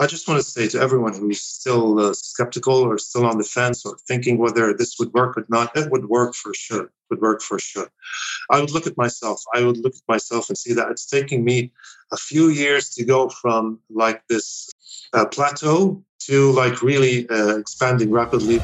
I 0.00 0.06
just 0.06 0.28
want 0.28 0.40
to 0.40 0.48
say 0.48 0.68
to 0.68 0.80
everyone 0.80 1.12
who's 1.12 1.40
still 1.40 1.98
uh, 1.98 2.14
skeptical 2.14 2.76
or 2.76 2.98
still 2.98 3.26
on 3.26 3.36
the 3.36 3.42
fence 3.42 3.84
or 3.84 3.96
thinking 4.06 4.38
whether 4.38 4.72
this 4.72 4.96
would 5.00 5.12
work 5.12 5.36
or 5.36 5.44
not, 5.48 5.76
it 5.76 5.90
would 5.90 6.08
work 6.08 6.36
for 6.36 6.54
sure. 6.54 6.84
It 6.84 6.90
would 7.10 7.20
work 7.20 7.42
for 7.42 7.58
sure. 7.58 7.90
I 8.48 8.60
would 8.60 8.70
look 8.70 8.86
at 8.86 8.96
myself. 8.96 9.42
I 9.56 9.64
would 9.64 9.78
look 9.78 9.96
at 9.96 10.02
myself 10.06 10.50
and 10.50 10.56
see 10.56 10.72
that 10.74 10.88
it's 10.88 11.04
taking 11.04 11.42
me 11.42 11.72
a 12.12 12.16
few 12.16 12.50
years 12.50 12.90
to 12.90 13.04
go 13.04 13.28
from 13.28 13.80
like 13.90 14.22
this 14.28 14.70
uh, 15.14 15.26
plateau 15.26 16.00
to 16.20 16.52
like 16.52 16.80
really 16.80 17.28
uh, 17.28 17.56
expanding 17.56 18.12
rapidly. 18.12 18.60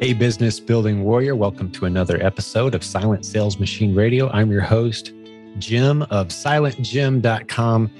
Hey, 0.00 0.14
business 0.14 0.58
building 0.58 1.04
warrior, 1.04 1.36
welcome 1.36 1.70
to 1.72 1.84
another 1.84 2.16
episode 2.22 2.74
of 2.74 2.82
Silent 2.82 3.26
Sales 3.26 3.60
Machine 3.60 3.94
Radio. 3.94 4.30
I'm 4.30 4.50
your 4.50 4.62
host, 4.62 5.12
Jim 5.58 6.02
of 6.02 6.28
silentjim.com. 6.28 7.90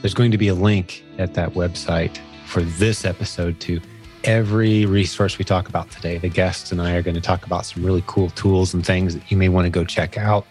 There's 0.00 0.14
going 0.14 0.30
to 0.30 0.38
be 0.38 0.48
a 0.48 0.54
link 0.54 1.04
at 1.18 1.34
that 1.34 1.54
website 1.54 2.18
for 2.46 2.62
this 2.62 3.04
episode 3.04 3.60
to 3.60 3.80
every 4.24 4.86
resource 4.86 5.38
we 5.38 5.44
talk 5.44 5.68
about 5.68 5.90
today. 5.90 6.18
The 6.18 6.28
guests 6.28 6.72
and 6.72 6.80
I 6.80 6.94
are 6.94 7.02
going 7.02 7.14
to 7.14 7.20
talk 7.20 7.46
about 7.46 7.66
some 7.66 7.84
really 7.84 8.02
cool 8.06 8.30
tools 8.30 8.74
and 8.74 8.84
things 8.84 9.14
that 9.14 9.30
you 9.30 9.36
may 9.36 9.48
want 9.48 9.66
to 9.66 9.70
go 9.70 9.84
check 9.84 10.16
out. 10.16 10.46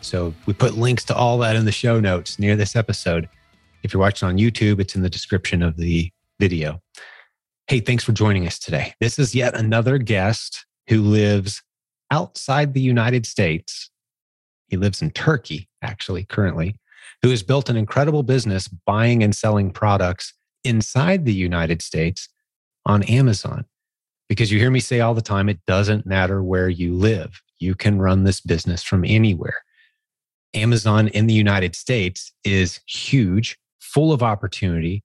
So 0.00 0.32
we 0.46 0.52
put 0.52 0.74
links 0.74 1.04
to 1.06 1.14
all 1.14 1.38
that 1.38 1.56
in 1.56 1.64
the 1.64 1.72
show 1.72 2.00
notes 2.00 2.38
near 2.38 2.56
this 2.56 2.76
episode. 2.76 3.28
If 3.82 3.92
you're 3.92 4.00
watching 4.00 4.28
on 4.28 4.38
YouTube, 4.38 4.80
it's 4.80 4.94
in 4.94 5.02
the 5.02 5.10
description 5.10 5.62
of 5.62 5.76
the 5.76 6.10
video. 6.38 6.80
Hey, 7.66 7.80
thanks 7.80 8.04
for 8.04 8.12
joining 8.12 8.46
us 8.46 8.58
today. 8.58 8.94
This 9.00 9.18
is 9.18 9.34
yet 9.34 9.54
another 9.54 9.98
guest 9.98 10.64
who 10.88 11.02
lives 11.02 11.62
outside 12.10 12.72
the 12.72 12.80
United 12.80 13.26
States. 13.26 13.90
He 14.68 14.76
lives 14.76 15.02
in 15.02 15.10
Turkey 15.10 15.67
actually, 15.82 16.24
currently, 16.24 16.76
who 17.22 17.30
has 17.30 17.42
built 17.42 17.68
an 17.68 17.76
incredible 17.76 18.22
business 18.22 18.68
buying 18.68 19.22
and 19.22 19.34
selling 19.34 19.70
products 19.70 20.34
inside 20.64 21.24
the 21.24 21.34
United 21.34 21.82
States 21.82 22.28
on 22.86 23.02
Amazon. 23.04 23.64
Because 24.28 24.52
you 24.52 24.58
hear 24.58 24.70
me 24.70 24.80
say 24.80 25.00
all 25.00 25.14
the 25.14 25.22
time, 25.22 25.48
it 25.48 25.64
doesn't 25.66 26.06
matter 26.06 26.42
where 26.42 26.68
you 26.68 26.94
live, 26.94 27.40
you 27.58 27.74
can 27.74 27.98
run 27.98 28.24
this 28.24 28.40
business 28.40 28.82
from 28.82 29.04
anywhere. 29.04 29.62
Amazon 30.54 31.08
in 31.08 31.26
the 31.26 31.34
United 31.34 31.74
States 31.74 32.32
is 32.44 32.80
huge, 32.86 33.58
full 33.80 34.12
of 34.12 34.22
opportunity, 34.22 35.02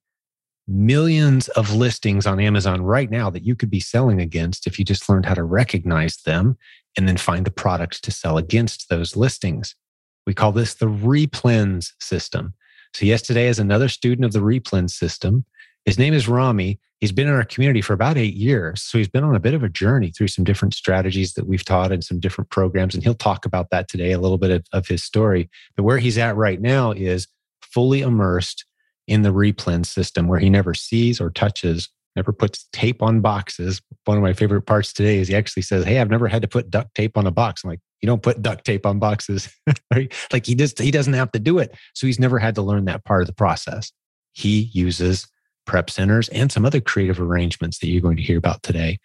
millions 0.66 1.48
of 1.48 1.74
listings 1.74 2.26
on 2.26 2.40
Amazon 2.40 2.82
right 2.82 3.10
now 3.10 3.28
that 3.30 3.44
you 3.44 3.54
could 3.54 3.70
be 3.70 3.80
selling 3.80 4.20
against 4.20 4.66
if 4.66 4.78
you 4.78 4.84
just 4.84 5.08
learned 5.08 5.26
how 5.26 5.34
to 5.34 5.42
recognize 5.42 6.16
them 6.18 6.56
and 6.96 7.08
then 7.08 7.16
find 7.16 7.44
the 7.44 7.50
products 7.50 8.00
to 8.00 8.10
sell 8.10 8.38
against 8.38 8.88
those 8.88 9.16
listings. 9.16 9.74
We 10.26 10.34
call 10.34 10.52
this 10.52 10.74
the 10.74 10.86
replens 10.86 11.92
system. 12.00 12.54
So, 12.94 13.04
yesterday, 13.04 13.48
is 13.48 13.58
another 13.58 13.88
student 13.88 14.24
of 14.24 14.32
the 14.32 14.40
replens 14.40 14.90
system. 14.90 15.44
His 15.84 15.98
name 15.98 16.14
is 16.14 16.28
Rami. 16.28 16.78
He's 17.00 17.12
been 17.12 17.26
in 17.26 17.34
our 17.34 17.44
community 17.44 17.82
for 17.82 17.92
about 17.92 18.16
eight 18.16 18.34
years. 18.34 18.82
So, 18.82 18.98
he's 18.98 19.08
been 19.08 19.24
on 19.24 19.34
a 19.34 19.40
bit 19.40 19.54
of 19.54 19.62
a 19.62 19.68
journey 19.68 20.10
through 20.10 20.28
some 20.28 20.44
different 20.44 20.74
strategies 20.74 21.34
that 21.34 21.46
we've 21.46 21.64
taught 21.64 21.92
and 21.92 22.04
some 22.04 22.20
different 22.20 22.50
programs. 22.50 22.94
And 22.94 23.02
he'll 23.02 23.14
talk 23.14 23.44
about 23.44 23.70
that 23.70 23.88
today, 23.88 24.12
a 24.12 24.20
little 24.20 24.38
bit 24.38 24.50
of, 24.50 24.64
of 24.72 24.86
his 24.86 25.02
story. 25.02 25.50
But 25.76 25.82
where 25.82 25.98
he's 25.98 26.18
at 26.18 26.36
right 26.36 26.60
now 26.60 26.92
is 26.92 27.26
fully 27.60 28.00
immersed 28.00 28.64
in 29.06 29.22
the 29.22 29.32
replens 29.32 29.86
system 29.86 30.28
where 30.28 30.38
he 30.38 30.48
never 30.48 30.72
sees 30.72 31.20
or 31.20 31.30
touches 31.30 31.90
never 32.16 32.32
puts 32.32 32.68
tape 32.72 33.02
on 33.02 33.20
boxes. 33.20 33.82
One 34.04 34.16
of 34.16 34.22
my 34.22 34.32
favorite 34.32 34.62
parts 34.62 34.92
today 34.92 35.18
is 35.18 35.28
he 35.28 35.34
actually 35.34 35.62
says, 35.62 35.84
Hey, 35.84 35.98
I've 35.98 36.10
never 36.10 36.28
had 36.28 36.42
to 36.42 36.48
put 36.48 36.70
duct 36.70 36.94
tape 36.94 37.16
on 37.16 37.26
a 37.26 37.30
box. 37.30 37.64
I'm 37.64 37.70
like, 37.70 37.80
you 38.04 38.06
don't 38.06 38.22
put 38.22 38.42
duct 38.42 38.66
tape 38.66 38.84
on 38.84 38.98
boxes. 38.98 39.48
like 40.30 40.44
he 40.44 40.54
just 40.54 40.78
he 40.78 40.90
doesn't 40.90 41.14
have 41.14 41.32
to 41.32 41.38
do 41.38 41.58
it. 41.58 41.74
So 41.94 42.06
he's 42.06 42.20
never 42.20 42.38
had 42.38 42.54
to 42.56 42.62
learn 42.62 42.84
that 42.84 43.02
part 43.06 43.22
of 43.22 43.26
the 43.26 43.32
process. 43.32 43.92
He 44.34 44.68
uses 44.74 45.26
prep 45.64 45.88
centers 45.88 46.28
and 46.28 46.52
some 46.52 46.66
other 46.66 46.82
creative 46.82 47.18
arrangements 47.18 47.78
that 47.78 47.86
you're 47.86 48.02
going 48.02 48.18
to 48.18 48.22
hear 48.22 48.36
about 48.36 48.62
today 48.62 48.98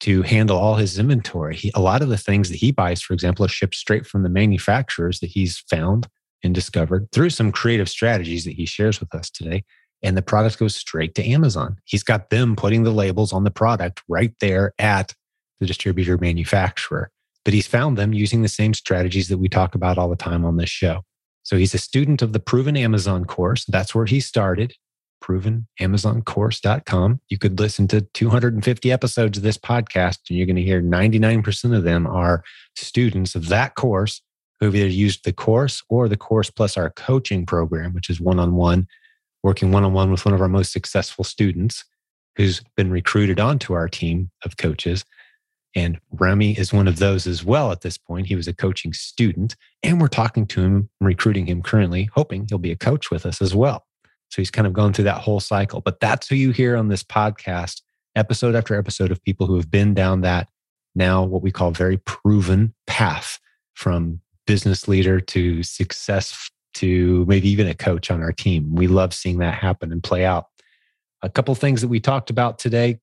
to 0.00 0.20
handle 0.20 0.58
all 0.58 0.74
his 0.74 0.98
inventory. 0.98 1.56
He, 1.56 1.72
a 1.74 1.80
lot 1.80 2.02
of 2.02 2.10
the 2.10 2.18
things 2.18 2.50
that 2.50 2.58
he 2.58 2.70
buys, 2.70 3.00
for 3.00 3.14
example, 3.14 3.46
are 3.46 3.48
shipped 3.48 3.76
straight 3.76 4.04
from 4.06 4.24
the 4.24 4.28
manufacturers 4.28 5.20
that 5.20 5.30
he's 5.30 5.60
found 5.70 6.06
and 6.42 6.54
discovered 6.54 7.10
through 7.12 7.30
some 7.30 7.50
creative 7.50 7.88
strategies 7.88 8.44
that 8.44 8.56
he 8.56 8.66
shares 8.66 9.00
with 9.00 9.14
us 9.14 9.30
today. 9.30 9.64
And 10.02 10.18
the 10.18 10.22
product 10.22 10.58
goes 10.58 10.76
straight 10.76 11.14
to 11.14 11.26
Amazon. 11.26 11.78
He's 11.84 12.02
got 12.02 12.28
them 12.28 12.56
putting 12.56 12.82
the 12.82 12.90
labels 12.90 13.32
on 13.32 13.44
the 13.44 13.50
product 13.50 14.02
right 14.06 14.34
there 14.40 14.74
at 14.78 15.14
the 15.60 15.66
distributor 15.66 16.18
manufacturer 16.18 17.10
but 17.44 17.54
he's 17.54 17.66
found 17.66 17.96
them 17.98 18.12
using 18.12 18.42
the 18.42 18.48
same 18.48 18.74
strategies 18.74 19.28
that 19.28 19.38
we 19.38 19.48
talk 19.48 19.74
about 19.74 19.98
all 19.98 20.08
the 20.08 20.16
time 20.16 20.44
on 20.44 20.56
this 20.56 20.70
show. 20.70 21.02
So 21.42 21.56
he's 21.56 21.74
a 21.74 21.78
student 21.78 22.22
of 22.22 22.32
the 22.32 22.40
Proven 22.40 22.76
Amazon 22.76 23.26
course. 23.26 23.66
That's 23.66 23.94
where 23.94 24.06
he 24.06 24.18
started, 24.20 24.74
provenamazoncourse.com. 25.22 27.20
You 27.28 27.38
could 27.38 27.60
listen 27.60 27.86
to 27.88 28.00
250 28.00 28.90
episodes 28.90 29.36
of 29.36 29.44
this 29.44 29.58
podcast, 29.58 30.20
and 30.28 30.38
you're 30.38 30.46
going 30.46 30.56
to 30.56 30.62
hear 30.62 30.80
99% 30.80 31.76
of 31.76 31.84
them 31.84 32.06
are 32.06 32.42
students 32.76 33.34
of 33.34 33.48
that 33.48 33.74
course 33.74 34.22
who've 34.58 34.74
either 34.74 34.88
used 34.88 35.24
the 35.24 35.32
course 35.32 35.82
or 35.90 36.08
the 36.08 36.16
course 36.16 36.50
plus 36.50 36.78
our 36.78 36.90
coaching 36.90 37.44
program, 37.44 37.92
which 37.92 38.08
is 38.08 38.20
one 38.20 38.38
on 38.38 38.54
one, 38.54 38.86
working 39.42 39.70
one 39.70 39.84
on 39.84 39.92
one 39.92 40.10
with 40.10 40.24
one 40.24 40.32
of 40.32 40.40
our 40.40 40.48
most 40.48 40.72
successful 40.72 41.24
students 41.24 41.84
who's 42.36 42.62
been 42.74 42.90
recruited 42.90 43.38
onto 43.38 43.74
our 43.74 43.88
team 43.88 44.30
of 44.44 44.56
coaches 44.56 45.04
and 45.74 45.98
Remy 46.12 46.58
is 46.58 46.72
one 46.72 46.86
of 46.86 46.98
those 46.98 47.26
as 47.26 47.44
well 47.44 47.72
at 47.72 47.80
this 47.80 47.98
point. 47.98 48.26
He 48.26 48.36
was 48.36 48.46
a 48.48 48.54
coaching 48.54 48.92
student, 48.92 49.56
and 49.82 50.00
we're 50.00 50.08
talking 50.08 50.46
to 50.46 50.62
him, 50.62 50.90
recruiting 51.00 51.46
him 51.46 51.62
currently, 51.62 52.08
hoping 52.14 52.46
he'll 52.48 52.58
be 52.58 52.70
a 52.70 52.76
coach 52.76 53.10
with 53.10 53.26
us 53.26 53.42
as 53.42 53.54
well. 53.54 53.86
So 54.30 54.40
he's 54.40 54.50
kind 54.50 54.66
of 54.66 54.72
gone 54.72 54.92
through 54.92 55.04
that 55.04 55.20
whole 55.20 55.40
cycle. 55.40 55.80
But 55.80 56.00
that's 56.00 56.28
who 56.28 56.36
you 56.36 56.52
hear 56.52 56.76
on 56.76 56.88
this 56.88 57.02
podcast, 57.02 57.82
episode 58.16 58.54
after 58.54 58.76
episode 58.76 59.10
of 59.10 59.22
people 59.22 59.46
who 59.46 59.56
have 59.56 59.70
been 59.70 59.94
down 59.94 60.20
that 60.20 60.48
now 60.94 61.24
what 61.24 61.42
we 61.42 61.50
call 61.50 61.72
very 61.72 61.96
proven 61.98 62.72
path 62.86 63.40
from 63.74 64.20
business 64.46 64.86
leader 64.86 65.20
to 65.20 65.62
success 65.62 66.50
to 66.74 67.24
maybe 67.26 67.48
even 67.48 67.66
a 67.66 67.74
coach 67.74 68.10
on 68.10 68.22
our 68.22 68.32
team. 68.32 68.74
We 68.74 68.86
love 68.86 69.14
seeing 69.14 69.38
that 69.38 69.54
happen 69.54 69.92
and 69.92 70.02
play 70.02 70.24
out. 70.24 70.46
A 71.22 71.28
couple 71.28 71.54
things 71.54 71.80
that 71.80 71.88
we 71.88 72.00
talked 72.00 72.30
about 72.30 72.58
today 72.58 73.00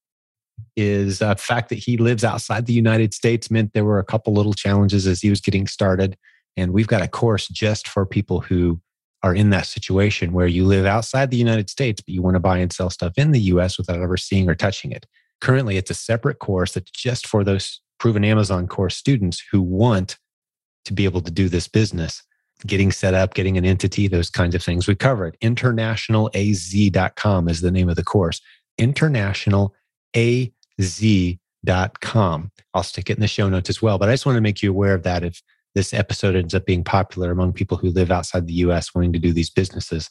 is 0.75 1.19
the 1.19 1.35
fact 1.35 1.69
that 1.69 1.77
he 1.77 1.97
lives 1.97 2.23
outside 2.23 2.65
the 2.65 2.73
United 2.73 3.13
States 3.13 3.51
meant 3.51 3.73
there 3.73 3.85
were 3.85 3.99
a 3.99 4.05
couple 4.05 4.33
little 4.33 4.53
challenges 4.53 5.07
as 5.07 5.21
he 5.21 5.29
was 5.29 5.41
getting 5.41 5.67
started. 5.67 6.17
And 6.57 6.73
we've 6.73 6.87
got 6.87 7.01
a 7.01 7.07
course 7.07 7.47
just 7.47 7.87
for 7.87 8.05
people 8.05 8.41
who 8.41 8.81
are 9.23 9.35
in 9.35 9.51
that 9.51 9.67
situation 9.67 10.33
where 10.33 10.47
you 10.47 10.65
live 10.65 10.85
outside 10.85 11.29
the 11.29 11.37
United 11.37 11.69
States, 11.69 12.01
but 12.01 12.13
you 12.13 12.21
want 12.21 12.35
to 12.35 12.39
buy 12.39 12.57
and 12.57 12.73
sell 12.73 12.89
stuff 12.89 13.13
in 13.17 13.31
the 13.31 13.39
US 13.41 13.77
without 13.77 14.01
ever 14.01 14.17
seeing 14.17 14.49
or 14.49 14.55
touching 14.55 14.91
it. 14.91 15.05
Currently, 15.41 15.77
it's 15.77 15.91
a 15.91 15.95
separate 15.95 16.39
course 16.39 16.73
that's 16.73 16.91
just 16.91 17.27
for 17.27 17.43
those 17.43 17.81
proven 17.99 18.23
Amazon 18.23 18.67
course 18.67 18.95
students 18.95 19.43
who 19.51 19.61
want 19.61 20.17
to 20.85 20.93
be 20.93 21.05
able 21.05 21.21
to 21.21 21.31
do 21.31 21.49
this 21.49 21.67
business, 21.67 22.23
getting 22.65 22.91
set 22.91 23.13
up, 23.13 23.35
getting 23.35 23.57
an 23.57 23.65
entity, 23.65 24.07
those 24.07 24.29
kinds 24.29 24.55
of 24.55 24.63
things. 24.63 24.87
We 24.87 24.95
cover 24.95 25.27
it. 25.27 25.35
Internationalaz.com 25.41 27.47
is 27.47 27.61
the 27.61 27.71
name 27.71 27.89
of 27.89 27.95
the 27.95 28.03
course. 28.03 28.41
International 28.77 29.75
az.com. 30.15 31.37
I'll 32.73 32.83
stick 32.83 33.09
it 33.09 33.17
in 33.17 33.21
the 33.21 33.27
show 33.27 33.49
notes 33.49 33.69
as 33.69 33.81
well. 33.81 33.97
But 33.97 34.09
I 34.09 34.13
just 34.13 34.25
want 34.25 34.37
to 34.37 34.41
make 34.41 34.61
you 34.61 34.71
aware 34.71 34.93
of 34.93 35.03
that 35.03 35.23
if 35.23 35.41
this 35.75 35.93
episode 35.93 36.35
ends 36.35 36.53
up 36.53 36.65
being 36.65 36.83
popular 36.83 37.31
among 37.31 37.53
people 37.53 37.77
who 37.77 37.89
live 37.89 38.11
outside 38.11 38.47
the 38.47 38.53
US 38.53 38.93
wanting 38.93 39.13
to 39.13 39.19
do 39.19 39.33
these 39.33 39.49
businesses. 39.49 40.09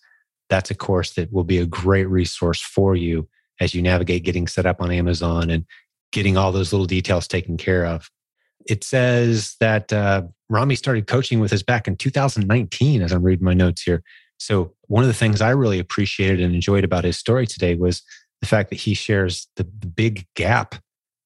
That's 0.49 0.71
a 0.71 0.75
course 0.75 1.13
that 1.15 1.33
will 1.33 1.45
be 1.45 1.59
a 1.59 1.67
great 1.67 2.09
resource 2.09 2.61
for 2.61 2.97
you 2.97 3.29
as 3.61 3.75
you 3.75 3.83
navigate 3.83 4.25
getting 4.25 4.47
set 4.47 4.67
up 4.67 4.81
on 4.81 4.91
Amazon 4.91 5.51
and 5.51 5.67
getting 6.13 6.37
all 6.37 6.51
those 6.51 6.73
little 6.73 6.87
details 6.87 7.29
taken 7.29 7.57
care 7.57 7.85
of. 7.85 8.11
It 8.67 8.85
says 8.85 9.57
that 9.61 9.93
uh, 9.93 10.23
Rami 10.49 10.75
started 10.75 11.07
coaching 11.07 11.41
with 11.41 11.53
us 11.53 11.63
back 11.63 11.87
in 11.87 11.97
2019, 11.97 13.03
as 13.03 13.13
I'm 13.13 13.23
reading 13.23 13.45
my 13.45 13.55
notes 13.55 13.83
here. 13.83 14.03
So, 14.39 14.75
one 14.89 15.03
of 15.03 15.09
the 15.09 15.15
things 15.15 15.41
I 15.41 15.51
really 15.51 15.79
appreciated 15.79 16.41
and 16.41 16.55
enjoyed 16.55 16.85
about 16.85 17.05
his 17.05 17.17
story 17.17 17.47
today 17.47 17.75
was 17.75 18.03
the 18.41 18.47
fact 18.47 18.71
that 18.71 18.81
he 18.81 18.95
shares 18.95 19.49
the, 19.57 19.65
the 19.79 19.87
big 19.87 20.27
gap, 20.35 20.75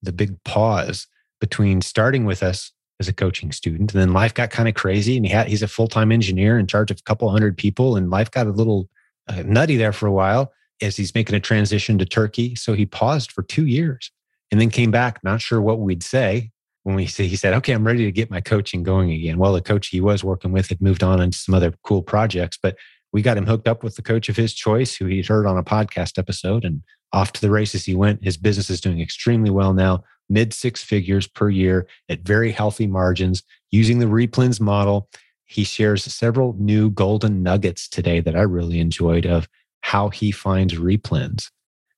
the 0.02 0.12
big 0.12 0.42
pause 0.44 1.06
between 1.40 1.80
starting 1.80 2.24
with 2.24 2.42
us 2.42 2.72
as 3.00 3.08
a 3.08 3.12
coaching 3.12 3.52
student. 3.52 3.92
And 3.92 4.00
then 4.00 4.12
life 4.12 4.34
got 4.34 4.50
kind 4.50 4.68
of 4.68 4.74
crazy 4.74 5.16
and 5.16 5.26
he 5.26 5.32
had, 5.32 5.48
he's 5.48 5.62
a 5.62 5.68
full-time 5.68 6.12
engineer 6.12 6.58
in 6.58 6.66
charge 6.66 6.90
of 6.90 6.98
a 6.98 7.02
couple 7.02 7.28
hundred 7.30 7.56
people 7.56 7.96
and 7.96 8.10
life 8.10 8.30
got 8.30 8.46
a 8.46 8.50
little 8.50 8.88
uh, 9.28 9.42
nutty 9.44 9.76
there 9.76 9.92
for 9.92 10.06
a 10.06 10.12
while 10.12 10.52
as 10.80 10.96
he's 10.96 11.14
making 11.14 11.34
a 11.34 11.40
transition 11.40 11.98
to 11.98 12.04
Turkey. 12.04 12.54
So 12.54 12.74
he 12.74 12.86
paused 12.86 13.32
for 13.32 13.42
two 13.42 13.66
years 13.66 14.10
and 14.50 14.60
then 14.60 14.70
came 14.70 14.90
back, 14.90 15.22
not 15.24 15.40
sure 15.40 15.60
what 15.60 15.80
we'd 15.80 16.02
say 16.02 16.52
when 16.84 16.94
we 16.94 17.06
say, 17.06 17.26
he 17.26 17.36
said, 17.36 17.54
okay, 17.54 17.72
I'm 17.72 17.86
ready 17.86 18.04
to 18.04 18.12
get 18.12 18.30
my 18.30 18.40
coaching 18.40 18.82
going 18.82 19.10
again. 19.10 19.38
Well, 19.38 19.54
the 19.54 19.62
coach 19.62 19.88
he 19.88 20.00
was 20.00 20.22
working 20.22 20.52
with 20.52 20.68
had 20.68 20.82
moved 20.82 21.02
on 21.02 21.20
into 21.20 21.36
some 21.36 21.54
other 21.54 21.72
cool 21.82 22.02
projects, 22.02 22.58
but 22.62 22.76
we 23.10 23.22
got 23.22 23.38
him 23.38 23.46
hooked 23.46 23.66
up 23.66 23.82
with 23.82 23.96
the 23.96 24.02
coach 24.02 24.28
of 24.28 24.36
his 24.36 24.52
choice 24.52 24.94
who 24.94 25.06
he'd 25.06 25.26
heard 25.26 25.46
on 25.46 25.56
a 25.56 25.64
podcast 25.64 26.18
episode 26.18 26.64
and 26.64 26.82
off 27.14 27.32
to 27.32 27.40
the 27.40 27.50
races 27.50 27.84
he 27.84 27.94
went. 27.94 28.24
His 28.24 28.36
business 28.36 28.68
is 28.68 28.80
doing 28.80 29.00
extremely 29.00 29.50
well 29.50 29.72
now, 29.72 30.02
mid 30.28 30.52
six 30.52 30.82
figures 30.82 31.26
per 31.26 31.48
year 31.48 31.86
at 32.08 32.20
very 32.20 32.50
healthy 32.50 32.86
margins, 32.86 33.42
using 33.70 34.00
the 34.00 34.06
replens 34.06 34.60
model, 34.60 35.08
he 35.44 35.64
shares 35.64 36.04
several 36.04 36.54
new 36.58 36.90
golden 36.90 37.42
nuggets 37.42 37.88
today 37.88 38.20
that 38.20 38.34
I 38.36 38.42
really 38.42 38.80
enjoyed 38.80 39.26
of 39.26 39.48
how 39.82 40.08
he 40.08 40.32
finds 40.32 40.74
replens, 40.74 41.50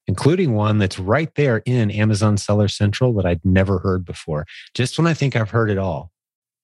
including 0.07 0.55
one 0.55 0.79
that's 0.79 0.99
right 0.99 1.33
there 1.37 1.63
in 1.65 1.91
Amazon 1.91 2.37
Seller 2.37 2.69
Central 2.69 3.15
that 3.15 3.27
I'd 3.27 3.45
never 3.45 3.79
heard 3.79 4.05
before. 4.05 4.45
Just 4.75 4.99
when 4.99 5.07
I 5.07 5.15
think 5.15 5.37
I've 5.37 5.51
heard 5.51 5.71
it 5.71 5.79
all, 5.79 6.11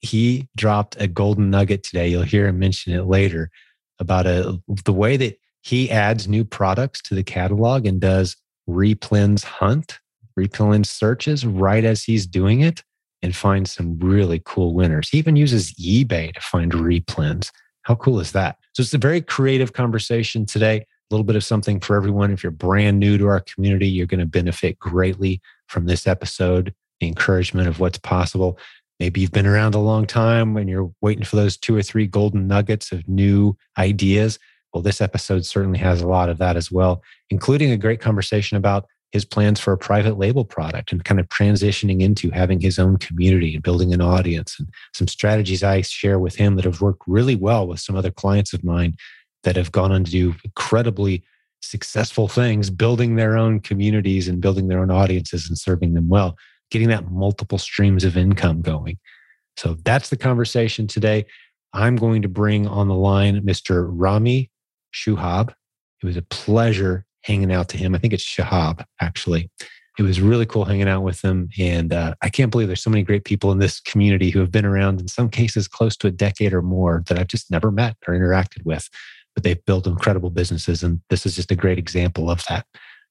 he 0.01 0.49
dropped 0.57 1.01
a 1.01 1.07
golden 1.07 1.51
nugget 1.51 1.85
today. 1.85 2.09
You'll 2.09 2.23
hear 2.23 2.49
him 2.49 2.59
mention 2.59 2.93
it 2.93 3.07
later 3.07 3.51
about 4.01 4.27
a, 4.27 4.61
the 4.85 4.93
way 4.93 5.17
that 5.17 5.39
he 5.63 5.91
adds 5.91 6.29
new 6.29 6.45
products 6.45 7.01
to 7.03 7.15
the 7.15 7.23
catalog 7.23 7.87
and 7.87 8.01
does 8.01 8.37
replens 8.69 9.45
hunt, 9.45 9.99
replens 10.39 10.87
searches 10.87 11.47
right 11.47 11.85
as 11.85 12.05
he's 12.05 12.27
doing 12.27 12.61
it 12.61 12.83
and 13.23 13.35
finds 13.35 13.73
some 13.73 13.99
really 13.99 14.43
cool 14.45 14.75
winners. 14.75 15.09
He 15.09 15.19
even 15.19 15.37
uses 15.37 15.73
eBay 15.75 16.35
to 16.35 16.41
find 16.41 16.73
replens. 16.73 17.51
How 17.83 17.95
cool 17.95 18.21
is 18.21 18.33
that? 18.33 18.59
So 18.75 18.81
it's 18.81 18.95
a 18.95 18.99
very 18.99 19.21
creative 19.21 19.73
conversation 19.73 20.47
today. 20.47 20.79
A 20.79 20.85
little 21.15 21.25
bit 21.25 21.37
of 21.37 21.45
something 21.45 21.79
for 21.79 21.95
everyone. 21.95 22.33
If 22.33 22.43
you're 22.43 22.53
brand 22.53 22.99
new 22.99 23.19
to 23.19 23.27
our 23.29 23.41
community, 23.41 23.87
you're 23.87 24.07
going 24.07 24.21
to 24.21 24.27
benefit 24.27 24.79
greatly 24.79 25.41
from 25.69 25.87
this 25.87 26.07
episode, 26.07 26.75
the 27.01 27.07
encouragement 27.07 27.69
of 27.69 27.81
what's 27.81 27.99
possible. 27.99 28.59
Maybe 28.99 29.21
you've 29.21 29.33
been 29.33 29.47
around 29.47 29.75
a 29.75 29.81
long 29.81 30.07
time 30.07 30.57
and 30.57 30.71
you're 30.71 30.93
waiting 31.01 31.25
for 31.25 31.37
those 31.37 31.57
two 31.57 31.77
or 31.77 31.83
three 31.83 32.07
golden 32.07 32.47
nuggets 32.47 32.93
of 32.93 33.07
new 33.09 33.57
ideas. 33.77 34.39
Well, 34.73 34.83
this 34.83 35.01
episode 35.01 35.45
certainly 35.45 35.79
has 35.79 36.01
a 36.01 36.09
lot 36.09 36.29
of 36.29 36.39
that 36.39 36.57
as 36.57 36.71
well, 36.71 37.03
including 37.31 37.71
a 37.71 37.77
great 37.77 38.01
conversation 38.01 38.57
about 38.57 38.87
his 39.13 39.25
plans 39.27 39.61
for 39.61 39.75
a 39.75 39.79
private 39.79 40.19
label 40.19 40.45
product 40.45 40.91
and 40.91 41.05
kind 41.05 41.21
of 41.21 41.29
transitioning 41.29 42.01
into 42.01 42.31
having 42.31 42.61
his 42.61 42.79
own 42.79 42.97
community 42.97 43.55
and 43.55 43.63
building 43.63 43.93
an 43.93 44.01
audience 44.01 44.57
and 44.59 44.69
some 44.95 45.07
strategies 45.07 45.63
I 45.63 45.83
share 45.83 46.19
with 46.19 46.35
him 46.35 46.57
that 46.57 46.65
have 46.65 46.81
worked 46.81 47.03
really 47.07 47.37
well 47.37 47.67
with 47.67 47.79
some 47.79 47.95
other 47.95 48.11
clients 48.11 48.55
of 48.55 48.65
mine 48.65 48.95
that 49.43 49.57
have 49.57 49.71
gone 49.71 49.93
on 49.93 50.05
to 50.05 50.11
do 50.11 50.35
incredibly 50.45 51.23
successful 51.61 52.27
things, 52.27 52.71
building 52.71 53.17
their 53.17 53.37
own 53.37 53.61
communities 53.61 54.29
and 54.29 54.41
building 54.41 54.69
their 54.69 54.81
own 54.81 54.91
audiences 54.91 55.47
and 55.47 55.59
serving 55.59 55.93
them 55.93 56.09
well, 56.09 56.37
getting 56.71 56.89
that 56.89 57.11
multiple 57.11 57.59
streams 57.59 58.05
of 58.05 58.17
income 58.17 58.63
going. 58.63 58.99
So 59.59 59.77
that's 59.85 60.09
the 60.09 60.17
conversation 60.17 60.87
today. 60.87 61.27
I'm 61.75 61.97
going 61.97 62.23
to 62.23 62.29
bring 62.29 62.67
on 62.67 62.89
the 62.89 62.95
line 62.95 63.43
Mr. 63.43 63.87
Rami 63.91 64.51
Shuhab. 64.93 65.51
It 66.03 66.07
was 66.07 66.17
a 66.17 66.23
pleasure 66.23 67.05
hanging 67.23 67.53
out 67.53 67.69
to 67.71 67.77
him. 67.77 67.95
I 67.95 67.99
think 67.99 68.13
it's 68.13 68.25
Shahab, 68.25 68.85
actually. 69.01 69.51
It 69.99 70.03
was 70.03 70.21
really 70.21 70.47
cool 70.47 70.65
hanging 70.65 70.89
out 70.89 71.03
with 71.03 71.23
him. 71.23 71.51
And 71.59 71.93
uh, 71.93 72.15
I 72.23 72.31
can't 72.31 72.51
believe 72.51 72.67
there's 72.67 72.83
so 72.83 72.91
many 72.91 73.03
great 73.03 73.25
people 73.25 73.53
in 73.53 73.59
this 73.59 73.79
community 73.81 74.31
who 74.31 74.41
have 74.41 74.51
been 74.51 74.65
around 74.65 75.01
in 75.01 75.09
some 75.09 75.29
cases 75.29 75.69
close 75.69 75.97
to 75.99 76.07
a 76.07 76.11
decade 76.11 76.55
or 76.55 76.63
more 76.63 77.05
that 77.09 77.19
I've 77.19 77.29
just 77.29 77.51
never 77.51 77.71
met 77.71 77.97
or 78.09 78.15
interacted 78.15 78.65
with, 78.65 78.89
but 79.35 79.45
they've 79.45 79.65
built 79.67 79.87
incredible 79.87 80.31
businesses. 80.31 80.83
And 80.83 81.01
this 81.11 81.27
is 81.27 81.37
just 81.37 81.51
a 81.51 81.57
great 81.57 81.79
example 81.79 82.31
of 82.31 82.43
that. 82.49 82.67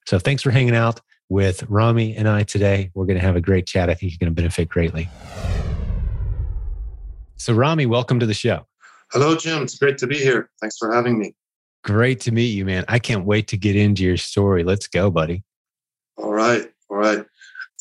So 0.07 0.17
thanks 0.17 0.41
for 0.41 0.49
hanging 0.49 0.75
out 0.75 0.99
with 1.29 1.63
Rami 1.69 2.15
and 2.15 2.27
I 2.27 2.43
today. 2.43 2.89
We're 2.95 3.05
going 3.05 3.19
to 3.19 3.25
have 3.25 3.35
a 3.35 3.41
great 3.41 3.67
chat. 3.67 3.89
I 3.89 3.93
think 3.93 4.11
you're 4.11 4.17
going 4.19 4.35
to 4.35 4.41
benefit 4.41 4.67
greatly. 4.67 5.07
So, 7.37 7.53
Rami, 7.53 7.85
welcome 7.85 8.19
to 8.19 8.25
the 8.25 8.33
show. 8.33 8.67
Hello, 9.11 9.35
Jim. 9.35 9.63
It's 9.63 9.77
great 9.77 9.97
to 9.99 10.07
be 10.07 10.17
here. 10.17 10.49
Thanks 10.59 10.77
for 10.77 10.93
having 10.93 11.17
me. 11.17 11.33
Great 11.83 12.19
to 12.21 12.31
meet 12.31 12.53
you, 12.53 12.65
man. 12.65 12.85
I 12.87 12.99
can't 12.99 13.25
wait 13.25 13.47
to 13.49 13.57
get 13.57 13.75
into 13.75 14.03
your 14.03 14.17
story. 14.17 14.63
Let's 14.63 14.87
go, 14.87 15.09
buddy. 15.09 15.43
All 16.17 16.33
right. 16.33 16.71
All 16.89 16.97
right. 16.97 17.25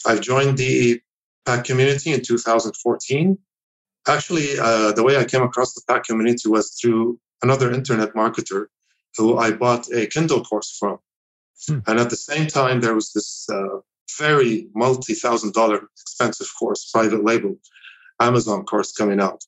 I 0.07 0.17
joined 0.17 0.57
the 0.57 1.01
PAC 1.45 1.65
community 1.65 2.13
in 2.13 2.23
2014. 2.23 3.39
Actually, 4.09 4.59
uh, 4.59 4.93
the 4.93 5.03
way 5.03 5.19
I 5.19 5.25
came 5.25 5.43
across 5.43 5.75
the 5.75 5.83
PAC 5.87 6.05
community 6.05 6.49
was 6.49 6.79
through 6.81 7.19
another 7.43 7.71
internet 7.73 8.15
marketer 8.15 8.67
who 9.17 9.37
I 9.37 9.51
bought 9.53 9.93
a 9.93 10.07
Kindle 10.07 10.43
course 10.45 10.75
from. 10.79 10.99
Hmm. 11.67 11.79
And 11.87 11.99
at 11.99 12.09
the 12.09 12.17
same 12.17 12.47
time, 12.47 12.81
there 12.81 12.95
was 12.95 13.13
this 13.13 13.47
uh, 13.53 13.81
very 14.19 14.69
multi 14.75 15.15
thousand 15.15 15.53
dollar 15.53 15.89
expensive 16.01 16.49
course, 16.59 16.91
private 16.91 17.25
label 17.25 17.57
Amazon 18.21 18.65
course 18.65 18.93
coming 18.93 19.21
out. 19.21 19.43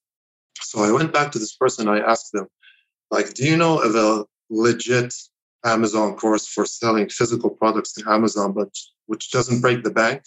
So 0.60 0.82
I 0.82 0.92
went 0.92 1.12
back 1.12 1.32
to 1.32 1.38
this 1.38 1.54
person. 1.56 1.88
I 1.88 2.00
asked 2.00 2.32
them, 2.32 2.48
like, 3.10 3.34
do 3.34 3.46
you 3.46 3.56
know 3.56 3.80
of 3.80 3.94
a 3.94 4.24
legit 4.52 5.14
Amazon 5.64 6.14
course 6.16 6.46
for 6.46 6.66
selling 6.66 7.08
physical 7.08 7.50
products 7.50 7.96
in 7.98 8.06
Amazon, 8.06 8.52
but 8.52 8.76
which 9.06 9.30
doesn't 9.30 9.60
break 9.60 9.82
the 9.82 9.90
bank 9.90 10.22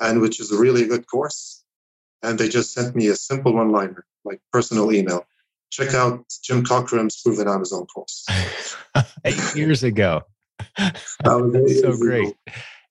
and 0.00 0.20
which 0.20 0.38
is 0.40 0.52
a 0.52 0.58
really 0.58 0.86
good 0.86 1.06
course. 1.06 1.64
And 2.22 2.38
they 2.38 2.48
just 2.48 2.72
sent 2.72 2.94
me 2.94 3.08
a 3.08 3.16
simple 3.16 3.54
one 3.54 3.70
liner, 3.70 4.04
like 4.24 4.40
personal 4.52 4.92
email. 4.92 5.24
Check 5.70 5.94
out 5.94 6.24
Jim 6.44 6.64
Cockrum's 6.64 7.20
Proven 7.22 7.48
Amazon 7.48 7.86
course. 7.86 8.24
eight 9.24 9.54
years 9.56 9.82
ago. 9.82 10.22
That 11.24 11.40
was 11.40 11.80
so 11.80 11.96
great. 11.96 12.28
Ago. 12.28 12.36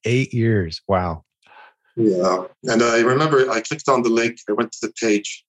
Eight 0.05 0.33
years. 0.33 0.81
Wow. 0.87 1.23
Yeah. 1.95 2.45
And 2.63 2.83
I 2.83 3.01
remember 3.01 3.49
I 3.49 3.61
clicked 3.61 3.87
on 3.87 4.03
the 4.03 4.09
link, 4.09 4.37
I 4.49 4.53
went 4.53 4.71
to 4.73 4.87
the 4.87 4.93
page, 4.99 5.44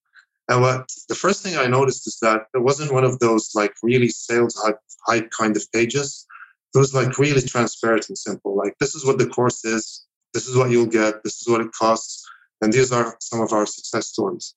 and 0.49 0.61
what 0.63 0.89
the 1.09 1.15
first 1.15 1.43
thing 1.43 1.57
I 1.57 1.67
noticed 1.67 2.07
is 2.07 2.19
that 2.23 2.43
it 2.55 2.63
wasn't 2.63 2.93
one 2.93 3.05
of 3.05 3.19
those 3.19 3.51
like 3.55 3.75
really 3.83 4.09
sales 4.09 4.55
hype, 4.65 4.79
hype 5.07 5.31
kind 5.37 5.57
of 5.57 5.65
pages. 5.73 6.27
It 6.75 6.79
was 6.79 6.95
like 6.95 7.19
really 7.19 7.41
transparent 7.41 8.09
and 8.09 8.17
simple. 8.17 8.57
Like 8.57 8.77
this 8.79 8.95
is 8.95 9.05
what 9.05 9.19
the 9.19 9.27
course 9.27 9.65
is. 9.65 10.07
This 10.35 10.47
is 10.47 10.57
what 10.57 10.71
you'll 10.71 10.87
get. 10.87 11.25
This 11.25 11.41
is 11.41 11.49
what 11.49 11.61
it 11.61 11.73
costs. 11.73 12.25
And 12.61 12.73
these 12.73 12.93
are 12.93 13.17
some 13.21 13.41
of 13.41 13.53
our 13.53 13.67
success 13.67 14.09
stories. 14.09 14.55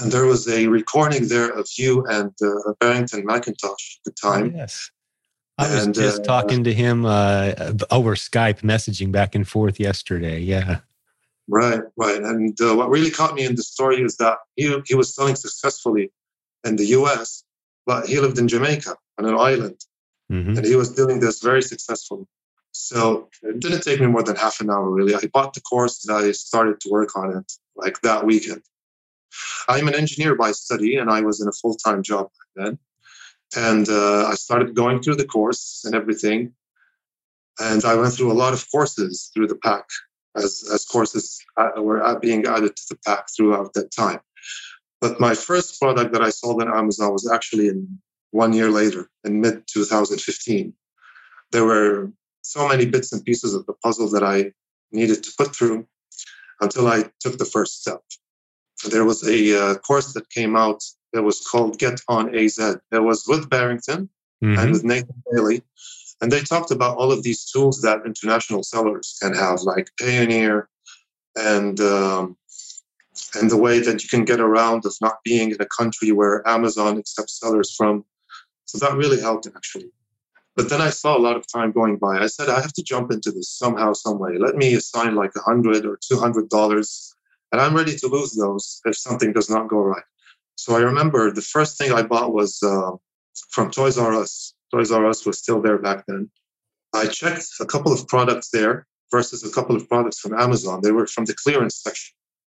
And 0.00 0.12
there 0.12 0.26
was 0.26 0.48
a 0.48 0.66
recording 0.66 1.28
there 1.28 1.50
of 1.50 1.68
you 1.76 2.04
and 2.06 2.32
uh, 2.42 2.72
Barrington 2.80 3.26
McIntosh 3.26 3.96
at 3.98 4.04
the 4.04 4.12
time. 4.12 4.52
Oh, 4.54 4.58
yes. 4.58 4.90
I 5.58 5.74
was 5.74 5.86
and, 5.86 5.94
just 5.94 6.20
uh, 6.20 6.24
talking 6.24 6.64
to 6.64 6.74
him 6.74 7.06
uh, 7.06 7.52
over 7.90 8.14
Skype, 8.14 8.60
messaging 8.60 9.10
back 9.10 9.34
and 9.34 9.48
forth 9.48 9.80
yesterday. 9.80 10.40
Yeah. 10.40 10.80
Right, 11.48 11.80
right. 11.96 12.22
And 12.22 12.60
uh, 12.60 12.74
what 12.74 12.90
really 12.90 13.10
caught 13.10 13.34
me 13.34 13.44
in 13.44 13.54
the 13.54 13.62
story 13.62 14.02
is 14.02 14.16
that 14.16 14.38
he, 14.56 14.76
he 14.86 14.94
was 14.94 15.14
selling 15.14 15.36
successfully 15.36 16.12
in 16.64 16.76
the 16.76 16.86
US, 16.86 17.44
but 17.84 18.06
he 18.06 18.18
lived 18.18 18.38
in 18.38 18.48
Jamaica 18.48 18.96
on 19.18 19.26
an 19.26 19.34
island. 19.34 19.80
Mm-hmm. 20.30 20.56
And 20.56 20.66
he 20.66 20.74
was 20.74 20.92
doing 20.92 21.20
this 21.20 21.40
very 21.40 21.62
successfully. 21.62 22.24
So 22.72 23.28
it 23.42 23.60
didn't 23.60 23.82
take 23.82 24.00
me 24.00 24.06
more 24.06 24.24
than 24.24 24.36
half 24.36 24.60
an 24.60 24.70
hour, 24.70 24.90
really. 24.90 25.14
I 25.14 25.20
bought 25.32 25.54
the 25.54 25.60
course 25.60 26.06
and 26.06 26.16
I 26.16 26.32
started 26.32 26.80
to 26.80 26.90
work 26.90 27.16
on 27.16 27.36
it 27.36 27.52
like 27.76 28.00
that 28.02 28.26
weekend. 28.26 28.62
I'm 29.68 29.88
an 29.88 29.94
engineer 29.94 30.34
by 30.34 30.52
study 30.52 30.96
and 30.96 31.10
I 31.10 31.20
was 31.20 31.40
in 31.40 31.48
a 31.48 31.52
full 31.52 31.74
time 31.76 32.02
job 32.02 32.26
back 32.26 32.64
then. 32.64 32.78
And 33.56 33.88
uh, 33.88 34.26
I 34.26 34.34
started 34.34 34.74
going 34.74 35.00
through 35.00 35.16
the 35.16 35.24
course 35.26 35.84
and 35.86 35.94
everything. 35.94 36.52
And 37.58 37.84
I 37.84 37.94
went 37.94 38.12
through 38.12 38.32
a 38.32 38.34
lot 38.34 38.52
of 38.52 38.66
courses 38.70 39.30
through 39.32 39.46
the 39.46 39.56
PAC 39.56 39.84
as, 40.36 40.68
as 40.72 40.84
courses 40.84 41.38
uh, 41.56 41.70
were 41.78 42.18
being 42.20 42.46
added 42.46 42.76
to 42.76 42.82
the 42.90 42.98
pack 43.04 43.26
throughout 43.34 43.72
that 43.74 43.90
time. 43.90 44.20
But 45.00 45.20
my 45.20 45.34
first 45.34 45.80
product 45.80 46.12
that 46.12 46.22
I 46.22 46.30
sold 46.30 46.62
on 46.62 46.74
Amazon 46.74 47.12
was 47.12 47.30
actually 47.30 47.68
in 47.68 47.98
one 48.30 48.52
year 48.52 48.70
later, 48.70 49.08
in 49.24 49.40
mid 49.40 49.66
2015. 49.66 50.72
There 51.52 51.64
were 51.64 52.12
so 52.42 52.68
many 52.68 52.86
bits 52.86 53.12
and 53.12 53.24
pieces 53.24 53.54
of 53.54 53.66
the 53.66 53.74
puzzle 53.74 54.10
that 54.10 54.22
I 54.22 54.52
needed 54.92 55.22
to 55.24 55.32
put 55.36 55.54
through 55.54 55.86
until 56.60 56.86
I 56.86 57.04
took 57.20 57.38
the 57.38 57.44
first 57.44 57.80
step. 57.80 58.00
There 58.90 59.04
was 59.04 59.26
a 59.26 59.58
uh, 59.58 59.74
course 59.76 60.12
that 60.14 60.30
came 60.30 60.56
out 60.56 60.82
that 61.12 61.22
was 61.22 61.40
called 61.40 61.78
Get 61.78 62.00
On 62.08 62.34
AZ. 62.34 62.58
It 62.58 63.02
was 63.02 63.24
with 63.26 63.48
Barrington 63.48 64.08
mm-hmm. 64.42 64.58
and 64.58 64.72
with 64.72 64.84
Nathan 64.84 65.22
Bailey. 65.30 65.62
And 66.20 66.32
they 66.32 66.40
talked 66.40 66.70
about 66.70 66.96
all 66.96 67.12
of 67.12 67.22
these 67.22 67.44
tools 67.44 67.82
that 67.82 68.06
international 68.06 68.62
sellers 68.62 69.18
can 69.20 69.34
have, 69.34 69.60
like 69.62 69.90
Payoneer 70.00 70.66
and 71.36 71.78
um, 71.80 72.36
and 73.34 73.50
the 73.50 73.56
way 73.56 73.80
that 73.80 74.02
you 74.02 74.08
can 74.08 74.24
get 74.24 74.40
around 74.40 74.84
of 74.86 74.94
not 75.00 75.18
being 75.24 75.50
in 75.50 75.60
a 75.60 75.66
country 75.66 76.12
where 76.12 76.46
Amazon 76.48 76.98
accepts 76.98 77.38
sellers 77.38 77.74
from. 77.74 78.04
So 78.64 78.78
that 78.78 78.96
really 78.96 79.20
helped 79.20 79.46
actually. 79.46 79.90
But 80.54 80.70
then 80.70 80.80
I 80.80 80.88
saw 80.88 81.16
a 81.16 81.20
lot 81.20 81.36
of 81.36 81.46
time 81.46 81.70
going 81.70 81.98
by. 81.98 82.18
I 82.18 82.28
said, 82.28 82.48
I 82.48 82.62
have 82.62 82.72
to 82.72 82.82
jump 82.82 83.12
into 83.12 83.30
this 83.30 83.50
somehow, 83.50 83.92
some 83.92 84.18
way. 84.18 84.38
Let 84.38 84.56
me 84.56 84.72
assign 84.74 85.14
like 85.14 85.32
a 85.36 85.42
hundred 85.42 85.84
or 85.84 85.98
two 86.00 86.18
hundred 86.18 86.48
dollars, 86.48 87.14
and 87.52 87.60
I'm 87.60 87.76
ready 87.76 87.94
to 87.96 88.08
lose 88.08 88.34
those 88.34 88.80
if 88.86 88.96
something 88.96 89.34
does 89.34 89.50
not 89.50 89.68
go 89.68 89.78
right. 89.78 90.04
So 90.56 90.74
I 90.74 90.80
remember 90.80 91.30
the 91.30 91.42
first 91.42 91.76
thing 91.76 91.92
I 91.92 92.02
bought 92.02 92.32
was 92.32 92.62
uh, 92.62 92.92
from 93.50 93.70
Toys 93.70 93.98
R 93.98 94.14
Us. 94.14 94.54
Toys 94.72 94.90
R 94.90 95.06
Us 95.06 95.24
was 95.24 95.38
still 95.38 95.60
there 95.60 95.78
back 95.78 96.04
then. 96.06 96.30
I 96.94 97.06
checked 97.06 97.46
a 97.60 97.66
couple 97.66 97.92
of 97.92 98.06
products 98.08 98.50
there 98.50 98.86
versus 99.10 99.44
a 99.44 99.50
couple 99.50 99.76
of 99.76 99.88
products 99.88 100.18
from 100.18 100.34
Amazon. 100.34 100.80
They 100.82 100.92
were 100.92 101.06
from 101.06 101.24
the 101.24 101.34
clearance 101.34 101.76
section. 101.76 102.14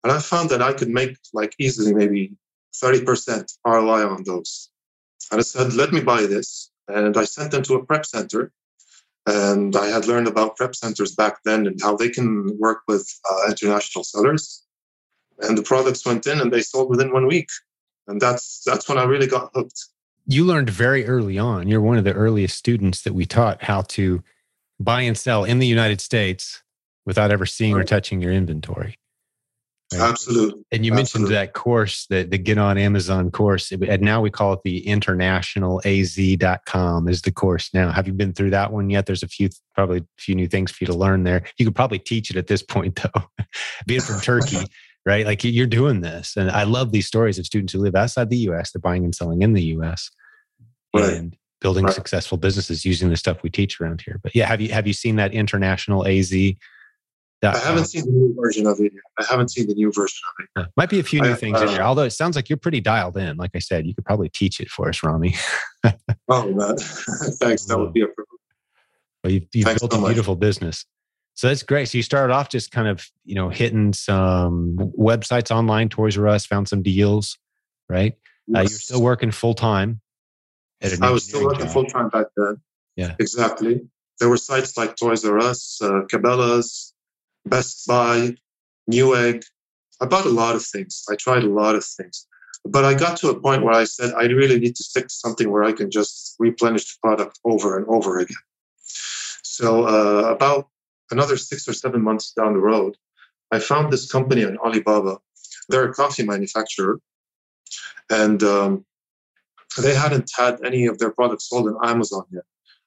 And 0.04 0.12
I 0.12 0.18
found 0.18 0.50
that 0.50 0.62
I 0.62 0.72
could 0.72 0.88
make 0.88 1.16
like 1.32 1.54
easily 1.58 1.92
maybe 1.92 2.32
30% 2.74 3.52
ROI 3.66 4.08
on 4.08 4.22
those. 4.24 4.70
And 5.30 5.40
I 5.40 5.42
said, 5.42 5.74
let 5.74 5.92
me 5.92 6.00
buy 6.00 6.22
this. 6.26 6.70
And 6.88 7.16
I 7.16 7.24
sent 7.24 7.50
them 7.50 7.62
to 7.64 7.74
a 7.74 7.84
prep 7.84 8.06
center. 8.06 8.52
And 9.26 9.74
I 9.74 9.86
had 9.86 10.06
learned 10.06 10.28
about 10.28 10.56
prep 10.56 10.76
centers 10.76 11.16
back 11.16 11.38
then 11.44 11.66
and 11.66 11.80
how 11.82 11.96
they 11.96 12.08
can 12.08 12.56
work 12.58 12.82
with 12.86 13.08
uh, 13.28 13.48
international 13.48 14.04
sellers. 14.04 14.62
And 15.40 15.58
the 15.58 15.62
products 15.62 16.06
went 16.06 16.26
in 16.26 16.40
and 16.40 16.52
they 16.52 16.62
sold 16.62 16.88
within 16.88 17.12
one 17.12 17.26
week. 17.26 17.48
And 18.06 18.20
that's 18.20 18.62
that's 18.64 18.88
when 18.88 18.98
I 18.98 19.04
really 19.04 19.26
got 19.26 19.50
hooked. 19.52 19.86
You 20.26 20.44
learned 20.44 20.70
very 20.70 21.06
early 21.06 21.38
on. 21.38 21.68
You're 21.68 21.80
one 21.80 21.98
of 21.98 22.04
the 22.04 22.12
earliest 22.12 22.56
students 22.56 23.02
that 23.02 23.14
we 23.14 23.26
taught 23.26 23.62
how 23.62 23.82
to 23.82 24.22
buy 24.80 25.02
and 25.02 25.16
sell 25.16 25.44
in 25.44 25.58
the 25.58 25.66
United 25.66 26.00
States 26.00 26.62
without 27.04 27.30
ever 27.30 27.46
seeing 27.46 27.74
or 27.74 27.84
touching 27.84 28.20
your 28.20 28.32
inventory. 28.32 28.98
Right? 29.92 30.00
Absolutely. 30.00 30.64
And 30.72 30.84
you 30.84 30.92
mentioned 30.92 31.28
that 31.28 31.52
course, 31.52 32.06
the, 32.06 32.24
the 32.24 32.38
Get 32.38 32.58
on 32.58 32.76
Amazon 32.76 33.30
course. 33.30 33.70
And 33.70 34.02
now 34.02 34.20
we 34.20 34.30
call 34.30 34.54
it 34.54 34.64
the 34.64 34.84
internationalaz.com 34.84 37.08
is 37.08 37.22
the 37.22 37.30
course 37.30 37.72
now. 37.72 37.92
Have 37.92 38.08
you 38.08 38.12
been 38.12 38.32
through 38.32 38.50
that 38.50 38.72
one 38.72 38.90
yet? 38.90 39.06
There's 39.06 39.22
a 39.22 39.28
few, 39.28 39.48
probably 39.76 39.98
a 39.98 40.06
few 40.18 40.34
new 40.34 40.48
things 40.48 40.72
for 40.72 40.82
you 40.82 40.88
to 40.88 40.94
learn 40.94 41.22
there. 41.22 41.44
You 41.56 41.64
could 41.64 41.76
probably 41.76 42.00
teach 42.00 42.30
it 42.30 42.36
at 42.36 42.48
this 42.48 42.64
point, 42.64 43.00
though, 43.00 43.22
being 43.86 44.00
from 44.00 44.20
Turkey, 44.20 44.66
right? 45.06 45.24
Like 45.24 45.44
you're 45.44 45.66
doing 45.66 46.00
this. 46.00 46.36
And 46.36 46.50
I 46.50 46.64
love 46.64 46.92
these 46.92 47.06
stories 47.06 47.38
of 47.38 47.46
students 47.46 47.72
who 47.72 47.78
live 47.78 47.94
outside 47.94 48.28
the 48.28 48.36
US, 48.48 48.72
they're 48.72 48.80
buying 48.80 49.04
and 49.04 49.14
selling 49.14 49.42
in 49.42 49.52
the 49.54 49.62
US. 49.76 50.10
Right. 50.94 51.14
And 51.14 51.36
building 51.60 51.86
right. 51.86 51.94
successful 51.94 52.36
businesses 52.36 52.84
using 52.84 53.08
the 53.08 53.16
stuff 53.16 53.42
we 53.42 53.48
teach 53.48 53.80
around 53.80 54.02
here. 54.02 54.20
But 54.22 54.34
yeah, 54.34 54.46
have 54.46 54.60
you 54.60 54.70
have 54.70 54.86
you 54.86 54.92
seen 54.92 55.16
that 55.16 55.32
international 55.32 56.06
AZ 56.06 56.34
I 57.42 57.58
haven't 57.58 57.84
seen 57.86 58.06
the 58.06 58.12
new 58.12 58.34
version 58.34 58.66
of 58.66 58.80
it 58.80 58.92
yet. 58.94 59.02
I 59.18 59.24
haven't 59.30 59.48
seen 59.48 59.66
the 59.66 59.74
new 59.74 59.92
version 59.92 60.18
of 60.38 60.46
it. 60.64 60.70
Might 60.76 60.88
be 60.88 60.98
a 60.98 61.02
few 61.02 61.20
new 61.20 61.32
I, 61.32 61.34
things 61.34 61.60
uh, 61.60 61.64
in 61.64 61.68
here. 61.68 61.82
Although 61.82 62.04
it 62.04 62.10
sounds 62.10 62.36
like 62.36 62.48
you're 62.48 62.56
pretty 62.56 62.80
dialed 62.80 63.16
in. 63.16 63.36
Like 63.36 63.50
I 63.54 63.58
said, 63.58 63.86
you 63.86 63.94
could 63.94 64.04
probably 64.04 64.28
teach 64.28 64.58
it 64.58 64.68
for 64.68 64.88
us, 64.88 65.02
Rami. 65.02 65.34
oh, 66.28 66.52
man. 66.52 66.76
Thanks. 66.78 67.66
That 67.66 67.78
would 67.78 67.92
be 67.92 68.02
a 68.02 68.06
privilege. 68.06 68.26
Well, 69.22 69.32
you've, 69.32 69.46
you've 69.52 69.66
built 69.66 69.92
so 69.92 70.04
a 70.04 70.06
beautiful 70.06 70.34
much. 70.34 70.40
business. 70.40 70.86
So 71.36 71.48
that's 71.48 71.62
great. 71.62 71.86
So 71.88 71.98
you 71.98 72.02
started 72.02 72.32
off 72.32 72.48
just 72.48 72.72
kind 72.72 72.88
of, 72.88 73.06
you 73.26 73.34
know, 73.34 73.50
hitting 73.50 73.92
some 73.92 74.78
websites 74.98 75.50
online, 75.50 75.90
Toys 75.90 76.16
R 76.16 76.26
Us, 76.28 76.46
found 76.46 76.66
some 76.66 76.82
deals, 76.82 77.38
right? 77.90 78.14
Yes. 78.46 78.56
Uh, 78.56 78.60
you're 78.60 78.68
still 78.78 79.02
working 79.02 79.30
full 79.30 79.52
time. 79.52 80.00
I 81.02 81.10
was 81.10 81.24
still 81.24 81.44
working 81.44 81.68
full 81.68 81.84
time 81.84 82.08
back 82.08 82.26
then. 82.36 82.60
Yeah, 82.96 83.16
exactly. 83.18 83.82
There 84.18 84.30
were 84.30 84.38
sites 84.38 84.78
like 84.78 84.96
Toys 84.96 85.26
R 85.26 85.38
Us, 85.38 85.78
uh, 85.82 86.02
Cabela's, 86.10 86.94
Best 87.44 87.86
Buy, 87.86 88.34
Newegg. 88.90 89.44
I 90.00 90.06
bought 90.06 90.24
a 90.24 90.30
lot 90.30 90.56
of 90.56 90.64
things. 90.64 91.04
I 91.10 91.16
tried 91.16 91.44
a 91.44 91.50
lot 91.50 91.74
of 91.74 91.84
things. 91.84 92.26
But 92.64 92.86
I 92.86 92.94
got 92.94 93.18
to 93.18 93.28
a 93.28 93.38
point 93.38 93.62
where 93.62 93.74
I 93.74 93.84
said, 93.84 94.14
I 94.14 94.24
really 94.24 94.58
need 94.58 94.74
to 94.76 94.82
stick 94.82 95.08
to 95.08 95.14
something 95.14 95.50
where 95.50 95.64
I 95.64 95.72
can 95.72 95.90
just 95.90 96.34
replenish 96.38 96.84
the 96.84 96.98
product 97.02 97.38
over 97.44 97.76
and 97.76 97.86
over 97.88 98.18
again. 98.18 98.36
So, 99.42 99.84
uh, 99.84 100.32
about 100.32 100.68
another 101.10 101.36
six 101.36 101.68
or 101.68 101.72
seven 101.72 102.02
months 102.02 102.32
down 102.32 102.54
the 102.54 102.60
road, 102.60 102.96
I 103.50 103.58
found 103.58 103.92
this 103.92 104.10
company 104.10 104.44
on 104.44 104.58
Alibaba. 104.58 105.18
They're 105.68 105.88
a 105.88 105.94
coffee 105.94 106.24
manufacturer. 106.24 107.00
And 108.10 108.42
um, 108.42 108.84
they 109.78 109.94
hadn't 109.94 110.30
had 110.36 110.64
any 110.64 110.86
of 110.86 110.98
their 110.98 111.10
products 111.10 111.48
sold 111.48 111.68
on 111.68 111.88
Amazon 111.88 112.24
yet. 112.30 112.44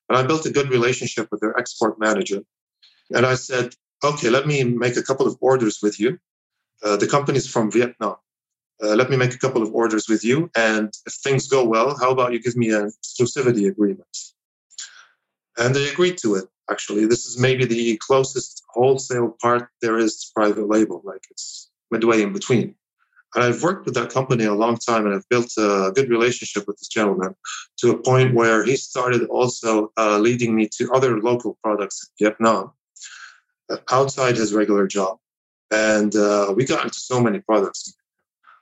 And 0.08 0.18
I 0.18 0.24
built 0.24 0.46
a 0.46 0.52
good 0.52 0.70
relationship 0.70 1.28
with 1.32 1.42
their 1.42 1.58
export 1.58 2.00
manager. 2.00 2.42
And 3.14 3.26
I 3.26 3.36
said, 3.36 3.76
okay, 4.04 4.30
let 4.30 4.48
me 4.48 4.64
make 4.64 4.98
a 4.98 5.04
couple 5.04 5.28
of 5.28 5.38
orders 5.42 5.80
with 5.82 6.00
you. 6.00 6.18
Uh, 6.84 6.98
the 6.98 7.08
company's 7.08 7.48
from 7.48 7.72
Vietnam. 7.72 8.16
Uh, 8.82 8.96
let 8.96 9.10
me 9.10 9.18
make 9.18 9.34
a 9.34 9.38
couple 9.38 9.62
of 9.62 9.74
orders 9.74 10.08
with 10.08 10.24
you. 10.24 10.50
And 10.56 10.92
if 11.06 11.14
things 11.16 11.48
go 11.48 11.66
well, 11.66 11.98
how 12.00 12.12
about 12.12 12.32
you 12.32 12.42
give 12.42 12.56
me 12.56 12.72
an 12.72 12.92
exclusivity 13.04 13.68
agreement? 13.68 14.18
And 15.58 15.76
they 15.76 15.90
agreed 15.90 16.18
to 16.20 16.36
it, 16.36 16.46
actually. 16.72 17.06
This 17.06 17.26
is 17.26 17.40
maybe 17.40 17.66
the 17.66 17.98
closest 17.98 18.64
wholesale 18.70 19.36
part 19.42 19.70
there 19.82 19.98
is 19.98 20.20
to 20.22 20.28
private 20.36 20.68
label, 20.68 21.02
like 21.04 21.24
it's 21.32 21.70
midway 21.92 22.22
in 22.22 22.34
between. 22.34 22.76
And 23.36 23.44
I've 23.44 23.62
worked 23.62 23.86
with 23.86 23.94
that 23.94 24.10
company 24.10 24.46
a 24.46 24.54
long 24.54 24.78
time 24.78 25.06
and 25.06 25.14
I've 25.14 25.30
built 25.30 25.52
a 25.58 25.92
good 25.94 26.10
relationship 26.10 26.68
with 26.68 26.78
this 26.78 26.88
gentleman 26.88 27.36
to 27.78 27.92
a 27.92 27.98
point 27.98 28.34
where 28.34 28.64
he 28.64 28.76
started 28.76 29.24
also 29.28 29.92
uh, 29.98 30.18
leading 30.18 30.56
me 30.56 30.68
to 30.78 30.92
other 30.94 31.20
local 31.20 31.58
products 31.64 32.10
in 32.20 32.26
Vietnam 32.26 32.72
outside 33.92 34.36
his 34.36 34.54
regular 34.54 34.88
job. 34.88 35.18
And 35.72 36.16
uh, 36.16 36.54
we 36.56 36.66
got 36.66 36.84
into 36.84 37.00
so 37.00 37.22
many 37.22 37.40
products. 37.40 37.94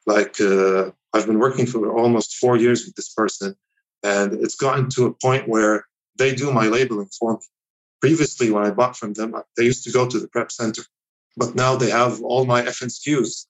Like 0.06 0.40
uh, 0.42 0.92
I've 1.14 1.28
been 1.28 1.40
working 1.40 1.66
for 1.66 1.98
almost 1.98 2.36
four 2.36 2.58
years 2.58 2.86
with 2.86 2.96
this 2.96 3.14
person, 3.14 3.56
and 4.04 4.34
it's 4.34 4.56
gotten 4.56 4.90
to 4.92 5.06
a 5.06 5.14
point 5.14 5.48
where 5.48 5.86
they 6.18 6.36
do 6.36 6.52
my 6.52 6.68
labeling 6.68 7.10
for 7.18 7.34
me. 7.34 7.40
Previously, 8.02 8.52
when 8.52 8.66
I 8.66 8.72
bought 8.72 8.96
from 8.96 9.14
them, 9.14 9.36
they 9.56 9.64
used 9.64 9.84
to 9.86 9.92
go 9.92 10.08
to 10.08 10.20
the 10.20 10.28
prep 10.28 10.52
center, 10.52 10.84
but 11.36 11.56
now 11.56 11.76
they 11.76 11.90
have 11.90 12.22
all 12.22 12.46
my 12.46 12.62
FNSKUs. 12.62 13.46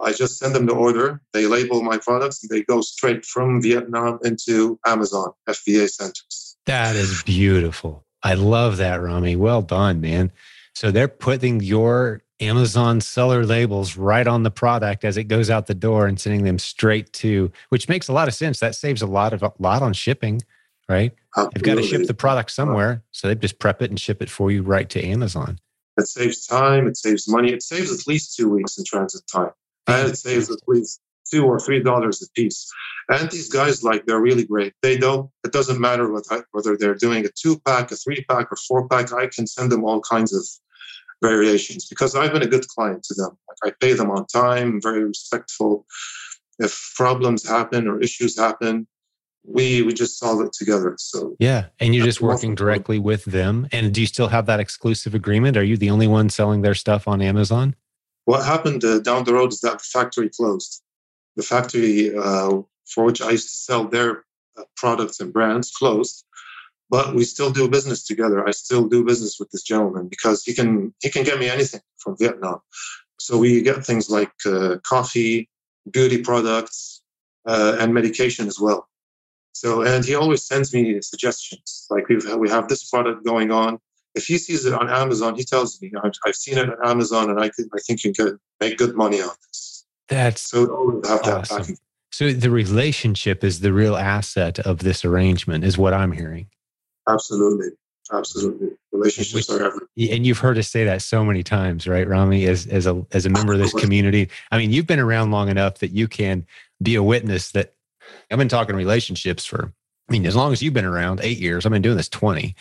I 0.00 0.12
just 0.12 0.38
send 0.38 0.54
them 0.54 0.66
the 0.66 0.74
order, 0.74 1.22
they 1.32 1.46
label 1.46 1.82
my 1.82 1.96
products, 1.98 2.42
and 2.42 2.50
they 2.50 2.62
go 2.64 2.80
straight 2.82 3.24
from 3.24 3.62
Vietnam 3.62 4.18
into 4.24 4.78
Amazon 4.86 5.32
FBA 5.48 5.88
centers. 5.88 6.56
That 6.66 6.96
is 6.96 7.22
beautiful. 7.22 8.04
I 8.22 8.34
love 8.34 8.76
that, 8.78 9.00
Rami. 9.00 9.36
Well 9.36 9.62
done, 9.62 10.00
man. 10.00 10.32
So 10.74 10.90
they're 10.90 11.08
putting 11.08 11.60
your 11.60 12.22
Amazon 12.40 13.00
seller 13.00 13.46
labels 13.46 13.96
right 13.96 14.26
on 14.26 14.42
the 14.42 14.50
product 14.50 15.04
as 15.04 15.16
it 15.16 15.24
goes 15.24 15.48
out 15.48 15.66
the 15.66 15.74
door 15.74 16.06
and 16.06 16.20
sending 16.20 16.44
them 16.44 16.58
straight 16.58 17.12
to, 17.14 17.50
which 17.70 17.88
makes 17.88 18.08
a 18.08 18.12
lot 18.12 18.28
of 18.28 18.34
sense. 18.34 18.60
That 18.60 18.74
saves 18.74 19.00
a 19.00 19.06
lot 19.06 19.32
of 19.32 19.42
a 19.42 19.52
lot 19.58 19.82
on 19.82 19.94
shipping, 19.94 20.42
right? 20.88 21.12
Absolutely. 21.36 21.52
They've 21.54 21.74
got 21.76 21.82
to 21.82 21.88
ship 21.88 22.06
the 22.06 22.14
product 22.14 22.50
somewhere, 22.50 23.02
so 23.12 23.28
they 23.28 23.34
just 23.34 23.58
prep 23.58 23.82
it 23.82 23.90
and 23.90 24.00
ship 24.00 24.22
it 24.22 24.30
for 24.30 24.50
you 24.50 24.62
right 24.62 24.88
to 24.90 25.04
Amazon. 25.04 25.58
It 25.98 26.06
saves 26.06 26.46
time. 26.46 26.86
It 26.86 26.96
saves 26.96 27.28
money. 27.28 27.52
It 27.52 27.62
saves 27.62 27.92
at 27.92 28.06
least 28.06 28.36
two 28.36 28.50
weeks 28.50 28.76
in 28.78 28.84
transit 28.84 29.22
time, 29.32 29.50
and 29.86 30.08
it 30.08 30.16
saves 30.16 30.50
at 30.50 30.58
least 30.66 31.00
two 31.30 31.44
or 31.44 31.58
three 31.58 31.82
dollars 31.82 32.22
a 32.22 32.30
piece. 32.32 32.70
And 33.08 33.30
these 33.30 33.48
guys, 33.48 33.82
like, 33.82 34.04
they're 34.06 34.20
really 34.20 34.44
great. 34.44 34.74
They 34.82 34.96
don't. 34.98 35.30
It 35.44 35.52
doesn't 35.52 35.80
matter 35.80 36.12
what, 36.12 36.24
whether 36.52 36.76
they're 36.76 36.94
doing 36.94 37.24
a 37.24 37.28
two 37.28 37.58
pack, 37.60 37.92
a 37.92 37.96
three 37.96 38.24
pack, 38.28 38.52
or 38.52 38.56
four 38.68 38.88
pack. 38.88 39.12
I 39.12 39.28
can 39.28 39.46
send 39.46 39.70
them 39.72 39.84
all 39.84 40.00
kinds 40.00 40.34
of 40.34 40.44
variations 41.22 41.86
because 41.86 42.14
I've 42.14 42.32
been 42.32 42.42
a 42.42 42.46
good 42.48 42.66
client 42.68 43.02
to 43.04 43.14
them. 43.14 43.36
Like 43.48 43.72
I 43.72 43.76
pay 43.80 43.94
them 43.94 44.10
on 44.10 44.26
time, 44.26 44.80
very 44.82 45.04
respectful. 45.04 45.86
If 46.58 46.92
problems 46.96 47.46
happen 47.46 47.86
or 47.86 48.00
issues 48.00 48.38
happen, 48.38 48.86
we 49.46 49.82
we 49.82 49.92
just 49.92 50.18
solve 50.18 50.40
it 50.44 50.52
together. 50.52 50.94
So 50.98 51.36
yeah, 51.38 51.66
and 51.80 51.94
you're 51.94 52.04
just 52.04 52.20
working 52.20 52.54
directly 52.54 52.98
with 52.98 53.24
them. 53.24 53.68
And 53.72 53.92
do 53.92 54.00
you 54.00 54.06
still 54.06 54.28
have 54.28 54.46
that 54.46 54.60
exclusive 54.60 55.14
agreement? 55.14 55.56
Are 55.56 55.64
you 55.64 55.76
the 55.76 55.90
only 55.90 56.06
one 56.06 56.28
selling 56.30 56.62
their 56.62 56.74
stuff 56.74 57.06
on 57.08 57.22
Amazon? 57.22 57.74
What 58.24 58.44
happened 58.44 58.84
uh, 58.84 58.98
down 59.00 59.24
the 59.24 59.34
road 59.34 59.52
is 59.52 59.60
that 59.60 59.78
the 59.78 59.84
factory 59.84 60.28
closed. 60.28 60.82
The 61.36 61.42
factory 61.42 62.16
uh, 62.16 62.62
for 62.86 63.04
which 63.04 63.22
I 63.22 63.30
used 63.30 63.48
to 63.48 63.54
sell 63.54 63.84
their 63.84 64.24
uh, 64.56 64.64
products 64.76 65.20
and 65.20 65.32
brands 65.32 65.70
closed 65.70 66.24
but 66.88 67.14
we 67.14 67.24
still 67.24 67.50
do 67.50 67.68
business 67.68 68.04
together. 68.04 68.46
I 68.46 68.52
still 68.52 68.88
do 68.88 69.04
business 69.04 69.38
with 69.38 69.50
this 69.50 69.62
gentleman 69.62 70.08
because 70.08 70.44
he 70.44 70.54
can 70.54 70.94
he 71.00 71.10
can 71.10 71.24
get 71.24 71.38
me 71.38 71.48
anything 71.48 71.80
from 71.98 72.16
Vietnam. 72.18 72.60
So 73.18 73.38
we 73.38 73.62
get 73.62 73.84
things 73.84 74.08
like 74.10 74.32
uh, 74.44 74.76
coffee, 74.84 75.48
beauty 75.90 76.22
products, 76.22 77.02
uh, 77.46 77.76
and 77.80 77.92
medication 77.92 78.46
as 78.46 78.60
well. 78.60 78.88
So 79.56 79.82
and 79.82 80.04
he 80.04 80.14
always 80.14 80.42
sends 80.42 80.74
me 80.74 81.00
suggestions. 81.00 81.86
Like 81.88 82.08
we've, 82.08 82.24
we 82.36 82.50
have 82.50 82.68
this 82.68 82.90
product 82.90 83.24
going 83.24 83.50
on. 83.50 83.78
If 84.14 84.26
he 84.26 84.36
sees 84.36 84.66
it 84.66 84.74
on 84.74 84.90
Amazon, 84.90 85.34
he 85.34 85.44
tells 85.44 85.80
me 85.80 85.92
I've, 86.02 86.12
I've 86.26 86.34
seen 86.34 86.58
it 86.58 86.68
on 86.68 86.76
Amazon, 86.84 87.30
and 87.30 87.40
I 87.40 87.48
can, 87.48 87.68
I 87.74 87.78
think 87.78 88.04
you 88.04 88.12
can 88.12 88.38
make 88.60 88.76
good 88.76 88.94
money 88.94 89.22
on 89.22 89.30
this. 89.46 89.86
That's 90.08 90.42
so 90.42 90.66
always 90.66 91.08
have 91.08 91.22
that 91.22 91.50
awesome. 91.50 91.76
So 92.12 92.32
the 92.32 92.50
relationship 92.50 93.42
is 93.42 93.60
the 93.60 93.72
real 93.72 93.96
asset 93.96 94.58
of 94.58 94.80
this 94.80 95.04
arrangement, 95.04 95.64
is 95.64 95.78
what 95.78 95.94
I'm 95.94 96.12
hearing. 96.12 96.48
Absolutely. 97.08 97.68
Absolutely. 98.12 98.68
Relationships 98.92 99.48
Which, 99.48 99.60
are 99.60 99.64
everything. 99.64 100.14
And 100.14 100.26
you've 100.26 100.38
heard 100.38 100.58
us 100.58 100.68
say 100.68 100.84
that 100.84 101.02
so 101.02 101.24
many 101.24 101.42
times, 101.42 101.88
right, 101.88 102.06
Rami, 102.06 102.46
as, 102.46 102.66
as 102.66 102.86
a 102.86 103.04
as 103.12 103.26
a 103.26 103.30
member 103.30 103.54
of 103.54 103.58
this 103.58 103.72
community. 103.72 104.28
I 104.50 104.58
mean, 104.58 104.70
you've 104.70 104.86
been 104.86 105.00
around 105.00 105.30
long 105.30 105.48
enough 105.48 105.78
that 105.78 105.92
you 105.92 106.08
can 106.08 106.46
be 106.82 106.94
a 106.94 107.02
witness 107.02 107.52
that 107.52 107.74
I've 108.30 108.38
been 108.38 108.48
talking 108.48 108.76
relationships 108.76 109.44
for, 109.44 109.72
I 110.08 110.12
mean, 110.12 110.26
as 110.26 110.36
long 110.36 110.52
as 110.52 110.62
you've 110.62 110.74
been 110.74 110.84
around, 110.84 111.20
eight 111.22 111.38
years. 111.38 111.64
I've 111.64 111.72
been 111.72 111.82
doing 111.82 111.96
this 111.96 112.08
20. 112.08 112.54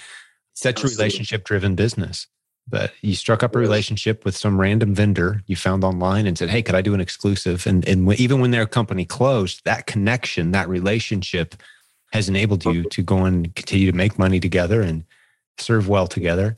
Such 0.53 0.83
oh, 0.83 0.87
a 0.87 0.89
relationship 0.91 1.43
driven 1.43 1.75
business. 1.75 2.27
But 2.67 2.93
you 3.01 3.13
struck 3.13 3.43
up 3.43 3.55
a 3.55 3.59
relationship 3.59 4.25
with 4.25 4.35
some 4.35 4.59
random 4.59 4.95
vendor 4.95 5.43
you 5.45 5.55
found 5.55 5.83
online 5.83 6.25
and 6.25 6.37
said, 6.37 6.49
Hey, 6.49 6.63
could 6.63 6.73
I 6.73 6.81
do 6.81 6.95
an 6.95 7.01
exclusive? 7.01 7.67
And, 7.67 7.87
and 7.87 8.11
even 8.19 8.39
when 8.41 8.51
their 8.51 8.65
company 8.65 9.05
closed, 9.05 9.61
that 9.65 9.85
connection, 9.85 10.51
that 10.51 10.67
relationship 10.67 11.55
has 12.11 12.27
enabled 12.27 12.65
you 12.65 12.83
to 12.89 13.01
go 13.03 13.25
and 13.25 13.53
continue 13.55 13.91
to 13.91 13.97
make 13.97 14.17
money 14.17 14.39
together 14.39 14.81
and 14.81 15.03
serve 15.57 15.87
well 15.87 16.07
together. 16.07 16.55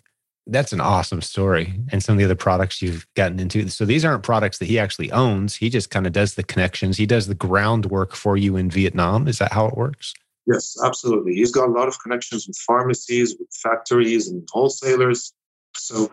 That's 0.49 0.71
an 0.71 0.81
awesome 0.81 1.21
story. 1.21 1.73
And 1.91 2.01
some 2.01 2.13
of 2.13 2.19
the 2.19 2.25
other 2.25 2.35
products 2.35 2.81
you've 2.81 3.05
gotten 3.15 3.39
into. 3.39 3.67
So 3.69 3.85
these 3.85 4.05
aren't 4.05 4.23
products 4.23 4.59
that 4.59 4.65
he 4.65 4.79
actually 4.79 5.11
owns. 5.11 5.55
He 5.55 5.69
just 5.69 5.89
kind 5.89 6.07
of 6.07 6.13
does 6.13 6.35
the 6.35 6.43
connections. 6.43 6.97
He 6.97 7.05
does 7.05 7.27
the 7.27 7.35
groundwork 7.35 8.15
for 8.15 8.37
you 8.37 8.55
in 8.55 8.69
Vietnam. 8.69 9.27
Is 9.27 9.39
that 9.39 9.51
how 9.51 9.67
it 9.67 9.75
works? 9.75 10.13
Yes, 10.45 10.77
absolutely. 10.83 11.35
He's 11.35 11.51
got 11.51 11.67
a 11.67 11.71
lot 11.71 11.89
of 11.89 12.01
connections 12.01 12.47
with 12.47 12.57
pharmacies, 12.57 13.35
with 13.37 13.49
factories, 13.61 14.29
and 14.29 14.47
wholesalers. 14.51 15.33
So 15.75 16.09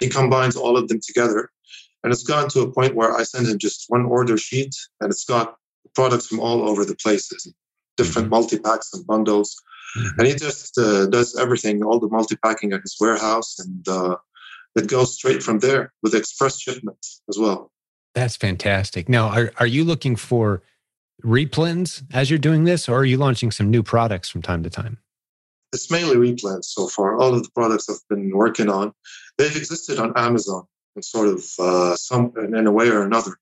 he 0.00 0.08
combines 0.08 0.56
all 0.56 0.76
of 0.76 0.88
them 0.88 1.00
together. 1.00 1.50
And 2.02 2.12
it's 2.12 2.24
gotten 2.24 2.50
to 2.50 2.60
a 2.60 2.72
point 2.72 2.94
where 2.94 3.16
I 3.16 3.22
send 3.22 3.46
him 3.46 3.58
just 3.58 3.86
one 3.88 4.04
order 4.04 4.36
sheet 4.36 4.74
and 5.00 5.10
it's 5.10 5.24
got 5.24 5.56
products 5.94 6.26
from 6.26 6.40
all 6.40 6.68
over 6.68 6.84
the 6.84 6.96
places, 6.96 7.52
different 7.96 8.26
mm-hmm. 8.26 8.34
multi 8.34 8.58
packs 8.58 8.92
and 8.92 9.06
bundles. 9.06 9.56
Mm-hmm. 9.96 10.18
And 10.18 10.28
he 10.28 10.34
just 10.34 10.78
uh, 10.78 11.06
does 11.06 11.36
everything, 11.36 11.82
all 11.82 11.98
the 11.98 12.08
multi 12.08 12.36
packing 12.36 12.72
at 12.72 12.82
his 12.82 12.96
warehouse, 13.00 13.58
and 13.58 13.86
uh, 13.88 14.16
it 14.74 14.88
goes 14.88 15.14
straight 15.14 15.42
from 15.42 15.60
there 15.60 15.92
with 16.02 16.14
express 16.14 16.60
shipment 16.60 17.04
as 17.28 17.38
well. 17.38 17.72
That's 18.14 18.36
fantastic. 18.36 19.08
Now, 19.08 19.28
are, 19.28 19.52
are 19.58 19.66
you 19.66 19.84
looking 19.84 20.16
for 20.16 20.62
replens 21.24 22.02
as 22.12 22.30
you're 22.30 22.38
doing 22.38 22.64
this, 22.64 22.88
or 22.88 22.98
are 22.98 23.04
you 23.04 23.16
launching 23.16 23.50
some 23.50 23.70
new 23.70 23.82
products 23.82 24.28
from 24.28 24.42
time 24.42 24.62
to 24.62 24.70
time? 24.70 24.98
It's 25.72 25.90
mainly 25.90 26.16
replens 26.16 26.64
so 26.64 26.88
far. 26.88 27.18
All 27.18 27.34
of 27.34 27.42
the 27.42 27.50
products 27.54 27.88
I've 27.90 27.96
been 28.08 28.30
working 28.34 28.68
on, 28.68 28.92
they've 29.36 29.56
existed 29.56 29.98
on 29.98 30.12
Amazon 30.16 30.64
in 30.94 31.02
sort 31.02 31.28
of 31.28 31.44
uh, 31.58 31.96
some 31.96 32.32
in 32.36 32.66
a 32.66 32.72
way 32.72 32.88
or 32.88 33.02
another. 33.02 33.36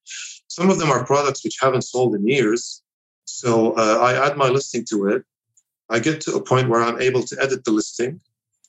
Some 0.48 0.70
of 0.70 0.78
them 0.78 0.90
are 0.90 1.04
products 1.04 1.44
which 1.44 1.58
haven't 1.60 1.82
sold 1.82 2.14
in 2.14 2.26
years, 2.26 2.82
so 3.24 3.72
uh, 3.72 3.98
I 4.00 4.26
add 4.26 4.36
my 4.36 4.48
listing 4.48 4.84
to 4.90 5.08
it. 5.08 5.24
I 5.94 6.00
get 6.00 6.20
to 6.22 6.34
a 6.34 6.42
point 6.42 6.68
where 6.68 6.82
I'm 6.82 7.00
able 7.00 7.22
to 7.22 7.36
edit 7.40 7.64
the 7.64 7.70
listing. 7.70 8.20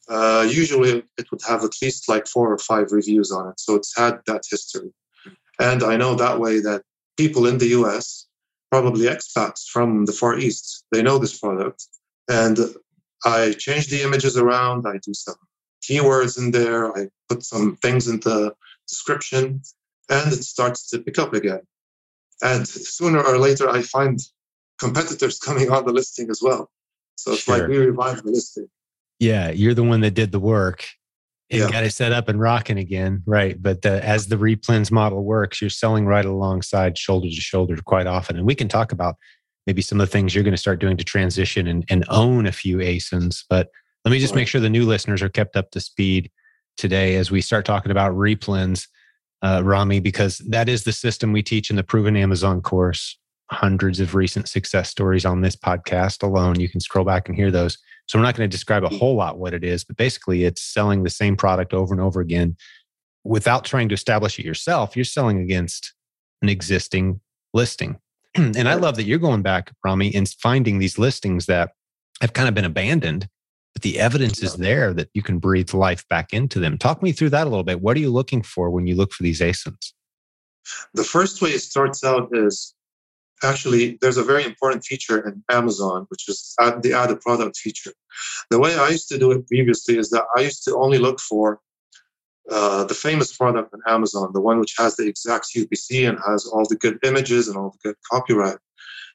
Uh, 0.07 0.45
usually, 0.47 1.03
it 1.17 1.27
would 1.31 1.41
have 1.47 1.63
at 1.63 1.81
least 1.81 2.07
like 2.07 2.27
four 2.27 2.53
or 2.53 2.59
five 2.59 2.91
reviews 2.91 3.31
on 3.31 3.49
it, 3.49 3.59
so 3.59 3.73
it's 3.73 3.97
had 3.97 4.19
that 4.27 4.43
history. 4.47 4.91
And 5.59 5.81
I 5.81 5.97
know 5.97 6.13
that 6.13 6.39
way 6.39 6.59
that 6.59 6.83
people 7.17 7.47
in 7.47 7.57
the 7.57 7.71
US, 7.79 8.27
probably 8.69 9.07
expats 9.07 9.61
from 9.73 10.05
the 10.05 10.11
Far 10.11 10.37
East, 10.37 10.85
they 10.91 11.01
know 11.01 11.17
this 11.17 11.39
product. 11.39 11.87
And 12.27 12.57
I 13.23 13.55
change 13.57 13.87
the 13.87 14.03
images 14.03 14.37
around, 14.37 14.85
I 14.85 14.97
do 15.07 15.13
some 15.15 15.41
keywords 15.83 16.37
in 16.37 16.51
there, 16.51 16.95
I 16.95 17.07
put 17.27 17.41
some 17.43 17.77
things 17.77 18.07
in 18.07 18.19
the 18.19 18.53
description, 18.87 19.61
and 20.09 20.31
it 20.31 20.43
starts 20.43 20.89
to 20.91 20.99
pick 20.99 21.17
up 21.17 21.33
again. 21.33 21.61
And 22.43 22.67
sooner 22.67 23.21
or 23.23 23.39
later, 23.39 23.67
I 23.67 23.81
find 23.81 24.19
competitors 24.77 25.39
coming 25.47 25.71
on 25.71 25.85
the 25.87 25.93
listing 25.93 26.29
as 26.29 26.41
well. 26.43 26.69
So 27.15 27.33
it's 27.33 27.43
sure. 27.43 27.59
like 27.59 27.67
we 27.67 27.77
revive 27.77 28.23
the 28.23 28.31
listing. 28.31 28.67
Yeah, 29.19 29.49
you're 29.51 29.73
the 29.73 29.83
one 29.83 30.01
that 30.01 30.11
did 30.11 30.31
the 30.31 30.39
work 30.39 30.85
and 31.49 31.61
yeah. 31.61 31.71
got 31.71 31.83
it 31.83 31.93
set 31.93 32.11
up 32.11 32.27
and 32.27 32.39
rocking 32.39 32.77
again, 32.77 33.23
right? 33.25 33.61
But 33.61 33.81
the, 33.81 34.03
as 34.03 34.27
the 34.27 34.35
replens 34.35 34.91
model 34.91 35.23
works, 35.23 35.61
you're 35.61 35.69
selling 35.69 36.05
right 36.05 36.25
alongside 36.25 36.97
shoulder 36.97 37.29
to 37.29 37.35
shoulder 37.35 37.77
quite 37.77 38.07
often, 38.07 38.37
and 38.37 38.45
we 38.45 38.55
can 38.55 38.67
talk 38.67 38.91
about 38.91 39.15
maybe 39.65 39.81
some 39.81 39.99
of 39.99 40.07
the 40.07 40.11
things 40.11 40.33
you're 40.33 40.43
going 40.43 40.53
to 40.53 40.57
start 40.57 40.79
doing 40.79 40.97
to 40.97 41.03
transition 41.03 41.67
and, 41.67 41.85
and 41.89 42.05
own 42.09 42.45
a 42.45 42.51
few 42.51 42.77
ASINs. 42.77 43.43
But 43.49 43.69
let 44.03 44.11
me 44.11 44.19
just 44.19 44.35
make 44.35 44.47
sure 44.47 44.61
the 44.61 44.69
new 44.69 44.85
listeners 44.85 45.23
are 45.23 45.29
kept 45.29 45.55
up 45.55 45.71
to 45.71 45.79
speed 45.79 46.29
today 46.77 47.15
as 47.15 47.31
we 47.31 47.41
start 47.41 47.65
talking 47.65 47.91
about 47.91 48.13
replens, 48.13 48.87
uh, 49.41 49.61
Rami, 49.63 49.99
because 49.99 50.39
that 50.39 50.69
is 50.69 50.83
the 50.83 50.91
system 50.91 51.31
we 51.31 51.41
teach 51.41 51.69
in 51.69 51.75
the 51.75 51.83
Proven 51.83 52.15
Amazon 52.15 52.61
course. 52.61 53.17
Hundreds 53.51 53.99
of 53.99 54.15
recent 54.15 54.47
success 54.47 54.89
stories 54.89 55.25
on 55.25 55.41
this 55.41 55.55
podcast 55.55 56.23
alone. 56.23 56.59
You 56.59 56.69
can 56.69 56.79
scroll 56.79 57.05
back 57.05 57.27
and 57.27 57.35
hear 57.37 57.51
those. 57.51 57.77
So 58.07 58.17
we're 58.17 58.23
not 58.23 58.35
going 58.35 58.49
to 58.49 58.55
describe 58.55 58.83
a 58.83 58.89
whole 58.89 59.15
lot 59.15 59.37
what 59.37 59.53
it 59.53 59.63
is, 59.63 59.83
but 59.83 59.97
basically 59.97 60.43
it's 60.43 60.61
selling 60.61 61.03
the 61.03 61.09
same 61.09 61.35
product 61.35 61.73
over 61.73 61.93
and 61.93 62.01
over 62.01 62.21
again 62.21 62.55
without 63.23 63.65
trying 63.65 63.89
to 63.89 63.95
establish 63.95 64.39
it 64.39 64.45
yourself. 64.45 64.95
You're 64.95 65.05
selling 65.05 65.39
against 65.39 65.93
an 66.41 66.49
existing 66.49 67.19
listing. 67.53 67.97
and 68.35 68.69
I 68.69 68.75
love 68.75 68.95
that 68.97 69.05
you're 69.05 69.17
going 69.17 69.41
back, 69.41 69.71
Rami, 69.83 70.13
and 70.13 70.29
finding 70.39 70.77
these 70.77 70.99
listings 70.99 71.47
that 71.47 71.71
have 72.21 72.33
kind 72.33 72.47
of 72.47 72.53
been 72.53 72.65
abandoned, 72.65 73.27
but 73.73 73.81
the 73.81 73.99
evidence 73.99 74.41
is 74.43 74.55
there 74.55 74.93
that 74.93 75.09
you 75.13 75.21
can 75.21 75.39
breathe 75.39 75.73
life 75.73 76.07
back 76.07 76.31
into 76.31 76.59
them. 76.59 76.77
Talk 76.77 77.01
me 77.01 77.11
through 77.11 77.31
that 77.31 77.47
a 77.47 77.49
little 77.49 77.63
bit. 77.63 77.81
What 77.81 77.97
are 77.97 78.01
you 78.01 78.11
looking 78.11 78.43
for 78.43 78.69
when 78.69 78.87
you 78.87 78.95
look 78.95 79.11
for 79.11 79.23
these 79.23 79.41
ASINs? 79.41 79.93
The 80.93 81.03
first 81.03 81.41
way 81.41 81.49
it 81.49 81.59
starts 81.59 82.03
out 82.03 82.29
is 82.31 82.74
actually 83.43 83.97
there's 84.01 84.17
a 84.17 84.23
very 84.23 84.45
important 84.45 84.83
feature 84.83 85.27
in 85.27 85.43
Amazon, 85.49 86.05
which 86.09 86.27
is 86.29 86.55
the 86.57 86.93
add 86.93 87.11
a 87.11 87.15
product 87.17 87.57
feature. 87.57 87.93
The 88.49 88.59
way 88.59 88.75
I 88.75 88.89
used 88.89 89.09
to 89.09 89.17
do 89.17 89.31
it 89.31 89.47
previously 89.47 89.97
is 89.97 90.09
that 90.11 90.25
I 90.35 90.41
used 90.41 90.63
to 90.65 90.75
only 90.75 90.97
look 90.97 91.19
for 91.19 91.59
uh, 92.49 92.83
the 92.83 92.93
famous 92.93 93.35
product 93.35 93.73
on 93.73 93.81
Amazon, 93.87 94.31
the 94.33 94.41
one 94.41 94.59
which 94.59 94.75
has 94.77 94.95
the 94.95 95.07
exact 95.07 95.47
UPC 95.55 96.07
and 96.07 96.19
has 96.25 96.45
all 96.45 96.65
the 96.67 96.75
good 96.75 96.99
images 97.03 97.47
and 97.47 97.57
all 97.57 97.71
the 97.71 97.89
good 97.89 97.95
copyright. 98.11 98.57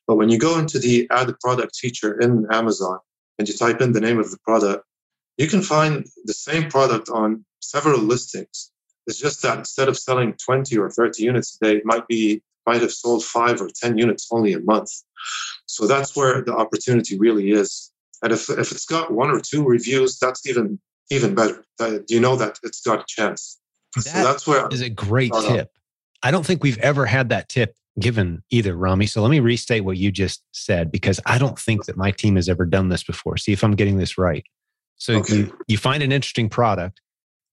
But 0.07 0.17
when 0.17 0.29
you 0.29 0.39
go 0.39 0.59
into 0.59 0.79
the 0.79 1.07
add 1.11 1.29
a 1.29 1.35
product 1.35 1.77
feature 1.77 2.21
in 2.21 2.47
Amazon 2.51 2.99
and 3.39 3.49
you 3.49 3.55
type 3.55 3.81
in 3.81 3.93
the 3.93 4.01
name 4.01 4.19
of 4.19 4.31
the 4.31 4.39
product, 4.45 4.85
you 5.39 5.47
can 5.47 5.63
find 5.63 6.05
the 6.25 6.35
same 6.35 6.69
product 6.69 7.09
on 7.09 7.45
several 7.61 8.01
listings. 8.01 8.73
It's 9.07 9.19
just 9.19 9.43
that 9.43 9.59
instead 9.59 9.89
of 9.89 9.97
selling 9.97 10.35
20 10.45 10.77
or 10.79 10.91
30 10.91 11.23
units 11.23 11.57
a 11.57 11.65
day, 11.65 11.77
it 11.77 11.87
might 11.87 12.07
be 12.09 12.43
might 12.67 12.81
have 12.83 12.93
sold 12.93 13.25
five 13.25 13.61
or 13.61 13.69
10 13.75 13.99
units 13.99 14.29
only 14.31 14.53
a 14.53 14.61
month. 14.61 14.91
So 15.67 15.87
that's 15.87 16.17
where 16.17 16.43
the 16.43 16.55
opportunity 16.55 17.19
really 17.19 17.51
is. 17.51 17.91
And 18.23 18.33
if, 18.33 18.51
if 18.51 18.71
it's 18.71 18.87
got 18.87 19.13
one 19.13 19.31
or 19.31 19.41
two 19.41 19.65
reviews, 19.65 20.19
that's 20.19 20.47
even 20.47 20.79
even 21.13 21.35
better. 21.35 21.65
Uh, 21.81 21.99
you 22.09 22.21
know 22.21 22.37
that 22.37 22.59
it's 22.63 22.81
got 22.83 23.01
a 23.01 23.05
chance. 23.09 23.59
That 23.97 24.05
so 24.05 24.23
that's 24.23 24.47
where 24.47 24.69
is 24.71 24.81
a 24.81 24.91
great 24.91 25.33
uh, 25.33 25.43
tip. 25.43 25.71
I 26.23 26.31
don't 26.31 26.47
think 26.47 26.63
we've 26.63 26.79
ever 26.79 27.07
had 27.07 27.31
that 27.31 27.49
tip 27.49 27.75
given 27.99 28.43
either, 28.51 28.77
Rami. 28.77 29.07
So 29.07 29.23
let 29.23 29.31
me 29.31 29.41
restate 29.41 29.85
what 29.85 29.97
you 29.97 30.13
just 30.13 30.43
said 30.53 30.93
because 30.93 31.19
I 31.27 31.39
don't 31.39 31.59
think 31.59 31.87
that 31.87 31.97
my 31.97 32.11
team 32.11 32.37
has 32.37 32.49
ever 32.49 32.65
done 32.65 32.89
this 32.89 33.03
before. 33.03 33.37
See 33.37 33.53
if 33.53 33.65
I'm 33.65 33.75
getting 33.75 33.99
this 33.99 34.19
right. 34.19 34.45
So 34.97 35.15
okay. 35.15 35.37
you, 35.37 35.59
you 35.67 35.79
find 35.79 36.03
an 36.03 36.13
interesting 36.13 36.49
product. 36.49 37.01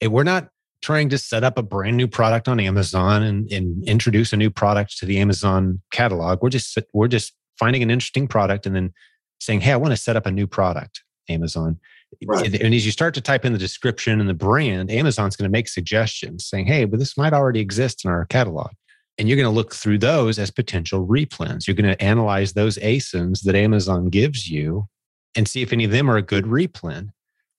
And 0.01 0.11
we're 0.11 0.23
not 0.23 0.49
trying 0.81 1.09
to 1.09 1.17
set 1.17 1.43
up 1.43 1.57
a 1.57 1.63
brand 1.63 1.97
new 1.97 2.07
product 2.07 2.47
on 2.47 2.59
Amazon 2.59 3.23
and, 3.23 3.51
and 3.51 3.87
introduce 3.87 4.33
a 4.33 4.37
new 4.37 4.49
product 4.49 4.97
to 4.99 5.05
the 5.05 5.19
Amazon 5.19 5.81
catalog. 5.91 6.41
We're 6.41 6.49
just 6.49 6.77
we're 6.93 7.07
just 7.07 7.33
finding 7.59 7.83
an 7.83 7.89
interesting 7.89 8.27
product 8.27 8.65
and 8.65 8.75
then 8.75 8.93
saying, 9.39 9.61
"Hey, 9.61 9.73
I 9.73 9.77
want 9.77 9.91
to 9.91 9.97
set 9.97 10.15
up 10.15 10.25
a 10.25 10.31
new 10.31 10.47
product." 10.47 11.03
Amazon. 11.29 11.79
Right. 12.25 12.53
And 12.61 12.73
as 12.73 12.85
you 12.85 12.91
start 12.91 13.13
to 13.15 13.21
type 13.21 13.43
in 13.43 13.51
the 13.51 13.59
description 13.59 14.21
and 14.21 14.29
the 14.29 14.33
brand, 14.33 14.89
Amazon's 14.89 15.35
going 15.35 15.49
to 15.49 15.51
make 15.51 15.67
suggestions 15.67 16.45
saying, 16.45 16.67
"Hey, 16.67 16.85
but 16.85 16.99
this 16.99 17.17
might 17.17 17.33
already 17.33 17.59
exist 17.59 18.05
in 18.05 18.11
our 18.11 18.25
catalog." 18.25 18.71
And 19.17 19.27
you're 19.27 19.35
going 19.35 19.51
to 19.51 19.55
look 19.55 19.73
through 19.73 19.97
those 19.97 20.37
as 20.37 20.51
potential 20.51 21.05
replens. 21.05 21.65
You're 21.65 21.75
going 21.75 21.91
to 21.91 22.01
analyze 22.01 22.53
those 22.53 22.77
ASINs 22.77 23.41
that 23.43 23.55
Amazon 23.55 24.09
gives 24.09 24.47
you 24.47 24.87
and 25.35 25.47
see 25.47 25.63
if 25.63 25.73
any 25.73 25.85
of 25.85 25.91
them 25.91 26.09
are 26.09 26.17
a 26.17 26.21
good 26.21 26.45
replen 26.45 27.09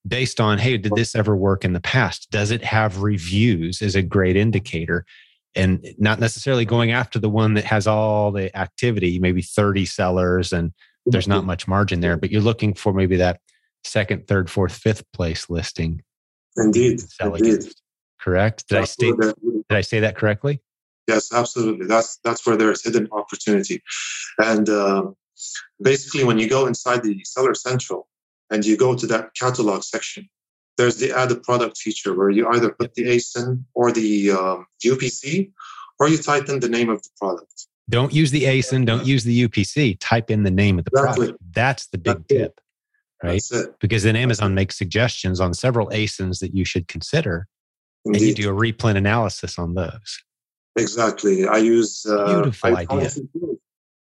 based 0.09 0.41
on 0.41 0.59
hey 0.59 0.77
did 0.77 0.93
this 0.95 1.15
ever 1.15 1.37
work 1.37 1.65
in 1.65 1.73
the 1.73 1.81
past? 1.81 2.31
Does 2.31 2.51
it 2.51 2.65
have 2.65 3.03
reviews 3.03 3.83
is 3.83 3.95
a 3.95 4.03
great 4.03 4.37
indicator? 4.37 5.05
And 5.55 5.85
not 5.99 6.21
necessarily 6.21 6.65
going 6.65 6.93
after 6.93 7.19
the 7.19 7.31
one 7.31 7.55
that 7.55 7.65
has 7.65 7.87
all 7.87 8.31
the 8.31 8.57
activity 8.57 9.19
maybe 9.19 9.43
30 9.43 9.87
sellers 9.87 10.53
and 10.53 10.73
there's 11.07 11.27
not 11.27 11.45
much 11.45 11.67
margin 11.67 12.01
there 12.01 12.17
but 12.17 12.31
you're 12.31 12.43
looking 12.43 12.75
for 12.75 12.93
maybe 12.93 13.17
that 13.17 13.41
second 13.83 14.29
third 14.29 14.51
fourth 14.51 14.73
fifth 14.73 15.11
place 15.13 15.49
listing 15.49 16.03
indeed, 16.57 17.01
indeed. 17.21 17.65
correct? 18.21 18.69
Did 18.69 18.79
i 18.79 18.85
state 18.85 19.15
did 19.19 19.65
i 19.71 19.81
say 19.81 20.01
that 20.01 20.17
correctly? 20.17 20.61
Yes 21.09 21.33
absolutely. 21.33 21.87
That's 21.87 22.19
that's 22.23 22.47
where 22.47 22.57
there's 22.57 22.85
hidden 22.85 23.09
opportunity. 23.11 23.83
And 24.39 24.69
uh, 24.69 25.07
basically 25.81 26.25
when 26.25 26.39
you 26.39 26.49
go 26.49 26.67
inside 26.67 27.03
the 27.03 27.25
seller 27.25 27.55
central 27.55 28.07
and 28.51 28.65
you 28.65 28.77
go 28.77 28.95
to 28.95 29.07
that 29.07 29.35
catalog 29.35 29.83
section, 29.83 30.29
there's 30.77 30.97
the 30.97 31.13
add 31.13 31.31
a 31.31 31.37
product 31.37 31.77
feature 31.77 32.15
where 32.15 32.31
you 32.31 32.49
either 32.49 32.71
put 32.71 32.95
the 32.95 33.05
ASIN 33.05 33.65
or 33.75 33.93
the 33.93 34.31
um, 34.31 34.67
UPC, 34.85 35.51
or 35.99 36.09
you 36.09 36.17
type 36.17 36.49
in 36.49 36.61
the 36.61 36.69
name 36.69 36.89
of 36.89 37.03
the 37.03 37.11
product. 37.19 37.67
Don't 37.91 38.13
use 38.13 38.31
the 38.31 38.45
ASIN, 38.45 38.87
don't 38.87 39.07
use 39.07 39.25
the 39.25 39.49
UPC, 39.49 39.97
type 39.99 40.31
in 40.31 40.43
the 40.43 40.51
name 40.51 40.79
of 40.79 40.85
the 40.85 40.91
exactly. 40.95 41.27
product. 41.27 41.45
That's 41.53 41.87
the 41.89 41.99
big 41.99 42.19
That's 42.29 42.29
tip, 42.29 42.61
it. 43.23 43.27
right? 43.27 43.43
Because 43.81 44.03
then 44.03 44.15
Amazon 44.15 44.55
makes 44.55 44.77
suggestions 44.77 45.41
on 45.41 45.55
several 45.55 45.89
ASINs 45.89 46.41
that 46.41 46.55
you 46.55 46.65
should 46.65 46.87
consider, 46.87 47.49
Indeed. 48.05 48.19
and 48.19 48.29
you 48.29 48.35
do 48.35 48.51
a 48.51 48.55
replen 48.55 48.97
analysis 48.97 49.59
on 49.59 49.75
those. 49.75 50.23
Exactly. 50.77 51.47
I 51.47 51.57
use 51.57 52.07
uh, 52.07 52.27
beautiful 52.27 52.77
I 52.77 52.81
idea. 52.83 53.11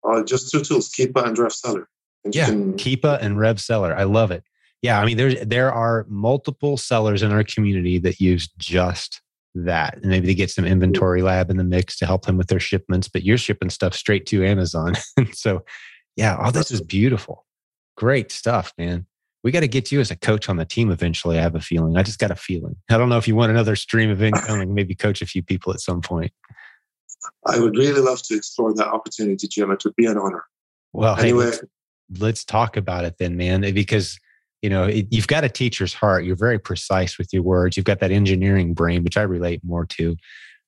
Uh, 0.08 0.24
just 0.24 0.52
two 0.52 0.62
tools, 0.62 0.90
Keepa 0.90 1.28
and 1.28 1.38
RevSeller. 1.38 1.84
And 1.84 1.86
yeah, 2.26 2.48
can... 2.48 2.74
Keepa 2.74 3.20
and 3.22 3.40
Rev 3.40 3.60
Seller. 3.60 3.96
I 3.96 4.04
love 4.04 4.32
it. 4.32 4.44
Yeah, 4.82 5.00
I 5.00 5.06
mean, 5.06 5.18
there's 5.18 5.36
there 5.46 5.72
are 5.72 6.06
multiple 6.10 6.76
sellers 6.76 7.22
in 7.22 7.32
our 7.32 7.44
community 7.44 8.00
that 8.00 8.20
use 8.20 8.50
just 8.58 9.22
that. 9.56 9.96
And 9.96 10.06
maybe 10.06 10.28
they 10.28 10.36
get 10.36 10.50
some 10.50 10.66
mm-hmm. 10.66 10.74
inventory 10.74 11.22
lab 11.22 11.50
in 11.50 11.58
the 11.58 11.64
mix 11.64 11.98
to 11.98 12.06
help 12.06 12.26
them 12.26 12.38
with 12.38 12.48
their 12.48 12.60
shipments, 12.60 13.08
but 13.08 13.24
you're 13.24 13.38
shipping 13.38 13.70
stuff 13.70 13.94
straight 13.94 14.26
to 14.28 14.46
Amazon. 14.46 14.94
so, 15.34 15.64
yeah, 16.16 16.38
all 16.38 16.52
this 16.52 16.72
is 16.72 16.82
beautiful. 16.82 17.46
Great 17.98 18.32
stuff, 18.32 18.74
man. 18.78 19.06
We 19.44 19.52
got 19.52 19.62
to 19.62 19.68
get 19.68 19.92
you 19.92 20.00
as 20.00 20.12
a 20.12 20.16
coach 20.16 20.50
on 20.50 20.58
the 20.58 20.66
team 20.66 20.92
eventually. 20.92 21.40
I 21.40 21.42
have 21.42 21.56
a 21.56 21.62
feeling. 21.62 21.98
I 21.98 22.04
just 22.04 22.20
got 22.20 22.32
a 22.32 22.36
feeling. 22.36 22.76
I 22.90 22.98
don't 22.98 23.10
know 23.10 23.18
if 23.18 23.28
you 23.28 23.36
want 23.36 23.52
another 23.52 23.76
stream 23.76 24.10
of 24.10 24.22
income 24.24 24.62
and 24.62 24.74
maybe 24.74 24.96
coach 24.96 25.22
a 25.22 25.26
few 25.26 25.42
people 25.42 25.74
at 25.74 25.80
some 25.80 26.02
point. 26.02 26.32
I 27.46 27.60
would 27.60 27.76
really 27.76 28.02
love 28.02 28.22
to 28.24 28.36
explore 28.36 28.74
that 28.76 28.88
opportunity, 28.88 29.48
Jim. 29.48 29.72
It 29.72 29.84
would 29.84 29.96
be 29.96 30.06
an 30.06 30.18
honor. 30.18 30.44
Well, 30.94 31.18
anyway, 31.18 31.52
hey, 31.52 31.58
let's 32.20 32.44
talk 32.44 32.78
about 32.78 33.06
it 33.06 33.16
then, 33.20 33.38
man, 33.38 33.62
because 33.74 34.20
you 34.62 34.70
know 34.70 34.84
it, 34.86 35.08
you've 35.10 35.28
got 35.28 35.44
a 35.44 35.50
teacher's 35.50 35.94
heart. 35.94 36.26
You're 36.26 36.36
very 36.36 36.60
precise 36.60 37.18
with 37.18 37.34
your 37.34 37.44
words. 37.44 37.78
You've 37.78 37.86
got 37.86 38.00
that 38.00 38.12
engineering 38.12 38.74
brain, 38.74 39.04
which 39.04 39.18
I 39.18 39.24
relate 39.24 39.62
more 39.64 39.86
to, 39.86 40.16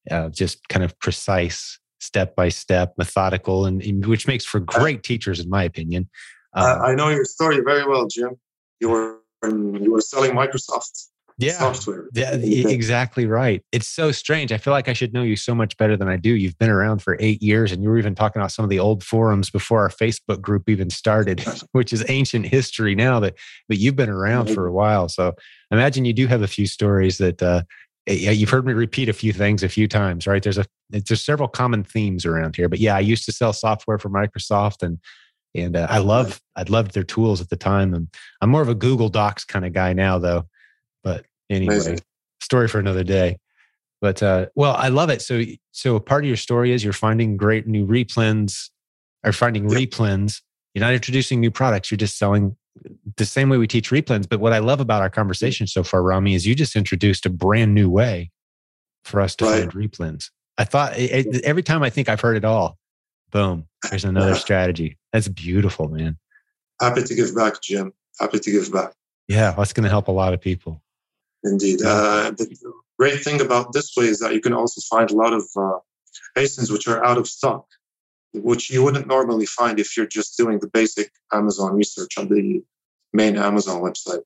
uh, 0.09 0.29
just 0.29 0.67
kind 0.69 0.83
of 0.83 0.97
precise 0.99 1.79
step 1.99 2.35
by 2.35 2.49
step, 2.49 2.93
methodical, 2.97 3.65
and, 3.65 3.81
and, 3.81 4.05
which 4.05 4.27
makes 4.27 4.45
for 4.45 4.59
great 4.59 5.03
teachers, 5.03 5.39
in 5.39 5.49
my 5.49 5.63
opinion. 5.63 6.09
Uh, 6.53 6.79
I 6.83 6.95
know 6.95 7.09
your 7.09 7.25
story 7.25 7.59
very 7.63 7.85
well, 7.87 8.07
Jim. 8.07 8.35
You 8.79 8.89
were 8.89 9.19
you 9.43 9.91
were 9.91 10.01
selling 10.01 10.31
Microsoft 10.31 11.07
yeah. 11.37 11.53
software. 11.53 12.07
Yeah, 12.13 12.33
exactly 12.35 13.25
right. 13.25 13.63
It's 13.71 13.87
so 13.87 14.11
strange. 14.11 14.51
I 14.51 14.57
feel 14.57 14.73
like 14.73 14.87
I 14.87 14.93
should 14.93 15.13
know 15.13 15.23
you 15.23 15.35
so 15.35 15.55
much 15.55 15.77
better 15.77 15.97
than 15.97 16.07
I 16.07 16.17
do. 16.17 16.31
You've 16.31 16.57
been 16.57 16.69
around 16.69 17.01
for 17.01 17.17
eight 17.19 17.41
years, 17.41 17.71
and 17.71 17.83
you 17.83 17.89
were 17.89 17.97
even 17.97 18.15
talking 18.15 18.41
about 18.41 18.51
some 18.51 18.63
of 18.63 18.69
the 18.69 18.79
old 18.79 19.03
forums 19.03 19.49
before 19.49 19.81
our 19.81 19.89
Facebook 19.89 20.41
group 20.41 20.69
even 20.69 20.89
started, 20.89 21.43
which 21.71 21.93
is 21.93 22.05
ancient 22.09 22.45
history 22.45 22.95
now. 22.95 23.19
That 23.19 23.35
but 23.67 23.77
you've 23.77 23.95
been 23.95 24.09
around 24.09 24.49
for 24.53 24.67
a 24.67 24.71
while, 24.71 25.09
so 25.09 25.33
imagine 25.71 26.05
you 26.05 26.13
do 26.13 26.27
have 26.27 26.41
a 26.41 26.47
few 26.47 26.67
stories 26.67 27.17
that. 27.17 27.41
Uh, 27.41 27.63
yeah, 28.05 28.31
you've 28.31 28.49
heard 28.49 28.65
me 28.65 28.73
repeat 28.73 29.07
a 29.07 29.13
few 29.13 29.31
things 29.31 29.63
a 29.63 29.69
few 29.69 29.87
times, 29.87 30.27
right? 30.27 30.43
There's 30.43 30.57
a 30.57 30.65
there's 30.89 31.21
several 31.21 31.47
common 31.47 31.85
themes 31.85 32.25
around 32.25 32.57
here, 32.57 32.67
but 32.67 32.79
yeah, 32.79 32.97
I 32.97 32.99
used 32.99 33.23
to 33.27 33.31
sell 33.31 33.53
software 33.53 33.97
for 33.97 34.09
Microsoft, 34.09 34.83
and 34.83 34.99
and 35.55 35.75
uh, 35.75 35.87
I 35.89 35.99
love 35.99 36.41
I 36.55 36.63
loved 36.63 36.93
their 36.93 37.03
tools 37.03 37.41
at 37.41 37.49
the 37.49 37.55
time, 37.55 37.93
and 37.93 38.07
I'm 38.41 38.49
more 38.49 38.61
of 38.61 38.69
a 38.69 38.75
Google 38.75 39.09
Docs 39.09 39.45
kind 39.45 39.65
of 39.65 39.73
guy 39.73 39.93
now, 39.93 40.19
though. 40.19 40.47
But 41.03 41.25
anyway, 41.49 41.75
Amazing. 41.75 41.99
story 42.41 42.67
for 42.67 42.79
another 42.79 43.03
day. 43.03 43.37
But 44.01 44.21
uh, 44.21 44.47
well, 44.55 44.75
I 44.75 44.89
love 44.89 45.09
it. 45.09 45.21
So 45.21 45.41
so 45.71 45.99
part 45.99 46.23
of 46.23 46.27
your 46.27 46.37
story 46.37 46.71
is 46.71 46.83
you're 46.83 46.93
finding 46.93 47.37
great 47.37 47.67
new 47.67 47.85
replens, 47.85 48.69
or 49.23 49.31
finding 49.31 49.69
yep. 49.69 49.79
replens. 49.79 50.41
You're 50.73 50.83
not 50.83 50.93
introducing 50.93 51.39
new 51.39 51.51
products. 51.51 51.91
You're 51.91 51.97
just 51.97 52.17
selling 52.17 52.55
the 53.17 53.25
same 53.25 53.49
way 53.49 53.57
we 53.57 53.67
teach 53.67 53.91
replens. 53.91 54.27
But 54.27 54.39
what 54.39 54.53
I 54.53 54.59
love 54.59 54.79
about 54.79 55.01
our 55.01 55.09
mm. 55.09 55.13
conversation 55.13 55.67
so 55.67 55.83
far, 55.83 56.01
Rami, 56.01 56.35
is 56.35 56.45
you 56.45 56.55
just 56.55 56.75
introduced 56.75 57.25
a 57.25 57.29
brand 57.29 57.73
new 57.73 57.89
way 57.89 58.31
for 59.03 59.21
us 59.21 59.35
to 59.35 59.45
right. 59.45 59.59
find 59.59 59.71
replens. 59.71 60.31
I 60.57 60.65
thought 60.65 60.93
eh, 60.93 61.07
eh, 61.11 61.39
every 61.43 61.63
time 61.63 61.83
I 61.83 61.89
think 61.89 62.09
I've 62.09 62.21
heard 62.21 62.37
it 62.37 62.45
all, 62.45 62.77
boom, 63.31 63.67
there's 63.89 64.05
another 64.05 64.31
yeah. 64.31 64.37
strategy. 64.37 64.97
That's 65.11 65.27
beautiful, 65.27 65.89
man. 65.89 66.17
Happy 66.81 67.03
to 67.03 67.15
give 67.15 67.35
back, 67.35 67.61
Jim. 67.61 67.93
Happy 68.19 68.39
to 68.39 68.51
give 68.51 68.71
back. 68.71 68.93
Yeah, 69.27 69.51
that's 69.51 69.73
going 69.73 69.83
to 69.83 69.89
help 69.89 70.07
a 70.07 70.11
lot 70.11 70.33
of 70.33 70.41
people. 70.41 70.81
Indeed. 71.43 71.81
Uh, 71.81 72.31
the 72.31 72.55
great 72.97 73.21
thing 73.21 73.41
about 73.41 73.73
this 73.73 73.91
way 73.97 74.05
is 74.05 74.19
that 74.19 74.33
you 74.33 74.39
can 74.39 74.53
also 74.53 74.81
find 74.89 75.11
a 75.11 75.15
lot 75.15 75.33
of 75.33 75.43
uh, 75.57 75.79
ASINs 76.37 76.71
which 76.71 76.87
are 76.87 77.03
out 77.03 77.17
of 77.17 77.27
stock, 77.27 77.65
which 78.33 78.69
you 78.69 78.83
wouldn't 78.83 79.07
normally 79.07 79.45
find 79.45 79.79
if 79.79 79.97
you're 79.97 80.07
just 80.07 80.37
doing 80.37 80.59
the 80.59 80.69
basic 80.69 81.11
Amazon 81.31 81.73
research 81.75 82.17
on 82.17 82.29
the 82.29 82.63
main 83.11 83.35
Amazon 83.37 83.81
website. 83.81 84.21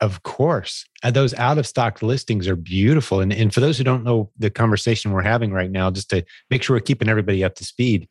Of 0.00 0.22
course. 0.24 0.84
And 1.02 1.16
those 1.16 1.32
out 1.34 1.56
of 1.56 1.66
stock 1.66 2.02
listings 2.02 2.46
are 2.48 2.56
beautiful. 2.56 3.20
And, 3.20 3.32
and 3.32 3.54
for 3.54 3.60
those 3.60 3.78
who 3.78 3.84
don't 3.84 4.04
know 4.04 4.30
the 4.36 4.50
conversation 4.50 5.12
we're 5.12 5.22
having 5.22 5.52
right 5.52 5.70
now, 5.70 5.90
just 5.90 6.10
to 6.10 6.24
make 6.50 6.62
sure 6.62 6.76
we're 6.76 6.80
keeping 6.80 7.08
everybody 7.08 7.42
up 7.42 7.54
to 7.56 7.64
speed, 7.64 8.08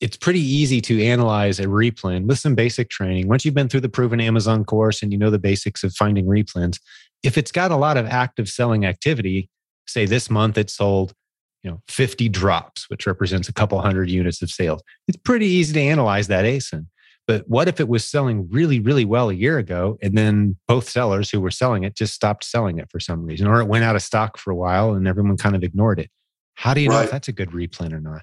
it's 0.00 0.16
pretty 0.16 0.40
easy 0.40 0.80
to 0.80 1.02
analyze 1.02 1.58
a 1.58 1.64
replen 1.64 2.26
with 2.26 2.38
some 2.38 2.54
basic 2.54 2.88
training. 2.88 3.28
Once 3.28 3.44
you've 3.44 3.54
been 3.54 3.68
through 3.68 3.80
the 3.80 3.88
proven 3.88 4.20
Amazon 4.20 4.64
course 4.64 5.02
and 5.02 5.12
you 5.12 5.18
know 5.18 5.30
the 5.30 5.38
basics 5.38 5.82
of 5.82 5.94
finding 5.94 6.26
replens, 6.26 6.78
if 7.22 7.36
it's 7.36 7.50
got 7.50 7.70
a 7.70 7.76
lot 7.76 7.96
of 7.96 8.06
active 8.06 8.48
selling 8.48 8.84
activity, 8.84 9.48
say 9.86 10.06
this 10.06 10.30
month 10.30 10.56
it 10.56 10.70
sold, 10.70 11.14
you 11.62 11.70
know, 11.70 11.80
50 11.88 12.28
drops, 12.28 12.88
which 12.88 13.06
represents 13.06 13.48
a 13.48 13.52
couple 13.52 13.80
hundred 13.80 14.08
units 14.08 14.40
of 14.40 14.50
sales. 14.50 14.82
It's 15.08 15.16
pretty 15.16 15.46
easy 15.46 15.74
to 15.74 15.80
analyze 15.80 16.28
that 16.28 16.44
ASIN. 16.44 16.86
But 17.26 17.44
what 17.46 17.68
if 17.68 17.78
it 17.78 17.88
was 17.88 18.04
selling 18.04 18.48
really, 18.50 18.80
really 18.80 19.04
well 19.04 19.28
a 19.28 19.34
year 19.34 19.58
ago 19.58 19.98
and 20.00 20.16
then 20.16 20.56
both 20.66 20.88
sellers 20.88 21.28
who 21.28 21.40
were 21.40 21.50
selling 21.50 21.84
it 21.84 21.94
just 21.94 22.14
stopped 22.14 22.42
selling 22.42 22.78
it 22.78 22.88
for 22.90 23.00
some 23.00 23.24
reason, 23.24 23.46
or 23.46 23.60
it 23.60 23.66
went 23.66 23.84
out 23.84 23.96
of 23.96 24.02
stock 24.02 24.38
for 24.38 24.50
a 24.50 24.56
while 24.56 24.94
and 24.94 25.06
everyone 25.06 25.36
kind 25.36 25.56
of 25.56 25.62
ignored 25.62 25.98
it? 25.98 26.10
How 26.54 26.72
do 26.72 26.80
you 26.80 26.88
know 26.88 27.02
if 27.02 27.10
that's 27.10 27.28
a 27.28 27.32
good 27.32 27.50
replen 27.50 27.92
or 27.92 28.00
not? 28.00 28.22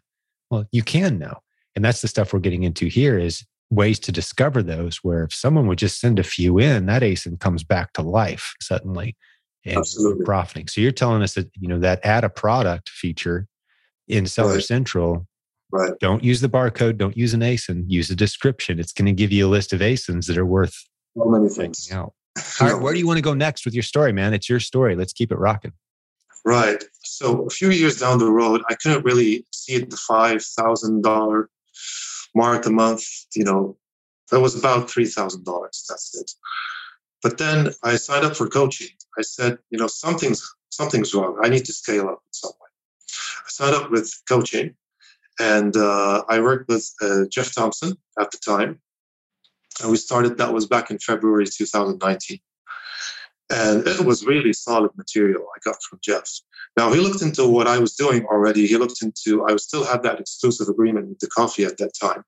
Well, 0.50 0.66
you 0.72 0.82
can 0.82 1.20
know. 1.20 1.40
And 1.76 1.84
that's 1.84 2.02
the 2.02 2.08
stuff 2.08 2.34
we're 2.34 2.40
getting 2.40 2.64
into 2.64 2.88
here 2.88 3.18
is 3.20 3.46
ways 3.70 4.00
to 4.00 4.12
discover 4.12 4.62
those 4.62 4.98
where 4.98 5.24
if 5.24 5.34
someone 5.34 5.68
would 5.68 5.78
just 5.78 6.00
send 6.00 6.20
a 6.20 6.24
few 6.24 6.60
in, 6.60 6.86
that 6.86 7.02
ASIN 7.02 7.40
comes 7.40 7.64
back 7.64 7.94
to 7.94 8.02
life 8.02 8.54
suddenly 8.62 9.16
and 9.66 9.78
Absolutely. 9.78 10.24
profiting. 10.24 10.68
So 10.68 10.82
you're 10.82 10.92
telling 10.92 11.22
us 11.22 11.34
that, 11.34 11.50
you 11.60 11.68
know, 11.68 11.80
that 11.80 12.06
add 12.06 12.24
a 12.24 12.30
product 12.30 12.90
feature 12.90 13.48
in 14.08 14.26
Seller 14.28 14.56
right. 14.56 14.64
Central, 14.64 15.28
right. 15.72 15.94
don't 16.00 16.24
use 16.24 16.42
the 16.42 16.50
barcode, 16.50 16.98
don't 16.98 17.18
use 17.18 17.34
an 17.34 17.42
ASIN, 17.42 17.86
use 17.88 18.10
a 18.10 18.16
description. 18.16 18.80
It's 18.80 18.94
going 18.94 19.08
to 19.08 19.12
give 19.12 19.32
you 19.32 19.48
a 19.48 19.50
list 19.50 19.74
of 19.74 19.80
ASINs 19.80 20.28
that 20.28 20.38
are 20.38 20.46
worth 20.46 20.76
so 21.18 21.26
many 21.26 21.50
things. 21.50 21.92
Out. 21.92 22.14
All 22.62 22.68
right, 22.68 22.82
where 22.82 22.94
do 22.94 23.00
you 23.00 23.08
want 23.08 23.18
to 23.18 23.24
go 23.24 23.34
next 23.34 23.66
with 23.66 23.74
your 23.74 23.84
story, 23.84 24.14
man? 24.14 24.34
It's 24.34 24.50
your 24.50 24.60
story. 24.60 24.96
Let's 24.96 25.14
keep 25.14 25.32
it 25.32 25.38
rocking. 25.38 25.74
Right. 26.46 26.84
So 27.04 27.46
a 27.46 27.50
few 27.50 27.72
years 27.72 28.00
down 28.00 28.20
the 28.20 28.30
road, 28.30 28.62
I 28.70 28.76
couldn't 28.76 29.04
really 29.04 29.46
see 29.52 29.80
the 29.80 29.98
five 29.98 30.44
thousand 30.44 31.02
dollar 31.02 31.50
mark 32.36 32.65
a 32.65 32.69
month, 32.69 33.04
you 33.34 33.43
know, 33.43 33.78
that 34.32 34.39
was 34.39 34.58
about 34.58 34.88
$3,000. 34.88 35.43
That's 35.88 36.15
it. 36.19 36.32
But 37.24 37.38
then 37.38 37.71
I 37.84 37.95
signed 37.95 38.26
up 38.26 38.36
for 38.36 38.48
coaching. 38.48 38.89
I 39.17 39.21
said, 39.21 39.58
you 39.69 39.80
know, 39.80 39.88
something's 39.88 40.48
something's 40.69 41.13
wrong. 41.13 41.39
I 41.41 41.50
need 41.50 41.65
to 41.65 41.74
scale 41.74 42.08
up 42.10 42.21
in 42.26 42.34
some 42.34 42.52
way. 42.62 42.69
I 43.45 43.50
signed 43.50 43.76
up 43.76 43.89
with 43.89 44.13
coaching, 44.28 44.76
and 45.39 45.76
uh, 45.76 46.24
I 46.30 46.39
worked 46.39 46.67
with 46.67 46.88
uh, 47.02 47.26
Jeff 47.32 47.56
Thompson 47.56 47.98
at 48.19 48.30
the 48.32 48.38
time, 48.38 48.80
and 49.82 49.89
we 49.89 49.98
started. 49.98 50.38
That 50.38 50.54
was 50.54 50.67
back 50.67 50.91
in 50.91 51.00
February 51.00 51.45
2019, 51.45 52.39
and 53.50 53.88
it 53.88 54.06
was 54.06 54.26
really 54.26 54.54
solid 54.54 54.92
material 54.98 55.46
I 55.56 55.60
got 55.64 55.82
from 55.84 56.00
Jeff. 56.02 56.30
Now 56.78 56.92
he 56.92 57.00
looked 57.00 57.22
into 57.22 57.48
what 57.48 57.68
I 57.68 57.78
was 57.78 57.96
doing 57.96 58.26
already. 58.26 58.66
He 58.66 58.78
looked 58.78 59.02
into 59.02 59.46
I 59.46 59.56
still 59.58 59.86
had 59.86 60.04
that 60.04 60.20
exclusive 60.20 60.68
agreement 60.68 61.10
with 61.10 61.20
the 61.20 61.28
coffee 61.28 61.66
at 61.66 61.78
that 61.78 61.92
time. 62.00 62.24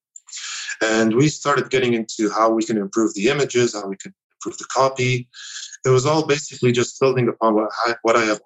And 0.81 1.15
we 1.15 1.27
started 1.27 1.69
getting 1.69 1.93
into 1.93 2.29
how 2.29 2.51
we 2.51 2.63
can 2.63 2.77
improve 2.77 3.13
the 3.15 3.29
images, 3.29 3.73
how 3.73 3.87
we 3.87 3.97
can 3.97 4.13
improve 4.35 4.57
the 4.57 4.67
copy. 4.71 5.27
It 5.85 5.89
was 5.89 6.05
all 6.05 6.27
basically 6.27 6.71
just 6.71 6.99
building 6.99 7.29
upon 7.29 7.55
what 7.55 7.69
I, 7.85 7.95
what 8.03 8.15
I 8.15 8.25
have. 8.25 8.41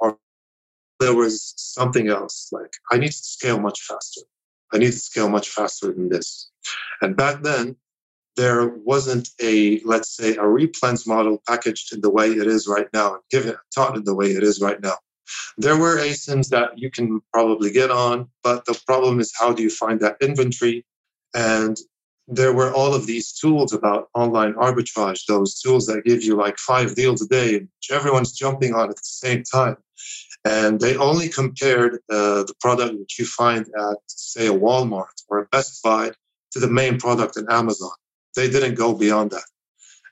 There 0.99 1.15
was 1.15 1.53
something 1.57 2.07
else, 2.07 2.49
like 2.51 2.71
I 2.91 2.97
need 2.97 3.11
to 3.11 3.13
scale 3.13 3.59
much 3.59 3.81
faster. 3.81 4.21
I 4.71 4.77
need 4.77 4.91
to 4.91 4.99
scale 4.99 5.29
much 5.29 5.49
faster 5.49 5.91
than 5.91 6.09
this. 6.09 6.49
And 7.01 7.17
back 7.17 7.41
then, 7.41 7.75
there 8.37 8.67
wasn't 8.67 9.29
a, 9.41 9.81
let's 9.83 10.15
say, 10.15 10.35
a 10.35 10.43
replens 10.43 11.05
model 11.05 11.41
packaged 11.47 11.93
in 11.93 12.01
the 12.01 12.09
way 12.09 12.27
it 12.27 12.47
is 12.47 12.67
right 12.67 12.87
now 12.93 13.15
and 13.15 13.23
given 13.29 13.55
taught 13.73 13.95
in 13.95 14.03
the 14.03 14.15
way 14.15 14.27
it 14.27 14.43
is 14.43 14.61
right 14.61 14.81
now. 14.81 14.95
There 15.57 15.77
were 15.77 15.97
ASINs 15.97 16.49
that 16.49 16.77
you 16.77 16.89
can 16.89 17.21
probably 17.33 17.71
get 17.71 17.91
on, 17.91 18.29
but 18.43 18.65
the 18.65 18.79
problem 18.85 19.19
is 19.19 19.33
how 19.37 19.53
do 19.53 19.63
you 19.63 19.69
find 19.69 19.99
that 20.01 20.17
inventory? 20.21 20.85
And 21.33 21.77
there 22.27 22.53
were 22.53 22.73
all 22.73 22.93
of 22.93 23.07
these 23.07 23.31
tools 23.33 23.73
about 23.73 24.09
online 24.13 24.53
arbitrage, 24.53 25.25
those 25.27 25.59
tools 25.59 25.85
that 25.87 26.05
give 26.05 26.23
you 26.23 26.35
like 26.35 26.57
five 26.57 26.95
deals 26.95 27.21
a 27.21 27.27
day, 27.27 27.59
which 27.59 27.91
everyone's 27.91 28.31
jumping 28.31 28.73
on 28.73 28.89
at 28.89 28.95
the 28.95 29.01
same 29.03 29.43
time. 29.43 29.77
And 30.43 30.79
they 30.79 30.95
only 30.97 31.29
compared 31.29 31.95
uh, 32.09 32.43
the 32.43 32.55
product 32.59 32.97
which 32.97 33.19
you 33.19 33.25
find 33.25 33.65
at, 33.77 33.97
say, 34.07 34.47
a 34.47 34.53
Walmart 34.53 35.21
or 35.27 35.39
a 35.39 35.45
Best 35.47 35.83
Buy 35.83 36.11
to 36.51 36.59
the 36.59 36.69
main 36.69 36.97
product 36.97 37.37
in 37.37 37.45
Amazon. 37.49 37.91
They 38.35 38.49
didn't 38.49 38.75
go 38.75 38.93
beyond 38.93 39.31
that. 39.31 39.43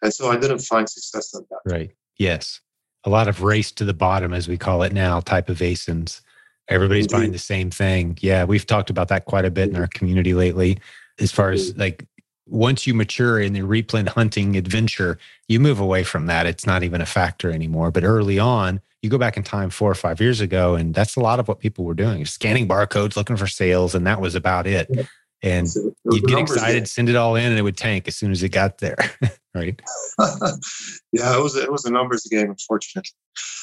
And 0.01 0.13
so 0.13 0.29
I 0.29 0.37
didn't 0.37 0.59
find 0.59 0.89
success 0.89 1.33
in 1.33 1.45
that. 1.49 1.71
Right. 1.71 1.91
Yes 2.17 2.61
a 3.05 3.09
lot 3.09 3.27
of 3.27 3.41
race 3.41 3.71
to 3.73 3.85
the 3.85 3.93
bottom, 3.93 4.33
as 4.33 4.47
we 4.47 4.57
call 4.57 4.83
it 4.83 4.93
now, 4.93 5.19
type 5.21 5.49
of 5.49 5.59
ASINs. 5.59 6.21
Everybody's 6.67 7.05
Indeed. 7.05 7.15
buying 7.15 7.31
the 7.31 7.39
same 7.39 7.71
thing. 7.71 8.17
Yeah, 8.21 8.43
we've 8.43 8.65
talked 8.65 8.89
about 8.89 9.07
that 9.07 9.25
quite 9.25 9.45
a 9.45 9.51
bit 9.51 9.69
in 9.69 9.75
our 9.75 9.87
community 9.87 10.33
lately. 10.33 10.77
As 11.19 11.31
far 11.31 11.51
as 11.51 11.75
like 11.77 12.05
once 12.45 12.85
you 12.85 12.93
mature 12.93 13.39
in 13.39 13.53
the 13.53 13.61
replen 13.61 14.07
hunting 14.07 14.55
adventure, 14.55 15.17
you 15.47 15.59
move 15.59 15.79
away 15.79 16.03
from 16.03 16.27
that. 16.27 16.45
It's 16.45 16.65
not 16.65 16.83
even 16.83 17.01
a 17.01 17.05
factor 17.05 17.51
anymore. 17.51 17.91
But 17.91 18.03
early 18.03 18.37
on, 18.37 18.81
you 19.01 19.09
go 19.09 19.17
back 19.17 19.37
in 19.37 19.43
time 19.43 19.69
four 19.69 19.89
or 19.89 19.95
five 19.95 20.19
years 20.19 20.41
ago, 20.41 20.75
and 20.75 20.93
that's 20.93 21.15
a 21.15 21.21
lot 21.21 21.39
of 21.39 21.47
what 21.47 21.59
people 21.59 21.85
were 21.85 21.93
doing 21.93 22.25
scanning 22.25 22.67
barcodes, 22.67 23.15
looking 23.15 23.37
for 23.37 23.47
sales, 23.47 23.95
and 23.95 24.05
that 24.05 24.21
was 24.21 24.35
about 24.35 24.67
it 24.67 24.89
and 25.41 25.67
you'd 26.11 26.25
get 26.25 26.39
excited, 26.39 26.87
send 26.87 27.09
it 27.09 27.15
all 27.15 27.35
in, 27.35 27.45
and 27.45 27.57
it 27.57 27.61
would 27.61 27.77
tank 27.77 28.07
as 28.07 28.15
soon 28.15 28.31
as 28.31 28.43
it 28.43 28.49
got 28.49 28.79
there. 28.79 28.97
right? 29.55 29.79
yeah, 31.11 31.37
it 31.37 31.41
was 31.41 31.55
it 31.55 31.71
was 31.71 31.85
a 31.85 31.91
numbers 31.91 32.27
game, 32.29 32.49
unfortunately. 32.49 33.11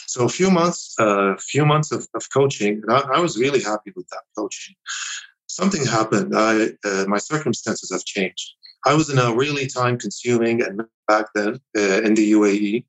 So 0.06 0.24
a 0.24 0.28
few 0.28 0.50
months, 0.50 0.94
a 0.98 1.04
uh, 1.04 1.36
few 1.38 1.66
months 1.66 1.92
of, 1.92 2.06
of 2.14 2.30
coaching, 2.32 2.82
and 2.82 2.90
I, 2.90 3.16
I, 3.16 3.20
was 3.20 3.38
really 3.38 3.60
happy 3.60 3.92
with 3.94 4.08
that 4.08 4.22
coaching. 4.36 4.74
Something 5.48 5.84
happened. 5.84 6.32
I 6.36 6.70
uh, 6.84 7.04
my 7.06 7.18
circumstances 7.18 7.90
have 7.92 8.04
changed. 8.04 8.52
I 8.86 8.94
was 8.94 9.10
in 9.10 9.18
a 9.18 9.34
really 9.34 9.66
time-consuming, 9.66 10.62
and 10.62 10.82
back 11.08 11.26
then 11.34 11.60
uh, 11.76 12.02
in 12.02 12.14
the 12.14 12.32
UAE, 12.32 12.84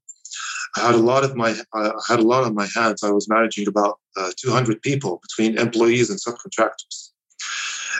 I 0.77 0.79
had 0.79 0.95
a 0.95 0.99
lot 0.99 1.23
of 1.23 1.35
my 1.35 1.55
I 1.73 1.91
had 2.07 2.19
a 2.19 2.29
lot 2.33 2.43
on 2.43 2.53
my 2.53 2.67
hands. 2.75 3.03
I 3.03 3.11
was 3.11 3.27
managing 3.27 3.67
about 3.67 3.99
uh, 4.15 4.31
200 4.37 4.81
people 4.81 5.19
between 5.21 5.57
employees 5.57 6.09
and 6.09 6.19
subcontractors. 6.19 7.11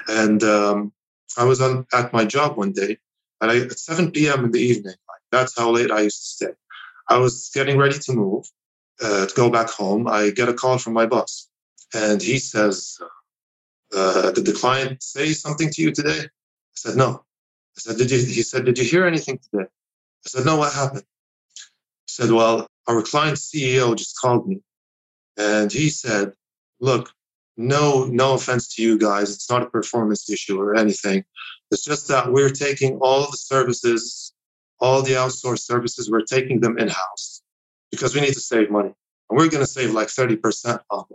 And 0.07 0.43
um, 0.43 0.93
I 1.37 1.43
was 1.43 1.61
on, 1.61 1.85
at 1.93 2.13
my 2.13 2.25
job 2.25 2.57
one 2.57 2.71
day, 2.71 2.97
and 3.41 3.51
I, 3.51 3.57
at 3.57 3.79
7 3.79 4.11
p.m. 4.11 4.45
in 4.45 4.51
the 4.51 4.59
evening, 4.59 4.95
like, 5.07 5.21
that's 5.31 5.57
how 5.57 5.71
late 5.71 5.91
I 5.91 6.01
used 6.01 6.21
to 6.21 6.45
stay. 6.45 6.53
I 7.09 7.17
was 7.17 7.49
getting 7.53 7.77
ready 7.77 7.97
to 7.99 8.13
move 8.13 8.45
uh, 9.01 9.25
to 9.27 9.35
go 9.35 9.49
back 9.49 9.69
home. 9.69 10.07
I 10.07 10.31
get 10.31 10.49
a 10.49 10.53
call 10.53 10.77
from 10.77 10.93
my 10.93 11.05
boss, 11.05 11.49
and 11.93 12.21
he 12.21 12.39
says, 12.39 12.97
uh, 13.95 14.31
did 14.31 14.45
the 14.45 14.53
client 14.53 15.01
say 15.01 15.33
something 15.33 15.69
to 15.71 15.81
you 15.81 15.91
today? 15.91 16.19
I 16.21 16.75
said, 16.75 16.95
no. 16.95 17.23
I 17.77 17.79
said, 17.79 17.97
did 17.97 18.11
you, 18.11 18.17
he 18.17 18.41
said, 18.41 18.65
did 18.65 18.77
you 18.77 18.85
hear 18.85 19.05
anything 19.05 19.39
today? 19.39 19.67
I 20.25 20.29
said, 20.29 20.45
no, 20.45 20.57
what 20.57 20.73
happened? 20.73 21.03
He 22.05 22.11
said, 22.11 22.31
well, 22.31 22.67
our 22.87 23.01
client 23.01 23.37
CEO 23.37 23.95
just 23.95 24.19
called 24.19 24.47
me 24.47 24.61
and 25.37 25.71
he 25.71 25.89
said, 25.89 26.33
look, 26.79 27.11
no, 27.57 28.05
no 28.05 28.33
offense 28.33 28.73
to 28.75 28.81
you 28.81 28.97
guys. 28.97 29.33
It's 29.33 29.49
not 29.49 29.63
a 29.63 29.69
performance 29.69 30.29
issue 30.29 30.59
or 30.59 30.75
anything. 30.75 31.23
It's 31.71 31.83
just 31.83 32.07
that 32.07 32.31
we're 32.31 32.49
taking 32.49 32.97
all 32.99 33.29
the 33.29 33.37
services, 33.37 34.33
all 34.79 35.01
the 35.01 35.13
outsourced 35.13 35.65
services, 35.65 36.09
we're 36.09 36.21
taking 36.21 36.61
them 36.61 36.77
in 36.77 36.87
house 36.87 37.41
because 37.91 38.13
we 38.13 38.21
need 38.21 38.33
to 38.33 38.39
save 38.39 38.69
money. 38.69 38.93
And 39.29 39.37
we're 39.37 39.49
going 39.49 39.63
to 39.63 39.71
save 39.71 39.91
like 39.91 40.07
30% 40.07 40.79
on 40.89 41.05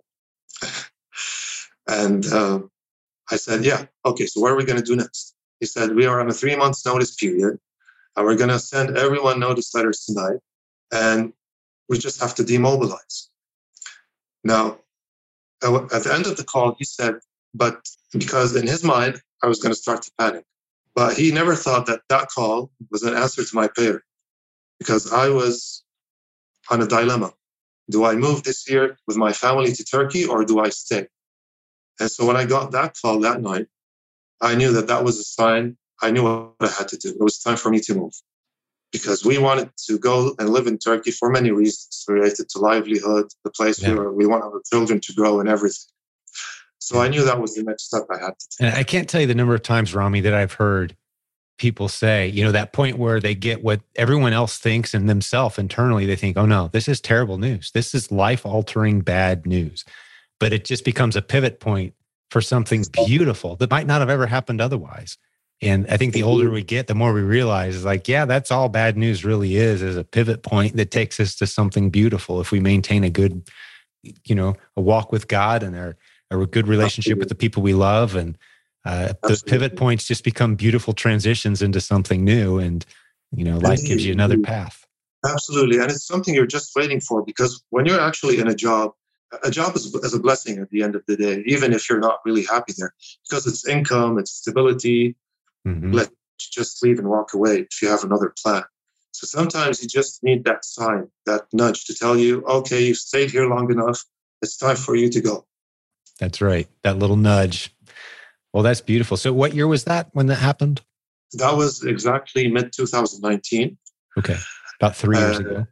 and 1.88 2.24
um, 2.26 2.70
I 3.30 3.36
said, 3.36 3.64
yeah, 3.64 3.86
okay, 4.04 4.26
so 4.26 4.40
what 4.40 4.52
are 4.52 4.56
we 4.56 4.64
going 4.64 4.78
to 4.78 4.84
do 4.84 4.96
next? 4.96 5.34
He 5.60 5.66
said, 5.66 5.94
we 5.94 6.06
are 6.06 6.20
on 6.20 6.28
a 6.28 6.32
three 6.32 6.56
months 6.56 6.84
notice 6.86 7.14
period 7.14 7.58
and 8.16 8.26
we're 8.26 8.36
going 8.36 8.50
to 8.50 8.58
send 8.58 8.96
everyone 8.96 9.40
notice 9.40 9.74
letters 9.74 10.04
tonight 10.04 10.38
and 10.92 11.32
we 11.88 11.98
just 11.98 12.20
have 12.20 12.34
to 12.36 12.44
demobilize. 12.44 13.28
Now, 14.44 14.78
at 15.62 16.04
the 16.04 16.12
end 16.12 16.26
of 16.26 16.36
the 16.36 16.44
call, 16.44 16.74
he 16.78 16.84
said, 16.84 17.16
but 17.54 17.80
because 18.12 18.56
in 18.56 18.66
his 18.66 18.82
mind, 18.82 19.20
I 19.42 19.46
was 19.46 19.60
going 19.60 19.74
to 19.74 19.80
start 19.80 20.02
to 20.02 20.12
panic. 20.18 20.44
But 20.94 21.16
he 21.16 21.32
never 21.32 21.54
thought 21.54 21.86
that 21.86 22.02
that 22.08 22.28
call 22.28 22.70
was 22.90 23.02
an 23.02 23.14
answer 23.14 23.44
to 23.44 23.54
my 23.54 23.68
prayer 23.68 24.04
because 24.78 25.12
I 25.12 25.28
was 25.28 25.84
on 26.70 26.82
a 26.82 26.86
dilemma. 26.86 27.32
Do 27.90 28.04
I 28.04 28.14
move 28.14 28.42
this 28.42 28.68
year 28.68 28.98
with 29.06 29.16
my 29.16 29.32
family 29.32 29.72
to 29.72 29.84
Turkey 29.84 30.24
or 30.24 30.44
do 30.44 30.60
I 30.60 30.68
stay? 30.68 31.06
And 31.98 32.10
so 32.10 32.26
when 32.26 32.36
I 32.36 32.44
got 32.44 32.72
that 32.72 32.96
call 33.00 33.20
that 33.20 33.40
night, 33.40 33.66
I 34.40 34.54
knew 34.54 34.72
that 34.72 34.88
that 34.88 35.04
was 35.04 35.18
a 35.18 35.24
sign. 35.24 35.76
I 36.02 36.10
knew 36.10 36.24
what 36.24 36.54
I 36.60 36.68
had 36.68 36.88
to 36.88 36.96
do. 36.96 37.10
It 37.10 37.20
was 37.20 37.38
time 37.38 37.56
for 37.56 37.70
me 37.70 37.80
to 37.80 37.94
move 37.94 38.14
because 38.92 39.24
we 39.24 39.38
wanted 39.38 39.70
to 39.86 39.98
go 39.98 40.34
and 40.38 40.50
live 40.50 40.66
in 40.66 40.78
Turkey 40.78 41.10
for 41.10 41.30
many 41.30 41.50
reasons 41.50 42.04
related 42.06 42.48
to 42.50 42.58
livelihood, 42.58 43.26
the 43.42 43.50
place 43.50 43.82
yeah. 43.82 43.94
where 43.94 44.12
we 44.12 44.26
want 44.26 44.44
our 44.44 44.60
children 44.70 45.00
to 45.00 45.12
grow 45.14 45.40
and 45.40 45.48
everything. 45.48 45.88
So 46.78 47.00
I 47.00 47.08
knew 47.08 47.24
that 47.24 47.40
was 47.40 47.54
the 47.54 47.62
next 47.62 47.84
step 47.84 48.02
I 48.10 48.18
had 48.18 48.38
to 48.38 48.46
take. 48.50 48.68
And 48.68 48.76
I 48.76 48.82
can't 48.82 49.08
tell 49.08 49.20
you 49.20 49.26
the 49.26 49.34
number 49.34 49.54
of 49.54 49.62
times, 49.62 49.94
Rami, 49.94 50.20
that 50.22 50.34
I've 50.34 50.54
heard 50.54 50.96
people 51.56 51.88
say, 51.88 52.26
you 52.26 52.44
know, 52.44 52.52
that 52.52 52.72
point 52.72 52.98
where 52.98 53.20
they 53.20 53.34
get 53.34 53.62
what 53.62 53.80
everyone 53.94 54.32
else 54.32 54.58
thinks 54.58 54.92
and 54.92 55.08
themselves 55.08 55.58
internally, 55.58 56.06
they 56.06 56.16
think, 56.16 56.36
oh 56.36 56.44
no, 56.44 56.68
this 56.72 56.88
is 56.88 57.00
terrible 57.00 57.38
news. 57.38 57.70
This 57.72 57.94
is 57.94 58.10
life 58.10 58.44
altering 58.44 59.00
bad 59.00 59.46
news. 59.46 59.84
But 60.40 60.52
it 60.52 60.64
just 60.64 60.84
becomes 60.84 61.14
a 61.14 61.22
pivot 61.22 61.60
point 61.60 61.94
for 62.30 62.40
something 62.40 62.84
beautiful 63.06 63.56
that 63.56 63.70
might 63.70 63.86
not 63.86 64.00
have 64.00 64.10
ever 64.10 64.26
happened 64.26 64.60
otherwise. 64.60 65.18
And 65.62 65.86
I 65.88 65.96
think 65.96 66.12
the 66.12 66.24
older 66.24 66.50
we 66.50 66.64
get, 66.64 66.88
the 66.88 66.94
more 66.94 67.12
we 67.12 67.20
realize 67.20 67.76
is 67.76 67.84
like, 67.84 68.08
yeah, 68.08 68.24
that's 68.24 68.50
all 68.50 68.68
bad 68.68 68.96
news 68.96 69.24
really 69.24 69.54
is, 69.56 69.80
is 69.80 69.96
a 69.96 70.02
pivot 70.02 70.42
point 70.42 70.76
that 70.76 70.90
takes 70.90 71.20
us 71.20 71.36
to 71.36 71.46
something 71.46 71.88
beautiful. 71.88 72.40
If 72.40 72.50
we 72.50 72.58
maintain 72.58 73.04
a 73.04 73.10
good, 73.10 73.48
you 74.02 74.34
know, 74.34 74.56
a 74.76 74.80
walk 74.80 75.12
with 75.12 75.28
God 75.28 75.62
and 75.62 75.76
our, 75.76 75.96
a 76.32 76.46
good 76.46 76.66
relationship 76.66 77.18
with 77.18 77.28
the 77.28 77.36
people 77.36 77.62
we 77.62 77.74
love. 77.74 78.16
And 78.16 78.36
uh, 78.84 79.12
those 79.22 79.42
pivot 79.42 79.76
points 79.76 80.04
just 80.04 80.24
become 80.24 80.56
beautiful 80.56 80.94
transitions 80.94 81.62
into 81.62 81.80
something 81.80 82.24
new. 82.24 82.58
And, 82.58 82.84
you 83.30 83.44
know, 83.44 83.58
life 83.58 83.84
gives 83.84 84.04
you 84.04 84.12
another 84.12 84.38
path. 84.38 84.84
Absolutely. 85.24 85.78
And 85.78 85.90
it's 85.90 86.04
something 86.04 86.34
you're 86.34 86.46
just 86.46 86.72
waiting 86.74 87.00
for 87.00 87.24
because 87.24 87.62
when 87.70 87.86
you're 87.86 88.00
actually 88.00 88.40
in 88.40 88.48
a 88.48 88.54
job, 88.54 88.92
a 89.44 89.50
job 89.50 89.76
is, 89.76 89.94
is 89.94 90.14
a 90.14 90.18
blessing 90.18 90.58
at 90.58 90.70
the 90.70 90.82
end 90.82 90.96
of 90.96 91.04
the 91.06 91.16
day, 91.16 91.42
even 91.46 91.72
if 91.72 91.88
you're 91.88 92.00
not 92.00 92.18
really 92.24 92.44
happy 92.44 92.74
there, 92.76 92.92
because 93.28 93.46
it's 93.46 93.66
income, 93.66 94.18
it's 94.18 94.32
stability, 94.32 95.16
Mm-hmm. 95.66 95.92
Let 95.92 96.10
just 96.38 96.82
leave 96.82 96.98
and 96.98 97.08
walk 97.08 97.34
away 97.34 97.66
if 97.70 97.82
you 97.82 97.88
have 97.88 98.04
another 98.04 98.34
plan. 98.42 98.64
So 99.12 99.26
sometimes 99.26 99.82
you 99.82 99.88
just 99.88 100.22
need 100.24 100.44
that 100.44 100.64
sign, 100.64 101.08
that 101.26 101.42
nudge 101.52 101.84
to 101.84 101.94
tell 101.94 102.16
you, 102.16 102.44
okay, 102.46 102.86
you've 102.86 102.96
stayed 102.96 103.30
here 103.30 103.46
long 103.46 103.70
enough. 103.70 104.02
It's 104.40 104.56
time 104.56 104.76
for 104.76 104.96
you 104.96 105.08
to 105.10 105.20
go. 105.20 105.46
That's 106.18 106.40
right. 106.40 106.68
That 106.82 106.98
little 106.98 107.16
nudge. 107.16 107.74
Well, 108.52 108.62
that's 108.62 108.80
beautiful. 108.80 109.16
So, 109.16 109.32
what 109.32 109.54
year 109.54 109.66
was 109.66 109.84
that 109.84 110.08
when 110.12 110.26
that 110.26 110.36
happened? 110.36 110.82
That 111.34 111.56
was 111.56 111.84
exactly 111.84 112.48
mid 112.48 112.72
2019. 112.72 113.78
Okay. 114.18 114.36
About 114.80 114.96
three 114.96 115.16
years 115.16 115.38
uh, 115.38 115.40
ago. 115.40 115.66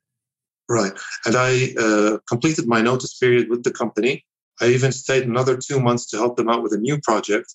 Right. 0.69 0.93
And 1.27 1.35
I 1.37 1.75
uh, 1.79 2.19
completed 2.29 2.67
my 2.67 2.81
notice 2.81 3.19
period 3.19 3.51
with 3.51 3.65
the 3.65 3.73
company. 3.73 4.25
I 4.61 4.67
even 4.67 4.93
stayed 4.93 5.25
another 5.25 5.57
two 5.57 5.81
months 5.81 6.07
to 6.11 6.17
help 6.17 6.37
them 6.37 6.49
out 6.49 6.63
with 6.63 6.73
a 6.73 6.79
new 6.79 7.01
project. 7.01 7.55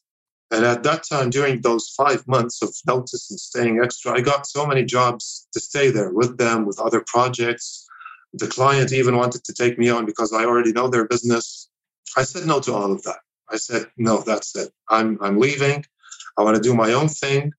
And 0.51 0.63
at 0.63 0.83
that 0.83 1.03
time, 1.09 1.29
during 1.31 1.61
those 1.61 1.89
five 1.97 2.27
months 2.27 2.61
of 2.61 2.73
notice 2.85 3.29
and 3.31 3.39
staying 3.39 3.79
extra, 3.83 4.13
I 4.13 4.21
got 4.21 4.45
so 4.45 4.65
many 4.65 4.83
jobs 4.85 5.47
to 5.53 5.59
stay 5.59 5.89
there 5.89 6.11
with 6.13 6.37
them, 6.37 6.65
with 6.65 6.79
other 6.79 7.03
projects. 7.07 7.87
The 8.33 8.47
client 8.47 8.93
even 8.93 9.15
wanted 9.15 9.43
to 9.45 9.53
take 9.53 9.79
me 9.79 9.89
on 9.89 10.05
because 10.05 10.31
I 10.33 10.45
already 10.45 10.71
know 10.71 10.87
their 10.87 11.07
business. 11.07 11.69
I 12.15 12.23
said 12.23 12.45
no 12.45 12.59
to 12.61 12.73
all 12.73 12.91
of 12.91 13.01
that. 13.03 13.19
I 13.49 13.57
said, 13.57 13.87
no, 13.97 14.21
that's 14.21 14.55
it. 14.55 14.71
I'm, 14.89 15.17
I'm 15.21 15.39
leaving. 15.39 15.85
I 16.37 16.43
want 16.43 16.55
to 16.57 16.61
do 16.61 16.75
my 16.75 16.93
own 16.93 17.07
thing. 17.07 17.51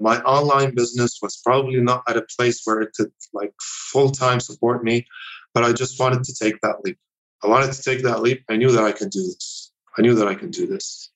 My 0.00 0.20
online 0.22 0.74
business 0.74 1.18
was 1.22 1.40
probably 1.44 1.80
not 1.80 2.02
at 2.08 2.16
a 2.16 2.26
place 2.36 2.62
where 2.64 2.80
it 2.80 2.92
could 2.94 3.12
like 3.32 3.52
full 3.60 4.10
time 4.10 4.40
support 4.40 4.82
me, 4.82 5.06
but 5.52 5.64
I 5.64 5.72
just 5.72 6.00
wanted 6.00 6.24
to 6.24 6.34
take 6.34 6.60
that 6.62 6.84
leap. 6.84 6.98
I 7.42 7.48
wanted 7.48 7.72
to 7.72 7.82
take 7.82 8.02
that 8.02 8.22
leap. 8.22 8.42
I 8.48 8.56
knew 8.56 8.72
that 8.72 8.82
I 8.82 8.92
could 8.92 9.10
do 9.10 9.22
this. 9.22 9.72
I 9.96 10.02
knew 10.02 10.14
that 10.14 10.26
I 10.26 10.34
could 10.34 10.50
do 10.50 10.66
this. 10.66 11.10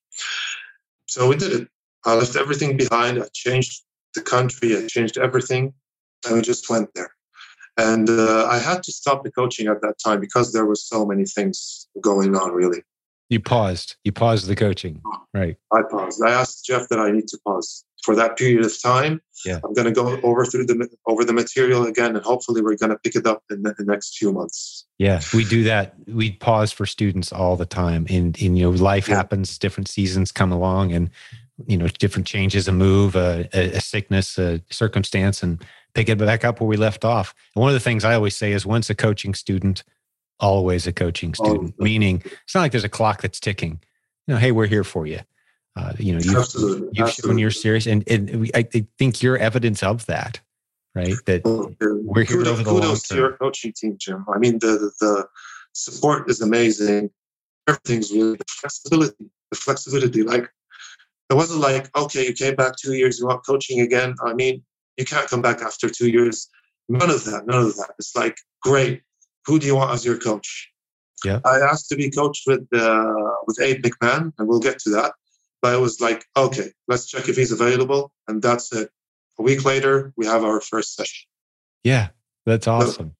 So 1.09 1.27
we 1.27 1.37
did 1.37 1.53
it. 1.53 1.69
I 2.05 2.15
left 2.15 2.37
everything 2.37 2.77
behind. 2.77 3.21
I 3.21 3.29
changed 3.33 3.83
the 4.15 4.23
country. 4.23 4.77
I 4.77 4.87
changed 4.87 5.17
everything, 5.19 5.73
and 6.25 6.37
we 6.37 6.43
just 6.43 6.69
went 6.71 6.91
there. 6.95 7.11
And 7.77 8.11
uh, 8.11 8.47
I 8.47 8.59
had 8.59 8.83
to 8.85 8.93
stop 8.93 9.25
the 9.25 9.33
coaching 9.33 9.69
at 9.69 9.81
that 9.83 9.97
time 10.05 10.21
because 10.21 10.53
there 10.53 10.67
were 10.67 10.75
so 10.75 11.07
many 11.07 11.25
things 11.25 11.89
going 12.01 12.37
on. 12.37 12.53
Really, 12.53 12.83
you 13.29 13.41
paused. 13.41 13.97
You 14.05 14.13
paused 14.13 14.47
the 14.47 14.57
coaching, 14.57 15.03
right? 15.35 15.57
I 15.73 15.83
paused. 15.91 16.23
I 16.25 16.31
asked 16.31 16.65
Jeff 16.65 16.89
that 16.89 16.99
I 16.99 17.11
need 17.11 17.29
to 17.29 17.39
pause 17.47 17.85
for 18.03 18.15
that 18.17 18.37
period 18.37 18.65
of 18.65 18.83
time. 18.83 19.21
Yeah. 19.45 19.61
I'm 19.65 19.75
going 19.75 19.87
to 19.87 19.93
go 19.93 20.19
over 20.23 20.45
through 20.45 20.67
the 20.67 20.89
over 21.07 21.25
the 21.25 21.33
material 21.33 21.87
again, 21.87 22.17
and 22.17 22.25
hopefully, 22.25 22.63
we're 22.63 22.77
going 22.77 22.91
to 22.91 22.99
pick 22.99 23.17
it 23.17 23.27
up 23.27 23.43
in 23.51 23.63
the, 23.63 23.75
the 23.77 23.85
next 23.85 24.17
few 24.17 24.33
months. 24.33 24.87
Yeah, 24.99 25.21
we 25.33 25.45
do 25.45 25.63
that. 25.65 25.95
We 26.07 26.33
pause 26.33 26.73
for 26.73 26.87
students 26.87 27.33
all 27.33 27.57
the 27.57 27.67
time. 27.67 28.07
And, 28.11 28.41
and 28.43 28.59
you 28.59 28.65
know, 28.65 28.71
life 28.71 29.09
yeah. 29.09 29.17
happens, 29.17 29.59
different 29.59 29.89
seasons 29.89 30.33
come 30.33 30.51
along 30.51 30.93
and, 30.93 31.11
you 31.67 31.77
know, 31.77 31.87
different 31.87 32.27
changes, 32.27 32.67
a 32.67 32.73
move, 32.73 33.15
a, 33.15 33.49
a, 33.53 33.81
sickness, 33.81 34.39
a 34.39 34.61
circumstance, 34.71 35.43
and 35.43 35.65
pick 35.95 36.09
it 36.09 36.19
back 36.19 36.45
up 36.45 36.61
where 36.61 36.67
we 36.67 36.77
left 36.77 37.05
off. 37.05 37.33
And 37.55 37.61
one 37.61 37.71
of 37.71 37.75
the 37.75 37.81
things 37.81 38.05
I 38.05 38.15
always 38.15 38.37
say 38.37 38.53
is 38.53 38.67
once 38.67 38.91
a 38.91 38.95
coaching 38.95 39.35
student, 39.35 39.85
always 40.41 40.87
a 40.87 40.93
coaching 40.93 41.35
student, 41.35 41.75
oh, 41.79 41.85
meaning 41.85 42.23
it's 42.25 42.55
not 42.55 42.63
like 42.63 42.73
there's 42.73 42.85
a 42.85 42.89
clock 42.89 43.23
that's 43.23 43.41
ticking. 43.41 43.81
You 44.27 44.35
know, 44.35 44.41
hey, 44.41 44.53
we're 44.53 44.67
here 44.67 44.85
for 44.85 45.07
you. 45.07 45.21
Uh, 45.77 45.93
you 45.99 46.13
know, 46.13 46.21
you've, 46.21 46.37
Absolutely. 46.37 46.89
you've 46.93 47.09
Absolutely. 47.09 47.31
shown 47.31 47.39
you're 47.39 47.51
serious. 47.51 47.87
And, 47.87 48.09
and 48.09 48.51
I 48.55 48.65
think 48.99 49.23
you're 49.23 49.39
evidence 49.39 49.83
of 49.83 50.07
that 50.07 50.41
right? 50.99 51.15
That 51.27 51.43
we're 51.45 52.25
here 52.25 52.39
kudos, 52.39 52.53
over 52.53 52.63
the 52.63 52.71
kudos 52.71 53.03
to 53.09 53.15
your 53.15 53.33
coaching 53.33 53.73
team, 53.73 53.97
Jim. 53.99 54.25
I 54.35 54.39
mean, 54.39 54.59
the, 54.59 54.91
the 55.01 55.27
support 55.73 56.29
is 56.31 56.41
amazing. 56.41 57.11
Everything's 57.69 58.11
really 58.13 58.37
the 58.37 58.45
flexibility. 58.49 59.31
The 59.51 59.57
flexibility, 59.57 60.23
like 60.23 60.51
it 61.31 61.35
wasn't 61.35 61.61
like, 61.61 61.97
okay, 61.97 62.27
you 62.27 62.33
came 62.33 62.55
back 62.55 62.77
two 62.77 62.95
years, 62.95 63.19
you 63.19 63.27
want 63.27 63.47
coaching 63.47 63.81
again. 63.81 64.15
I 64.25 64.35
mean, 64.35 64.63
you 64.97 65.05
can't 65.05 65.29
come 65.29 65.43
back 65.43 65.63
after 65.63 65.89
two 65.89 66.09
years. 66.11 66.49
None 66.89 67.11
of 67.11 67.25
that. 67.25 67.47
None 67.47 67.65
of 67.65 67.77
that. 67.77 67.95
It's 67.99 68.17
like, 68.17 68.39
great. 68.63 69.03
Who 69.49 69.59
do 69.59 69.67
you 69.67 69.75
want 69.75 69.93
as 69.93 70.05
your 70.05 70.19
coach? 70.19 70.71
Yeah. 71.25 71.41
I 71.45 71.59
asked 71.59 71.89
to 71.89 71.97
be 71.97 72.11
coached 72.11 72.45
with 72.47 72.67
uh, 72.73 73.15
with 73.47 73.61
Abe 73.61 73.83
McMahon, 73.83 74.33
and 74.39 74.49
we'll 74.49 74.61
get 74.61 74.79
to 74.81 74.91
that. 74.91 75.15
But 75.61 75.75
it 75.75 75.81
was 75.81 76.01
like, 76.01 76.25
okay, 76.37 76.71
let's 76.87 77.07
check 77.07 77.29
if 77.29 77.35
he's 77.37 77.51
available, 77.51 78.13
and 78.29 78.41
that's 78.41 78.73
it 78.73 78.91
a 79.39 79.43
week 79.43 79.65
later, 79.65 80.13
we 80.17 80.27
have 80.27 80.45
our 80.45 80.61
first 80.61 80.95
session. 80.95 81.29
Yeah, 81.85 82.09
that's 82.45 82.67
awesome. 82.67 83.09
So 83.09 83.13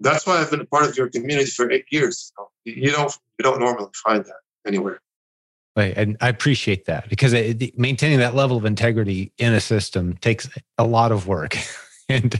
that's 0.00 0.26
why 0.26 0.38
I've 0.38 0.50
been 0.50 0.60
a 0.60 0.66
part 0.66 0.88
of 0.88 0.96
your 0.96 1.08
community 1.08 1.50
for 1.50 1.70
eight 1.70 1.86
years. 1.90 2.32
You 2.64 2.90
don't 2.90 3.16
you 3.38 3.42
don't 3.42 3.60
normally 3.60 3.90
find 4.04 4.24
that 4.24 4.40
anywhere. 4.66 5.00
Right, 5.76 5.96
and 5.96 6.16
I 6.20 6.28
appreciate 6.28 6.84
that 6.86 7.08
because 7.08 7.32
it, 7.32 7.78
maintaining 7.78 8.18
that 8.18 8.34
level 8.34 8.58
of 8.58 8.66
integrity 8.66 9.32
in 9.38 9.54
a 9.54 9.60
system 9.60 10.16
takes 10.18 10.48
a 10.76 10.84
lot 10.84 11.12
of 11.12 11.26
work. 11.26 11.56
and 12.12 12.32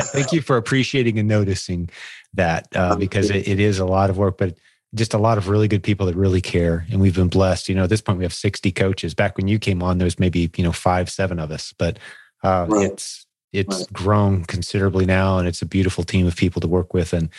thank 0.00 0.32
you 0.32 0.40
for 0.40 0.56
appreciating 0.56 1.18
and 1.18 1.28
noticing 1.28 1.90
that 2.34 2.68
uh, 2.74 2.96
because 2.96 3.30
it, 3.30 3.46
it 3.48 3.60
is 3.60 3.78
a 3.78 3.84
lot 3.84 4.10
of 4.10 4.18
work, 4.18 4.38
but 4.38 4.56
just 4.94 5.12
a 5.12 5.18
lot 5.18 5.36
of 5.36 5.48
really 5.48 5.68
good 5.68 5.82
people 5.82 6.06
that 6.06 6.16
really 6.16 6.40
care. 6.40 6.86
And 6.90 7.00
we've 7.00 7.14
been 7.14 7.28
blessed. 7.28 7.68
You 7.68 7.74
know, 7.74 7.84
at 7.84 7.90
this 7.90 8.00
point 8.00 8.18
we 8.18 8.24
have 8.24 8.32
60 8.32 8.72
coaches. 8.72 9.14
Back 9.14 9.36
when 9.36 9.48
you 9.48 9.58
came 9.58 9.82
on, 9.82 9.98
there 9.98 10.06
was 10.06 10.18
maybe, 10.18 10.50
you 10.56 10.64
know, 10.64 10.72
five, 10.72 11.10
seven 11.10 11.38
of 11.38 11.50
us, 11.50 11.74
but 11.76 11.98
uh, 12.42 12.66
right. 12.68 12.90
It's 12.92 13.26
it's 13.52 13.78
right. 13.78 13.92
grown 13.92 14.44
considerably 14.44 15.06
now, 15.06 15.38
and 15.38 15.48
it's 15.48 15.62
a 15.62 15.66
beautiful 15.66 16.04
team 16.04 16.26
of 16.26 16.36
people 16.36 16.60
to 16.60 16.68
work 16.68 16.92
with. 16.92 17.12
And 17.12 17.30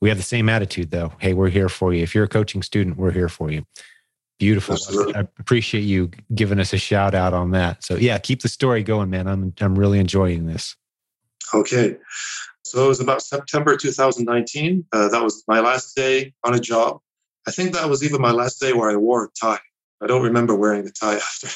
we 0.00 0.08
have 0.08 0.18
the 0.18 0.24
same 0.24 0.48
attitude, 0.48 0.90
though. 0.90 1.12
Hey, 1.18 1.34
we're 1.34 1.48
here 1.48 1.68
for 1.68 1.92
you. 1.92 2.02
If 2.02 2.14
you're 2.14 2.24
a 2.24 2.28
coaching 2.28 2.62
student, 2.62 2.96
we're 2.96 3.10
here 3.10 3.28
for 3.28 3.50
you. 3.50 3.66
Beautiful. 4.38 4.74
Absolutely. 4.74 5.14
I 5.14 5.20
appreciate 5.38 5.80
you 5.80 6.10
giving 6.34 6.60
us 6.60 6.72
a 6.72 6.78
shout 6.78 7.14
out 7.14 7.32
on 7.32 7.52
that. 7.52 7.82
So 7.82 7.96
yeah, 7.96 8.18
keep 8.18 8.42
the 8.42 8.48
story 8.48 8.82
going, 8.82 9.10
man. 9.10 9.26
I'm 9.26 9.54
I'm 9.60 9.78
really 9.78 9.98
enjoying 9.98 10.46
this. 10.46 10.76
Okay. 11.54 11.96
So 12.64 12.84
it 12.84 12.88
was 12.88 13.00
about 13.00 13.22
September 13.22 13.76
2019. 13.76 14.86
Uh, 14.92 15.08
that 15.08 15.22
was 15.22 15.44
my 15.46 15.60
last 15.60 15.94
day 15.94 16.32
on 16.44 16.54
a 16.54 16.58
job. 16.58 17.00
I 17.46 17.52
think 17.52 17.72
that 17.74 17.88
was 17.88 18.02
even 18.02 18.20
my 18.20 18.32
last 18.32 18.60
day 18.60 18.72
where 18.72 18.90
I 18.90 18.96
wore 18.96 19.24
a 19.24 19.28
tie. 19.40 19.60
I 20.02 20.06
don't 20.06 20.22
remember 20.22 20.54
wearing 20.54 20.86
a 20.86 20.90
tie 20.90 21.14
after 21.16 21.48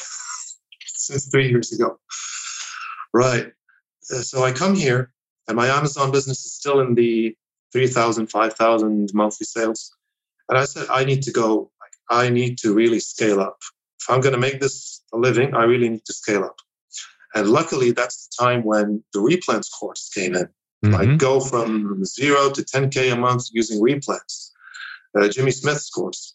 since 0.87 1.27
three 1.27 1.49
years 1.49 1.73
ago. 1.73 1.99
Right. 3.13 3.47
Uh, 4.11 4.23
so 4.23 4.45
I 4.45 4.53
come 4.53 4.75
here, 4.75 5.13
and 5.49 5.57
my 5.57 5.67
Amazon 5.67 6.13
business 6.13 6.45
is 6.45 6.55
still 6.55 6.81
in 6.81 6.95
the 6.95 7.35
3,000, 7.73 8.29
5,000 8.29 9.11
monthly 9.13 9.45
sales. 9.45 9.93
And 10.49 10.59
I 10.59 10.65
said, 10.65 10.87
I 10.91 11.05
need 11.05 11.23
to 11.23 11.33
go, 11.33 11.71
I 12.09 12.29
need 12.29 12.59
to 12.59 12.75
really 12.75 13.01
scale 13.01 13.41
up. 13.41 13.59
If 14.01 14.11
I'm 14.11 14.21
going 14.21 14.35
to 14.35 14.41
make 14.41 14.61
this 14.61 15.03
a 15.13 15.17
living, 15.17 15.55
I 15.55 15.65
really 15.65 15.89
need 15.89 16.05
to 16.07 16.13
scale 16.13 16.45
up. 16.45 16.57
And 17.35 17.49
luckily, 17.49 17.93
that's 17.93 18.27
the 18.27 18.45
time 18.45 18.65
when 18.65 19.03
the 19.13 19.21
replens 19.21 19.69
course 19.79 20.11
came 20.13 20.35
in. 20.35 20.49
Mm-hmm. 20.85 20.95
Like 20.95 21.19
go 21.19 21.41
from 21.41 22.05
zero 22.05 22.51
to 22.51 22.63
10K 22.63 23.13
a 23.13 23.17
month 23.17 23.47
using 23.53 23.81
replens, 23.81 24.51
uh, 25.19 25.29
Jimmy 25.29 25.51
Smith's 25.51 25.91
course. 25.91 26.35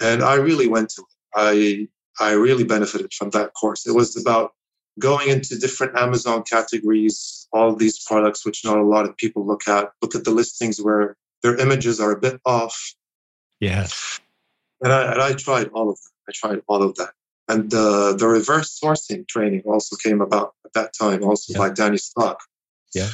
And 0.00 0.22
I 0.22 0.34
really 0.34 0.68
went 0.68 0.90
to 0.90 1.02
it. 1.02 1.88
I, 2.20 2.24
I 2.24 2.32
really 2.32 2.64
benefited 2.64 3.12
from 3.14 3.30
that 3.30 3.54
course. 3.54 3.86
It 3.86 3.94
was 3.94 4.16
about 4.16 4.52
going 4.98 5.28
into 5.28 5.58
different 5.58 5.96
Amazon 5.96 6.42
categories, 6.42 7.48
all 7.52 7.74
these 7.74 8.02
products, 8.04 8.44
which 8.44 8.64
not 8.64 8.78
a 8.78 8.82
lot 8.82 9.06
of 9.06 9.16
people 9.16 9.46
look 9.46 9.66
at, 9.68 9.90
look 10.02 10.14
at 10.14 10.24
the 10.24 10.30
listings 10.30 10.80
where 10.80 11.16
their 11.42 11.56
images 11.56 12.00
are 12.00 12.12
a 12.12 12.20
bit 12.20 12.40
off. 12.44 12.94
Yeah. 13.60 13.86
And 14.82 14.92
I, 14.92 15.12
and 15.12 15.22
I 15.22 15.32
tried 15.32 15.68
all 15.68 15.90
of 15.90 15.96
that. 15.96 16.10
I 16.28 16.32
tried 16.34 16.62
all 16.66 16.82
of 16.82 16.94
that. 16.96 17.10
And 17.48 17.72
uh, 17.72 18.14
the 18.14 18.26
reverse 18.26 18.78
sourcing 18.82 19.26
training 19.28 19.62
also 19.66 19.96
came 19.96 20.20
about 20.20 20.54
at 20.64 20.72
that 20.72 20.92
time, 20.98 21.22
also 21.22 21.52
yeah. 21.52 21.58
by 21.58 21.70
Danny 21.70 21.98
Stock. 21.98 22.40
Yeah. 22.94 23.08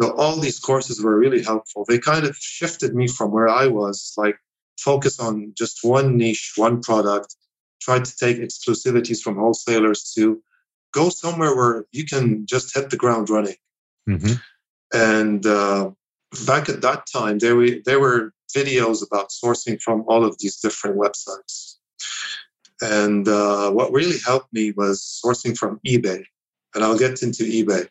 So 0.00 0.14
all 0.16 0.36
these 0.36 0.58
courses 0.58 1.02
were 1.02 1.18
really 1.18 1.42
helpful. 1.42 1.84
They 1.86 1.98
kind 1.98 2.24
of 2.26 2.36
shifted 2.36 2.94
me 2.94 3.08
from 3.08 3.30
where 3.30 3.48
I 3.48 3.66
was, 3.68 4.12
like 4.16 4.36
focus 4.78 5.18
on 5.20 5.52
just 5.56 5.78
one 5.82 6.16
niche, 6.16 6.52
one 6.56 6.82
product, 6.82 7.34
try 7.80 7.98
to 7.98 8.16
take 8.16 8.38
exclusivities 8.38 9.20
from 9.20 9.36
wholesalers 9.36 10.12
to 10.16 10.42
go 10.92 11.08
somewhere 11.08 11.54
where 11.56 11.84
you 11.92 12.04
can 12.04 12.46
just 12.46 12.74
hit 12.74 12.90
the 12.90 12.96
ground 12.96 13.30
running. 13.30 13.56
Mm-hmm. 14.08 14.34
And 14.92 15.46
uh, 15.46 15.90
back 16.46 16.68
at 16.68 16.82
that 16.82 17.06
time, 17.12 17.38
there, 17.38 17.56
we, 17.56 17.82
there 17.84 18.00
were 18.00 18.32
videos 18.54 19.06
about 19.06 19.30
sourcing 19.30 19.80
from 19.80 20.04
all 20.06 20.24
of 20.24 20.36
these 20.38 20.56
different 20.56 20.98
websites. 20.98 21.76
And 22.82 23.28
uh, 23.28 23.70
what 23.70 23.92
really 23.92 24.18
helped 24.26 24.52
me 24.52 24.72
was 24.72 25.22
sourcing 25.24 25.56
from 25.56 25.80
eBay. 25.86 26.24
And 26.74 26.82
I'll 26.82 26.98
get 26.98 27.22
into 27.22 27.44
eBay, 27.44 27.86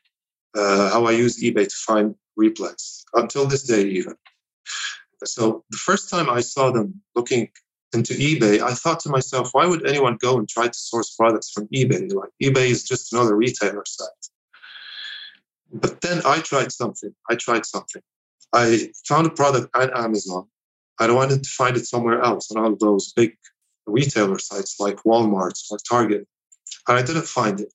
uh, 0.55 0.89
how 0.89 1.05
I 1.05 1.11
use 1.11 1.41
eBay 1.41 1.67
to 1.67 1.75
find 1.87 2.13
replens 2.37 3.03
until 3.13 3.45
this 3.45 3.63
day, 3.63 3.83
even. 3.83 4.15
So 5.23 5.63
the 5.69 5.77
first 5.77 6.09
time 6.09 6.29
I 6.29 6.41
saw 6.41 6.71
them 6.71 7.01
looking 7.15 7.49
into 7.93 8.13
eBay, 8.13 8.59
I 8.61 8.73
thought 8.73 8.99
to 9.01 9.09
myself, 9.09 9.49
why 9.53 9.65
would 9.65 9.87
anyone 9.87 10.17
go 10.19 10.37
and 10.37 10.49
try 10.49 10.67
to 10.67 10.77
source 10.77 11.15
products 11.15 11.51
from 11.51 11.67
eBay? 11.67 12.13
Like 12.13 12.31
eBay 12.43 12.69
is 12.69 12.83
just 12.83 13.13
another 13.13 13.35
retailer 13.37 13.83
site. 13.85 14.09
But 15.71 16.01
then 16.01 16.21
I 16.25 16.39
tried 16.39 16.71
something. 16.71 17.13
I 17.29 17.35
tried 17.35 17.65
something. 17.65 18.01
I 18.51 18.89
found 19.07 19.27
a 19.27 19.29
product 19.29 19.69
on 19.73 19.89
Amazon. 19.91 20.47
I 20.99 21.09
wanted 21.11 21.43
to 21.43 21.49
find 21.49 21.77
it 21.77 21.87
somewhere 21.87 22.21
else 22.21 22.51
on 22.51 22.63
all 22.63 22.75
those 22.75 23.13
big 23.13 23.37
retailer 23.91 24.39
sites 24.39 24.79
like 24.79 24.97
Walmart 25.03 25.59
or 25.71 25.77
Target. 25.77 26.27
And 26.87 26.97
I 26.97 27.03
didn't 27.03 27.27
find 27.27 27.59
it. 27.59 27.73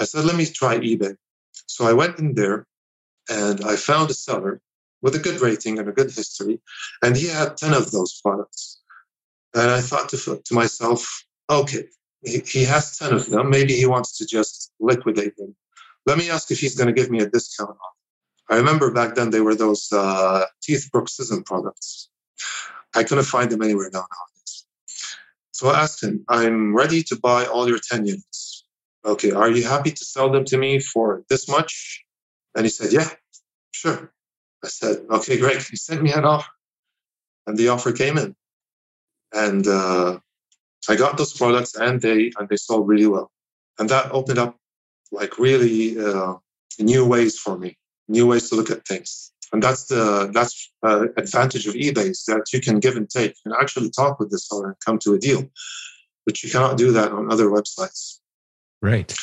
I 0.00 0.04
said, 0.04 0.24
let 0.24 0.36
me 0.36 0.46
try 0.46 0.78
eBay. 0.78 1.16
So 1.66 1.86
I 1.86 1.92
went 1.92 2.18
in 2.18 2.34
there 2.34 2.66
and 3.30 3.62
I 3.64 3.76
found 3.76 4.10
a 4.10 4.14
seller 4.14 4.60
with 5.02 5.14
a 5.14 5.18
good 5.18 5.40
rating 5.40 5.78
and 5.78 5.88
a 5.88 5.92
good 5.92 6.10
history. 6.10 6.60
And 7.02 7.16
he 7.16 7.28
had 7.28 7.56
10 7.56 7.74
of 7.74 7.90
those 7.90 8.20
products. 8.20 8.80
And 9.54 9.70
I 9.70 9.80
thought 9.80 10.08
to, 10.10 10.42
to 10.44 10.54
myself, 10.54 11.24
okay, 11.50 11.84
he, 12.24 12.42
he 12.46 12.64
has 12.64 12.98
10 12.98 13.12
of 13.12 13.30
them. 13.30 13.50
Maybe 13.50 13.74
he 13.74 13.86
wants 13.86 14.16
to 14.18 14.26
just 14.26 14.72
liquidate 14.80 15.36
them. 15.36 15.54
Let 16.06 16.18
me 16.18 16.30
ask 16.30 16.50
if 16.50 16.58
he's 16.58 16.76
going 16.76 16.88
to 16.88 17.00
give 17.00 17.10
me 17.10 17.20
a 17.20 17.28
discount 17.28 17.76
I 18.50 18.56
remember 18.56 18.90
back 18.90 19.14
then 19.14 19.30
they 19.30 19.40
were 19.40 19.54
those 19.54 19.90
uh, 19.92 20.44
teeth 20.62 20.90
bruxism 20.92 21.44
products. 21.44 22.10
I 22.94 23.04
couldn't 23.04 23.24
find 23.24 23.50
them 23.50 23.62
anywhere 23.62 23.88
now. 23.92 24.06
So 25.52 25.68
I 25.68 25.82
asked 25.82 26.02
him, 26.02 26.24
I'm 26.28 26.74
ready 26.74 27.02
to 27.04 27.16
buy 27.16 27.46
all 27.46 27.68
your 27.68 27.78
10 27.78 28.06
units. 28.06 28.64
Okay, 29.04 29.32
are 29.32 29.50
you 29.50 29.64
happy 29.64 29.90
to 29.90 30.04
sell 30.04 30.30
them 30.30 30.44
to 30.46 30.58
me 30.58 30.80
for 30.80 31.24
this 31.28 31.48
much? 31.48 32.04
And 32.54 32.64
he 32.64 32.70
said, 32.70 32.92
Yeah, 32.92 33.08
sure. 33.72 34.12
I 34.64 34.68
said, 34.68 35.04
Okay, 35.10 35.38
great. 35.38 35.62
He 35.62 35.76
sent 35.76 36.02
me 36.02 36.12
an 36.12 36.24
offer. 36.24 36.50
And 37.46 37.58
the 37.58 37.68
offer 37.68 37.92
came 37.92 38.18
in 38.18 38.36
and 39.32 39.66
uh, 39.66 40.18
I 40.88 40.96
got 40.96 41.16
those 41.16 41.32
products, 41.32 41.74
and 41.74 42.00
they 42.00 42.32
and 42.38 42.48
they 42.48 42.56
sold 42.56 42.88
really 42.88 43.06
well, 43.06 43.30
and 43.78 43.88
that 43.88 44.12
opened 44.12 44.38
up 44.38 44.56
like 45.10 45.38
really 45.38 45.98
uh, 45.98 46.34
new 46.78 47.06
ways 47.06 47.38
for 47.38 47.58
me, 47.58 47.76
new 48.08 48.26
ways 48.26 48.48
to 48.50 48.56
look 48.56 48.70
at 48.70 48.86
things, 48.86 49.31
and 49.52 49.62
that's 49.62 49.84
the 49.84 50.30
that's 50.32 50.72
uh, 50.82 51.06
advantage 51.16 51.66
of 51.66 51.74
eBay 51.74 52.10
is 52.10 52.24
that 52.26 52.52
you 52.52 52.60
can 52.60 52.80
give 52.80 52.96
and 52.96 53.08
take, 53.08 53.34
you 53.44 53.52
can 53.52 53.60
actually 53.60 53.90
talk 53.90 54.18
with 54.18 54.30
the 54.30 54.38
seller 54.38 54.68
and 54.68 54.76
come 54.84 54.98
to 55.00 55.14
a 55.14 55.18
deal, 55.18 55.48
but 56.24 56.42
you 56.42 56.50
cannot 56.50 56.76
do 56.76 56.92
that 56.92 57.12
on 57.12 57.30
other 57.30 57.46
websites. 57.46 58.18
Right. 58.80 59.14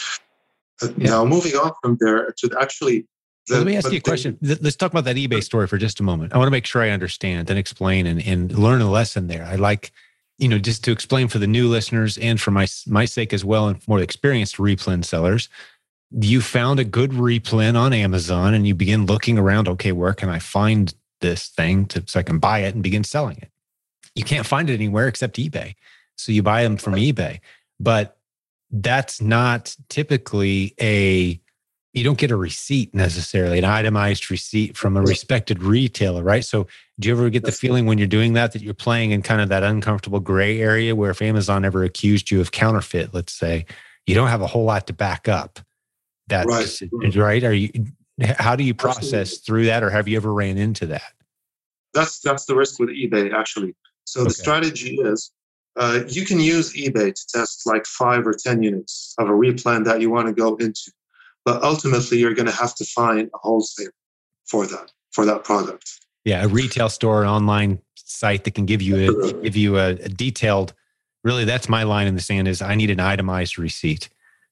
Uh, 0.82 0.90
yeah. 0.98 1.10
Now 1.10 1.26
moving 1.26 1.56
on 1.56 1.74
from 1.82 1.98
there 2.00 2.34
to 2.38 2.50
actually 2.60 3.08
the, 3.50 3.58
Let 3.58 3.66
me 3.66 3.76
ask 3.76 3.92
you 3.92 3.98
a 3.98 4.02
question. 4.02 4.38
Let's 4.42 4.76
talk 4.76 4.92
about 4.92 5.06
that 5.06 5.16
eBay 5.16 5.44
story 5.44 5.66
for 5.66 5.78
just 5.78 6.00
a 6.00 6.04
moment. 6.04 6.34
I 6.34 6.38
want 6.38 6.48
to 6.48 6.52
make 6.52 6.68
sure 6.68 6.84
I 6.84 6.92
understand 6.92 7.50
and 7.50 7.58
explain 7.58 8.06
and, 8.06 8.22
and 8.22 8.56
learn 8.58 8.80
a 8.82 8.90
lesson 8.90 9.28
there. 9.28 9.44
I 9.44 9.56
like, 9.56 9.92
you 10.38 10.48
know, 10.48 10.60
just 10.60 10.84
to 10.84 10.92
explain 10.92 11.28
for 11.28 11.40
the 11.40 11.48
new 11.48 11.68
listeners 11.68 12.18
and 12.20 12.40
for 12.40 12.52
my 12.52 12.68
my 12.86 13.06
sake 13.06 13.34
as 13.34 13.44
well, 13.44 13.68
and 13.68 13.86
more 13.88 14.00
experienced 14.00 14.58
replen 14.58 15.04
sellers. 15.04 15.50
You 16.12 16.42
found 16.42 16.80
a 16.80 16.84
good 16.84 17.12
replen 17.12 17.78
on 17.78 17.94
Amazon, 17.94 18.54
and 18.54 18.68
you 18.68 18.74
begin 18.74 19.06
looking 19.06 19.38
around. 19.38 19.68
Okay, 19.68 19.92
where 19.92 20.14
can 20.14 20.30
I 20.30 20.40
find 20.40 20.94
this 21.22 21.48
thing 21.48 21.86
to 21.88 22.04
so 22.08 22.20
I 22.20 22.24
can 22.24 22.40
buy 22.40 22.60
it 22.60 22.74
and 22.74 22.84
begin 22.84 23.04
selling 23.04 23.38
it? 23.38 23.50
You 24.16 24.24
can't 24.24 24.46
find 24.46 24.70
it 24.70 24.74
anywhere 24.74 25.08
except 25.08 25.38
eBay, 25.38 25.76
so 26.16 26.32
you 26.32 26.42
buy 26.42 26.64
them 26.64 26.78
from 26.78 26.96
eBay. 26.96 27.40
But 27.80 28.18
that's 28.72 29.22
not 29.22 29.76
typically 29.90 30.74
a 30.82 31.40
you 31.94 32.04
don't 32.04 32.20
get 32.20 32.30
a 32.32 32.36
receipt 32.36 32.94
necessarily, 32.94 33.58
an 33.58 33.66
itemized 33.66 34.30
receipt 34.30 34.78
from 34.78 34.96
a 34.96 35.02
respected 35.02 35.64
retailer, 35.64 36.24
right? 36.24 36.46
So, 36.46 36.68
do 37.00 37.08
you 37.08 37.16
ever 37.16 37.30
get 37.30 37.44
the 37.44 37.52
feeling 37.52 37.86
when 37.86 37.98
you're 37.98 38.08
doing 38.08 38.34
that 38.34 38.52
that 38.52 38.62
you're 38.62 38.74
playing 38.74 39.12
in 39.12 39.22
kind 39.22 39.42
of 39.42 39.50
that 39.50 39.64
uncomfortable 39.64 40.20
gray 40.20 40.62
area 40.62 40.96
where 40.96 41.10
if 41.10 41.22
Amazon 41.22 41.66
ever 41.66 41.84
accused 41.84 42.30
you 42.30 42.42
of 42.42 42.52
counterfeit, 42.52 43.14
let's 43.14 43.34
say, 43.34 43.66
you 44.06 44.14
don't 44.14 44.28
have 44.28 44.42
a 44.42 44.48
whole 44.48 44.66
lot 44.66 44.86
to 44.88 44.94
back 44.94 45.28
up 45.28 45.60
that, 46.30 46.46
right? 46.48 47.16
right? 47.16 47.44
Are 47.44 47.54
you? 47.54 47.70
How 48.22 48.56
do 48.56 48.64
you 48.64 48.74
process 48.74 49.32
Absolutely. 49.32 49.46
through 49.46 49.66
that, 49.68 49.84
or 49.84 49.90
have 49.90 50.08
you 50.08 50.18
ever 50.18 50.34
ran 50.34 50.58
into 50.58 50.86
that? 50.88 51.14
That's 51.94 52.20
that's 52.20 52.46
the 52.46 52.56
risk 52.56 52.80
with 52.80 52.90
eBay 52.90 53.34
actually. 53.34 53.76
So 54.06 54.22
okay. 54.22 54.28
the 54.28 54.34
strategy 54.34 54.96
is 54.96 55.32
uh, 55.78 56.02
you 56.08 56.26
can 56.26 56.40
use 56.40 56.74
eBay 56.74 57.14
to 57.14 57.28
test 57.28 57.66
like 57.66 57.86
five 57.86 58.26
or 58.28 58.34
ten 58.34 58.64
units 58.64 59.16
of 59.18 59.30
a 59.30 59.32
replen 59.32 59.86
that 59.86 60.02
you 60.02 60.10
want 60.10 60.28
to 60.28 60.34
go 60.34 60.56
into 60.56 60.92
but 61.46 61.64
ultimately 61.64 62.20
you're 62.20 62.34
going 62.34 62.46
to 62.46 62.52
have 62.52 62.76
to 62.76 62.86
find 62.86 63.30
a 63.34 63.38
wholesaler 63.38 63.92
for 64.46 64.66
that 64.68 64.92
for 65.12 65.26
that 65.26 65.44
product 65.44 66.00
yeah 66.26 66.44
a 66.44 66.48
retail 66.48 66.90
store 66.90 67.24
an 67.24 67.30
online 67.30 67.80
site 67.96 68.44
that 68.44 68.54
can 68.54 68.66
give 68.66 68.82
you 68.82 68.96
a 68.96 69.34
give 69.42 69.56
you 69.56 69.78
a, 69.78 69.90
a 69.90 70.10
detailed 70.10 70.74
really 71.24 71.46
that's 71.46 71.70
my 71.70 71.84
line 71.84 72.08
in 72.08 72.16
the 72.16 72.22
sand 72.22 72.48
is 72.48 72.62
i 72.62 72.76
need 72.76 72.90
an 72.90 73.00
itemized 73.00 73.58
receipt 73.58 74.10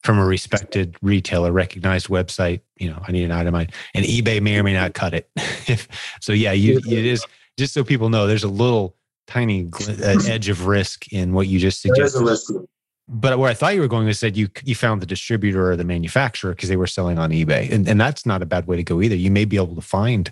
from 0.07 0.19
a 0.19 0.25
respected 0.25 0.95
retailer 1.01 1.51
recognized 1.51 2.07
website 2.07 2.61
you 2.77 2.89
know 2.89 2.97
i 3.09 3.11
need 3.11 3.25
an 3.25 3.31
itemized 3.33 3.71
and 3.93 4.05
ebay 4.05 4.41
may 4.41 4.57
or 4.57 4.63
may 4.63 4.71
not 4.71 4.93
cut 4.93 5.13
it 5.13 5.29
if 5.67 5.85
so 6.21 6.31
yeah 6.31 6.53
you, 6.53 6.77
it 6.77 7.05
is 7.05 7.25
just 7.57 7.73
so 7.73 7.83
people 7.83 8.07
know 8.07 8.25
there's 8.25 8.45
a 8.45 8.47
little 8.47 8.95
tiny 9.27 9.69
uh, 9.85 10.15
edge 10.29 10.47
of 10.47 10.65
risk 10.65 11.11
in 11.11 11.33
what 11.33 11.47
you 11.47 11.59
just 11.59 11.81
suggested 11.81 12.65
but 13.09 13.37
where 13.37 13.49
I 13.49 13.53
thought 13.53 13.73
you 13.73 13.81
were 13.81 13.87
going 13.89 14.07
is 14.07 14.19
said 14.19 14.35
you 14.35 14.49
you 14.63 14.75
found 14.75 15.01
the 15.01 15.05
distributor 15.05 15.71
or 15.71 15.75
the 15.75 15.83
manufacturer 15.83 16.51
because 16.51 16.69
they 16.69 16.75
were 16.75 16.87
selling 16.87 17.17
on 17.17 17.31
eBay, 17.31 17.71
and 17.71 17.87
and 17.87 18.01
that's 18.01 18.25
not 18.25 18.41
a 18.41 18.45
bad 18.45 18.67
way 18.67 18.75
to 18.75 18.83
go 18.83 19.01
either. 19.01 19.15
You 19.15 19.31
may 19.31 19.45
be 19.45 19.55
able 19.55 19.75
to 19.75 19.81
find. 19.81 20.31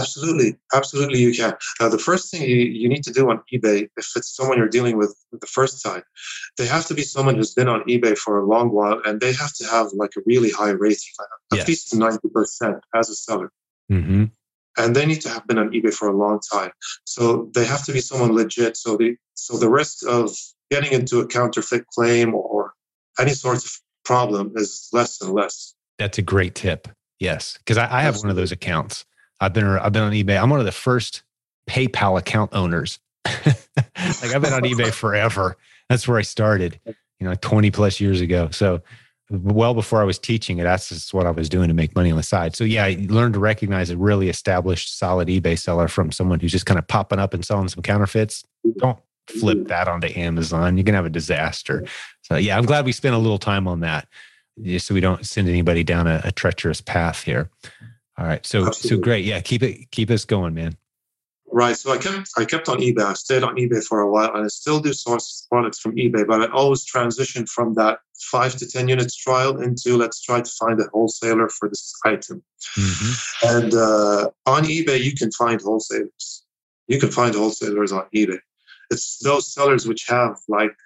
Absolutely, 0.00 0.56
absolutely, 0.74 1.18
you 1.20 1.34
can. 1.34 1.54
Now, 1.80 1.88
the 1.88 1.98
first 1.98 2.30
thing 2.30 2.42
you, 2.42 2.56
you 2.56 2.88
need 2.88 3.04
to 3.04 3.12
do 3.12 3.30
on 3.30 3.42
eBay, 3.52 3.88
if 3.96 4.12
it's 4.16 4.34
someone 4.34 4.58
you're 4.58 4.68
dealing 4.68 4.96
with 4.96 5.16
the 5.32 5.46
first 5.46 5.82
time, 5.82 6.02
they 6.58 6.66
have 6.66 6.86
to 6.86 6.94
be 6.94 7.02
someone 7.02 7.36
who's 7.36 7.54
been 7.54 7.68
on 7.68 7.82
eBay 7.82 8.16
for 8.16 8.38
a 8.38 8.46
long 8.46 8.70
while, 8.70 9.00
and 9.04 9.20
they 9.20 9.32
have 9.32 9.52
to 9.54 9.66
have 9.66 9.88
like 9.92 10.10
a 10.16 10.20
really 10.26 10.50
high 10.50 10.70
rating, 10.70 11.12
at 11.52 11.58
yes. 11.58 11.68
least 11.68 11.94
ninety 11.94 12.28
percent 12.28 12.78
as 12.94 13.10
a 13.10 13.14
seller. 13.14 13.50
Mm-hmm 13.90 14.24
and 14.78 14.94
they 14.94 15.06
need 15.06 15.20
to 15.22 15.28
have 15.28 15.46
been 15.46 15.58
on 15.58 15.70
eBay 15.70 15.92
for 15.92 16.08
a 16.08 16.16
long 16.16 16.40
time. 16.52 16.70
So 17.04 17.50
they 17.54 17.64
have 17.64 17.84
to 17.86 17.92
be 17.92 18.00
someone 18.00 18.34
legit. 18.34 18.76
So 18.76 18.96
the 18.96 19.16
so 19.34 19.56
the 19.58 19.70
risk 19.70 20.06
of 20.06 20.36
getting 20.70 20.92
into 20.92 21.20
a 21.20 21.26
counterfeit 21.26 21.86
claim 21.88 22.34
or 22.34 22.72
any 23.18 23.32
sort 23.32 23.64
of 23.64 23.80
problem 24.04 24.52
is 24.56 24.88
less 24.92 25.20
and 25.20 25.32
less. 25.32 25.74
That's 25.98 26.18
a 26.18 26.22
great 26.22 26.54
tip. 26.54 26.88
Yes, 27.18 27.56
because 27.58 27.78
I, 27.78 27.98
I, 27.98 28.02
have 28.02 28.18
one 28.18 28.28
of 28.28 28.36
those 28.36 28.52
accounts. 28.52 29.06
I've 29.40 29.52
been 29.52 29.64
I've 29.66 29.92
been 29.92 30.02
on 30.02 30.12
eBay. 30.12 30.40
I'm 30.40 30.50
one 30.50 30.60
of 30.60 30.66
the 30.66 30.72
first 30.72 31.22
PayPal 31.68 32.18
account 32.18 32.52
owners. 32.54 32.98
like 33.24 34.34
I've 34.34 34.42
been 34.42 34.52
on 34.52 34.62
eBay 34.62 34.92
forever. 34.92 35.56
That's 35.88 36.06
where 36.08 36.18
I 36.18 36.22
started. 36.22 36.80
You 37.20 37.28
know, 37.28 37.34
20 37.34 37.70
plus 37.70 38.00
years 38.00 38.20
ago. 38.20 38.50
So 38.50 38.82
well 39.30 39.74
before 39.74 40.00
I 40.00 40.04
was 40.04 40.18
teaching 40.18 40.58
it, 40.58 40.64
that's 40.64 40.88
just 40.88 41.12
what 41.12 41.26
I 41.26 41.30
was 41.30 41.48
doing 41.48 41.68
to 41.68 41.74
make 41.74 41.94
money 41.96 42.10
on 42.10 42.16
the 42.16 42.22
side. 42.22 42.54
So 42.54 42.64
yeah, 42.64 42.84
I 42.84 43.06
learned 43.08 43.34
to 43.34 43.40
recognize 43.40 43.90
a 43.90 43.96
really 43.96 44.28
established, 44.28 44.96
solid 44.96 45.28
eBay 45.28 45.58
seller 45.58 45.88
from 45.88 46.12
someone 46.12 46.40
who's 46.40 46.52
just 46.52 46.66
kind 46.66 46.78
of 46.78 46.86
popping 46.86 47.18
up 47.18 47.34
and 47.34 47.44
selling 47.44 47.68
some 47.68 47.82
counterfeits. 47.82 48.44
Don't 48.78 48.98
flip 49.26 49.58
mm-hmm. 49.58 49.68
that 49.68 49.88
onto 49.88 50.08
Amazon. 50.18 50.78
You 50.78 50.84
can 50.84 50.94
have 50.94 51.06
a 51.06 51.10
disaster. 51.10 51.84
So 52.22 52.36
yeah, 52.36 52.56
I'm 52.56 52.66
glad 52.66 52.84
we 52.84 52.92
spent 52.92 53.14
a 53.14 53.18
little 53.18 53.38
time 53.38 53.66
on 53.66 53.80
that, 53.80 54.06
just 54.62 54.86
so 54.86 54.94
we 54.94 55.00
don't 55.00 55.26
send 55.26 55.48
anybody 55.48 55.82
down 55.82 56.06
a, 56.06 56.20
a 56.24 56.32
treacherous 56.32 56.80
path 56.80 57.22
here. 57.22 57.50
All 58.18 58.26
right, 58.26 58.44
so 58.46 58.66
Absolutely. 58.66 58.96
so 58.96 59.02
great. 59.02 59.24
Yeah, 59.24 59.40
keep 59.40 59.62
it 59.62 59.90
keep 59.90 60.10
us 60.10 60.24
going, 60.24 60.54
man. 60.54 60.76
Right. 61.52 61.76
So 61.76 61.92
I 61.92 61.98
kept 61.98 62.30
I 62.36 62.44
kept 62.44 62.68
on 62.68 62.78
eBay. 62.78 63.02
I 63.02 63.12
stayed 63.12 63.42
on 63.42 63.56
eBay 63.56 63.82
for 63.84 64.00
a 64.00 64.10
while, 64.10 64.34
and 64.34 64.44
I 64.44 64.48
still 64.48 64.80
do 64.80 64.92
source 64.92 65.46
products 65.50 65.78
from 65.78 65.94
eBay. 65.94 66.26
But 66.26 66.42
I 66.42 66.52
always 66.52 66.84
transition 66.84 67.46
from 67.46 67.74
that 67.74 68.00
five 68.18 68.56
to 68.56 68.68
ten 68.68 68.88
units 68.88 69.16
trial 69.16 69.62
into 69.62 69.96
let's 69.96 70.20
try 70.20 70.40
to 70.40 70.50
find 70.58 70.80
a 70.80 70.84
wholesaler 70.92 71.48
for 71.48 71.68
this 71.68 71.94
item. 72.04 72.42
Mm-hmm. 72.76 73.56
And 73.56 73.74
uh, 73.74 74.30
on 74.46 74.64
eBay, 74.64 75.02
you 75.02 75.14
can 75.14 75.30
find 75.32 75.60
wholesalers. 75.60 76.44
You 76.88 76.98
can 76.98 77.10
find 77.10 77.34
wholesalers 77.34 77.92
on 77.92 78.04
eBay. 78.14 78.38
It's 78.90 79.18
those 79.18 79.52
sellers 79.52 79.86
which 79.86 80.06
have 80.08 80.36
like 80.48 80.76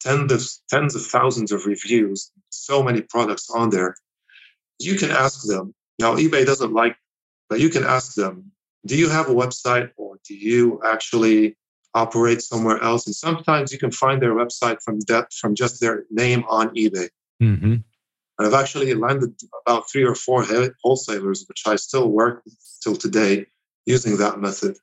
tens 0.00 0.32
of 0.32 0.42
tens 0.68 0.94
of 0.94 1.06
thousands 1.06 1.52
of 1.52 1.64
reviews, 1.64 2.30
so 2.50 2.82
many 2.82 3.00
products 3.00 3.48
on 3.50 3.70
there. 3.70 3.96
You 4.78 4.96
can 4.96 5.10
ask 5.10 5.46
them. 5.46 5.74
Now 5.98 6.16
eBay 6.16 6.44
doesn't 6.46 6.72
like, 6.72 6.96
but 7.48 7.60
you 7.60 7.68
can 7.68 7.84
ask 7.84 8.14
them. 8.14 8.52
Do 8.84 8.96
you 8.96 9.08
have 9.08 9.28
a 9.28 9.34
website, 9.34 9.90
or 9.96 10.18
do 10.26 10.34
you 10.34 10.80
actually 10.84 11.56
operate 11.94 12.42
somewhere 12.42 12.82
else? 12.82 13.06
And 13.06 13.14
sometimes 13.14 13.72
you 13.72 13.78
can 13.78 13.92
find 13.92 14.20
their 14.20 14.34
website 14.34 14.82
from 14.82 14.98
that 15.08 15.32
from 15.32 15.54
just 15.54 15.80
their 15.80 16.04
name 16.10 16.44
on 16.48 16.74
eBay. 16.74 17.08
Mm-hmm. 17.40 17.76
I've 18.40 18.54
actually 18.54 18.92
landed 18.94 19.34
about 19.64 19.88
three 19.90 20.02
or 20.02 20.14
four 20.14 20.44
wholesalers, 20.82 21.44
which 21.48 21.62
I 21.66 21.76
still 21.76 22.08
work 22.08 22.42
till 22.82 22.96
today 22.96 23.46
using 23.86 24.16
that 24.18 24.40
method. 24.40 24.76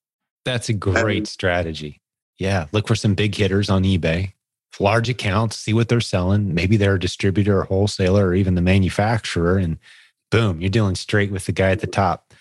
That's 0.45 0.70
a 0.70 0.74
great 0.74 1.18
and, 1.18 1.28
strategy. 1.28 2.01
Yeah, 2.38 2.68
look 2.72 2.88
for 2.88 2.95
some 2.95 3.16
big 3.16 3.36
hitters 3.36 3.70
on 3.70 3.84
eBay, 3.84 4.34
large 4.80 5.10
accounts, 5.10 5.57
see 5.57 5.74
what 5.74 5.89
they're 5.89 5.99
selling. 5.99 6.53
Maybe 6.53 6.78
they're 6.78 6.95
a 6.95 6.99
distributor 6.99 7.60
or 7.60 7.64
wholesaler 7.66 8.28
or 8.28 8.34
even 8.34 8.55
the 8.55 8.62
manufacturer. 8.62 9.57
And 9.57 9.78
boom, 10.32 10.61
you're 10.61 10.69
dealing 10.69 10.95
straight 10.95 11.32
with 11.32 11.45
the 11.45 11.51
guy 11.51 11.71
at 11.71 11.80
the 11.80 11.88
top. 11.88 12.34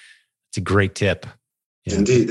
It's 0.50 0.58
a 0.58 0.62
great 0.62 0.94
tip. 0.94 1.26
Yeah. 1.84 1.96
Indeed. 1.96 2.30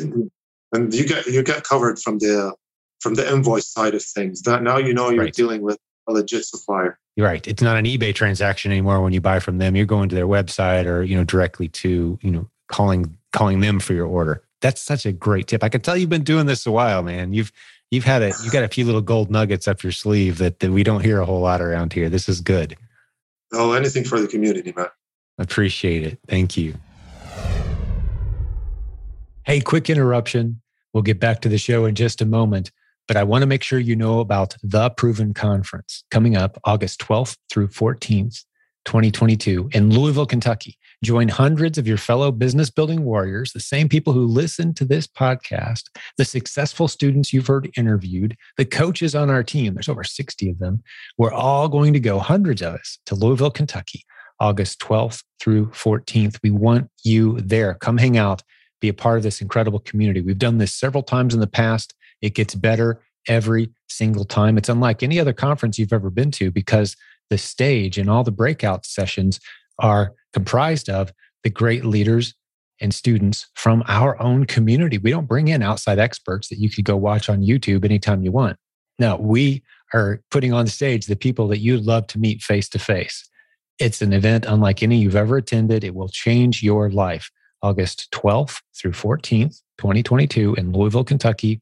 And 0.74 0.94
you 0.94 1.08
get 1.08 1.26
you 1.28 1.44
get 1.44 1.64
covered 1.64 2.00
from 2.00 2.20
the 2.20 2.54
from 3.00 3.14
the 3.14 3.32
invoice 3.32 3.68
side 3.68 3.96
of 3.96 4.04
things. 4.04 4.42
That 4.42 4.64
now 4.64 4.78
you 4.78 4.94
know 4.94 5.10
you're 5.10 5.26
right. 5.26 5.34
dealing 5.34 5.62
with 5.62 5.78
a 6.08 6.12
legit 6.12 6.46
supplier. 6.46 7.00
Right. 7.18 7.48
It's 7.48 7.62
not 7.62 7.78
an 7.78 7.86
eBay 7.86 8.14
transaction 8.14 8.72
anymore 8.72 9.02
when 9.02 9.14
you 9.14 9.22
buy 9.22 9.40
from 9.40 9.58
them. 9.58 9.76
You're 9.76 9.86
going 9.86 10.10
to 10.10 10.16
their 10.16 10.28
website 10.28 10.86
or, 10.86 11.02
you 11.02 11.18
know, 11.18 11.24
directly 11.24 11.68
to, 11.70 12.20
you 12.22 12.32
know, 12.32 12.48
calling 12.68 13.18
calling 13.34 13.60
them 13.60 13.80
for 13.80 13.94
your 13.94 14.06
order 14.06 14.44
that's 14.62 14.82
such 14.82 15.06
a 15.06 15.12
great 15.12 15.48
tip. 15.48 15.64
I 15.64 15.70
can 15.70 15.82
tell 15.82 15.96
you've 15.98 16.10
been 16.10 16.24
doing 16.24 16.46
this 16.46 16.66
a 16.66 16.72
while, 16.72 17.04
man. 17.04 17.34
You've 17.34 17.52
you've 17.92 18.04
had 18.04 18.22
a 18.22 18.28
you've 18.44 18.54
got 18.54 18.64
a 18.64 18.68
few 18.68 18.86
little 18.86 19.02
gold 19.02 19.30
nuggets 19.30 19.68
up 19.68 19.84
your 19.84 19.92
sleeve 19.92 20.38
that, 20.40 20.60
that 20.60 20.72
we 20.72 20.84
don't 20.84 21.04
hear 21.04 21.20
a 21.20 21.26
whole 21.26 21.42
lot 21.42 21.62
around 21.62 21.94
here. 21.94 22.10
This 22.10 22.28
is 22.28 22.42
good. 22.42 22.76
Oh, 23.54 23.74
anything 23.74 24.04
for 24.04 24.20
the 24.20 24.28
community, 24.28 24.74
man. 24.76 24.88
Appreciate 25.38 26.04
it. 26.04 26.20
Thank 26.28 26.58
you. 26.58 26.76
Hey, 29.46 29.62
quick 29.62 29.90
interruption. 29.90 30.62
We'll 30.94 31.04
get 31.04 31.20
back 31.20 31.42
to 31.42 31.50
the 31.50 31.58
show 31.58 31.86
in 31.86 31.96
just 31.96 32.22
a 32.22 32.26
moment, 32.26 32.72
but 33.08 33.18
I 33.18 33.24
want 33.24 33.44
to 33.44 33.48
make 33.48 33.64
sure 33.64 33.80
you 33.80 33.96
know 33.96 34.20
about 34.20 34.56
the 34.64 34.90
Proven 34.90 35.34
Conference 35.34 36.04
coming 36.12 36.36
up 36.36 36.60
August 36.64 37.00
12th 37.02 37.38
through 37.50 37.68
14th, 37.68 38.44
2022 38.86 39.70
in 39.74 39.90
Louisville, 39.92 40.26
Kentucky. 40.26 40.78
Join 41.04 41.28
hundreds 41.28 41.78
of 41.78 41.88
your 41.88 41.98
fellow 41.98 42.32
business 42.32 42.72
building 42.72 43.04
warriors, 43.04 43.54
the 43.54 43.60
same 43.60 43.88
people 43.88 44.14
who 44.14 44.26
listen 44.26 44.74
to 44.74 44.86
this 44.86 45.06
podcast, 45.06 45.84
the 46.18 46.26
successful 46.26 46.88
students 46.88 47.32
you've 47.32 47.48
heard 47.48 47.70
interviewed, 47.78 48.36
the 48.58 48.66
coaches 48.66 49.14
on 49.14 49.30
our 49.30 49.44
team. 49.44 49.76
There's 49.76 49.90
over 49.90 50.04
60 50.04 50.50
of 50.50 50.58
them. 50.58 50.82
We're 51.18 51.32
all 51.32 51.70
going 51.70 51.94
to 51.94 52.00
go, 52.00 52.18
hundreds 52.18 52.64
of 52.64 52.74
us, 52.74 52.98
to 53.06 53.14
Louisville, 53.14 53.52
Kentucky, 53.52 54.04
August 54.40 54.80
12th 54.80 55.24
through 55.40 55.68
14th. 55.68 56.40
We 56.44 56.52
want 56.52 56.90
you 57.04 57.40
there. 57.42 57.76
Come 57.76 57.98
hang 57.98 58.18
out, 58.18 58.44
be 58.82 58.90
a 58.90 58.94
part 58.94 59.18
of 59.18 59.24
this 59.24 59.42
incredible 59.42 59.80
community. 59.80 60.22
We've 60.22 60.38
done 60.38 60.58
this 60.58 60.74
several 60.74 61.04
times 61.04 61.34
in 61.34 61.40
the 61.40 61.48
past. 61.48 61.94
It 62.22 62.36
gets 62.36 62.56
better 62.56 63.02
every 63.28 63.72
single 63.88 64.26
time. 64.26 64.58
It's 64.58 64.70
unlike 64.70 65.04
any 65.04 65.20
other 65.20 65.34
conference 65.34 65.78
you've 65.78 65.94
ever 65.94 66.10
been 66.10 66.32
to 66.32 66.52
because 66.52 66.96
the 67.30 67.38
stage 67.38 67.98
and 67.98 68.10
all 68.10 68.24
the 68.24 68.32
breakout 68.32 68.86
sessions 68.86 69.40
are 69.80 70.14
comprised 70.34 70.90
of 70.90 71.12
the 71.44 71.50
great 71.50 71.86
leaders 71.86 72.34
and 72.80 72.94
students 72.94 73.48
from 73.56 73.84
our 73.88 74.22
own 74.22 74.46
community. 74.46 74.98
We 74.98 75.12
don't 75.12 75.28
bring 75.28 75.48
in 75.48 75.64
outside 75.64 76.00
experts 76.00 76.50
that 76.50 76.60
you 76.60 76.70
could 76.70 76.86
go 76.86 76.96
watch 76.96 77.30
on 77.30 77.42
YouTube 77.42 77.84
anytime 77.84 78.24
you 78.24 78.32
want. 78.32 78.58
No, 79.00 79.16
we 79.18 79.64
are 79.94 80.22
putting 80.32 80.54
on 80.54 80.68
stage 80.68 81.06
the 81.06 81.16
people 81.16 81.48
that 81.50 81.60
you'd 81.60 81.86
love 81.86 82.08
to 82.08 82.20
meet 82.20 82.42
face 82.42 82.70
to 82.70 82.80
face. 82.80 83.28
It's 83.80 84.02
an 84.02 84.14
event 84.14 84.46
unlike 84.48 84.82
any 84.82 84.98
you've 84.98 85.16
ever 85.16 85.38
attended. 85.38 85.84
It 85.84 85.94
will 85.96 86.10
change 86.10 86.64
your 86.64 86.90
life. 86.90 87.30
August 87.62 88.12
12th 88.12 88.62
through 88.76 88.92
14th, 88.92 89.62
2022 89.78 90.56
in 90.56 90.72
Louisville, 90.72 91.04
Kentucky. 91.04 91.62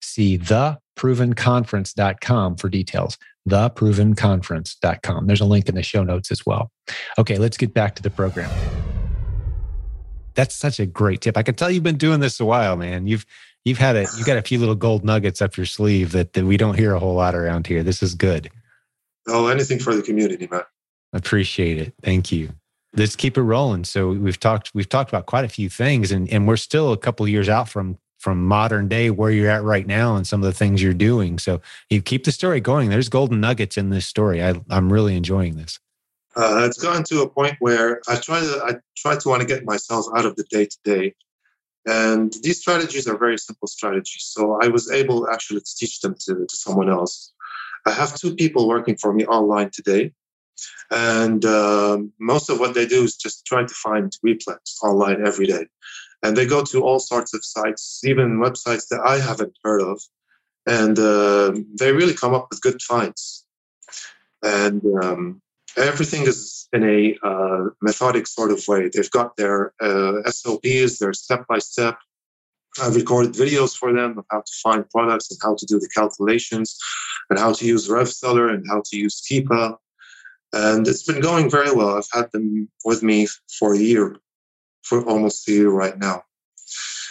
See 0.00 0.38
theprovenconference.com 0.38 2.56
for 2.56 2.68
details 2.68 3.18
theprovenconference.com. 3.48 5.26
There's 5.26 5.40
a 5.40 5.44
link 5.44 5.68
in 5.68 5.74
the 5.74 5.82
show 5.82 6.04
notes 6.04 6.30
as 6.30 6.46
well. 6.46 6.70
Okay, 7.18 7.38
let's 7.38 7.56
get 7.56 7.74
back 7.74 7.94
to 7.96 8.02
the 8.02 8.10
program. 8.10 8.50
That's 10.34 10.54
such 10.54 10.80
a 10.80 10.86
great 10.86 11.20
tip. 11.20 11.36
I 11.36 11.42
can 11.42 11.54
tell 11.54 11.70
you've 11.70 11.82
been 11.82 11.98
doing 11.98 12.20
this 12.20 12.40
a 12.40 12.44
while, 12.44 12.76
man. 12.76 13.06
You've 13.06 13.26
you've 13.64 13.78
had 13.78 13.96
a 13.96 14.06
you 14.16 14.24
got 14.24 14.38
a 14.38 14.42
few 14.42 14.58
little 14.58 14.74
gold 14.74 15.04
nuggets 15.04 15.42
up 15.42 15.56
your 15.56 15.66
sleeve 15.66 16.12
that, 16.12 16.32
that 16.32 16.44
we 16.44 16.56
don't 16.56 16.78
hear 16.78 16.94
a 16.94 16.98
whole 16.98 17.14
lot 17.14 17.34
around 17.34 17.66
here. 17.66 17.82
This 17.82 18.02
is 18.02 18.14
good. 18.14 18.50
Oh, 19.28 19.48
anything 19.48 19.78
for 19.78 19.94
the 19.94 20.02
community, 20.02 20.48
man. 20.50 20.62
Appreciate 21.12 21.78
it. 21.78 21.94
Thank 22.02 22.32
you. 22.32 22.50
Let's 22.94 23.16
keep 23.16 23.36
it 23.38 23.42
rolling. 23.42 23.84
So 23.84 24.10
we've 24.10 24.38
talked 24.38 24.70
we've 24.74 24.88
talked 24.88 25.10
about 25.10 25.26
quite 25.26 25.44
a 25.44 25.48
few 25.48 25.68
things 25.68 26.12
and, 26.12 26.28
and 26.30 26.46
we're 26.46 26.56
still 26.56 26.92
a 26.92 26.96
couple 26.96 27.26
years 27.26 27.48
out 27.48 27.68
from 27.68 27.98
from 28.18 28.46
modern 28.46 28.86
day 28.86 29.10
where 29.10 29.32
you're 29.32 29.50
at 29.50 29.64
right 29.64 29.86
now 29.86 30.14
and 30.14 30.26
some 30.26 30.40
of 30.40 30.46
the 30.46 30.56
things 30.56 30.80
you're 30.80 30.94
doing. 30.94 31.40
So 31.40 31.60
you 31.90 32.00
keep 32.00 32.22
the 32.24 32.30
story 32.30 32.60
going. 32.60 32.88
There's 32.88 33.08
golden 33.08 33.40
nuggets 33.40 33.76
in 33.76 33.90
this 33.90 34.06
story. 34.06 34.42
I, 34.42 34.54
am 34.70 34.92
really 34.92 35.16
enjoying 35.16 35.56
this. 35.56 35.80
Uh, 36.36 36.62
it's 36.64 36.80
gotten 36.80 37.02
to 37.04 37.22
a 37.22 37.28
point 37.28 37.56
where 37.58 38.00
I 38.08 38.16
try 38.16 38.40
to 38.40 38.62
I 38.64 38.74
try 38.96 39.16
to 39.16 39.28
want 39.28 39.42
to 39.42 39.46
get 39.46 39.64
myself 39.64 40.06
out 40.16 40.24
of 40.24 40.36
the 40.36 40.44
day 40.44 40.66
to 40.66 40.78
day, 40.84 41.14
and 41.84 42.32
these 42.42 42.60
strategies 42.60 43.06
are 43.06 43.18
very 43.18 43.36
simple 43.38 43.68
strategies. 43.68 44.24
So 44.24 44.58
I 44.62 44.68
was 44.68 44.90
able 44.90 45.28
actually 45.28 45.60
to 45.60 45.76
teach 45.76 46.00
them 46.00 46.14
to, 46.20 46.46
to 46.46 46.56
someone 46.56 46.88
else. 46.88 47.32
I 47.84 47.90
have 47.90 48.14
two 48.14 48.34
people 48.34 48.68
working 48.68 48.96
for 48.96 49.12
me 49.12 49.26
online 49.26 49.70
today, 49.70 50.12
and 50.90 51.44
um, 51.44 52.12
most 52.18 52.50
of 52.50 52.60
what 52.60 52.74
they 52.74 52.86
do 52.86 53.02
is 53.02 53.16
just 53.16 53.46
try 53.46 53.64
to 53.64 53.74
find 53.74 54.16
replens 54.24 54.82
online 54.82 55.26
every 55.26 55.46
day 55.46 55.66
and 56.22 56.36
they 56.36 56.46
go 56.46 56.62
to 56.62 56.82
all 56.82 57.00
sorts 57.00 57.34
of 57.34 57.44
sites, 57.44 58.00
even 58.04 58.38
websites 58.38 58.88
that 58.88 59.00
I 59.04 59.18
haven't 59.18 59.56
heard 59.64 59.82
of, 59.82 60.00
and 60.66 60.98
uh, 60.98 61.52
they 61.78 61.92
really 61.92 62.14
come 62.14 62.34
up 62.34 62.48
with 62.50 62.62
good 62.62 62.80
finds. 62.80 63.44
And 64.42 64.82
um, 65.02 65.42
everything 65.76 66.22
is 66.22 66.68
in 66.72 66.84
a 66.84 67.16
uh, 67.26 67.70
methodic 67.80 68.26
sort 68.26 68.52
of 68.52 68.62
way. 68.68 68.88
They've 68.88 69.10
got 69.10 69.36
their 69.36 69.72
uh, 69.80 70.22
SOPs, 70.30 70.98
their 70.98 71.12
step 71.12 71.46
by 71.48 71.58
step. 71.58 71.98
I've 72.80 72.96
recorded 72.96 73.34
videos 73.34 73.76
for 73.76 73.92
them 73.92 74.16
of 74.16 74.24
how 74.30 74.40
to 74.40 74.52
find 74.62 74.88
products 74.90 75.30
and 75.30 75.38
how 75.42 75.56
to 75.56 75.66
do 75.66 75.78
the 75.78 75.90
calculations 75.94 76.78
and 77.28 77.38
how 77.38 77.52
to 77.52 77.66
use 77.66 77.88
RevSeller 77.88 78.54
and 78.54 78.64
how 78.68 78.82
to 78.86 78.96
use 78.96 79.20
Keepa. 79.20 79.76
And 80.52 80.86
it's 80.86 81.02
been 81.02 81.20
going 81.20 81.50
very 81.50 81.72
well. 81.72 81.96
I've 81.96 82.08
had 82.12 82.30
them 82.32 82.68
with 82.84 83.02
me 83.02 83.26
for 83.58 83.74
a 83.74 83.78
year 83.78 84.16
for 84.82 85.04
almost 85.06 85.48
a 85.48 85.52
year 85.52 85.70
right 85.70 85.98
now. 85.98 86.24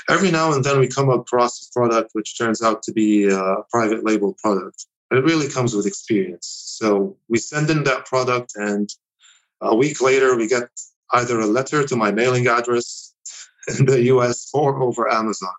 Every 0.10 0.32
now 0.32 0.54
and 0.54 0.64
then 0.64 0.80
we 0.80 0.88
come 0.88 1.10
across 1.10 1.68
a 1.68 1.72
product 1.72 2.12
which 2.14 2.38
turns 2.38 2.62
out 2.62 2.84
to 2.84 2.92
be 2.92 3.30
a 3.30 3.58
private 3.72 4.04
label 4.04 4.36
product. 4.42 4.86
It 5.12 5.24
really 5.24 5.48
comes 5.48 5.76
with 5.76 5.86
experience. 5.86 6.48
So 6.80 7.18
we 7.30 7.38
send 7.38 7.70
in 7.70 7.84
that 7.84 8.06
product, 8.06 8.54
and 8.56 8.90
a 9.62 9.76
week 9.76 10.02
later, 10.02 10.36
we 10.36 10.48
get 10.48 10.70
either 11.14 11.40
a 11.40 11.46
letter 11.46 11.86
to 11.86 11.96
my 11.96 12.12
mailing 12.12 12.48
address 12.48 13.14
in 13.80 13.86
the 13.86 14.04
US 14.04 14.50
or 14.54 14.82
over 14.82 15.12
Amazon. 15.12 15.54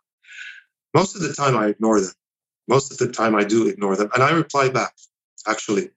Most 0.95 1.17
of 1.17 1.23
the 1.23 1.33
time, 1.33 1.57
I 1.57 1.69
ignore 1.69 2.01
them. 2.01 2.13
most 2.69 2.93
of 2.93 2.99
the 2.99 3.13
time 3.13 3.35
I 3.35 3.45
do 3.45 3.69
ignore 3.69 3.97
them. 3.97 4.11
And 4.15 4.23
I 4.23 4.31
reply 4.33 4.69
back, 4.69 4.95
actually. 5.47 5.91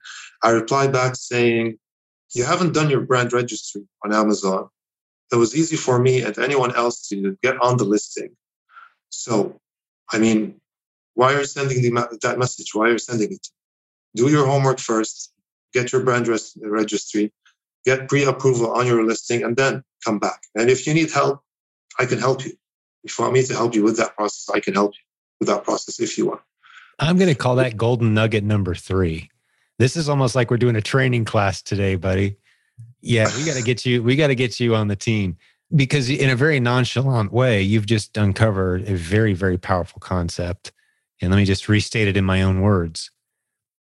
I 0.43 0.51
replied 0.51 0.91
back 0.91 1.15
saying, 1.15 1.77
You 2.33 2.45
haven't 2.45 2.73
done 2.73 2.89
your 2.89 3.01
brand 3.01 3.33
registry 3.33 3.83
on 4.03 4.13
Amazon. 4.13 4.69
It 5.31 5.37
was 5.37 5.55
easy 5.55 5.75
for 5.75 5.99
me 5.99 6.21
and 6.21 6.37
anyone 6.37 6.75
else 6.75 7.07
to 7.09 7.37
get 7.41 7.59
on 7.61 7.77
the 7.77 7.83
listing. 7.83 8.35
So, 9.09 9.59
I 10.11 10.19
mean, 10.19 10.61
why 11.15 11.33
are 11.33 11.39
you 11.39 11.45
sending 11.45 11.81
the, 11.81 12.19
that 12.21 12.37
message? 12.37 12.73
Why 12.73 12.89
are 12.89 12.91
you 12.91 12.99
sending 12.99 13.31
it? 13.31 13.47
Do 14.15 14.29
your 14.29 14.45
homework 14.45 14.79
first, 14.79 15.33
get 15.73 15.91
your 15.91 16.03
brand 16.03 16.27
res- 16.27 16.57
registry, 16.61 17.33
get 17.85 18.07
pre 18.07 18.23
approval 18.23 18.71
on 18.71 18.85
your 18.85 19.03
listing, 19.05 19.43
and 19.43 19.55
then 19.55 19.83
come 20.03 20.19
back. 20.19 20.41
And 20.55 20.69
if 20.69 20.85
you 20.85 20.93
need 20.93 21.11
help, 21.11 21.41
I 21.99 22.05
can 22.05 22.19
help 22.19 22.45
you. 22.45 22.53
If 23.03 23.17
you 23.17 23.23
want 23.23 23.33
me 23.33 23.43
to 23.43 23.53
help 23.53 23.75
you 23.75 23.83
with 23.83 23.97
that 23.97 24.15
process, 24.15 24.53
I 24.53 24.59
can 24.59 24.73
help 24.73 24.93
you 24.93 25.03
with 25.39 25.49
that 25.49 25.63
process 25.63 25.99
if 25.99 26.17
you 26.17 26.27
want. 26.27 26.41
I'm 26.99 27.17
going 27.17 27.29
to 27.29 27.35
call 27.35 27.55
that 27.57 27.77
golden 27.77 28.13
nugget 28.13 28.43
number 28.43 28.73
three. 28.73 29.29
This 29.77 29.97
is 29.97 30.07
almost 30.07 30.35
like 30.35 30.49
we're 30.49 30.57
doing 30.57 30.75
a 30.75 30.81
training 30.81 31.25
class 31.25 31.61
today, 31.61 31.95
buddy. 31.95 32.37
Yeah, 33.01 33.29
we 33.37 33.45
got 33.45 33.55
to 33.55 33.63
get 33.65 33.85
you. 33.85 34.03
We 34.03 34.15
got 34.15 34.27
to 34.27 34.35
get 34.35 34.59
you 34.59 34.75
on 34.75 34.87
the 34.87 34.95
team 34.95 35.37
because, 35.75 36.09
in 36.09 36.29
a 36.29 36.35
very 36.35 36.59
nonchalant 36.59 37.31
way, 37.31 37.61
you've 37.61 37.85
just 37.85 38.15
uncovered 38.17 38.87
a 38.87 38.95
very, 38.95 39.33
very 39.33 39.57
powerful 39.57 39.99
concept. 39.99 40.71
And 41.21 41.31
let 41.31 41.37
me 41.37 41.45
just 41.45 41.69
restate 41.69 42.07
it 42.07 42.17
in 42.17 42.25
my 42.25 42.41
own 42.41 42.61
words. 42.61 43.09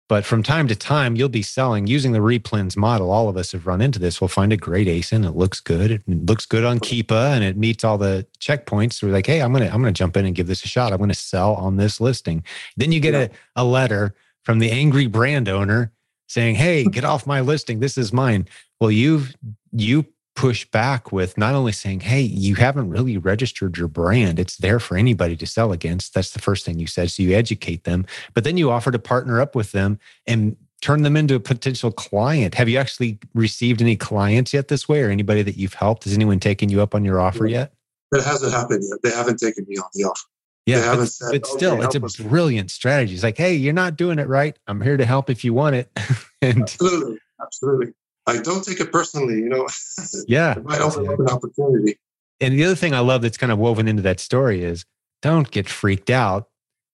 But 0.06 0.26
from 0.26 0.42
time 0.42 0.68
to 0.68 0.76
time, 0.76 1.16
you'll 1.16 1.30
be 1.30 1.42
selling 1.42 1.86
using 1.86 2.12
the 2.12 2.18
replens 2.18 2.76
model. 2.76 3.10
All 3.10 3.28
of 3.28 3.38
us 3.38 3.52
have 3.52 3.66
run 3.66 3.80
into 3.80 3.98
this. 3.98 4.20
We'll 4.20 4.28
find 4.28 4.52
a 4.52 4.56
great 4.56 4.86
ASIN. 4.86 5.26
It 5.26 5.34
looks 5.34 5.60
good. 5.60 5.90
It 5.90 6.02
looks 6.06 6.44
good 6.44 6.62
on 6.62 6.78
Keepa 6.78 7.32
and 7.32 7.42
it 7.42 7.56
meets 7.56 7.84
all 7.84 7.96
the 7.96 8.26
checkpoints. 8.38 8.94
So 8.94 9.06
we're 9.06 9.14
like, 9.14 9.26
hey, 9.26 9.40
I'm 9.40 9.52
gonna 9.52 9.66
I'm 9.66 9.80
gonna 9.80 9.92
jump 9.92 10.16
in 10.18 10.26
and 10.26 10.34
give 10.34 10.46
this 10.46 10.62
a 10.62 10.68
shot. 10.68 10.92
I'm 10.92 10.98
gonna 10.98 11.14
sell 11.14 11.54
on 11.54 11.76
this 11.76 12.02
listing. 12.02 12.44
Then 12.76 12.92
you 12.92 13.00
get 13.00 13.14
yeah. 13.14 13.28
a, 13.56 13.62
a 13.62 13.64
letter 13.64 14.14
from 14.44 14.58
the 14.58 14.70
angry 14.70 15.06
brand 15.06 15.48
owner 15.48 15.92
saying, 16.28 16.54
Hey, 16.54 16.84
get 16.90 17.04
off 17.04 17.26
my 17.26 17.40
listing. 17.40 17.80
This 17.80 17.98
is 17.98 18.12
mine. 18.12 18.46
Well, 18.80 18.90
you've 18.90 19.34
you 19.72 20.06
push 20.36 20.64
back 20.70 21.12
with 21.12 21.38
not 21.38 21.54
only 21.54 21.72
saying, 21.72 22.00
Hey, 22.00 22.22
you 22.22 22.56
haven't 22.56 22.90
really 22.90 23.18
registered 23.18 23.76
your 23.76 23.88
brand. 23.88 24.38
It's 24.38 24.56
there 24.56 24.80
for 24.80 24.96
anybody 24.96 25.36
to 25.36 25.46
sell 25.46 25.72
against. 25.72 26.14
That's 26.14 26.30
the 26.30 26.40
first 26.40 26.64
thing 26.64 26.78
you 26.78 26.86
said. 26.86 27.10
So 27.10 27.22
you 27.22 27.34
educate 27.36 27.84
them, 27.84 28.06
but 28.34 28.44
then 28.44 28.56
you 28.56 28.70
offer 28.70 28.90
to 28.90 28.98
partner 28.98 29.40
up 29.40 29.54
with 29.54 29.72
them 29.72 29.98
and 30.26 30.56
turn 30.82 31.02
them 31.02 31.16
into 31.16 31.34
a 31.34 31.40
potential 31.40 31.90
client. 31.90 32.54
Have 32.56 32.68
you 32.68 32.76
actually 32.76 33.18
received 33.32 33.80
any 33.80 33.96
clients 33.96 34.52
yet 34.52 34.68
this 34.68 34.86
way 34.86 35.02
or 35.02 35.08
anybody 35.08 35.42
that 35.42 35.56
you've 35.56 35.74
helped? 35.74 36.04
Has 36.04 36.12
anyone 36.12 36.40
taken 36.40 36.68
you 36.68 36.82
up 36.82 36.94
on 36.94 37.04
your 37.04 37.20
offer 37.20 37.46
yet? 37.46 37.72
It 38.12 38.22
hasn't 38.22 38.52
happened 38.52 38.84
yet. 38.88 39.00
They 39.02 39.16
haven't 39.16 39.38
taken 39.38 39.64
me 39.66 39.78
on 39.78 39.88
the 39.94 40.04
offer. 40.04 40.28
Yeah, 40.66 40.96
but, 40.96 41.06
said, 41.06 41.32
but, 41.32 41.42
oh, 41.44 41.56
still, 41.56 41.72
okay, 41.82 41.98
it's 41.98 42.18
a 42.18 42.22
brilliant 42.22 42.70
strategy. 42.70 43.14
It's 43.14 43.22
like, 43.22 43.36
hey, 43.36 43.54
you're 43.54 43.74
not 43.74 43.96
doing 43.96 44.18
it 44.18 44.28
right. 44.28 44.58
I'm 44.66 44.80
here 44.80 44.96
to 44.96 45.04
help 45.04 45.28
if 45.28 45.44
you 45.44 45.52
want 45.52 45.76
it. 45.76 45.90
and 46.42 46.62
absolutely, 46.62 47.18
absolutely. 47.42 47.92
I 48.26 48.38
don't 48.38 48.64
take 48.64 48.80
it 48.80 48.90
personally. 48.90 49.34
You 49.34 49.48
know, 49.50 49.68
yeah, 50.26 50.52
it 50.56 50.64
might 50.64 50.80
open 50.80 51.06
up 51.08 51.18
an 51.18 51.28
opportunity. 51.28 51.98
And 52.40 52.54
the 52.54 52.64
other 52.64 52.74
thing 52.74 52.94
I 52.94 53.00
love 53.00 53.22
that's 53.22 53.36
kind 53.36 53.52
of 53.52 53.58
woven 53.58 53.86
into 53.88 54.02
that 54.02 54.20
story 54.20 54.64
is 54.64 54.84
don't 55.22 55.50
get 55.50 55.68
freaked 55.68 56.10
out 56.10 56.48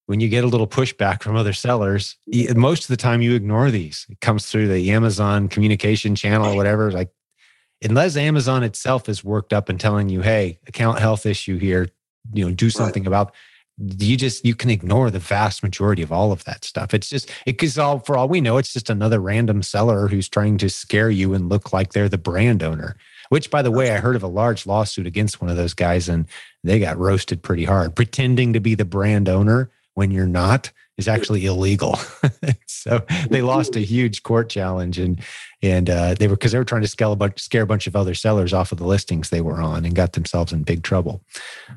when 0.05 0.19
you 0.19 0.27
get 0.27 0.43
a 0.43 0.47
little 0.47 0.67
pushback 0.67 1.23
from 1.23 1.37
other 1.37 1.53
sellers. 1.53 2.17
Most 2.53 2.83
of 2.83 2.87
the 2.89 2.97
time, 2.97 3.21
you 3.21 3.33
ignore 3.35 3.71
these. 3.71 4.05
It 4.09 4.19
comes 4.19 4.47
through 4.47 4.67
the 4.67 4.91
Amazon 4.91 5.47
communication 5.47 6.15
channel, 6.15 6.51
or 6.51 6.55
whatever. 6.57 6.91
Like, 6.91 7.09
unless 7.81 8.17
Amazon 8.17 8.63
itself 8.63 9.07
is 9.07 9.23
worked 9.23 9.53
up 9.53 9.69
and 9.69 9.79
telling 9.79 10.09
you, 10.09 10.21
"Hey, 10.21 10.59
account 10.67 10.99
health 10.99 11.25
issue 11.25 11.57
here," 11.57 11.87
you 12.33 12.45
know, 12.45 12.51
do 12.53 12.69
something 12.69 13.03
right. 13.03 13.07
about 13.07 13.33
you 13.77 14.17
just 14.17 14.45
you 14.45 14.55
can 14.55 14.69
ignore 14.69 15.09
the 15.09 15.19
vast 15.19 15.63
majority 15.63 16.01
of 16.01 16.11
all 16.11 16.31
of 16.31 16.43
that 16.43 16.63
stuff. 16.63 16.93
It's 16.93 17.09
just 17.09 17.29
it 17.45 17.53
because 17.53 17.77
all 17.77 17.99
for 17.99 18.17
all 18.17 18.27
we 18.27 18.41
know 18.41 18.57
it's 18.57 18.73
just 18.73 18.89
another 18.89 19.19
random 19.19 19.63
seller 19.63 20.07
who's 20.07 20.29
trying 20.29 20.57
to 20.59 20.69
scare 20.69 21.09
you 21.09 21.33
and 21.33 21.49
look 21.49 21.73
like 21.73 21.93
they're 21.93 22.09
the 22.09 22.17
brand 22.17 22.63
owner 22.63 22.95
which 23.29 23.49
by 23.49 23.61
the 23.61 23.71
way 23.71 23.91
i 23.91 23.97
heard 23.97 24.17
of 24.17 24.23
a 24.23 24.27
large 24.27 24.65
lawsuit 24.65 25.07
against 25.07 25.39
one 25.39 25.49
of 25.49 25.55
those 25.55 25.73
guys 25.73 26.09
and 26.09 26.27
they 26.63 26.79
got 26.79 26.97
roasted 26.97 27.41
pretty 27.41 27.65
hard. 27.65 27.95
Pretending 27.95 28.53
to 28.53 28.59
be 28.59 28.75
the 28.75 28.85
brand 28.85 29.27
owner 29.27 29.71
when 29.93 30.11
you're 30.11 30.27
not 30.27 30.71
is 30.97 31.07
actually 31.07 31.45
illegal. 31.45 31.97
So 32.81 33.05
they 33.29 33.43
lost 33.43 33.75
a 33.75 33.79
huge 33.79 34.23
court 34.23 34.49
challenge 34.49 34.97
and 34.97 35.21
and 35.61 35.87
uh, 35.87 36.15
they 36.15 36.27
were 36.27 36.35
because 36.35 36.51
they 36.51 36.57
were 36.57 36.65
trying 36.65 36.81
to 36.81 36.87
scare 36.87 37.09
a, 37.09 37.15
bunch, 37.15 37.39
scare 37.39 37.61
a 37.61 37.67
bunch 37.67 37.85
of 37.85 37.95
other 37.95 38.15
sellers 38.15 38.53
off 38.53 38.71
of 38.71 38.79
the 38.79 38.87
listings 38.87 39.29
they 39.29 39.41
were 39.41 39.61
on 39.61 39.85
and 39.85 39.93
got 39.93 40.13
themselves 40.13 40.51
in 40.51 40.63
big 40.63 40.81
trouble. 40.81 41.21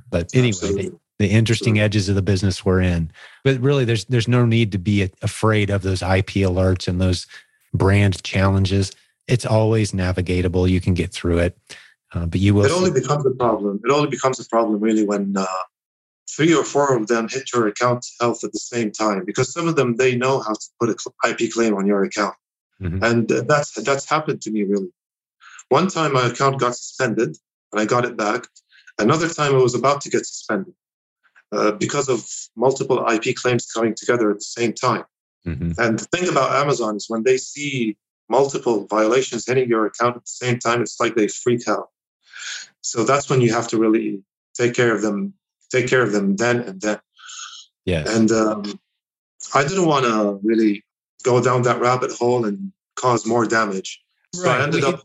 But 0.09 0.35
anyway 0.35 0.93
the 1.19 1.29
interesting 1.29 1.79
edges 1.79 2.09
of 2.09 2.15
the 2.15 2.23
business 2.23 2.65
we're 2.65 2.81
in. 2.81 3.11
But 3.45 3.61
really, 3.61 3.85
there's 3.85 4.05
there's 4.07 4.29
no 4.29 4.45
need 4.45 4.73
to 4.73 4.79
be 4.79 5.11
afraid 5.23 5.71
of 5.71 5.83
those 5.83 6.03
IP 6.03 6.43
alerts 6.43 6.89
and 6.89 7.01
those 7.01 7.27
brand 7.73 8.23
challenges. 8.23 8.93
It's 9.29 9.47
always 9.47 9.93
navigatable. 9.93 10.69
You 10.69 10.81
can 10.81 10.95
get 10.95 11.13
through 11.13 11.39
it, 11.39 11.59
uh, 12.13 12.27
but 12.27 12.41
you 12.41 12.55
will. 12.55 12.65
It 12.65 12.73
only 12.73 12.91
becomes 12.91 13.25
a 13.27 13.31
problem. 13.31 13.81
It 13.85 13.91
only 13.91 14.11
becomes 14.11 14.41
a 14.41 14.49
problem 14.49 14.81
really 14.81 15.07
when 15.07 15.37
uh, 15.37 15.47
three 16.29 16.55
or 16.55 16.65
four 16.65 16.97
of 16.97 17.07
them 17.07 17.29
hit 17.29 17.53
your 17.53 17.69
account 17.69 18.07
health 18.21 18.43
at 18.45 18.53
the 18.53 18.59
same 18.59 18.91
time, 18.91 19.25
because 19.25 19.53
some 19.53 19.69
of 19.69 19.77
them 19.77 19.97
they 19.97 20.17
know 20.17 20.41
how 20.41 20.53
to 20.53 20.67
put 20.81 20.89
an 20.89 21.31
IP 21.31 21.53
claim 21.53 21.75
on 21.75 21.87
your 21.87 22.03
account, 22.03 22.35
mm-hmm. 22.81 23.03
and 23.03 23.29
that's 23.29 23.73
that's 23.83 24.09
happened 24.09 24.43
to 24.43 24.51
me 24.51 24.65
really. 24.65 24.93
One 25.69 25.89
time 25.89 26.13
my 26.13 26.27
account 26.27 26.61
got 26.61 26.75
suspended, 26.75 27.37
and 27.73 27.81
I 27.81 27.87
got 27.87 28.05
it 28.05 28.17
back. 28.17 28.47
Another 28.99 29.29
time 29.29 29.55
I 29.55 29.59
was 29.59 29.75
about 29.75 30.03
to 30.03 30.11
get 30.11 30.27
suspended 30.27 30.75
uh, 31.55 31.73
because 31.73 32.09
of 32.09 32.27
multiple 32.57 33.07
IP 33.09 33.37
claims 33.37 33.67
coming 33.67 33.95
together 33.95 34.31
at 34.31 34.39
the 34.39 34.45
same 34.45 34.73
time. 34.73 35.05
Mm-hmm. 35.47 35.73
And 35.79 35.99
the 35.99 36.05
thing 36.07 36.29
about 36.29 36.55
Amazon 36.55 36.97
is 36.97 37.07
when 37.09 37.23
they 37.23 37.37
see 37.37 37.97
multiple 38.29 38.87
violations 38.87 39.47
hitting 39.47 39.69
your 39.69 39.87
account 39.87 40.17
at 40.17 40.25
the 40.25 40.31
same 40.47 40.59
time, 40.59 40.83
it's 40.83 40.99
like 40.99 41.15
they 41.15 41.29
freak 41.29 41.69
out. 41.69 41.91
So 42.81 43.05
that's 43.05 43.29
when 43.29 43.41
you 43.41 43.53
have 43.53 43.69
to 43.69 43.79
really 43.79 44.23
take 44.55 44.75
care 44.75 44.95
of 44.95 45.03
them, 45.03 45.35
take 45.71 45.89
care 45.89 46.03
of 46.03 46.13
them 46.13 46.37
then 46.37 46.61
and 46.61 46.81
then. 46.81 47.01
Yeah. 47.85 48.05
And 48.07 48.31
um, 48.33 48.79
I 49.55 49.63
didn't 49.63 49.87
want 49.87 50.07
to 50.07 50.41
really 50.43 50.85
go 51.23 51.43
down 51.43 51.63
that 51.63 51.81
rabbit 51.81 52.13
hole 52.13 52.45
and 52.47 52.73
cause 52.97 53.27
more 53.27 53.47
damage. 53.47 54.04
So 54.35 54.49
right. 54.49 54.61
I 54.61 54.65
ended 54.65 54.85
up. 54.85 55.03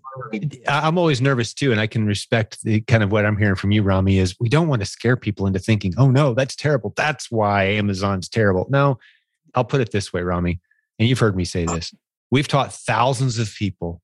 I'm 0.68 0.98
always 0.98 1.22
nervous 1.22 1.54
too, 1.54 1.72
and 1.72 1.80
I 1.80 1.88
can 1.88 2.06
respect 2.06 2.64
the 2.64 2.82
kind 2.82 3.04
of 3.04 3.12
what 3.12 3.26
I'm 3.26 3.38
hearing 3.38 3.56
from 3.56 3.72
you, 3.72 3.84
Rami. 3.84 4.18
Is 4.18 4.36
we 4.40 4.50
don't 4.50 4.68
want 4.68 4.82
to 4.82 4.86
scare 4.86 5.16
people 5.16 5.46
into 5.48 5.60
thinking, 5.60 5.94
"Oh 5.98 6.10
no, 6.10 6.34
that's 6.34 6.56
terrible. 6.56 6.94
That's 6.96 7.30
why 7.30 7.64
Amazon's 7.64 8.30
terrible." 8.30 8.68
No, 8.70 9.00
I'll 9.56 9.66
put 9.66 9.82
it 9.82 9.92
this 9.92 10.12
way, 10.12 10.22
Rami, 10.22 10.60
and 10.98 11.08
you've 11.08 11.20
heard 11.20 11.36
me 11.36 11.46
say 11.46 11.66
this. 11.66 11.94
We've 12.32 12.48
taught 12.48 12.74
thousands 12.74 13.40
of 13.40 13.54
people 13.56 14.02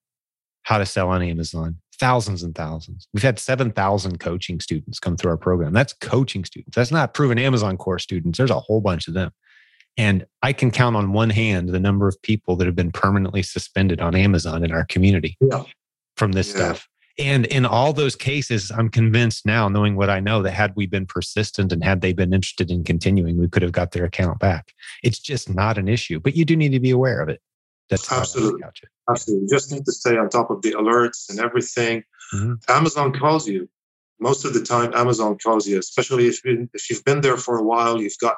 how 0.63 0.79
to 0.79 0.85
sell 0.85 1.09
on 1.09 1.21
Amazon, 1.21 1.77
thousands 1.99 2.43
and 2.43 2.55
thousands. 2.55 3.07
We've 3.13 3.23
had 3.23 3.39
7,000 3.39 4.19
coaching 4.19 4.59
students 4.59 4.99
come 4.99 5.15
through 5.15 5.31
our 5.31 5.37
program. 5.37 5.73
That's 5.73 5.93
coaching 5.93 6.43
students. 6.43 6.75
That's 6.75 6.91
not 6.91 7.13
proven 7.13 7.37
Amazon 7.37 7.77
course 7.77 8.03
students. 8.03 8.37
There's 8.37 8.49
a 8.49 8.59
whole 8.59 8.81
bunch 8.81 9.07
of 9.07 9.13
them. 9.13 9.31
And 9.97 10.25
I 10.41 10.53
can 10.53 10.71
count 10.71 10.95
on 10.95 11.13
one 11.13 11.29
hand 11.29 11.69
the 11.69 11.79
number 11.79 12.07
of 12.07 12.21
people 12.21 12.55
that 12.57 12.65
have 12.65 12.75
been 12.75 12.91
permanently 12.91 13.43
suspended 13.43 14.01
on 14.01 14.15
Amazon 14.15 14.63
in 14.63 14.71
our 14.71 14.85
community 14.85 15.37
yeah. 15.39 15.63
from 16.17 16.33
this 16.33 16.49
yeah. 16.49 16.55
stuff. 16.55 16.89
And 17.17 17.45
in 17.45 17.65
all 17.65 17.93
those 17.93 18.15
cases, 18.15 18.71
I'm 18.71 18.89
convinced 18.89 19.45
now, 19.45 19.69
knowing 19.69 19.95
what 19.95 20.09
I 20.09 20.19
know, 20.19 20.41
that 20.41 20.51
had 20.51 20.73
we 20.75 20.85
been 20.85 21.05
persistent 21.05 21.71
and 21.71 21.81
had 21.81 22.01
they 22.01 22.11
been 22.11 22.33
interested 22.33 22.69
in 22.69 22.83
continuing, 22.83 23.37
we 23.37 23.47
could 23.47 23.61
have 23.61 23.71
got 23.71 23.91
their 23.91 24.03
account 24.03 24.39
back. 24.39 24.73
It's 25.01 25.19
just 25.19 25.49
not 25.49 25.77
an 25.77 25.87
issue, 25.87 26.19
but 26.19 26.35
you 26.35 26.43
do 26.43 26.57
need 26.57 26.73
to 26.73 26.79
be 26.81 26.91
aware 26.91 27.21
of 27.21 27.29
it. 27.29 27.39
That's 27.89 28.11
absolutely, 28.11 28.63
absolutely. 29.09 29.43
You 29.43 29.49
just 29.49 29.71
need 29.71 29.85
to 29.85 29.91
stay 29.91 30.17
on 30.17 30.29
top 30.29 30.49
of 30.49 30.61
the 30.61 30.71
alerts 30.71 31.29
and 31.29 31.39
everything. 31.39 32.03
Mm-hmm. 32.33 32.53
Amazon 32.67 33.13
calls 33.13 33.47
you 33.47 33.69
most 34.19 34.43
of 34.43 34.53
the 34.53 34.63
time. 34.63 34.91
Amazon 34.93 35.37
calls 35.37 35.67
you, 35.67 35.77
especially 35.77 36.27
if 36.27 36.43
you 36.43 36.67
if 36.73 36.89
you've 36.89 37.05
been 37.05 37.21
there 37.21 37.37
for 37.37 37.57
a 37.57 37.63
while. 37.63 38.01
You've 38.01 38.17
got 38.19 38.37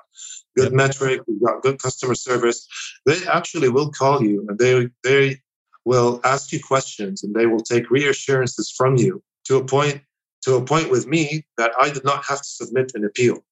good 0.58 0.72
yep. 0.72 0.74
metric, 0.74 1.22
we've 1.28 1.42
got 1.42 1.62
good 1.62 1.82
customer 1.82 2.16
service. 2.16 2.68
They 3.06 3.26
actually 3.28 3.70
will 3.70 3.92
call 3.92 4.22
you 4.22 4.46
and 4.50 4.58
they 4.58 4.90
they 5.04 5.42
will 5.86 6.20
ask 6.24 6.52
you 6.52 6.60
questions 6.62 7.24
and 7.24 7.34
they 7.34 7.46
will 7.46 7.62
take 7.62 7.90
reassurances 7.90 8.74
from 8.76 8.98
you 8.98 9.24
to 9.46 9.58
a 9.58 9.66
point 9.66 10.02
to 10.42 10.56
a 10.56 10.64
point 10.64 10.92
with 10.92 11.08
me 11.08 11.46
that 11.58 11.72
I 11.82 11.90
did 11.90 12.04
not 12.04 12.26
have 12.26 12.40
to 12.40 12.50
submit 12.60 12.92
an 12.96 13.06
appeal. 13.06 13.44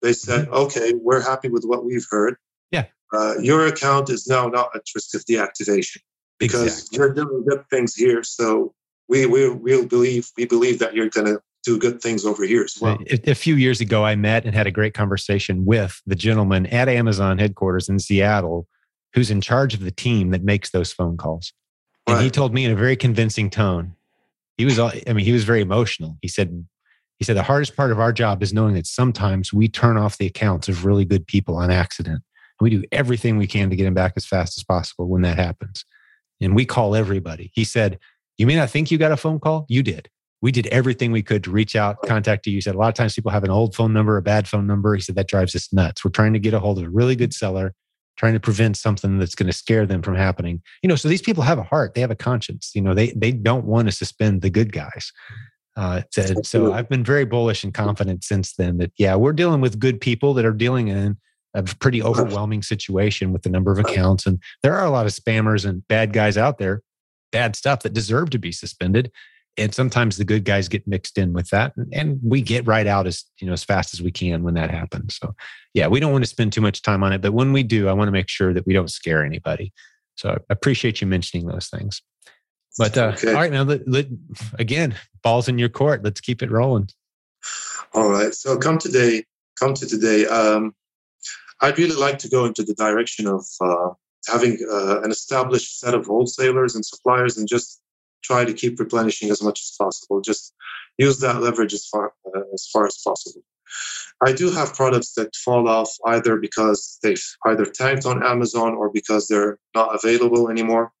They 0.00 0.12
said, 0.12 0.46
mm-hmm. 0.46 0.54
"Okay, 0.64 0.92
we're 0.94 1.20
happy 1.20 1.48
with 1.48 1.64
what 1.64 1.84
we've 1.84 2.06
heard. 2.10 2.36
Yeah, 2.70 2.86
uh, 3.12 3.34
your 3.40 3.66
account 3.66 4.10
is 4.10 4.26
now 4.26 4.48
not 4.48 4.70
at 4.74 4.82
risk 4.94 5.14
of 5.14 5.24
deactivation 5.24 6.00
because 6.38 6.72
exactly. 6.78 6.98
you're 6.98 7.14
doing 7.14 7.44
good 7.48 7.64
things 7.70 7.94
here. 7.94 8.22
So 8.24 8.74
we 9.08 9.26
we 9.26 9.48
we 9.50 9.84
believe 9.86 10.30
we 10.36 10.46
believe 10.46 10.78
that 10.80 10.94
you're 10.94 11.10
going 11.10 11.26
to 11.26 11.40
do 11.64 11.78
good 11.78 12.00
things 12.00 12.24
over 12.24 12.44
here 12.44 12.62
as 12.62 12.76
well. 12.80 12.98
A, 13.10 13.30
a, 13.30 13.34
few 13.34 13.54
years 13.54 13.80
ago, 13.80 14.04
I 14.04 14.16
met 14.16 14.44
and 14.44 14.54
had 14.54 14.66
a 14.66 14.70
great 14.70 14.94
conversation 14.94 15.64
with 15.64 16.02
the 16.06 16.16
gentleman 16.16 16.66
at 16.66 16.88
Amazon 16.88 17.38
headquarters 17.38 17.88
in 17.88 17.98
Seattle 17.98 18.66
who's 19.14 19.30
in 19.30 19.40
charge 19.40 19.74
of 19.74 19.80
the 19.80 19.90
team 19.90 20.30
that 20.30 20.42
makes 20.42 20.70
those 20.70 20.92
phone 20.92 21.16
calls. 21.16 21.52
And 22.06 22.16
right. 22.16 22.24
he 22.24 22.30
told 22.30 22.52
me 22.52 22.64
in 22.64 22.72
a 22.72 22.76
very 22.76 22.96
convincing 22.96 23.50
tone. 23.50 23.94
He 24.56 24.64
was, 24.64 24.78
I 24.78 25.02
mean, 25.06 25.24
he 25.24 25.32
was 25.32 25.44
very 25.44 25.60
emotional. 25.60 26.16
He 26.20 26.28
said, 26.28 26.66
he 27.18 27.24
said, 27.24 27.36
the 27.36 27.42
hardest 27.42 27.76
part 27.76 27.92
of 27.92 28.00
our 28.00 28.12
job 28.12 28.42
is 28.42 28.52
knowing 28.52 28.74
that 28.74 28.86
sometimes 28.86 29.52
we 29.52 29.68
turn 29.68 29.96
off 29.96 30.18
the 30.18 30.26
accounts 30.26 30.68
of 30.68 30.84
really 30.84 31.04
good 31.04 31.26
people 31.26 31.56
on 31.56 31.70
accident. 31.70 32.16
And 32.16 32.64
We 32.64 32.70
do 32.70 32.82
everything 32.90 33.36
we 33.36 33.46
can 33.46 33.70
to 33.70 33.76
get 33.76 33.84
them 33.84 33.94
back 33.94 34.14
as 34.16 34.26
fast 34.26 34.58
as 34.58 34.64
possible 34.64 35.08
when 35.08 35.22
that 35.22 35.38
happens. 35.38 35.84
And 36.40 36.56
we 36.56 36.64
call 36.64 36.96
everybody. 36.96 37.50
He 37.54 37.64
said, 37.64 37.98
You 38.36 38.46
may 38.46 38.56
not 38.56 38.70
think 38.70 38.90
you 38.90 38.98
got 38.98 39.12
a 39.12 39.16
phone 39.16 39.38
call. 39.38 39.66
You 39.68 39.82
did. 39.82 40.08
We 40.42 40.52
did 40.52 40.66
everything 40.66 41.12
we 41.12 41.22
could 41.22 41.44
to 41.44 41.50
reach 41.50 41.76
out, 41.76 42.02
contact 42.02 42.46
you. 42.46 42.52
He 42.52 42.60
said, 42.60 42.74
A 42.74 42.78
lot 42.78 42.88
of 42.88 42.94
times 42.94 43.14
people 43.14 43.30
have 43.30 43.44
an 43.44 43.50
old 43.50 43.74
phone 43.74 43.92
number, 43.92 44.16
a 44.16 44.22
bad 44.22 44.48
phone 44.48 44.66
number. 44.66 44.94
He 44.94 45.00
said, 45.00 45.14
That 45.14 45.28
drives 45.28 45.54
us 45.54 45.72
nuts. 45.72 46.04
We're 46.04 46.10
trying 46.10 46.32
to 46.34 46.38
get 46.38 46.52
a 46.52 46.60
hold 46.60 46.78
of 46.78 46.84
a 46.84 46.90
really 46.90 47.16
good 47.16 47.32
seller, 47.32 47.74
trying 48.16 48.34
to 48.34 48.40
prevent 48.40 48.76
something 48.76 49.18
that's 49.18 49.34
going 49.34 49.46
to 49.46 49.52
scare 49.52 49.86
them 49.86 50.02
from 50.02 50.16
happening. 50.16 50.60
You 50.82 50.88
know, 50.88 50.96
so 50.96 51.08
these 51.08 51.22
people 51.22 51.42
have 51.44 51.58
a 51.58 51.62
heart, 51.62 51.94
they 51.94 52.00
have 52.00 52.10
a 52.10 52.16
conscience. 52.16 52.72
You 52.74 52.82
know, 52.82 52.92
they, 52.92 53.12
they 53.12 53.32
don't 53.32 53.64
want 53.64 53.88
to 53.88 53.92
suspend 53.92 54.42
the 54.42 54.50
good 54.50 54.72
guys. 54.72 55.12
Uh, 55.74 56.02
so, 56.10 56.34
so 56.42 56.72
I've 56.74 56.88
been 56.88 57.04
very 57.04 57.24
bullish 57.24 57.64
and 57.64 57.72
confident 57.72 58.24
since 58.24 58.54
then 58.56 58.76
that, 58.78 58.92
yeah, 58.98 59.14
we're 59.14 59.32
dealing 59.32 59.62
with 59.62 59.78
good 59.78 60.00
people 60.00 60.34
that 60.34 60.44
are 60.44 60.52
dealing 60.52 60.88
in 60.88 61.16
a 61.54 61.62
pretty 61.62 62.02
overwhelming 62.02 62.62
situation 62.62 63.32
with 63.32 63.42
the 63.42 63.48
number 63.48 63.72
of 63.72 63.78
accounts. 63.78 64.26
And 64.26 64.38
there 64.62 64.74
are 64.74 64.84
a 64.84 64.90
lot 64.90 65.06
of 65.06 65.12
spammers 65.12 65.64
and 65.64 65.86
bad 65.88 66.12
guys 66.12 66.36
out 66.36 66.58
there, 66.58 66.82
bad 67.30 67.56
stuff 67.56 67.82
that 67.82 67.92
deserve 67.92 68.30
to 68.30 68.38
be 68.38 68.52
suspended. 68.52 69.10
And 69.58 69.74
sometimes 69.74 70.16
the 70.16 70.24
good 70.24 70.44
guys 70.44 70.68
get 70.68 70.86
mixed 70.86 71.18
in 71.18 71.34
with 71.34 71.50
that. 71.50 71.74
And 71.92 72.18
we 72.22 72.40
get 72.40 72.66
right 72.66 72.86
out 72.86 73.06
as, 73.06 73.24
you 73.38 73.46
know, 73.46 73.52
as 73.52 73.62
fast 73.62 73.92
as 73.92 74.00
we 74.00 74.10
can 74.10 74.42
when 74.42 74.54
that 74.54 74.70
happens. 74.70 75.16
So 75.16 75.34
yeah, 75.74 75.88
we 75.88 76.00
don't 76.00 76.12
want 76.12 76.24
to 76.24 76.30
spend 76.30 76.52
too 76.52 76.62
much 76.62 76.80
time 76.80 77.02
on 77.02 77.12
it. 77.12 77.20
But 77.20 77.32
when 77.32 77.52
we 77.52 77.62
do, 77.62 77.88
I 77.88 77.92
want 77.92 78.08
to 78.08 78.12
make 78.12 78.28
sure 78.28 78.54
that 78.54 78.66
we 78.66 78.72
don't 78.72 78.90
scare 78.90 79.22
anybody. 79.22 79.72
So 80.14 80.30
I 80.30 80.36
appreciate 80.48 81.00
you 81.00 81.06
mentioning 81.06 81.46
those 81.46 81.68
things. 81.68 82.00
But 82.78 82.96
uh, 82.96 83.12
okay. 83.14 83.28
all 83.28 83.34
right, 83.34 83.52
now 83.52 83.64
let, 83.64 83.86
let, 83.86 84.06
again, 84.58 84.94
balls 85.22 85.48
in 85.48 85.58
your 85.58 85.68
court. 85.68 86.02
Let's 86.02 86.22
keep 86.22 86.42
it 86.42 86.50
rolling. 86.50 86.88
All 87.92 88.10
right. 88.10 88.34
So 88.34 88.56
come 88.56 88.78
today. 88.78 89.24
Come 89.60 89.74
to 89.74 89.86
today. 89.86 90.26
Um, 90.26 90.74
I'd 91.60 91.76
really 91.76 91.96
like 91.96 92.18
to 92.20 92.28
go 92.30 92.46
into 92.46 92.62
the 92.62 92.74
direction 92.74 93.26
of 93.26 93.44
uh, 93.60 93.90
having 94.26 94.58
uh, 94.70 95.02
an 95.02 95.10
established 95.10 95.78
set 95.78 95.92
of 95.92 96.06
wholesalers 96.06 96.74
and 96.74 96.84
suppliers 96.84 97.36
and 97.36 97.46
just 97.46 97.81
try 98.22 98.44
to 98.44 98.52
keep 98.52 98.78
replenishing 98.78 99.30
as 99.30 99.42
much 99.42 99.60
as 99.60 99.74
possible. 99.78 100.20
Just 100.20 100.54
use 100.98 101.18
that 101.20 101.40
leverage 101.40 101.74
as 101.74 101.86
far 101.86 102.12
uh, 102.34 102.40
as 102.54 102.68
far 102.72 102.86
as 102.86 102.98
possible. 103.04 103.42
I 104.24 104.32
do 104.32 104.50
have 104.50 104.74
products 104.74 105.14
that 105.14 105.34
fall 105.34 105.68
off 105.68 105.90
either 106.06 106.36
because 106.36 106.98
they've 107.02 107.24
either 107.46 107.64
tanked 107.64 108.06
on 108.06 108.24
Amazon 108.24 108.74
or 108.74 108.90
because 108.90 109.26
they're 109.26 109.58
not 109.74 109.94
available 109.94 110.48
anymore. 110.48 110.92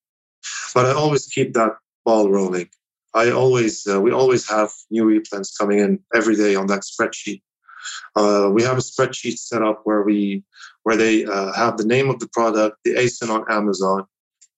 But 0.74 0.86
I 0.86 0.92
always 0.92 1.26
keep 1.26 1.54
that 1.54 1.76
ball 2.04 2.30
rolling. 2.30 2.68
I 3.14 3.30
always 3.30 3.86
uh, 3.86 4.00
we 4.00 4.10
always 4.10 4.48
have 4.48 4.70
new 4.90 5.04
replens 5.04 5.56
coming 5.56 5.78
in 5.78 6.00
every 6.14 6.34
day 6.34 6.54
on 6.54 6.66
that 6.68 6.82
spreadsheet. 6.82 7.42
Uh, 8.16 8.50
we 8.52 8.62
have 8.62 8.78
a 8.78 8.80
spreadsheet 8.80 9.38
set 9.38 9.62
up 9.62 9.82
where 9.84 10.02
we 10.02 10.44
where 10.82 10.96
they 10.96 11.24
uh, 11.24 11.52
have 11.52 11.76
the 11.76 11.86
name 11.86 12.08
of 12.08 12.18
the 12.18 12.28
product, 12.28 12.78
the 12.84 12.94
ASIN 12.94 13.28
on 13.28 13.44
Amazon, 13.50 14.06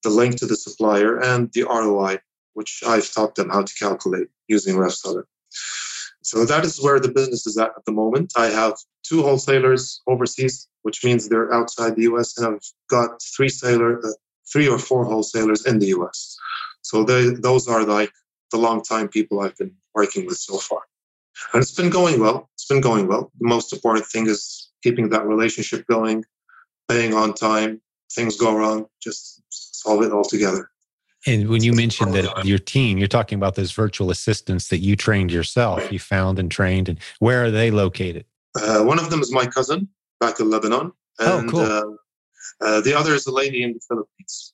the 0.03 0.11
link 0.11 0.37
to 0.37 0.47
the 0.47 0.57
supplier, 0.57 1.19
and 1.19 1.51
the 1.53 1.65
ROI, 1.65 2.19
which 2.55 2.83
I've 2.87 3.13
taught 3.13 3.35
them 3.35 3.51
how 3.51 3.63
to 3.63 3.75
calculate 3.75 4.29
using 4.49 4.77
RevSeller. 4.77 5.25
So 6.23 6.45
that 6.47 6.65
is 6.65 6.83
where 6.83 6.99
the 6.99 7.13
business 7.13 7.47
is 7.47 7.59
at 7.59 7.73
at 7.77 7.85
the 7.85 7.93
moment. 7.93 8.33
I 8.37 8.47
have 8.47 8.75
two 9.03 9.23
wholesalers 9.23 10.01
overseas, 10.07 10.69
which 10.83 11.05
means 11.05 11.29
they're 11.29 11.53
outside 11.53 11.97
the 11.97 12.05
US, 12.15 12.39
and 12.39 12.47
I've 12.47 12.67
got 12.89 13.23
three 13.37 13.51
sailor, 13.51 13.99
uh, 14.05 14.13
three 14.51 14.69
or 14.69 14.79
four 14.79 15.05
wholesalers 15.05 15.67
in 15.67 15.79
the 15.79 15.89
US. 15.99 16.37
So 16.83 17.05
they, 17.05 17.31
those 17.31 17.69
are 17.69 17.85
like 17.85 18.13
the 18.51 18.59
long 18.59 18.83
time 18.83 19.09
people 19.09 19.41
I've 19.41 19.57
been 19.57 19.75
working 19.95 20.27
with 20.27 20.39
so 20.39 20.59
far. 20.59 20.81
And 21.53 21.63
it's 21.63 21.75
been 21.75 21.91
going 21.91 22.21
well. 22.21 22.49
It's 22.55 22.67
been 22.67 22.81
going 22.81 23.07
well. 23.07 23.31
The 23.41 23.49
most 23.49 23.73
important 23.73 24.07
thing 24.07 24.27
is 24.27 24.71
keeping 24.83 25.09
that 25.11 25.27
relationship 25.27 25.87
going, 25.87 26.25
paying 26.89 27.15
on 27.15 27.35
time. 27.35 27.81
Things 28.13 28.37
go 28.37 28.57
wrong, 28.57 28.87
just 29.03 29.43
solve 29.51 30.03
it 30.03 30.13
all 30.13 30.25
together. 30.25 30.71
And 31.27 31.49
when 31.49 31.63
you 31.63 31.73
mentioned 31.73 32.15
that 32.15 32.45
your 32.45 32.59
team, 32.59 32.99
you're 32.99 33.09
talking 33.09 33.37
about 33.37 33.55
those 33.55 33.73
virtual 33.73 34.11
assistants 34.11 34.69
that 34.69 34.79
you 34.79 34.97
trained 34.97 35.33
yourself, 35.33 35.91
you 35.91 35.99
found 35.99 36.39
and 36.39 36.51
trained, 36.51 36.89
and 36.89 36.99
where 37.19 37.45
are 37.45 37.51
they 37.51 37.71
located? 37.71 38.27
Uh, 38.55 38.83
one 38.83 38.99
of 38.99 39.11
them 39.11 39.21
is 39.21 39.33
my 39.33 39.47
cousin 39.47 39.89
back 40.21 40.39
in 40.41 40.51
Lebanon. 40.51 40.93
Oh, 41.21 41.39
and, 41.39 41.49
oh, 41.49 41.51
cool. 41.51 41.61
Uh, 41.61 42.67
uh, 42.67 42.81
the 42.83 42.95
other 42.95 43.15
is 43.15 43.27
a 43.27 43.33
lady 43.33 43.63
in 43.63 43.73
the 43.73 43.81
Philippines. 43.89 44.53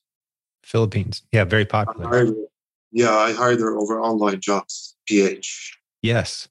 Philippines. 0.63 1.23
Yeah, 1.31 1.43
very 1.43 1.65
popular. 1.65 2.07
I 2.07 2.09
hired, 2.09 2.35
yeah, 2.91 3.13
I 3.13 3.33
hired 3.33 3.59
her 3.59 3.77
over 3.77 4.01
online 4.01 4.39
jobs, 4.39 4.95
PH. 5.07 5.77
Yes 6.01 6.47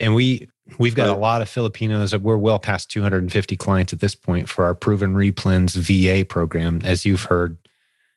and 0.00 0.14
we 0.14 0.48
we've 0.78 0.94
got 0.94 1.08
right. 1.08 1.16
a 1.16 1.20
lot 1.20 1.42
of 1.42 1.48
Filipinos. 1.48 2.16
We're 2.16 2.36
well 2.36 2.58
past 2.58 2.90
250 2.90 3.56
clients 3.56 3.92
at 3.92 4.00
this 4.00 4.14
point 4.14 4.48
for 4.48 4.64
our 4.64 4.74
proven 4.74 5.14
replens 5.14 5.76
VA 5.76 6.24
program, 6.24 6.80
as 6.84 7.04
you've 7.04 7.24
heard. 7.24 7.58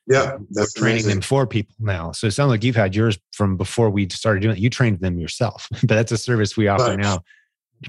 Yeah, 0.08 0.38
that's 0.52 0.76
we're 0.76 0.82
training 0.82 1.04
amazing. 1.04 1.10
them 1.10 1.22
for 1.22 1.46
people 1.46 1.76
now. 1.80 2.14
So 2.14 2.28
it 2.28 2.32
sounds 2.32 2.50
like 2.50 2.64
you've 2.64 2.78
had 2.78 2.96
yours 2.96 3.20
from 3.34 3.58
before 3.58 3.90
we 3.90 4.08
started 4.10 4.40
doing 4.40 4.56
it. 4.56 4.62
You 4.62 4.70
trained 4.70 5.00
them 5.00 5.20
yourself, 5.20 5.68
but 5.72 5.90
that's 5.90 6.12
a 6.12 6.18
service 6.18 6.56
we 6.56 6.68
offer 6.68 6.92
right. 6.92 7.00
now. 7.00 7.20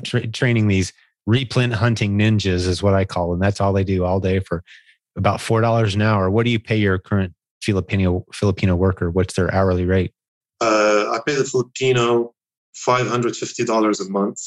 Tra- 0.04 0.26
training 0.26 0.68
these 0.68 0.92
replen 1.28 1.72
hunting 1.72 2.18
ninjas 2.18 2.66
is 2.66 2.82
what 2.82 2.94
I 2.94 3.04
call 3.04 3.30
them. 3.30 3.38
That's 3.38 3.60
all 3.60 3.72
they 3.72 3.84
do 3.84 4.04
all 4.04 4.18
day 4.18 4.40
for 4.40 4.64
about 5.16 5.40
four 5.40 5.60
dollars 5.60 5.94
an 5.94 6.02
hour. 6.02 6.28
What 6.30 6.44
do 6.44 6.50
you 6.50 6.58
pay 6.58 6.76
your 6.76 6.98
current 6.98 7.34
Filipino 7.62 8.26
Filipino 8.32 8.74
worker? 8.74 9.10
What's 9.10 9.34
their 9.34 9.54
hourly 9.54 9.84
rate? 9.84 10.12
Uh, 10.60 11.06
I 11.12 11.20
pay 11.24 11.36
the 11.36 11.44
Filipino 11.44 12.34
$550 12.86 14.06
a 14.06 14.10
month. 14.10 14.40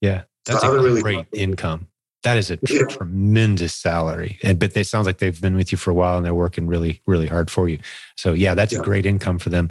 Yeah, 0.00 0.22
that's 0.46 0.62
so 0.62 0.72
a 0.72 0.82
really 0.82 1.02
great 1.02 1.26
income. 1.32 1.88
That 2.28 2.36
is 2.36 2.50
a 2.50 2.58
yeah. 2.68 2.84
tremendous 2.84 3.74
salary. 3.74 4.38
And 4.42 4.58
but 4.58 4.76
it 4.76 4.86
sounds 4.86 5.06
like 5.06 5.16
they've 5.16 5.40
been 5.40 5.56
with 5.56 5.72
you 5.72 5.78
for 5.78 5.90
a 5.90 5.94
while 5.94 6.18
and 6.18 6.26
they're 6.26 6.34
working 6.34 6.66
really, 6.66 7.00
really 7.06 7.26
hard 7.26 7.50
for 7.50 7.70
you. 7.70 7.78
So 8.16 8.34
yeah, 8.34 8.54
that's 8.54 8.74
yeah. 8.74 8.80
a 8.80 8.82
great 8.82 9.06
income 9.06 9.38
for 9.38 9.48
them. 9.48 9.70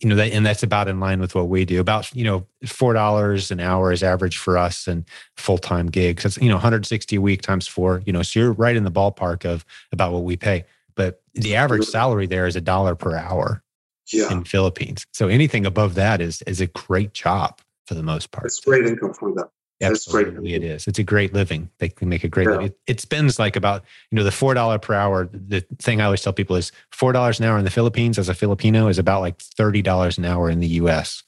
You 0.00 0.08
know, 0.08 0.14
that, 0.14 0.32
and 0.32 0.46
that's 0.46 0.62
about 0.62 0.88
in 0.88 1.00
line 1.00 1.20
with 1.20 1.34
what 1.34 1.50
we 1.50 1.66
do. 1.66 1.80
About, 1.80 2.10
you 2.16 2.24
know, 2.24 2.46
four 2.64 2.94
dollars 2.94 3.50
an 3.50 3.60
hour 3.60 3.92
is 3.92 4.02
average 4.02 4.38
for 4.38 4.56
us 4.56 4.86
and 4.86 5.04
full-time 5.36 5.88
gigs. 5.88 6.22
That's 6.22 6.38
you 6.38 6.48
know, 6.48 6.54
160 6.54 7.16
a 7.16 7.20
week 7.20 7.42
times 7.42 7.68
four, 7.68 8.02
you 8.06 8.12
know, 8.14 8.22
so 8.22 8.40
you're 8.40 8.52
right 8.52 8.74
in 8.74 8.84
the 8.84 8.90
ballpark 8.90 9.44
of 9.44 9.66
about 9.92 10.14
what 10.14 10.22
we 10.22 10.34
pay. 10.34 10.64
But 10.94 11.20
the 11.34 11.56
average 11.56 11.84
salary 11.84 12.26
there 12.26 12.46
is 12.46 12.56
a 12.56 12.62
dollar 12.62 12.94
per 12.94 13.16
hour 13.16 13.62
yeah. 14.10 14.32
in 14.32 14.44
Philippines. 14.44 15.04
So 15.12 15.28
anything 15.28 15.66
above 15.66 15.94
that 15.96 16.22
is 16.22 16.40
is 16.46 16.62
a 16.62 16.68
great 16.68 17.12
job 17.12 17.60
for 17.84 17.92
the 17.92 18.02
most 18.02 18.30
part. 18.30 18.46
It's 18.46 18.60
great 18.60 18.86
income 18.86 19.12
for 19.12 19.34
them. 19.34 19.48
Absolutely, 19.80 20.54
it 20.54 20.64
is. 20.64 20.86
It's 20.88 20.98
a 20.98 21.04
great 21.04 21.32
living. 21.32 21.70
They 21.78 21.88
can 21.88 22.08
make 22.08 22.24
a 22.24 22.28
great 22.28 22.46
yeah. 22.46 22.52
living. 22.52 22.66
It, 22.66 22.78
it, 22.86 23.00
spends 23.00 23.38
like 23.38 23.54
about 23.54 23.84
you 24.10 24.16
know 24.16 24.24
the 24.24 24.32
four 24.32 24.54
dollar 24.54 24.78
per 24.78 24.94
hour. 24.94 25.28
The 25.32 25.60
thing 25.78 26.00
I 26.00 26.04
always 26.04 26.22
tell 26.22 26.32
people 26.32 26.56
is 26.56 26.72
four 26.90 27.12
dollars 27.12 27.38
an 27.38 27.46
hour 27.46 27.58
in 27.58 27.64
the 27.64 27.70
Philippines 27.70 28.18
as 28.18 28.28
a 28.28 28.34
Filipino 28.34 28.88
is 28.88 28.98
about 28.98 29.20
like 29.20 29.40
thirty 29.40 29.82
dollars 29.82 30.18
an 30.18 30.24
hour 30.24 30.50
in 30.50 30.58
the 30.60 30.66
U.S. 30.68 31.22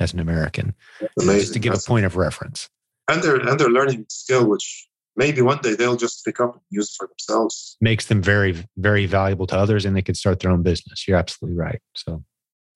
as 0.00 0.14
an 0.14 0.20
American. 0.20 0.74
Just 1.20 1.52
to 1.52 1.58
give 1.58 1.74
That's 1.74 1.86
a 1.86 1.88
point 1.88 2.06
of 2.06 2.16
reference. 2.16 2.70
And 3.08 3.22
they're 3.22 3.36
and 3.36 3.60
they're 3.60 3.68
learning 3.68 4.06
skill, 4.08 4.48
which 4.48 4.88
maybe 5.16 5.42
one 5.42 5.58
day 5.58 5.74
they'll 5.74 5.96
just 5.96 6.24
pick 6.24 6.40
up 6.40 6.54
and 6.54 6.62
use 6.70 6.94
for 6.96 7.06
themselves. 7.06 7.76
Makes 7.80 8.06
them 8.06 8.22
very, 8.22 8.64
very 8.76 9.06
valuable 9.06 9.46
to 9.48 9.56
others 9.56 9.84
and 9.84 9.96
they 9.96 10.02
could 10.02 10.16
start 10.16 10.40
their 10.40 10.50
own 10.50 10.62
business. 10.62 11.06
You're 11.06 11.18
absolutely 11.18 11.58
right. 11.58 11.80
So 11.94 12.24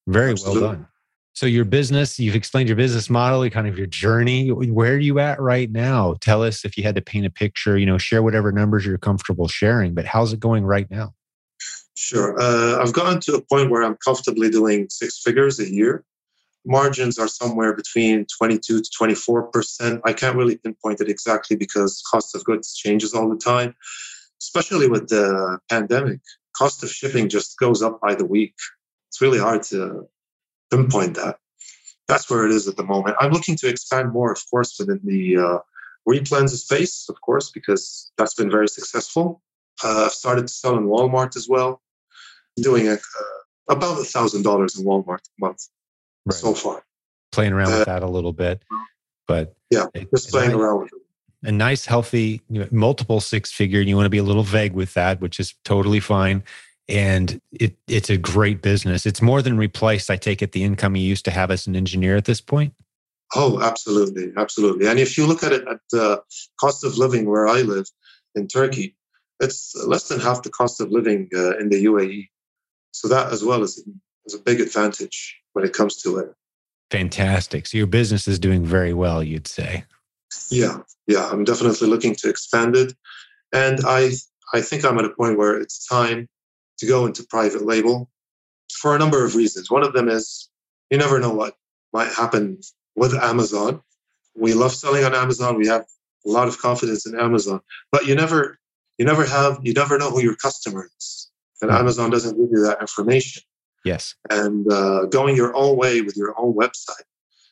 very 0.07 0.33
absolutely. 0.33 0.63
well 0.63 0.73
done. 0.73 0.89
So 1.37 1.45
your 1.45 1.67
business, 1.67 2.19
you've 2.19 2.35
explained 2.35 2.69
your 2.69 2.77
business 2.77 3.11
model, 3.11 3.49
kind 3.51 3.69
of 3.69 3.77
your 3.77 3.87
journey. 3.87 4.49
Where 4.49 4.95
are 4.95 4.99
you 4.99 5.19
at 5.19 5.39
right 5.39 5.71
now? 5.71 6.17
Tell 6.23 6.43
us 6.43 6.65
if 6.65 6.79
you 6.79 6.83
had 6.83 6.95
to 6.95 7.03
paint 7.03 7.27
a 7.27 7.31
picture, 7.31 7.77
you 7.77 7.85
know, 7.85 7.99
share 7.99 8.23
whatever 8.23 8.51
numbers 8.53 8.87
you're 8.87 8.97
comfortable 8.97 9.47
sharing, 9.47 9.93
but 9.93 10.07
how's 10.07 10.33
it 10.33 10.41
going 10.41 10.65
right 10.65 10.91
now? 10.91 11.13
Sure. 11.95 12.41
Uh, 12.41 12.83
I've 12.83 12.95
gotten 12.95 13.21
to 13.21 13.35
a 13.35 13.43
point 13.43 13.71
where 13.71 13.85
I'm 13.85 13.99
comfortably 14.03 14.49
doing 14.49 14.89
six 14.89 15.21
figures 15.23 15.61
a 15.61 15.71
year 15.71 16.05
margins 16.67 17.19
are 17.19 17.29
somewhere 17.29 17.75
between 17.75 18.27
22 18.37 18.83
to 18.83 18.91
24 18.99 19.45
percent. 19.45 20.01
I 20.05 20.13
can't 20.13 20.37
really 20.37 20.57
pinpoint 20.57 21.01
it 21.01 21.09
exactly 21.09 21.57
because 21.57 22.03
cost 22.11 22.35
of 22.35 22.45
goods 22.45 22.75
changes 22.75 23.15
all 23.15 23.29
the 23.29 23.37
time, 23.37 23.75
especially 24.43 24.89
with 24.89 25.09
the 25.09 25.59
pandemic. 25.71 26.21
Cost 26.57 26.83
of 26.83 26.91
shipping 26.91 27.29
just 27.29 27.59
goes 27.59 27.83
up 27.83 28.01
by 28.01 28.15
the 28.15 28.25
week. 28.25 28.55
It's 29.09 29.21
really 29.21 29.39
hard 29.39 29.63
to 29.65 30.09
pinpoint 30.71 31.17
that. 31.17 31.39
That's 32.09 32.31
where 32.31 32.47
it 32.47 32.53
is 32.53 32.69
at 32.69 32.77
the 32.77 32.85
moment. 32.85 33.17
I'm 33.21 33.33
looking 33.33 33.57
to 33.57 33.69
expand 33.69 34.13
more, 34.13 34.33
of 34.33 34.41
course, 34.51 34.77
within 34.79 35.01
the 35.05 35.37
uh, 35.37 35.59
replens 36.09 36.51
space, 36.51 37.09
of 37.09 37.21
course, 37.21 37.51
because 37.51 38.13
that's 38.17 38.35
been 38.35 38.51
very 38.51 38.69
successful. 38.69 39.43
Uh, 39.85 40.05
I've 40.07 40.13
started 40.13 40.47
to 40.47 40.53
sell 40.53 40.77
in 40.77 40.85
Walmart 40.85 41.37
as 41.37 41.49
well, 41.49 41.83
doing 42.57 42.89
a, 42.89 42.95
uh, 42.95 42.99
about 43.69 44.01
a 44.01 44.05
thousand 44.05 44.43
dollars 44.43 44.79
in 44.79 44.87
Walmart 44.87 45.19
a 45.19 45.41
month 45.41 45.69
right. 46.25 46.35
so 46.35 46.55
far. 46.55 46.85
Playing 47.33 47.53
around 47.53 47.73
uh, 47.73 47.79
with 47.79 47.87
that 47.87 48.03
a 48.03 48.09
little 48.09 48.33
bit, 48.33 48.63
but 49.27 49.57
yeah, 49.71 49.87
it, 49.95 50.09
just 50.15 50.31
playing 50.31 50.53
around 50.53 50.81
with 50.81 50.93
it. 50.93 51.03
A 51.49 51.53
nice, 51.53 51.85
healthy, 51.85 52.41
you 52.49 52.61
know, 52.61 52.69
multiple 52.71 53.21
six 53.21 53.53
figure. 53.53 53.81
And 53.81 53.89
you 53.89 53.97
want 53.97 54.07
to 54.07 54.11
be 54.11 54.19
a 54.19 54.23
little 54.23 54.43
vague 54.43 54.73
with 54.73 54.95
that, 54.95 55.21
which 55.21 55.39
is 55.39 55.55
totally 55.65 56.01
fine. 56.01 56.43
And 56.89 57.41
it 57.53 57.77
it's 57.89 58.11
a 58.11 58.17
great 58.17 58.63
business. 58.63 59.07
It's 59.07 59.21
more 59.21 59.43
than 59.43 59.57
replaced. 59.57 60.11
I 60.11 60.17
take 60.17 60.41
it 60.41 60.53
the 60.53 60.63
income 60.63 60.95
you 60.95 61.03
used 61.03 61.25
to 61.25 61.31
have 61.33 61.51
as 61.51 61.67
an 61.67 61.75
engineer 61.75 62.17
at 62.17 62.27
this 62.27 62.41
point. 62.41 62.75
Oh, 63.35 63.61
absolutely, 63.61 64.33
absolutely. 64.37 64.87
And 64.87 65.01
if 65.01 65.19
you 65.19 65.27
look 65.27 65.43
at 65.43 65.53
it 65.53 65.67
at 65.67 65.81
the 65.91 66.23
cost 66.61 66.85
of 66.85 66.97
living 66.97 67.29
where 67.29 67.49
I 67.49 67.63
live 67.63 67.87
in 68.37 68.47
Turkey, 68.47 68.95
it's 69.41 69.75
less 69.85 70.09
than 70.09 70.21
half 70.21 70.43
the 70.43 70.51
cost 70.51 70.81
of 70.81 70.91
living 70.93 71.29
uh, 71.35 71.57
in 71.59 71.69
the 71.69 71.85
UAE. 71.87 72.29
So 72.93 73.09
that 73.09 73.33
as 73.33 73.43
well 73.43 73.63
is, 73.63 73.85
is 74.27 74.35
a 74.35 74.39
big 74.39 74.61
advantage 74.61 75.37
when 75.55 75.65
it 75.65 75.73
comes 75.73 75.97
to 76.03 76.19
it. 76.19 76.33
Fantastic. 76.91 77.67
So 77.67 77.79
your 77.79 77.89
business 77.89 78.29
is 78.29 78.39
doing 78.39 78.65
very 78.65 78.95
well, 78.95 79.23
you'd 79.23 79.49
say. 79.49 79.85
Yeah, 80.51 80.79
yeah. 81.07 81.29
I'm 81.31 81.45
definitely 81.45 81.89
looking 81.89 82.15
to 82.17 82.29
expand 82.29 82.77
it. 82.77 82.95
And 83.53 83.81
I 83.85 84.13
I 84.55 84.61
think 84.61 84.85
I'm 84.85 84.99
at 84.99 85.05
a 85.05 85.11
point 85.11 85.39
where 85.39 85.59
it's 85.61 85.87
time 85.87 86.29
to 86.79 86.87
go 86.87 87.07
into 87.07 87.25
private 87.25 87.65
label 87.65 88.11
for 88.73 88.95
a 88.95 88.99
number 88.99 89.25
of 89.25 89.35
reasons. 89.35 89.71
One 89.71 89.83
of 89.83 89.93
them 89.93 90.09
is 90.09 90.49
you 90.91 90.99
never 90.99 91.19
know 91.19 91.33
what 91.33 91.55
might 91.93 92.13
happen 92.13 92.61
with 92.95 93.15
Amazon. 93.15 93.81
We 94.35 94.55
love 94.55 94.75
selling 94.75 95.05
on 95.05 95.15
Amazon. 95.15 95.57
We 95.57 95.67
have 95.69 95.85
a 96.27 96.31
lot 96.31 96.49
of 96.49 96.59
confidence 96.59 97.07
in 97.07 97.19
Amazon, 97.19 97.61
but 97.91 98.07
you 98.07 98.15
never 98.15 98.59
you 98.99 99.05
never 99.05 99.25
have 99.25 99.59
you 99.63 99.73
never 99.73 99.99
know 99.99 100.11
who 100.11 100.23
your 100.23 100.37
customer 100.37 100.89
is, 100.99 101.31
and 101.63 101.71
mm-hmm. 101.71 101.81
Amazon 101.81 102.11
doesn't 102.11 102.37
give 102.37 102.51
you 102.51 102.63
that 102.65 102.81
information. 102.81 103.43
Yes, 103.85 104.15
and 104.31 104.71
uh, 104.71 105.07
going 105.07 105.37
your 105.37 105.57
own 105.57 105.77
way 105.77 106.01
with 106.01 106.17
your 106.17 106.35
own 106.39 106.55
website 106.55 107.05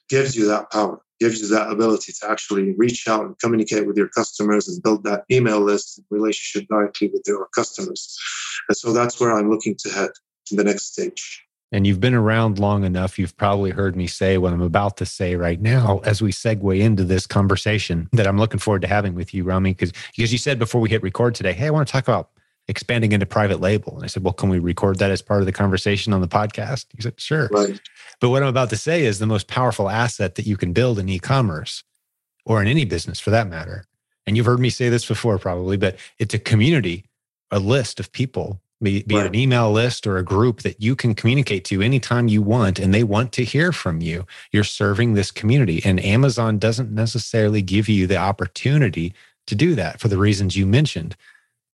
gives 0.09 0.37
you 0.37 0.47
that 0.49 0.71
power, 0.71 1.01
gives 1.21 1.41
you 1.41 1.49
that 1.49 1.71
ability 1.71 2.13
to 2.21 2.31
actually 2.31 2.75
reach 2.77 3.07
out 3.09 3.25
and 3.25 3.39
communicate 3.39 3.87
with 3.87 3.97
your 3.97 4.09
customers 4.09 4.69
and 4.69 4.83
build 4.83 5.05
that 5.05 5.25
email 5.31 5.61
list 5.61 5.99
and 5.99 6.07
relationship 6.11 6.69
directly 6.69 7.09
with 7.13 7.23
your 7.27 7.49
customers. 7.55 8.19
And 8.69 8.77
so 8.77 8.93
that's 8.93 9.21
where 9.21 9.33
I'm 9.33 9.51
looking 9.51 9.77
to 9.81 9.91
head 9.91 10.11
in 10.51 10.57
the 10.57 10.65
next 10.65 10.93
stage. 10.93 11.45
And 11.73 11.87
you've 11.87 12.01
been 12.01 12.15
around 12.15 12.61
long 12.61 12.85
enough, 12.85 13.19
you've 13.19 13.37
probably 13.37 13.73
heard 13.73 13.97
me 13.97 14.07
say 14.07 14.39
what 14.39 14.53
I'm 14.53 14.63
about 14.63 14.97
to 14.99 15.07
say 15.07 15.35
right 15.35 15.61
now 15.61 16.01
as 16.05 16.23
we 16.23 16.31
segue 16.31 16.79
into 16.79 17.03
this 17.03 17.27
conversation 17.27 18.09
that 18.13 18.29
I'm 18.29 18.39
looking 18.39 18.61
forward 18.61 18.83
to 18.83 18.89
having 18.89 19.17
with 19.17 19.35
you, 19.35 19.43
Rami, 19.43 19.73
because 19.73 19.93
because 20.15 20.31
you 20.31 20.39
said 20.39 20.61
before 20.61 20.81
we 20.81 20.89
hit 20.89 21.03
record 21.03 21.35
today, 21.35 21.53
hey, 21.53 21.67
I 21.67 21.71
want 21.71 21.89
to 21.89 21.93
talk 21.93 22.05
about 22.05 22.31
expanding 22.69 23.13
into 23.13 23.27
private 23.27 23.61
label. 23.61 23.95
And 23.95 24.05
I 24.05 24.07
said, 24.07 24.25
well, 24.25 24.33
can 24.33 24.49
we 24.49 24.59
record 24.59 24.99
that 24.99 25.11
as 25.11 25.23
part 25.23 25.41
of 25.41 25.47
the 25.47 25.53
conversation 25.53 26.13
on 26.13 26.21
the 26.21 26.29
podcast? 26.29 26.87
He 26.95 27.03
said, 27.03 27.21
sure. 27.21 27.49
Right. 27.53 27.81
But 28.21 28.31
what 28.31 28.43
I'm 28.43 28.49
about 28.49 28.71
to 28.71 28.77
say 28.77 29.05
is 29.05 29.19
the 29.19 29.27
most 29.27 29.49
powerful 29.49 29.91
asset 29.91 30.37
that 30.37 30.47
you 30.47 30.57
can 30.57 30.73
build 30.73 30.99
in 30.99 31.09
e-commerce 31.09 31.85
or 32.47 32.63
in 32.63 32.69
any 32.69 32.85
business 32.85 33.21
for 33.21 33.31
that 33.31 33.49
matter. 33.49 33.85
And 34.27 34.37
you've 34.37 34.47
heard 34.47 34.61
me 34.61 34.71
say 34.71 34.89
this 34.89 35.07
before 35.07 35.39
probably, 35.39 35.77
but 35.77 35.97
it's 36.19 36.35
a 36.35 36.39
community, 36.39 37.05
a 37.51 37.59
list 37.59 38.01
of 38.01 38.13
people 38.13 38.61
be, 38.83 39.03
be 39.03 39.17
right. 39.17 39.25
it 39.25 39.29
an 39.29 39.35
email 39.35 39.73
list 39.73 40.07
or 40.07 40.19
a 40.19 40.23
group 40.23 40.63
that 40.63 40.81
you 40.81 40.95
can 40.95 41.15
communicate 41.15 41.65
to 41.65 41.83
anytime 41.83 42.29
you 42.29 42.43
want 42.43 42.79
and 42.79 42.93
they 42.93 43.03
want 43.03 43.33
to 43.33 43.45
hear 43.45 43.73
from 43.73 44.01
you 44.01 44.27
you're 44.53 44.65
serving 44.65 45.15
this 45.15 45.31
community 45.31 45.81
and 45.85 46.05
amazon 46.05 46.59
doesn't 46.59 46.93
necessarily 46.93 47.63
give 47.63 47.89
you 47.89 48.07
the 48.07 48.17
opportunity 48.17 49.15
to 49.47 49.55
do 49.55 49.75
that 49.75 50.01
for 50.01 50.09
the 50.09 50.19
reasons 50.19 50.57
you 50.57 50.67
mentioned 50.67 51.17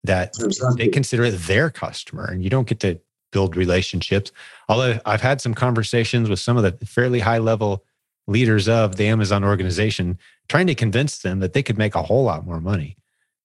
that 0.05 0.35
exactly. 0.41 0.85
they 0.85 0.91
consider 0.91 1.25
it 1.25 1.33
their 1.33 1.71
customer 1.71 2.25
and 2.25 2.43
you 2.43 2.51
don't 2.51 2.69
get 2.69 2.81
to 2.81 2.99
build 3.31 3.57
relationships 3.57 4.33
although 4.69 4.99
i've 5.05 5.21
had 5.21 5.41
some 5.41 5.55
conversations 5.55 6.29
with 6.29 6.39
some 6.39 6.57
of 6.57 6.63
the 6.63 6.87
fairly 6.87 7.21
high 7.21 7.39
level 7.39 7.85
leaders 8.27 8.69
of 8.69 8.97
the 8.97 9.07
amazon 9.07 9.45
organization 9.45 10.19
trying 10.49 10.67
to 10.67 10.75
convince 10.75 11.19
them 11.19 11.41
that 11.41 11.53
they 11.53 11.63
could 11.63 11.79
make 11.79 11.95
a 11.95 12.03
whole 12.03 12.25
lot 12.25 12.47
more 12.47 12.61
money 12.61 12.97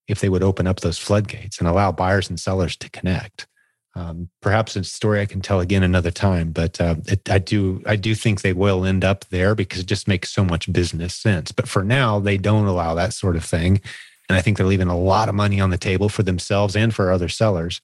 if 0.08 0.20
they 0.20 0.30
would 0.30 0.44
open 0.44 0.68
up 0.68 0.80
those 0.82 0.98
floodgates 0.98 1.60
and 1.60 1.68
allow 1.68 1.92
buyers 1.92 2.30
and 2.30 2.40
sellers 2.40 2.76
to 2.76 2.90
connect 2.90 3.48
um, 3.96 4.30
perhaps 4.42 4.76
a 4.76 4.84
story 4.84 5.22
I 5.22 5.28
can 5.28 5.42
tell 5.42 5.60
again 5.60 5.84
another 5.84 6.10
time, 6.10 6.52
but 6.52 6.82
uh, 6.82 6.96
it, 7.06 7.30
I 7.30 7.38
do 7.38 7.82
I 7.86 7.96
do 7.96 8.16
think 8.16 8.42
they 8.42 8.54
will 8.54 8.86
end 8.86 9.06
up 9.06 9.26
there 9.26 9.54
because 9.54 9.82
it 9.82 9.86
just 9.86 10.08
makes 10.08 10.32
so 10.32 10.44
much 10.44 10.72
business 10.74 11.14
sense. 11.14 11.52
But 11.52 11.70
for 11.70 11.84
now, 11.84 12.20
they 12.20 12.38
don't 12.38 12.66
allow 12.66 12.96
that 12.96 13.14
sort 13.14 13.36
of 13.36 13.46
thing, 13.46 13.82
and 14.30 14.38
I 14.38 14.42
think 14.42 14.58
they're 14.58 14.66
leaving 14.66 14.88
a 14.88 14.98
lot 14.98 15.30
of 15.30 15.36
money 15.36 15.60
on 15.60 15.70
the 15.70 15.78
table 15.78 16.10
for 16.10 16.24
themselves 16.24 16.76
and 16.76 16.94
for 16.94 17.12
other 17.12 17.30
sellers 17.30 17.82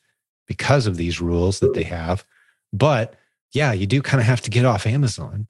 because 0.48 0.88
of 0.88 0.98
these 0.98 1.22
rules 1.22 1.60
that 1.60 1.74
they 1.74 1.84
have. 1.84 2.26
But 2.74 3.16
yeah, 3.52 3.72
you 3.74 3.88
do 3.88 4.02
kind 4.02 4.22
of 4.22 4.28
have 4.28 4.42
to 4.42 4.50
get 4.50 4.66
off 4.66 4.86
Amazon 4.86 5.48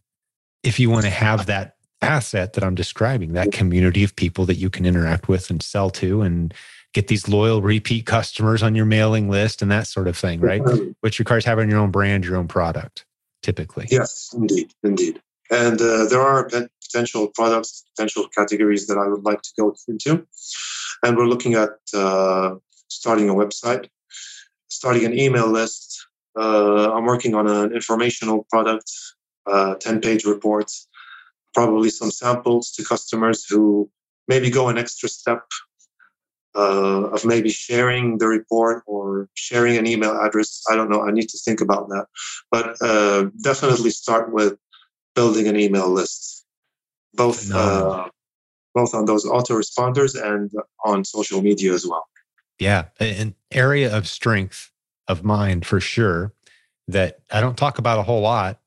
if 0.64 0.80
you 0.80 0.90
want 0.90 1.06
to 1.06 1.12
have 1.12 1.46
that 1.46 1.76
asset 2.02 2.54
that 2.54 2.64
I'm 2.64 2.76
describing, 2.76 3.34
that 3.34 3.52
community 3.52 4.04
of 4.04 4.16
people 4.16 4.46
that 4.46 4.56
you 4.56 4.70
can 4.70 4.86
interact 4.86 5.28
with 5.28 5.50
and 5.50 5.62
sell 5.62 5.90
to 5.92 6.22
and 6.22 6.54
get 6.94 7.08
these 7.08 7.28
loyal 7.28 7.62
repeat 7.62 8.06
customers 8.06 8.64
on 8.64 8.76
your 8.76 8.86
mailing 8.86 9.30
list 9.30 9.62
and 9.62 9.70
that 9.72 9.88
sort 9.88 10.08
of 10.08 10.18
thing, 10.18 10.40
right? 10.40 10.62
Which 11.02 11.20
requires 11.20 11.46
having 11.46 11.70
your 11.70 11.80
own 11.80 11.92
brand, 11.92 12.26
your 12.26 12.36
own 12.36 12.48
product, 12.48 13.06
typically. 13.44 13.88
Yes, 13.92 14.34
indeed, 14.36 14.74
indeed. 14.84 15.22
And 15.52 15.80
uh, 15.82 16.06
there 16.06 16.22
are 16.22 16.50
potential 16.84 17.28
products, 17.28 17.84
potential 17.96 18.28
categories 18.28 18.88
that 18.88 18.98
I 18.98 19.08
would 19.08 19.24
like 19.24 19.42
to 19.42 19.50
go 19.58 19.76
into. 19.88 20.26
And 21.04 21.18
we're 21.18 21.28
looking 21.28 21.54
at 21.54 21.72
uh, 21.94 22.56
starting 22.88 23.30
a 23.30 23.34
website, 23.34 23.88
starting 24.68 25.06
an 25.06 25.18
email 25.18 25.48
list. 25.48 26.08
Uh, 26.38 26.92
I'm 26.94 27.06
working 27.06 27.36
on 27.36 27.48
an 27.48 27.74
informational 27.74 28.46
product, 28.50 28.92
10 29.48 29.98
uh, 29.98 30.00
page 30.02 30.26
reports, 30.26 30.88
probably 31.54 31.90
some 31.90 32.12
samples 32.12 32.72
to 32.72 32.84
customers 32.84 33.46
who 33.50 33.90
maybe 34.28 34.50
go 34.50 34.70
an 34.70 34.78
extra 34.78 35.10
step 35.10 35.44
uh, 36.56 37.10
of 37.16 37.26
maybe 37.26 37.50
sharing 37.50 38.18
the 38.18 38.28
report 38.28 38.84
or 38.86 39.30
sharing 39.34 39.78
an 39.78 39.88
email 39.88 40.20
address. 40.20 40.64
I 40.70 40.76
don't 40.76 40.90
know. 40.90 41.02
I 41.02 41.12
need 41.12 41.30
to 41.30 41.38
think 41.38 41.62
about 41.62 41.90
that. 41.90 42.06
But 42.52 42.76
uh, 42.82 43.30
definitely 43.44 43.92
start 43.92 44.34
with 44.34 44.58
building 45.16 45.48
an 45.48 45.58
email 45.60 45.90
list, 45.90 46.46
both 47.14 47.52
uh, 47.52 48.08
both 48.74 48.94
on 48.94 49.06
those 49.06 49.26
autoresponders 49.26 50.22
and 50.22 50.52
on 50.86 51.04
social 51.06 51.42
media 51.42 51.74
as 51.74 51.86
well. 51.86 52.08
Yeah, 52.60 52.86
an 53.00 53.36
area 53.52 53.96
of 53.96 54.08
strength 54.08 54.72
of 55.08 55.24
mine 55.24 55.62
for 55.62 55.80
sure 55.80 56.34
that 56.88 57.20
I 57.32 57.42
don't 57.42 57.58
talk 57.58 57.78
about 57.78 58.00
a 58.00 58.04
whole 58.04 58.22
lot 58.22 58.60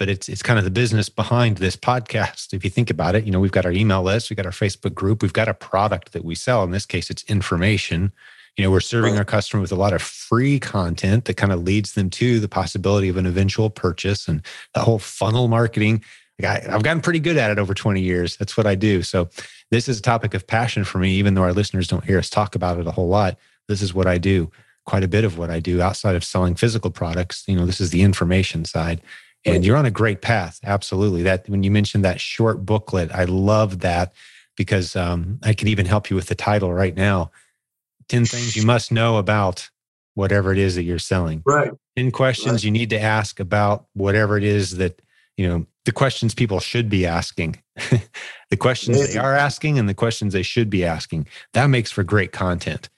but 0.00 0.08
it's 0.08 0.30
it's 0.30 0.42
kind 0.42 0.58
of 0.58 0.64
the 0.64 0.70
business 0.70 1.10
behind 1.10 1.58
this 1.58 1.76
podcast. 1.76 2.54
If 2.54 2.64
you 2.64 2.70
think 2.70 2.88
about 2.88 3.14
it, 3.14 3.24
you 3.24 3.30
know, 3.30 3.38
we've 3.38 3.52
got 3.52 3.66
our 3.66 3.70
email 3.70 4.02
list, 4.02 4.30
we've 4.30 4.36
got 4.36 4.46
our 4.46 4.50
Facebook 4.50 4.94
group, 4.94 5.20
we've 5.20 5.34
got 5.34 5.46
a 5.46 5.52
product 5.52 6.12
that 6.12 6.24
we 6.24 6.34
sell. 6.34 6.64
In 6.64 6.70
this 6.70 6.86
case, 6.86 7.10
it's 7.10 7.22
information. 7.24 8.10
You 8.56 8.64
know, 8.64 8.70
we're 8.70 8.80
serving 8.80 9.18
our 9.18 9.26
customer 9.26 9.60
with 9.60 9.72
a 9.72 9.76
lot 9.76 9.92
of 9.92 10.00
free 10.00 10.58
content 10.58 11.26
that 11.26 11.36
kind 11.36 11.52
of 11.52 11.62
leads 11.62 11.92
them 11.92 12.08
to 12.10 12.40
the 12.40 12.48
possibility 12.48 13.10
of 13.10 13.18
an 13.18 13.26
eventual 13.26 13.68
purchase 13.68 14.26
and 14.26 14.42
the 14.72 14.80
whole 14.80 14.98
funnel 14.98 15.48
marketing. 15.48 16.02
Like 16.40 16.66
I, 16.68 16.74
I've 16.74 16.82
gotten 16.82 17.00
pretty 17.02 17.20
good 17.20 17.36
at 17.36 17.50
it 17.50 17.58
over 17.58 17.74
20 17.74 18.00
years. 18.00 18.36
That's 18.36 18.56
what 18.56 18.66
I 18.66 18.74
do. 18.74 19.02
So 19.02 19.28
this 19.70 19.88
is 19.88 19.98
a 19.98 20.02
topic 20.02 20.34
of 20.34 20.46
passion 20.46 20.84
for 20.84 20.98
me, 20.98 21.12
even 21.12 21.34
though 21.34 21.42
our 21.42 21.52
listeners 21.52 21.88
don't 21.88 22.04
hear 22.04 22.18
us 22.18 22.30
talk 22.30 22.54
about 22.54 22.78
it 22.78 22.86
a 22.86 22.92
whole 22.92 23.08
lot. 23.08 23.38
This 23.68 23.82
is 23.82 23.94
what 23.94 24.06
I 24.06 24.18
do. 24.18 24.50
Quite 24.86 25.04
a 25.04 25.08
bit 25.08 25.24
of 25.24 25.38
what 25.38 25.50
I 25.50 25.60
do 25.60 25.80
outside 25.80 26.16
of 26.16 26.24
selling 26.24 26.54
physical 26.54 26.90
products. 26.90 27.44
You 27.46 27.56
know, 27.56 27.66
this 27.66 27.80
is 27.80 27.90
the 27.90 28.02
information 28.02 28.64
side 28.64 29.00
and 29.44 29.64
you're 29.64 29.76
on 29.76 29.86
a 29.86 29.90
great 29.90 30.20
path 30.20 30.60
absolutely 30.64 31.22
that 31.22 31.48
when 31.48 31.62
you 31.62 31.70
mentioned 31.70 32.04
that 32.04 32.20
short 32.20 32.64
booklet 32.64 33.10
i 33.12 33.24
love 33.24 33.80
that 33.80 34.12
because 34.56 34.96
um, 34.96 35.38
i 35.42 35.52
can 35.52 35.68
even 35.68 35.86
help 35.86 36.10
you 36.10 36.16
with 36.16 36.26
the 36.26 36.34
title 36.34 36.72
right 36.72 36.96
now 36.96 37.30
10 38.08 38.26
things 38.26 38.56
you 38.56 38.64
must 38.64 38.92
know 38.92 39.18
about 39.18 39.70
whatever 40.14 40.52
it 40.52 40.58
is 40.58 40.74
that 40.74 40.82
you're 40.82 40.98
selling 40.98 41.42
right 41.46 41.72
10 41.96 42.10
questions 42.10 42.52
right. 42.52 42.64
you 42.64 42.70
need 42.70 42.90
to 42.90 43.00
ask 43.00 43.40
about 43.40 43.86
whatever 43.94 44.36
it 44.36 44.44
is 44.44 44.76
that 44.76 45.00
you 45.36 45.48
know 45.48 45.66
the 45.84 45.92
questions 45.92 46.34
people 46.34 46.60
should 46.60 46.88
be 46.88 47.06
asking. 47.06 47.62
The 48.50 48.56
questions 48.56 48.96
Amazing. 48.96 49.14
they 49.14 49.20
are 49.20 49.34
asking 49.34 49.78
and 49.78 49.88
the 49.88 49.94
questions 49.94 50.32
they 50.32 50.42
should 50.42 50.68
be 50.68 50.84
asking. 50.84 51.28
That 51.52 51.68
makes 51.68 51.92
for 51.92 52.02
great 52.02 52.32
content. 52.32 52.88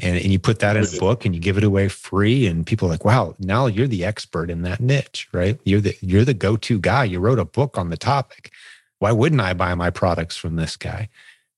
And, 0.00 0.16
and 0.16 0.32
you 0.32 0.38
put 0.40 0.58
that 0.58 0.76
in 0.76 0.84
a 0.84 0.98
book 0.98 1.24
and 1.24 1.32
you 1.32 1.40
give 1.40 1.56
it 1.56 1.64
away 1.64 1.88
free 1.88 2.46
and 2.46 2.66
people 2.66 2.88
are 2.88 2.90
like 2.90 3.04
wow 3.04 3.34
now 3.38 3.66
you're 3.66 3.86
the 3.86 4.04
expert 4.04 4.50
in 4.50 4.62
that 4.62 4.80
niche 4.80 5.28
right? 5.32 5.58
You're 5.64 5.80
the 5.80 5.96
you're 6.00 6.24
the 6.24 6.34
go-to 6.34 6.80
guy. 6.80 7.04
You 7.04 7.20
wrote 7.20 7.38
a 7.38 7.44
book 7.44 7.78
on 7.78 7.88
the 7.88 7.96
topic. 7.96 8.50
Why 8.98 9.12
wouldn't 9.12 9.40
i 9.40 9.54
buy 9.54 9.74
my 9.74 9.90
products 9.90 10.36
from 10.36 10.56
this 10.56 10.76
guy 10.76 11.08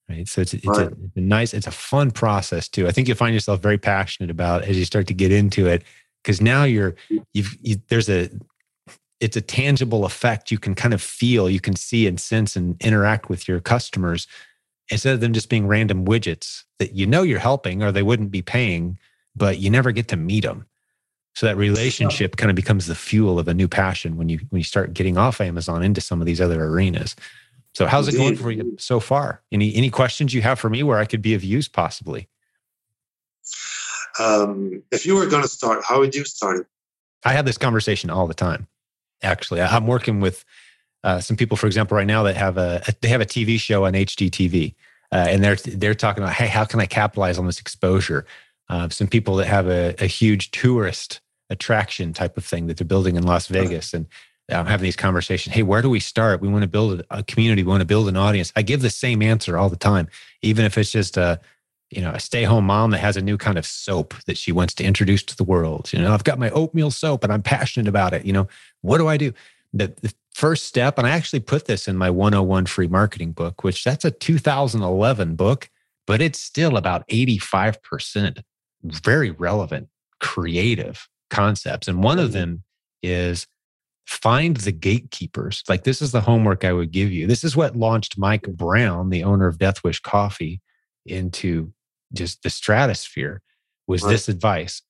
right? 0.08 0.28
So 0.28 0.42
it's, 0.42 0.54
it's, 0.54 0.66
right. 0.66 0.88
a, 0.88 0.90
it's 0.90 1.16
a 1.16 1.20
nice 1.20 1.54
it's 1.54 1.66
a 1.66 1.72
fun 1.72 2.10
process 2.10 2.68
too. 2.68 2.86
I 2.86 2.92
think 2.92 3.08
you'll 3.08 3.16
find 3.16 3.34
yourself 3.34 3.60
very 3.60 3.78
passionate 3.78 4.30
about 4.30 4.64
as 4.64 4.78
you 4.78 4.84
start 4.84 5.06
to 5.08 5.14
get 5.14 5.32
into 5.32 5.66
it 5.66 5.82
because 6.22 6.40
now 6.40 6.64
you're 6.64 6.94
you've 7.32 7.56
you, 7.62 7.76
there's 7.88 8.08
a 8.08 8.28
it's 9.20 9.36
a 9.36 9.40
tangible 9.40 10.04
effect 10.04 10.50
you 10.50 10.58
can 10.58 10.74
kind 10.74 10.94
of 10.94 11.02
feel 11.02 11.50
you 11.50 11.60
can 11.60 11.76
see 11.76 12.06
and 12.06 12.20
sense 12.20 12.56
and 12.56 12.80
interact 12.80 13.28
with 13.28 13.48
your 13.48 13.60
customers 13.60 14.26
instead 14.90 15.14
of 15.14 15.20
them 15.20 15.32
just 15.32 15.48
being 15.48 15.66
random 15.66 16.06
widgets 16.06 16.64
that 16.78 16.94
you 16.94 17.06
know 17.06 17.22
you're 17.22 17.38
helping 17.38 17.82
or 17.82 17.92
they 17.92 18.02
wouldn't 18.02 18.30
be 18.30 18.42
paying, 18.42 18.98
but 19.36 19.58
you 19.58 19.70
never 19.70 19.92
get 19.92 20.08
to 20.08 20.16
meet 20.16 20.44
them. 20.44 20.66
So 21.34 21.46
that 21.46 21.56
relationship 21.56 22.36
kind 22.36 22.50
of 22.50 22.56
becomes 22.56 22.86
the 22.86 22.94
fuel 22.94 23.38
of 23.38 23.46
a 23.46 23.54
new 23.54 23.68
passion 23.68 24.16
when 24.16 24.28
you 24.28 24.40
when 24.48 24.58
you 24.58 24.64
start 24.64 24.92
getting 24.92 25.16
off 25.16 25.40
Amazon 25.40 25.82
into 25.82 26.00
some 26.00 26.20
of 26.20 26.26
these 26.26 26.40
other 26.40 26.64
arenas. 26.64 27.14
So 27.74 27.86
how's 27.86 28.08
it 28.08 28.16
going 28.16 28.34
for 28.34 28.50
you 28.50 28.74
so 28.78 28.98
far? 28.98 29.42
Any 29.52 29.74
any 29.76 29.90
questions 29.90 30.34
you 30.34 30.42
have 30.42 30.58
for 30.58 30.68
me 30.68 30.82
where 30.82 30.98
I 30.98 31.04
could 31.04 31.22
be 31.22 31.34
of 31.34 31.44
use 31.44 31.68
possibly? 31.68 32.28
Um, 34.18 34.82
if 34.90 35.06
you 35.06 35.14
were 35.14 35.26
going 35.26 35.42
to 35.42 35.48
start, 35.48 35.84
how 35.86 36.00
would 36.00 36.12
you 36.14 36.24
start 36.24 36.58
it? 36.58 36.66
I 37.24 37.34
have 37.34 37.44
this 37.44 37.58
conversation 37.58 38.10
all 38.10 38.26
the 38.26 38.34
time. 38.34 38.66
Actually, 39.22 39.60
I'm 39.60 39.86
working 39.86 40.20
with 40.20 40.44
uh, 41.04 41.20
some 41.20 41.36
people, 41.36 41.56
for 41.56 41.66
example, 41.66 41.96
right 41.96 42.06
now 42.06 42.22
that 42.24 42.36
have 42.36 42.58
a 42.58 42.82
they 43.00 43.08
have 43.08 43.20
a 43.20 43.26
TV 43.26 43.58
show 43.58 43.84
on 43.84 43.92
HGTV, 43.92 44.74
uh, 45.12 45.26
and 45.28 45.42
they're 45.42 45.56
they're 45.56 45.94
talking 45.94 46.22
about, 46.22 46.34
hey, 46.34 46.46
how 46.46 46.64
can 46.64 46.80
I 46.80 46.86
capitalize 46.86 47.38
on 47.38 47.46
this 47.46 47.60
exposure? 47.60 48.26
uh, 48.68 48.88
some 48.88 49.06
people 49.06 49.36
that 49.36 49.46
have 49.46 49.68
a, 49.68 49.94
a, 49.98 50.06
huge 50.06 50.50
tourist 50.50 51.20
attraction 51.50 52.12
type 52.12 52.36
of 52.36 52.44
thing 52.44 52.66
that 52.66 52.76
they're 52.76 52.86
building 52.86 53.16
in 53.16 53.22
Las 53.22 53.46
Vegas 53.46 53.94
and 53.94 54.06
I'm 54.50 54.66
having 54.66 54.84
these 54.84 54.96
conversations. 54.96 55.54
Hey, 55.54 55.62
where 55.62 55.82
do 55.82 55.90
we 55.90 56.00
start? 56.00 56.40
We 56.40 56.48
want 56.48 56.62
to 56.62 56.68
build 56.68 57.02
a 57.10 57.22
community. 57.22 57.62
We 57.62 57.68
want 57.68 57.82
to 57.82 57.86
build 57.86 58.08
an 58.08 58.16
audience. 58.16 58.50
I 58.56 58.62
give 58.62 58.80
the 58.80 58.88
same 58.88 59.20
answer 59.20 59.58
all 59.58 59.68
the 59.68 59.76
time, 59.76 60.08
even 60.40 60.64
if 60.64 60.78
it's 60.78 60.90
just 60.90 61.18
a, 61.18 61.38
you 61.90 62.02
know, 62.02 62.10
a 62.10 62.20
stay-home 62.20 62.66
mom 62.66 62.90
that 62.90 62.98
has 62.98 63.16
a 63.16 63.22
new 63.22 63.38
kind 63.38 63.56
of 63.56 63.64
soap 63.64 64.14
that 64.26 64.36
she 64.36 64.52
wants 64.52 64.74
to 64.74 64.84
introduce 64.84 65.22
to 65.24 65.36
the 65.36 65.44
world. 65.44 65.90
You 65.92 66.00
know, 66.00 66.12
I've 66.12 66.24
got 66.24 66.38
my 66.38 66.50
oatmeal 66.50 66.90
soap 66.90 67.24
and 67.24 67.32
I'm 67.32 67.42
passionate 67.42 67.88
about 67.88 68.12
it. 68.12 68.26
You 68.26 68.32
know, 68.32 68.48
what 68.82 68.98
do 68.98 69.08
I 69.08 69.16
do? 69.16 69.32
The, 69.72 69.94
the 70.02 70.12
first 70.34 70.66
step, 70.66 70.98
and 70.98 71.06
I 71.06 71.10
actually 71.10 71.40
put 71.40 71.64
this 71.64 71.88
in 71.88 71.96
my 71.96 72.10
101 72.10 72.66
free 72.66 72.88
marketing 72.88 73.32
book, 73.32 73.64
which 73.64 73.84
that's 73.84 74.04
a 74.04 74.10
2011 74.10 75.34
book, 75.34 75.70
but 76.06 76.20
it's 76.20 76.38
still 76.38 76.76
about 76.76 77.08
85% 77.08 78.42
very 78.84 79.30
relevant, 79.30 79.88
creative 80.20 81.08
concepts. 81.30 81.88
And 81.88 82.02
one 82.02 82.18
of 82.18 82.32
them 82.32 82.62
is 83.02 83.46
find 84.06 84.56
the 84.56 84.72
gatekeepers. 84.72 85.62
Like 85.68 85.84
this 85.84 86.00
is 86.00 86.12
the 86.12 86.22
homework 86.22 86.64
I 86.64 86.72
would 86.72 86.90
give 86.90 87.12
you. 87.12 87.26
This 87.26 87.44
is 87.44 87.56
what 87.56 87.76
launched 87.76 88.18
Mike 88.18 88.48
Brown, 88.48 89.10
the 89.10 89.24
owner 89.24 89.46
of 89.46 89.58
Death 89.58 89.84
Wish 89.84 90.00
Coffee, 90.00 90.60
into 91.04 91.72
just 92.12 92.42
the 92.42 92.50
stratosphere 92.50 93.42
was 93.86 94.02
right. 94.02 94.10
this 94.10 94.28
advice. 94.28 94.82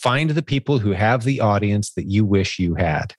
Find 0.00 0.30
the 0.30 0.42
people 0.42 0.78
who 0.78 0.92
have 0.92 1.24
the 1.24 1.40
audience 1.40 1.92
that 1.94 2.06
you 2.06 2.24
wish 2.24 2.58
you 2.58 2.74
had. 2.76 3.14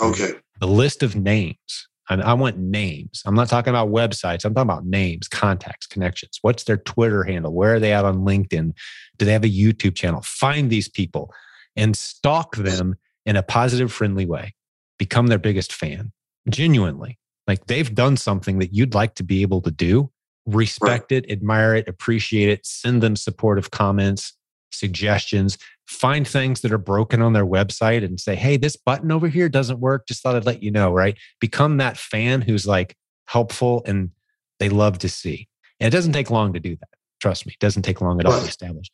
Okay. 0.00 0.32
The 0.60 0.66
list 0.66 1.02
of 1.02 1.16
names. 1.16 1.88
I, 2.08 2.14
I 2.14 2.32
want 2.34 2.58
names. 2.58 3.22
I'm 3.26 3.34
not 3.34 3.48
talking 3.48 3.70
about 3.70 3.88
websites. 3.88 4.44
I'm 4.44 4.54
talking 4.54 4.70
about 4.70 4.86
names, 4.86 5.28
contacts, 5.28 5.86
connections. 5.86 6.38
What's 6.42 6.64
their 6.64 6.78
Twitter 6.78 7.24
handle? 7.24 7.52
Where 7.52 7.74
are 7.74 7.80
they 7.80 7.92
at 7.92 8.04
on 8.04 8.18
LinkedIn? 8.18 8.72
Do 9.18 9.24
they 9.24 9.32
have 9.32 9.44
a 9.44 9.48
YouTube 9.48 9.94
channel? 9.94 10.22
Find 10.22 10.70
these 10.70 10.88
people 10.88 11.32
and 11.76 11.96
stalk 11.96 12.56
them 12.56 12.96
in 13.26 13.36
a 13.36 13.42
positive, 13.42 13.92
friendly 13.92 14.26
way. 14.26 14.54
Become 14.98 15.28
their 15.28 15.38
biggest 15.38 15.72
fan, 15.72 16.12
genuinely. 16.48 17.18
Like 17.46 17.66
they've 17.66 17.92
done 17.92 18.16
something 18.16 18.58
that 18.60 18.72
you'd 18.72 18.94
like 18.94 19.14
to 19.16 19.24
be 19.24 19.42
able 19.42 19.60
to 19.62 19.70
do. 19.70 20.10
Respect 20.46 21.12
right. 21.12 21.24
it, 21.24 21.30
admire 21.30 21.74
it, 21.74 21.88
appreciate 21.88 22.48
it, 22.48 22.66
send 22.66 23.02
them 23.02 23.16
supportive 23.16 23.70
comments, 23.70 24.34
suggestions, 24.70 25.58
find 25.86 26.26
things 26.26 26.62
that 26.62 26.72
are 26.72 26.78
broken 26.78 27.22
on 27.22 27.32
their 27.32 27.46
website 27.46 28.04
and 28.04 28.18
say, 28.18 28.34
hey, 28.34 28.56
this 28.56 28.76
button 28.76 29.12
over 29.12 29.28
here 29.28 29.48
doesn't 29.48 29.80
work. 29.80 30.06
Just 30.06 30.22
thought 30.22 30.34
I'd 30.34 30.46
let 30.46 30.62
you 30.62 30.70
know, 30.70 30.92
right? 30.92 31.16
Become 31.40 31.76
that 31.76 31.96
fan 31.96 32.40
who's 32.40 32.66
like 32.66 32.96
helpful 33.26 33.82
and 33.86 34.10
they 34.58 34.68
love 34.68 34.98
to 34.98 35.08
see. 35.08 35.48
And 35.80 35.86
it 35.86 35.96
doesn't 35.96 36.12
take 36.12 36.30
long 36.30 36.52
to 36.54 36.60
do 36.60 36.76
that. 36.76 36.88
Trust 37.20 37.46
me, 37.46 37.52
it 37.52 37.60
doesn't 37.60 37.82
take 37.82 38.00
long 38.00 38.18
at 38.18 38.26
all 38.26 38.40
to 38.40 38.46
establish. 38.46 38.90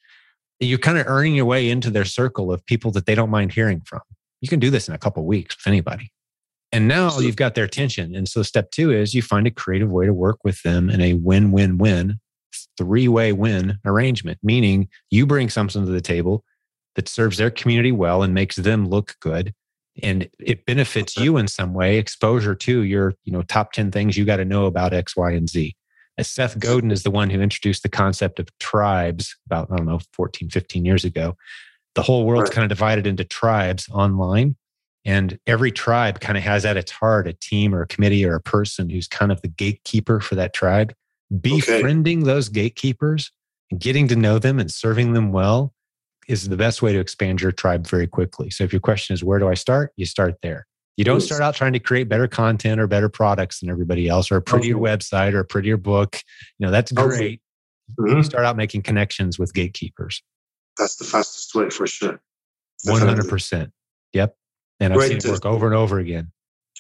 You're 0.61 0.79
kind 0.79 0.99
of 0.99 1.07
earning 1.07 1.35
your 1.35 1.47
way 1.47 1.71
into 1.71 1.91
their 1.91 2.05
circle 2.05 2.53
of 2.53 2.65
people 2.67 2.91
that 2.93 3.07
they 3.07 3.15
don't 3.15 3.31
mind 3.31 3.53
hearing 3.53 3.81
from. 3.81 4.01
You 4.41 4.49
can 4.49 4.61
do 4.61 4.71
this 4.71 4.89
in 4.89 4.95
a 4.95 4.99
couple 4.99 5.25
weeks 5.25 5.57
with 5.57 5.67
anybody. 5.67 6.13
And 6.73 6.87
now 6.87 7.19
you've 7.19 7.37
got 7.37 7.55
their 7.55 7.65
attention. 7.65 8.15
And 8.15 8.29
so 8.29 8.43
step 8.43 8.71
two 8.71 8.93
is 8.93 9.15
you 9.15 9.23
find 9.23 9.47
a 9.47 9.51
creative 9.51 9.91
way 9.91 10.07
to 10.07 10.13
work 10.13 10.45
with 10.45 10.63
them 10.63 10.91
in 10.91 11.01
a 11.01 11.15
win 11.15 11.51
win 11.51 11.79
win, 11.79 12.21
three 12.77 13.09
way 13.09 13.33
win 13.33 13.79
arrangement, 13.85 14.39
meaning 14.43 14.89
you 15.11 15.27
bring 15.27 15.49
something 15.49 15.85
to 15.85 15.91
the 15.91 16.01
table 16.01 16.45
that 16.95 17.09
serves 17.09 17.39
their 17.39 17.51
community 17.51 17.93
well 17.93 18.23
and 18.23 18.35
makes 18.35 18.57
them 18.57 18.89
look 18.89 19.17
good. 19.21 19.55
And 20.03 20.29
it 20.39 20.67
benefits 20.67 21.17
you 21.17 21.39
in 21.39 21.49
some 21.49 21.75
way, 21.75 21.97
exposure 21.97 22.55
to 22.55 22.83
your, 22.83 23.15
you 23.25 23.33
know, 23.33 23.43
top 23.43 23.73
10 23.73 23.91
things 23.91 24.17
you 24.17 24.25
got 24.25 24.37
to 24.37 24.45
know 24.45 24.67
about 24.67 24.93
X, 24.93 25.17
Y, 25.17 25.33
and 25.33 25.49
Z. 25.49 25.75
As 26.19 26.31
Seth 26.31 26.59
Godin 26.59 26.91
is 26.91 27.03
the 27.03 27.11
one 27.11 27.31
who 27.31 27.41
introduced 27.41 27.83
the 27.83 27.89
concept 27.89 28.39
of 28.39 28.47
tribes 28.59 29.37
about, 29.47 29.69
I 29.73 29.77
don't 29.77 29.87
know, 29.87 30.01
14, 30.13 30.51
15 30.51 30.85
years 30.85 31.05
ago 31.05 31.37
the 31.99 32.03
whole 32.03 32.25
world's 32.25 32.51
right. 32.51 32.55
kind 32.55 32.65
of 32.65 32.69
divided 32.69 33.09
into 33.09 33.25
tribes 33.25 33.89
online. 33.91 34.55
And 35.05 35.39
every 35.47 35.73
tribe 35.73 36.21
kind 36.21 36.37
of 36.37 36.45
has 36.45 36.65
at 36.65 36.77
its 36.77 36.91
heart 36.91 37.27
a 37.27 37.33
team 37.33 37.75
or 37.75 37.83
a 37.83 37.87
committee 37.87 38.25
or 38.25 38.35
a 38.35 38.41
person 38.41 38.91
who's 38.91 39.09
kind 39.09 39.33
of 39.33 39.41
the 39.43 39.49
gatekeeper 39.49 40.21
for 40.21 40.35
that 40.35 40.53
tribe. 40.53 40.93
Befriending 41.41 42.21
okay. 42.21 42.27
those 42.27 42.49
gatekeepers 42.49 43.31
and 43.71 43.81
getting 43.81 44.09
to 44.09 44.17
know 44.17 44.39
them 44.39 44.59
and 44.59 44.71
serving 44.71 45.13
them 45.13 45.33
well 45.33 45.75
is 46.27 46.49
the 46.49 46.57
best 46.57 46.83
way 46.83 46.93
to 46.93 46.99
expand 46.99 47.41
your 47.41 47.53
tribe 47.53 47.87
very 47.87 48.07
quickly. 48.07 48.51
So 48.51 48.65
if 48.65 48.73
your 48.73 48.81
question 48.81 49.15
is, 49.15 49.25
where 49.25 49.39
do 49.39 49.49
I 49.49 49.55
start? 49.55 49.93
You 49.97 50.05
start 50.05 50.37
there. 50.43 50.67
You 50.97 51.05
don't 51.05 51.21
start 51.21 51.41
out 51.41 51.55
trying 51.55 51.75
to 51.75 51.79
create 51.79 52.09
better 52.09 52.27
content 52.27 52.81
or 52.81 52.87
better 52.87 53.09
products 53.09 53.61
than 53.61 53.71
everybody 53.71 54.09
else 54.09 54.33
or 54.33 54.37
a 54.37 54.43
prettier 54.43 54.77
okay. 54.77 54.97
website 54.97 55.33
or 55.33 55.41
a 55.41 55.45
prettier 55.45 55.77
book. 55.77 56.19
You 56.59 56.67
know, 56.67 56.73
that's 56.73 56.91
great. 56.91 57.07
Okay. 57.13 57.41
Mm-hmm. 58.01 58.17
You 58.17 58.23
start 58.25 58.45
out 58.45 58.57
making 58.57 58.83
connections 58.83 59.39
with 59.39 59.55
gatekeepers 59.55 60.23
that's 60.79 60.97
the 60.97 61.05
fastest 61.05 61.55
way 61.55 61.69
for 61.71 61.87
sure. 61.87 62.21
One 62.85 63.03
hundred 63.03 63.29
percent. 63.29 63.73
Yep. 64.13 64.35
And 64.81 64.93
I've 64.93 64.99
Great 64.99 65.23
seen 65.23 65.31
it 65.31 65.33
work 65.33 65.47
over 65.47 65.67
and 65.67 65.75
over 65.75 65.99
again. 65.99 66.31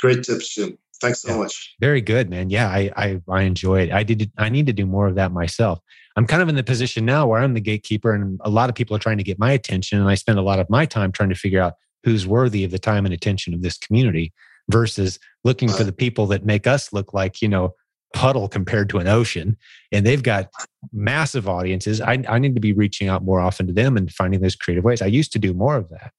Great 0.01 0.22
tips, 0.22 0.55
Jim. 0.55 0.78
Thanks 1.01 1.22
so 1.22 1.30
yeah. 1.30 1.38
much. 1.38 1.76
Very 1.80 2.01
good, 2.01 2.28
man. 2.28 2.51
Yeah, 2.51 2.68
I, 2.68 2.90
I 2.96 3.20
I 3.28 3.42
enjoy 3.42 3.82
it. 3.82 3.92
I 3.92 4.03
did. 4.03 4.30
I 4.36 4.49
need 4.49 4.66
to 4.66 4.72
do 4.72 4.86
more 4.86 5.07
of 5.07 5.14
that 5.14 5.32
myself. 5.32 5.80
I'm 6.16 6.26
kind 6.26 6.42
of 6.42 6.49
in 6.49 6.57
the 6.57 6.64
position 6.64 7.05
now 7.05 7.26
where 7.26 7.40
I'm 7.40 7.55
the 7.55 7.61
gatekeeper, 7.61 8.12
and 8.12 8.40
a 8.44 8.51
lot 8.51 8.68
of 8.68 8.74
people 8.74 8.96
are 8.96 9.01
trying 9.01 9.18
to 9.18 9.24
get 9.24 9.38
my 9.38 9.53
attention, 9.53 10.01
and 10.01 10.09
I 10.09 10.16
spend 10.16 10.38
a 10.38 10.42
lot 10.42 10.59
of 10.59 10.68
my 10.68 10.86
time 10.86 11.12
trying 11.12 11.28
to 11.28 11.36
figure 11.36 11.61
out 11.61 11.74
who's 12.05 12.26
worthy 12.26 12.64
of 12.64 12.70
the 12.70 12.78
time 12.78 13.05
and 13.05 13.14
attention 13.14 13.55
of 13.55 13.62
this 13.62 13.78
community 13.78 14.32
versus 14.70 15.18
looking 15.44 15.68
for 15.68 15.84
the 15.84 15.92
people 15.92 16.26
that 16.26 16.44
make 16.44 16.66
us 16.66 16.92
look 16.92 17.14
like 17.14 17.40
you 17.42 17.49
know 17.49 17.74
puddle 18.14 18.49
compared 18.49 18.88
to 18.88 18.99
an 18.99 19.07
ocean 19.07 19.57
and 19.92 20.07
they've 20.07 20.22
got 20.22 20.49
massive 20.92 21.46
audiences 21.46 22.01
I, 22.01 22.22
I 22.28 22.38
need 22.38 22.55
to 22.55 22.61
be 22.61 22.72
reaching 22.72 23.09
out 23.09 23.22
more 23.22 23.40
often 23.40 23.66
to 23.66 23.72
them 23.72 23.96
and 23.96 24.11
finding 24.11 24.40
those 24.40 24.57
creative 24.57 24.84
ways 24.84 25.03
i 25.03 25.07
used 25.07 25.32
to 25.32 25.38
do 25.38 25.53
more 25.53 25.76
of 25.76 25.90
that 25.90 26.12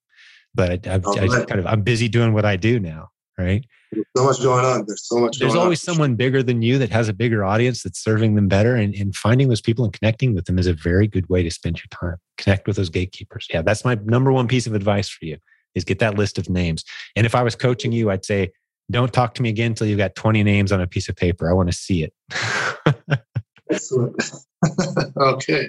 but 0.54 0.86
I, 0.86 0.94
I, 0.94 1.00
oh, 1.04 1.12
I 1.12 1.44
kind 1.44 1.60
of 1.60 1.66
i'm 1.66 1.82
busy 1.82 2.08
doing 2.08 2.32
what 2.32 2.44
i 2.44 2.56
do 2.56 2.80
now 2.80 3.08
right 3.38 3.64
there's 3.92 4.06
so 4.16 4.24
much 4.24 4.42
going 4.42 4.64
on 4.64 4.84
there's 4.86 5.06
so 5.06 5.18
much 5.18 5.38
there's 5.38 5.54
always 5.54 5.86
on. 5.88 5.94
someone 5.94 6.14
bigger 6.14 6.42
than 6.42 6.62
you 6.62 6.78
that 6.78 6.90
has 6.90 7.08
a 7.08 7.12
bigger 7.12 7.44
audience 7.44 7.82
that's 7.82 8.02
serving 8.02 8.34
them 8.34 8.48
better 8.48 8.74
and, 8.74 8.94
and 8.94 9.14
finding 9.14 9.48
those 9.48 9.60
people 9.60 9.84
and 9.84 9.92
connecting 9.94 10.34
with 10.34 10.44
them 10.44 10.58
is 10.58 10.66
a 10.66 10.74
very 10.74 11.06
good 11.06 11.28
way 11.28 11.42
to 11.42 11.50
spend 11.50 11.78
your 11.78 11.88
time 11.90 12.18
connect 12.36 12.66
with 12.66 12.76
those 12.76 12.90
gatekeepers 12.90 13.46
yeah 13.50 13.62
that's 13.62 13.84
my 13.84 13.96
number 14.04 14.32
one 14.32 14.46
piece 14.46 14.66
of 14.66 14.74
advice 14.74 15.08
for 15.08 15.24
you 15.24 15.36
is 15.74 15.84
get 15.84 15.98
that 16.00 16.16
list 16.16 16.38
of 16.38 16.48
names 16.48 16.84
and 17.16 17.26
if 17.26 17.34
i 17.34 17.42
was 17.42 17.54
coaching 17.56 17.92
you 17.92 18.10
i'd 18.10 18.24
say 18.24 18.50
don't 18.90 19.12
talk 19.12 19.34
to 19.34 19.42
me 19.42 19.48
again 19.48 19.72
until 19.72 19.86
you've 19.86 19.98
got 19.98 20.14
20 20.14 20.42
names 20.42 20.72
on 20.72 20.80
a 20.80 20.86
piece 20.86 21.08
of 21.08 21.16
paper. 21.16 21.48
I 21.48 21.52
want 21.52 21.70
to 21.70 21.76
see 21.76 22.02
it. 22.02 22.12
Excellent. 23.70 24.20
okay. 25.16 25.68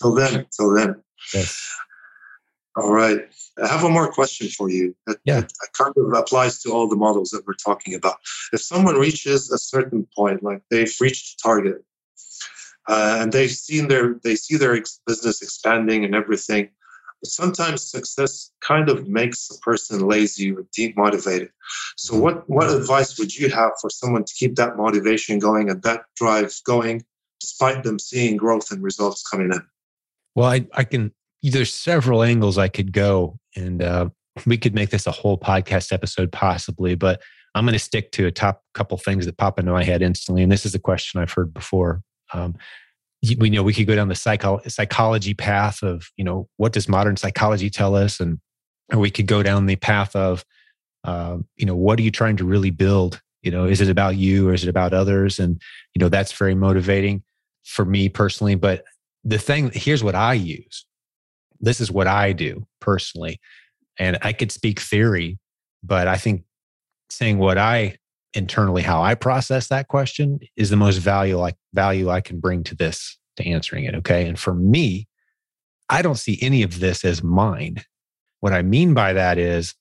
Till 0.00 0.14
then, 0.14 0.46
till 0.54 0.74
then. 0.74 1.02
Yes. 1.34 1.74
All 2.78 2.92
right. 2.92 3.20
I 3.62 3.66
have 3.66 3.82
one 3.82 3.92
more 3.92 4.12
question 4.12 4.48
for 4.48 4.70
you. 4.70 4.94
That, 5.06 5.18
yeah. 5.24 5.40
That 5.40 5.68
kind 5.76 5.92
of 5.96 6.12
applies 6.12 6.62
to 6.62 6.70
all 6.70 6.88
the 6.88 6.96
models 6.96 7.30
that 7.30 7.46
we're 7.46 7.54
talking 7.54 7.94
about. 7.94 8.16
If 8.52 8.60
someone 8.60 8.96
reaches 8.96 9.50
a 9.50 9.58
certain 9.58 10.06
point, 10.16 10.42
like 10.42 10.62
they've 10.70 10.94
reached 11.00 11.34
a 11.34 11.42
target, 11.42 11.84
uh, 12.86 13.18
and 13.20 13.32
they've 13.32 13.50
seen 13.50 13.88
their 13.88 14.14
they 14.22 14.34
see 14.34 14.56
their 14.56 14.74
ex- 14.74 15.00
business 15.06 15.42
expanding 15.42 16.04
and 16.04 16.14
everything, 16.14 16.70
but 17.20 17.30
sometimes 17.30 17.82
success 17.82 18.52
kind 18.60 18.88
of 18.88 19.08
makes 19.08 19.50
a 19.50 19.58
person 19.58 20.06
lazy 20.06 20.52
or 20.52 20.64
demotivated. 20.78 21.50
So, 21.96 22.16
what, 22.16 22.48
what 22.48 22.70
advice 22.70 23.18
would 23.18 23.34
you 23.34 23.50
have 23.50 23.72
for 23.80 23.90
someone 23.90 24.24
to 24.24 24.34
keep 24.34 24.54
that 24.56 24.76
motivation 24.76 25.38
going 25.38 25.68
and 25.68 25.82
that 25.82 26.04
drive 26.16 26.54
going, 26.64 27.04
despite 27.40 27.82
them 27.82 27.98
seeing 27.98 28.36
growth 28.36 28.70
and 28.70 28.82
results 28.82 29.22
coming 29.28 29.52
in? 29.52 29.62
Well, 30.34 30.48
I, 30.48 30.66
I 30.72 30.84
can, 30.84 31.12
there's 31.42 31.72
several 31.72 32.22
angles 32.22 32.58
I 32.58 32.68
could 32.68 32.92
go, 32.92 33.38
and 33.56 33.82
uh, 33.82 34.08
we 34.46 34.58
could 34.58 34.74
make 34.74 34.90
this 34.90 35.06
a 35.06 35.12
whole 35.12 35.38
podcast 35.38 35.92
episode 35.92 36.32
possibly, 36.32 36.94
but 36.94 37.20
I'm 37.54 37.64
going 37.64 37.72
to 37.72 37.78
stick 37.78 38.12
to 38.12 38.26
a 38.26 38.30
top 38.30 38.62
couple 38.74 38.98
things 38.98 39.26
that 39.26 39.36
pop 39.36 39.58
into 39.58 39.72
my 39.72 39.84
head 39.84 40.02
instantly. 40.02 40.42
And 40.42 40.52
this 40.52 40.66
is 40.66 40.74
a 40.74 40.78
question 40.78 41.20
I've 41.20 41.32
heard 41.32 41.52
before. 41.52 42.02
Um, 42.32 42.56
we 43.38 43.50
know 43.50 43.62
we 43.62 43.74
could 43.74 43.86
go 43.86 43.96
down 43.96 44.08
the 44.08 44.14
psycho- 44.14 44.60
psychology 44.68 45.34
path 45.34 45.82
of 45.82 46.08
you 46.16 46.24
know 46.24 46.48
what 46.56 46.72
does 46.72 46.88
modern 46.88 47.16
psychology 47.16 47.68
tell 47.68 47.96
us 47.96 48.20
and 48.20 48.38
or 48.92 49.00
we 49.00 49.10
could 49.10 49.26
go 49.26 49.42
down 49.42 49.66
the 49.66 49.76
path 49.76 50.14
of 50.14 50.44
uh, 51.04 51.38
you 51.56 51.66
know 51.66 51.74
what 51.74 51.98
are 51.98 52.02
you 52.02 52.10
trying 52.10 52.36
to 52.36 52.44
really 52.44 52.70
build 52.70 53.20
you 53.42 53.50
know 53.50 53.64
is 53.64 53.80
it 53.80 53.88
about 53.88 54.16
you 54.16 54.48
or 54.48 54.54
is 54.54 54.62
it 54.62 54.68
about 54.68 54.94
others 54.94 55.38
and 55.38 55.60
you 55.94 56.00
know 56.00 56.08
that's 56.08 56.32
very 56.32 56.54
motivating 56.54 57.22
for 57.64 57.84
me 57.84 58.08
personally 58.08 58.54
but 58.54 58.84
the 59.24 59.38
thing 59.38 59.70
here's 59.74 60.04
what 60.04 60.14
i 60.14 60.32
use 60.32 60.84
this 61.60 61.80
is 61.80 61.90
what 61.90 62.06
i 62.06 62.32
do 62.32 62.66
personally 62.80 63.40
and 63.98 64.18
i 64.22 64.32
could 64.32 64.52
speak 64.52 64.80
theory 64.80 65.38
but 65.82 66.08
i 66.08 66.16
think 66.16 66.42
saying 67.10 67.38
what 67.38 67.58
i 67.58 67.96
internally 68.34 68.82
how 68.82 69.02
I 69.02 69.14
process 69.14 69.68
that 69.68 69.88
question 69.88 70.40
is 70.56 70.70
the 70.70 70.76
most 70.76 70.98
value 70.98 71.38
like 71.38 71.56
value 71.74 72.10
I 72.10 72.20
can 72.20 72.40
bring 72.40 72.62
to 72.64 72.74
this 72.74 73.18
to 73.36 73.46
answering 73.46 73.84
it. 73.84 73.94
Okay. 73.96 74.26
And 74.26 74.38
for 74.38 74.54
me, 74.54 75.08
I 75.88 76.02
don't 76.02 76.18
see 76.18 76.38
any 76.42 76.62
of 76.62 76.80
this 76.80 77.04
as 77.04 77.22
mine. 77.22 77.82
What 78.40 78.52
I 78.52 78.62
mean 78.62 78.94
by 78.94 79.12
that 79.14 79.38
is, 79.38 79.74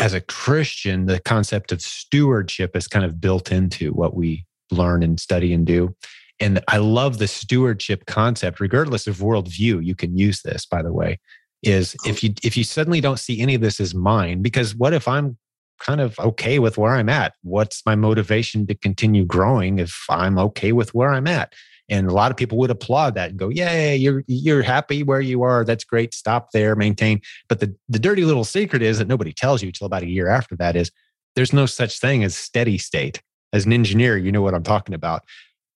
as 0.00 0.14
a 0.14 0.20
Christian, 0.20 1.06
the 1.06 1.18
concept 1.18 1.72
of 1.72 1.80
stewardship 1.80 2.76
is 2.76 2.86
kind 2.86 3.04
of 3.04 3.20
built 3.20 3.50
into 3.50 3.92
what 3.92 4.14
we 4.14 4.44
learn 4.70 5.02
and 5.02 5.18
study 5.18 5.52
and 5.52 5.66
do. 5.66 5.94
And 6.40 6.62
I 6.68 6.78
love 6.78 7.18
the 7.18 7.26
stewardship 7.26 8.06
concept, 8.06 8.60
regardless 8.60 9.06
of 9.06 9.18
worldview. 9.18 9.84
You 9.84 9.94
can 9.94 10.16
use 10.16 10.42
this, 10.42 10.66
by 10.66 10.82
the 10.82 10.92
way. 10.92 11.18
Is 11.62 11.96
if 12.06 12.22
you 12.22 12.32
if 12.44 12.56
you 12.56 12.62
suddenly 12.62 13.00
don't 13.00 13.18
see 13.18 13.40
any 13.40 13.56
of 13.56 13.60
this 13.60 13.80
as 13.80 13.92
mine, 13.92 14.42
because 14.42 14.76
what 14.76 14.92
if 14.92 15.08
I'm 15.08 15.36
kind 15.80 16.00
of 16.00 16.18
okay 16.20 16.60
with 16.60 16.78
where 16.78 16.94
I'm 16.94 17.08
at? 17.08 17.34
What's 17.42 17.84
my 17.84 17.96
motivation 17.96 18.66
to 18.68 18.74
continue 18.76 19.24
growing 19.24 19.80
if 19.80 20.04
I'm 20.08 20.38
okay 20.38 20.70
with 20.70 20.94
where 20.94 21.12
I'm 21.12 21.26
at? 21.26 21.52
And 21.88 22.06
a 22.06 22.12
lot 22.12 22.30
of 22.30 22.36
people 22.36 22.58
would 22.58 22.70
applaud 22.70 23.14
that 23.14 23.30
and 23.30 23.38
go, 23.38 23.48
"Yay, 23.48 23.96
you're 23.96 24.22
you're 24.28 24.62
happy 24.62 25.02
where 25.02 25.20
you 25.20 25.42
are. 25.42 25.64
That's 25.64 25.84
great. 25.84 26.14
Stop 26.14 26.52
there, 26.52 26.76
maintain." 26.76 27.22
But 27.48 27.58
the 27.58 27.74
the 27.88 27.98
dirty 27.98 28.24
little 28.24 28.44
secret 28.44 28.82
is 28.82 28.98
that 28.98 29.08
nobody 29.08 29.32
tells 29.32 29.62
you 29.62 29.72
till 29.72 29.86
about 29.86 30.04
a 30.04 30.08
year 30.08 30.28
after 30.28 30.54
that 30.56 30.76
is 30.76 30.92
there's 31.34 31.52
no 31.52 31.66
such 31.66 31.98
thing 31.98 32.22
as 32.22 32.36
steady 32.36 32.78
state. 32.78 33.22
As 33.52 33.64
an 33.64 33.72
engineer, 33.72 34.18
you 34.18 34.30
know 34.30 34.42
what 34.42 34.54
I'm 34.54 34.62
talking 34.62 34.94
about. 34.94 35.22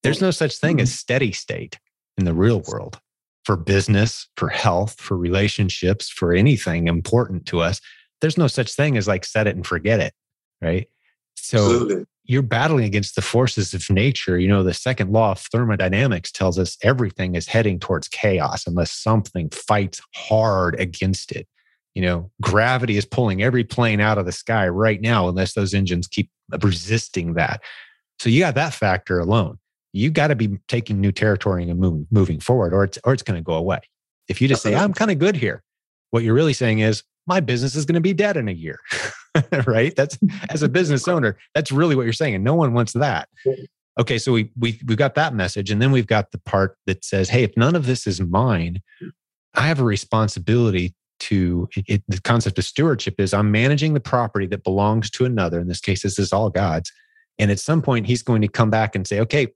There's 0.02 0.20
no 0.20 0.30
such 0.30 0.56
thing 0.58 0.80
as 0.80 0.88
mm-hmm. 0.88 0.94
steady 0.94 1.32
state 1.32 1.78
in 2.18 2.24
the 2.24 2.34
real 2.34 2.60
world 2.68 3.00
for 3.44 3.56
business, 3.56 4.28
for 4.36 4.48
health, 4.48 5.00
for 5.00 5.16
relationships, 5.16 6.08
for 6.08 6.32
anything 6.32 6.88
important 6.88 7.46
to 7.46 7.60
us. 7.60 7.80
There's 8.20 8.38
no 8.38 8.46
such 8.46 8.74
thing 8.74 8.96
as 8.96 9.08
like 9.08 9.24
set 9.24 9.46
it 9.46 9.56
and 9.56 9.66
forget 9.66 10.00
it, 10.00 10.12
right? 10.60 10.88
So 11.34 11.58
Absolutely. 11.58 12.04
you're 12.24 12.42
battling 12.42 12.84
against 12.84 13.16
the 13.16 13.22
forces 13.22 13.74
of 13.74 13.88
nature. 13.90 14.38
You 14.38 14.46
know, 14.46 14.62
the 14.62 14.74
second 14.74 15.12
law 15.12 15.32
of 15.32 15.40
thermodynamics 15.40 16.30
tells 16.30 16.58
us 16.58 16.76
everything 16.82 17.34
is 17.34 17.48
heading 17.48 17.80
towards 17.80 18.06
chaos 18.08 18.66
unless 18.66 18.92
something 18.92 19.50
fights 19.50 20.00
hard 20.14 20.78
against 20.78 21.32
it. 21.32 21.48
You 21.94 22.02
know, 22.02 22.30
gravity 22.40 22.96
is 22.96 23.04
pulling 23.04 23.42
every 23.42 23.64
plane 23.64 24.00
out 24.00 24.18
of 24.18 24.24
the 24.24 24.32
sky 24.32 24.68
right 24.68 25.00
now 25.00 25.28
unless 25.28 25.54
those 25.54 25.74
engines 25.74 26.06
keep 26.06 26.30
resisting 26.62 27.34
that. 27.34 27.60
So 28.20 28.30
you 28.30 28.38
got 28.38 28.54
that 28.54 28.72
factor 28.72 29.18
alone 29.18 29.58
you 29.92 30.10
got 30.10 30.28
to 30.28 30.36
be 30.36 30.58
taking 30.68 31.00
new 31.00 31.12
territory 31.12 31.68
and 31.68 31.78
moving, 31.78 32.06
moving 32.10 32.40
forward, 32.40 32.72
or 32.72 32.84
it's, 32.84 32.98
or 33.04 33.12
it's 33.12 33.22
going 33.22 33.38
to 33.38 33.44
go 33.44 33.54
away. 33.54 33.80
If 34.28 34.40
you 34.40 34.48
just 34.48 34.62
say, 34.62 34.74
I'm 34.74 34.92
kind 34.92 35.10
of 35.10 35.18
good 35.18 35.36
here, 35.36 35.62
what 36.10 36.22
you're 36.22 36.34
really 36.34 36.52
saying 36.52 36.78
is, 36.80 37.02
my 37.26 37.40
business 37.40 37.76
is 37.76 37.84
going 37.84 37.94
to 37.94 38.00
be 38.00 38.12
dead 38.12 38.36
in 38.36 38.48
a 38.48 38.52
year, 38.52 38.78
right? 39.66 39.94
That's 39.94 40.18
as 40.48 40.62
a 40.62 40.68
business 40.68 41.06
owner, 41.08 41.38
that's 41.54 41.70
really 41.70 41.94
what 41.94 42.02
you're 42.02 42.12
saying. 42.12 42.34
And 42.34 42.44
no 42.44 42.54
one 42.54 42.72
wants 42.72 42.92
that. 42.94 43.28
Okay, 44.00 44.18
so 44.18 44.32
we, 44.32 44.50
we, 44.58 44.80
we've 44.86 44.96
got 44.96 45.14
that 45.14 45.34
message. 45.34 45.70
And 45.70 45.80
then 45.80 45.92
we've 45.92 46.06
got 46.06 46.32
the 46.32 46.38
part 46.38 46.76
that 46.86 47.04
says, 47.04 47.28
hey, 47.28 47.44
if 47.44 47.56
none 47.56 47.76
of 47.76 47.86
this 47.86 48.06
is 48.06 48.20
mine, 48.20 48.80
I 49.54 49.66
have 49.66 49.80
a 49.80 49.84
responsibility 49.84 50.94
to 51.20 51.68
it, 51.76 52.02
the 52.08 52.20
concept 52.22 52.58
of 52.58 52.64
stewardship 52.64 53.20
is 53.20 53.32
I'm 53.32 53.52
managing 53.52 53.94
the 53.94 54.00
property 54.00 54.46
that 54.46 54.64
belongs 54.64 55.08
to 55.10 55.24
another. 55.24 55.60
In 55.60 55.68
this 55.68 55.80
case, 55.80 56.02
this 56.02 56.18
is 56.18 56.32
all 56.32 56.50
God's. 56.50 56.90
And 57.38 57.50
at 57.50 57.60
some 57.60 57.80
point, 57.82 58.06
he's 58.06 58.22
going 58.22 58.42
to 58.42 58.48
come 58.48 58.70
back 58.70 58.96
and 58.96 59.06
say, 59.06 59.20
okay, 59.20 59.48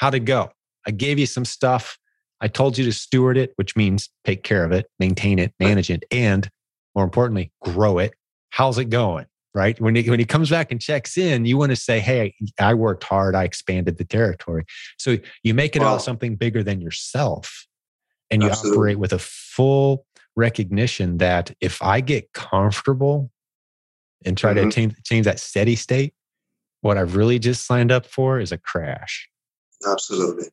How'd 0.00 0.14
it 0.14 0.20
go? 0.20 0.50
I 0.86 0.92
gave 0.92 1.18
you 1.18 1.26
some 1.26 1.44
stuff. 1.44 1.98
I 2.40 2.48
told 2.48 2.78
you 2.78 2.86
to 2.86 2.92
steward 2.92 3.36
it, 3.36 3.52
which 3.56 3.76
means 3.76 4.08
take 4.24 4.42
care 4.42 4.64
of 4.64 4.72
it, 4.72 4.86
maintain 4.98 5.38
it, 5.38 5.52
manage 5.60 5.90
it, 5.90 6.04
and 6.10 6.48
more 6.94 7.04
importantly, 7.04 7.52
grow 7.60 7.98
it. 7.98 8.14
How's 8.48 8.78
it 8.78 8.86
going? 8.86 9.26
Right. 9.52 9.78
When 9.78 9.94
he, 9.94 10.08
when 10.08 10.18
he 10.18 10.24
comes 10.24 10.48
back 10.48 10.72
and 10.72 10.80
checks 10.80 11.18
in, 11.18 11.44
you 11.44 11.58
want 11.58 11.70
to 11.70 11.76
say, 11.76 12.00
Hey, 12.00 12.34
I 12.58 12.72
worked 12.72 13.04
hard. 13.04 13.34
I 13.34 13.44
expanded 13.44 13.98
the 13.98 14.04
territory. 14.04 14.64
So 14.96 15.18
you 15.42 15.52
make 15.52 15.76
it 15.76 15.82
wow. 15.82 15.88
about 15.88 16.02
something 16.02 16.34
bigger 16.34 16.62
than 16.62 16.80
yourself. 16.80 17.66
And 18.30 18.42
you 18.42 18.48
Absolutely. 18.48 18.78
operate 18.78 18.98
with 19.00 19.12
a 19.12 19.18
full 19.18 20.06
recognition 20.34 21.18
that 21.18 21.52
if 21.60 21.82
I 21.82 22.00
get 22.00 22.32
comfortable 22.32 23.30
and 24.24 24.38
try 24.38 24.54
mm-hmm. 24.54 24.70
to 24.70 24.74
change, 24.74 24.94
change 25.04 25.26
that 25.26 25.40
steady 25.40 25.76
state, 25.76 26.14
what 26.80 26.96
I've 26.96 27.16
really 27.16 27.38
just 27.38 27.66
signed 27.66 27.92
up 27.92 28.06
for 28.06 28.40
is 28.40 28.50
a 28.50 28.56
crash. 28.56 29.28
Absolutely. 29.86 30.46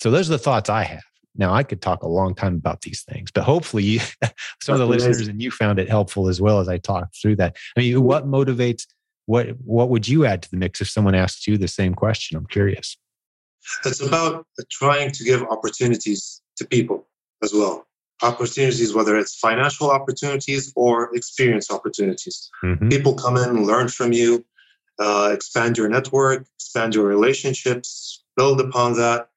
So 0.00 0.10
those 0.10 0.28
are 0.28 0.32
the 0.32 0.38
thoughts 0.38 0.68
I 0.68 0.82
have. 0.84 1.02
Now 1.34 1.54
I 1.54 1.62
could 1.62 1.80
talk 1.80 2.02
a 2.02 2.08
long 2.08 2.34
time 2.34 2.54
about 2.54 2.82
these 2.82 3.02
things, 3.02 3.30
but 3.30 3.44
hopefully 3.44 3.84
you, 3.84 4.00
some 4.62 4.74
of 4.74 4.78
the 4.78 4.86
listeners 4.86 5.28
and 5.28 5.40
you 5.40 5.50
found 5.50 5.78
it 5.78 5.88
helpful 5.88 6.28
as 6.28 6.40
well 6.40 6.60
as 6.60 6.68
I 6.68 6.78
talked 6.78 7.16
through 7.20 7.36
that. 7.36 7.56
I 7.76 7.80
mean, 7.80 8.02
what 8.02 8.26
motivates 8.26 8.86
what 9.26 9.48
what 9.64 9.88
would 9.88 10.08
you 10.08 10.24
add 10.24 10.42
to 10.42 10.50
the 10.50 10.56
mix 10.56 10.80
if 10.80 10.88
someone 10.88 11.14
asked 11.14 11.46
you 11.46 11.56
the 11.56 11.68
same 11.68 11.94
question? 11.94 12.36
I'm 12.36 12.46
curious. 12.46 12.96
It's 13.84 14.00
about 14.00 14.46
trying 14.70 15.12
to 15.12 15.24
give 15.24 15.42
opportunities 15.44 16.42
to 16.56 16.66
people 16.66 17.06
as 17.42 17.52
well. 17.52 17.86
Opportunities, 18.22 18.94
whether 18.94 19.16
it's 19.16 19.36
financial 19.36 19.90
opportunities 19.90 20.72
or 20.76 21.14
experience 21.14 21.70
opportunities. 21.70 22.50
Mm-hmm. 22.64 22.88
People 22.88 23.14
come 23.14 23.36
in, 23.36 23.64
learn 23.64 23.88
from 23.88 24.12
you, 24.12 24.44
uh, 24.98 25.30
expand 25.32 25.78
your 25.78 25.88
network, 25.88 26.46
expand 26.56 26.94
your 26.94 27.06
relationships, 27.06 28.21
build 28.36 28.60
upon 28.60 28.94
that, 28.94 29.28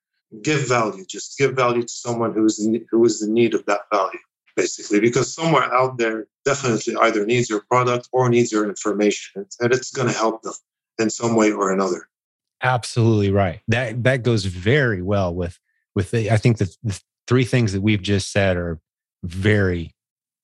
give 0.41 0.67
value. 0.67 1.05
Just 1.05 1.37
give 1.37 1.53
value 1.53 1.83
to 1.83 1.87
someone 1.87 2.33
who 2.33 2.45
is 2.45 2.59
in, 2.63 2.85
who 2.89 3.03
is 3.05 3.21
in 3.21 3.33
need 3.33 3.53
of 3.53 3.65
that 3.65 3.81
value, 3.91 4.19
basically, 4.55 4.99
because 4.99 5.33
somewhere 5.33 5.73
out 5.73 5.97
there 5.97 6.27
definitely 6.43 6.95
either 7.01 7.25
needs 7.25 7.49
your 7.49 7.61
product 7.69 8.09
or 8.11 8.29
needs 8.29 8.51
your 8.51 8.67
information, 8.67 9.45
and 9.59 9.73
it's 9.73 9.91
going 9.91 10.07
to 10.07 10.17
help 10.17 10.41
them 10.41 10.53
in 10.99 11.09
some 11.09 11.35
way 11.35 11.51
or 11.51 11.71
another. 11.71 12.07
Absolutely 12.63 13.31
right. 13.31 13.61
That 13.67 14.03
that 14.03 14.23
goes 14.23 14.45
very 14.45 15.01
well 15.01 15.33
with 15.33 15.59
with 15.93 16.11
the. 16.11 16.31
I 16.31 16.37
think 16.37 16.57
the, 16.57 16.73
the 16.83 16.99
three 17.27 17.43
things 17.43 17.73
that 17.73 17.81
we've 17.81 18.01
just 18.01 18.31
said 18.31 18.57
are 18.57 18.79
very 19.23 19.93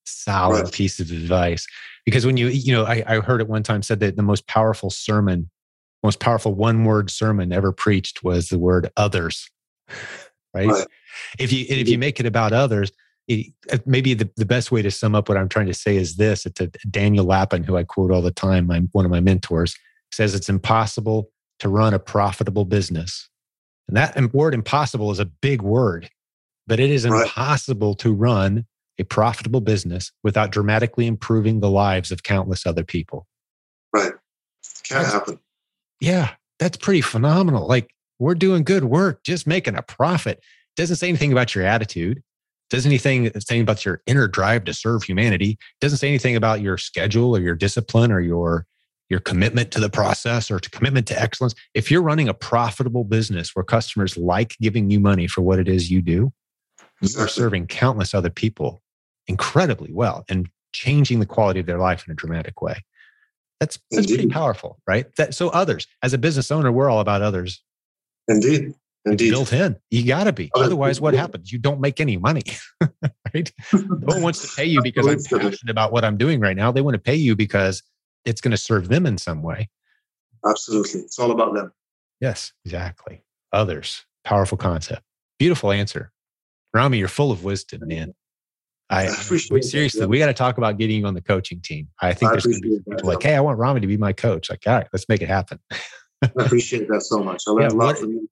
solid 0.04 0.64
right. 0.64 0.72
piece 0.72 0.98
of 0.98 1.10
advice 1.10 1.66
because 2.04 2.26
when 2.26 2.36
you 2.36 2.48
you 2.48 2.72
know 2.72 2.84
I, 2.84 3.02
I 3.06 3.20
heard 3.20 3.40
at 3.40 3.48
one 3.48 3.62
time 3.62 3.82
said 3.82 4.00
that 4.00 4.16
the 4.16 4.22
most 4.22 4.46
powerful 4.46 4.90
sermon 4.90 5.50
most 6.02 6.20
powerful 6.20 6.54
one 6.54 6.84
word 6.84 7.10
sermon 7.10 7.52
ever 7.52 7.72
preached 7.72 8.22
was 8.24 8.48
the 8.48 8.58
word 8.58 8.90
others 8.96 9.50
right, 10.54 10.68
right. 10.68 10.86
if 11.38 11.52
you 11.52 11.64
if 11.68 11.88
you 11.88 11.98
make 11.98 12.20
it 12.20 12.26
about 12.26 12.52
others 12.52 12.92
it, 13.28 13.52
uh, 13.72 13.78
maybe 13.86 14.14
the, 14.14 14.28
the 14.36 14.44
best 14.44 14.72
way 14.72 14.82
to 14.82 14.90
sum 14.90 15.14
up 15.14 15.28
what 15.28 15.38
i'm 15.38 15.48
trying 15.48 15.66
to 15.66 15.74
say 15.74 15.96
is 15.96 16.16
this. 16.16 16.44
It's 16.44 16.60
a 16.60 16.68
daniel 16.90 17.24
lapin 17.24 17.62
who 17.62 17.76
i 17.76 17.84
quote 17.84 18.10
all 18.10 18.22
the 18.22 18.30
time 18.30 18.66
my, 18.66 18.80
one 18.92 19.04
of 19.04 19.10
my 19.10 19.20
mentors 19.20 19.76
says 20.10 20.34
it's 20.34 20.48
impossible 20.48 21.30
to 21.60 21.68
run 21.68 21.94
a 21.94 21.98
profitable 21.98 22.64
business. 22.64 23.28
And 23.88 23.96
that 23.96 24.34
word 24.34 24.52
impossible 24.54 25.10
is 25.10 25.18
a 25.18 25.24
big 25.24 25.62
word 25.62 26.10
but 26.66 26.80
it 26.80 26.90
is 26.90 27.08
right. 27.08 27.22
impossible 27.22 27.94
to 27.96 28.12
run 28.12 28.66
a 28.98 29.04
profitable 29.04 29.60
business 29.60 30.12
without 30.22 30.52
dramatically 30.52 31.06
improving 31.06 31.60
the 31.60 31.70
lives 31.70 32.12
of 32.12 32.22
countless 32.22 32.66
other 32.66 32.84
people. 32.84 33.26
Right. 33.92 34.12
Can't 34.84 35.06
happen 35.06 35.40
yeah, 36.02 36.30
that's 36.58 36.76
pretty 36.76 37.00
phenomenal. 37.00 37.68
Like 37.68 37.94
we're 38.18 38.34
doing 38.34 38.64
good 38.64 38.84
work, 38.84 39.22
just 39.22 39.46
making 39.46 39.76
a 39.76 39.82
profit. 39.82 40.40
Doesn't 40.76 40.96
say 40.96 41.08
anything 41.08 41.30
about 41.30 41.54
your 41.54 41.64
attitude. 41.64 42.22
Doesn't 42.70 42.90
anything 42.90 43.28
uh, 43.28 43.38
say 43.38 43.60
about 43.60 43.84
your 43.84 44.02
inner 44.06 44.26
drive 44.26 44.64
to 44.64 44.74
serve 44.74 45.04
humanity. 45.04 45.58
Doesn't 45.80 45.98
say 45.98 46.08
anything 46.08 46.34
about 46.34 46.60
your 46.60 46.76
schedule 46.76 47.36
or 47.36 47.40
your 47.40 47.54
discipline 47.54 48.10
or 48.10 48.20
your 48.20 48.66
your 49.10 49.20
commitment 49.20 49.70
to 49.72 49.80
the 49.80 49.90
process 49.90 50.50
or 50.50 50.58
to 50.58 50.70
commitment 50.70 51.06
to 51.06 51.20
excellence. 51.20 51.54
If 51.74 51.90
you're 51.90 52.02
running 52.02 52.28
a 52.28 52.34
profitable 52.34 53.04
business 53.04 53.54
where 53.54 53.62
customers 53.62 54.16
like 54.16 54.56
giving 54.60 54.90
you 54.90 54.98
money 54.98 55.28
for 55.28 55.42
what 55.42 55.60
it 55.60 55.68
is 55.68 55.90
you 55.90 56.02
do, 56.02 56.32
exactly. 57.00 57.20
you 57.20 57.24
are 57.24 57.28
serving 57.28 57.66
countless 57.68 58.12
other 58.12 58.30
people 58.30 58.82
incredibly 59.28 59.92
well 59.92 60.24
and 60.28 60.48
changing 60.72 61.20
the 61.20 61.26
quality 61.26 61.60
of 61.60 61.66
their 61.66 61.78
life 61.78 62.04
in 62.08 62.12
a 62.12 62.16
dramatic 62.16 62.60
way. 62.60 62.82
That's 63.62 63.78
that's 63.92 64.06
Indeed. 64.06 64.14
pretty 64.16 64.28
powerful, 64.30 64.80
right? 64.88 65.06
That 65.18 65.34
so 65.34 65.48
others, 65.50 65.86
as 66.02 66.12
a 66.12 66.18
business 66.18 66.50
owner, 66.50 66.72
we're 66.72 66.90
all 66.90 66.98
about 66.98 67.22
others. 67.22 67.62
Indeed. 68.26 68.74
Indeed. 69.04 69.28
It's 69.28 69.30
built 69.30 69.52
in. 69.52 69.76
You 69.88 70.04
got 70.04 70.24
to 70.24 70.32
be. 70.32 70.50
Otherwise, 70.56 71.00
what 71.00 71.14
happens? 71.14 71.52
You 71.52 71.60
don't 71.60 71.80
make 71.80 72.00
any 72.00 72.16
money, 72.16 72.42
right? 73.32 73.52
no 73.72 74.14
one 74.14 74.22
wants 74.22 74.42
to 74.42 74.56
pay 74.56 74.64
you 74.64 74.82
because 74.82 75.06
I'm 75.06 75.22
passionate 75.22 75.70
about 75.70 75.92
what 75.92 76.04
I'm 76.04 76.16
doing 76.16 76.40
right 76.40 76.56
now. 76.56 76.72
They 76.72 76.80
want 76.80 76.94
to 76.94 77.00
pay 77.00 77.14
you 77.14 77.36
because 77.36 77.84
it's 78.24 78.40
going 78.40 78.50
to 78.50 78.56
serve 78.56 78.88
them 78.88 79.06
in 79.06 79.16
some 79.16 79.44
way. 79.44 79.70
Absolutely. 80.44 81.02
It's 81.02 81.20
all 81.20 81.30
about 81.30 81.54
them. 81.54 81.72
Yes, 82.20 82.52
exactly. 82.64 83.22
Others. 83.52 84.04
Powerful 84.24 84.58
concept. 84.58 85.02
Beautiful 85.38 85.70
answer. 85.70 86.10
Rami, 86.74 86.98
you're 86.98 87.06
full 87.06 87.30
of 87.30 87.44
wisdom, 87.44 87.86
man. 87.86 88.12
I, 88.92 89.08
we, 89.50 89.62
seriously, 89.62 90.04
we 90.06 90.18
got 90.18 90.26
to 90.26 90.34
talk 90.34 90.58
about 90.58 90.76
getting 90.76 91.00
you 91.00 91.06
on 91.06 91.14
the 91.14 91.22
coaching 91.22 91.62
team. 91.62 91.88
I 92.02 92.12
think 92.12 92.30
I 92.30 92.32
there's 92.34 92.44
going 92.44 92.60
to 92.60 92.68
be 92.68 92.78
people 92.90 93.08
like, 93.08 93.22
hey, 93.22 93.34
I 93.34 93.40
want 93.40 93.58
Rami 93.58 93.80
to 93.80 93.86
be 93.86 93.96
my 93.96 94.12
coach. 94.12 94.50
Like, 94.50 94.62
all 94.66 94.74
right, 94.74 94.86
let's 94.92 95.08
make 95.08 95.22
it 95.22 95.28
happen. 95.28 95.58
I 96.22 96.30
appreciate 96.36 96.88
that 96.88 97.00
so 97.00 97.22
much. 97.22 97.44
I 97.48 97.52
learned 97.52 97.72
yeah, 97.72 97.76
a 97.76 97.78
lot 97.78 97.86
what, 97.86 97.98
from 97.98 98.10
you. 98.10 98.28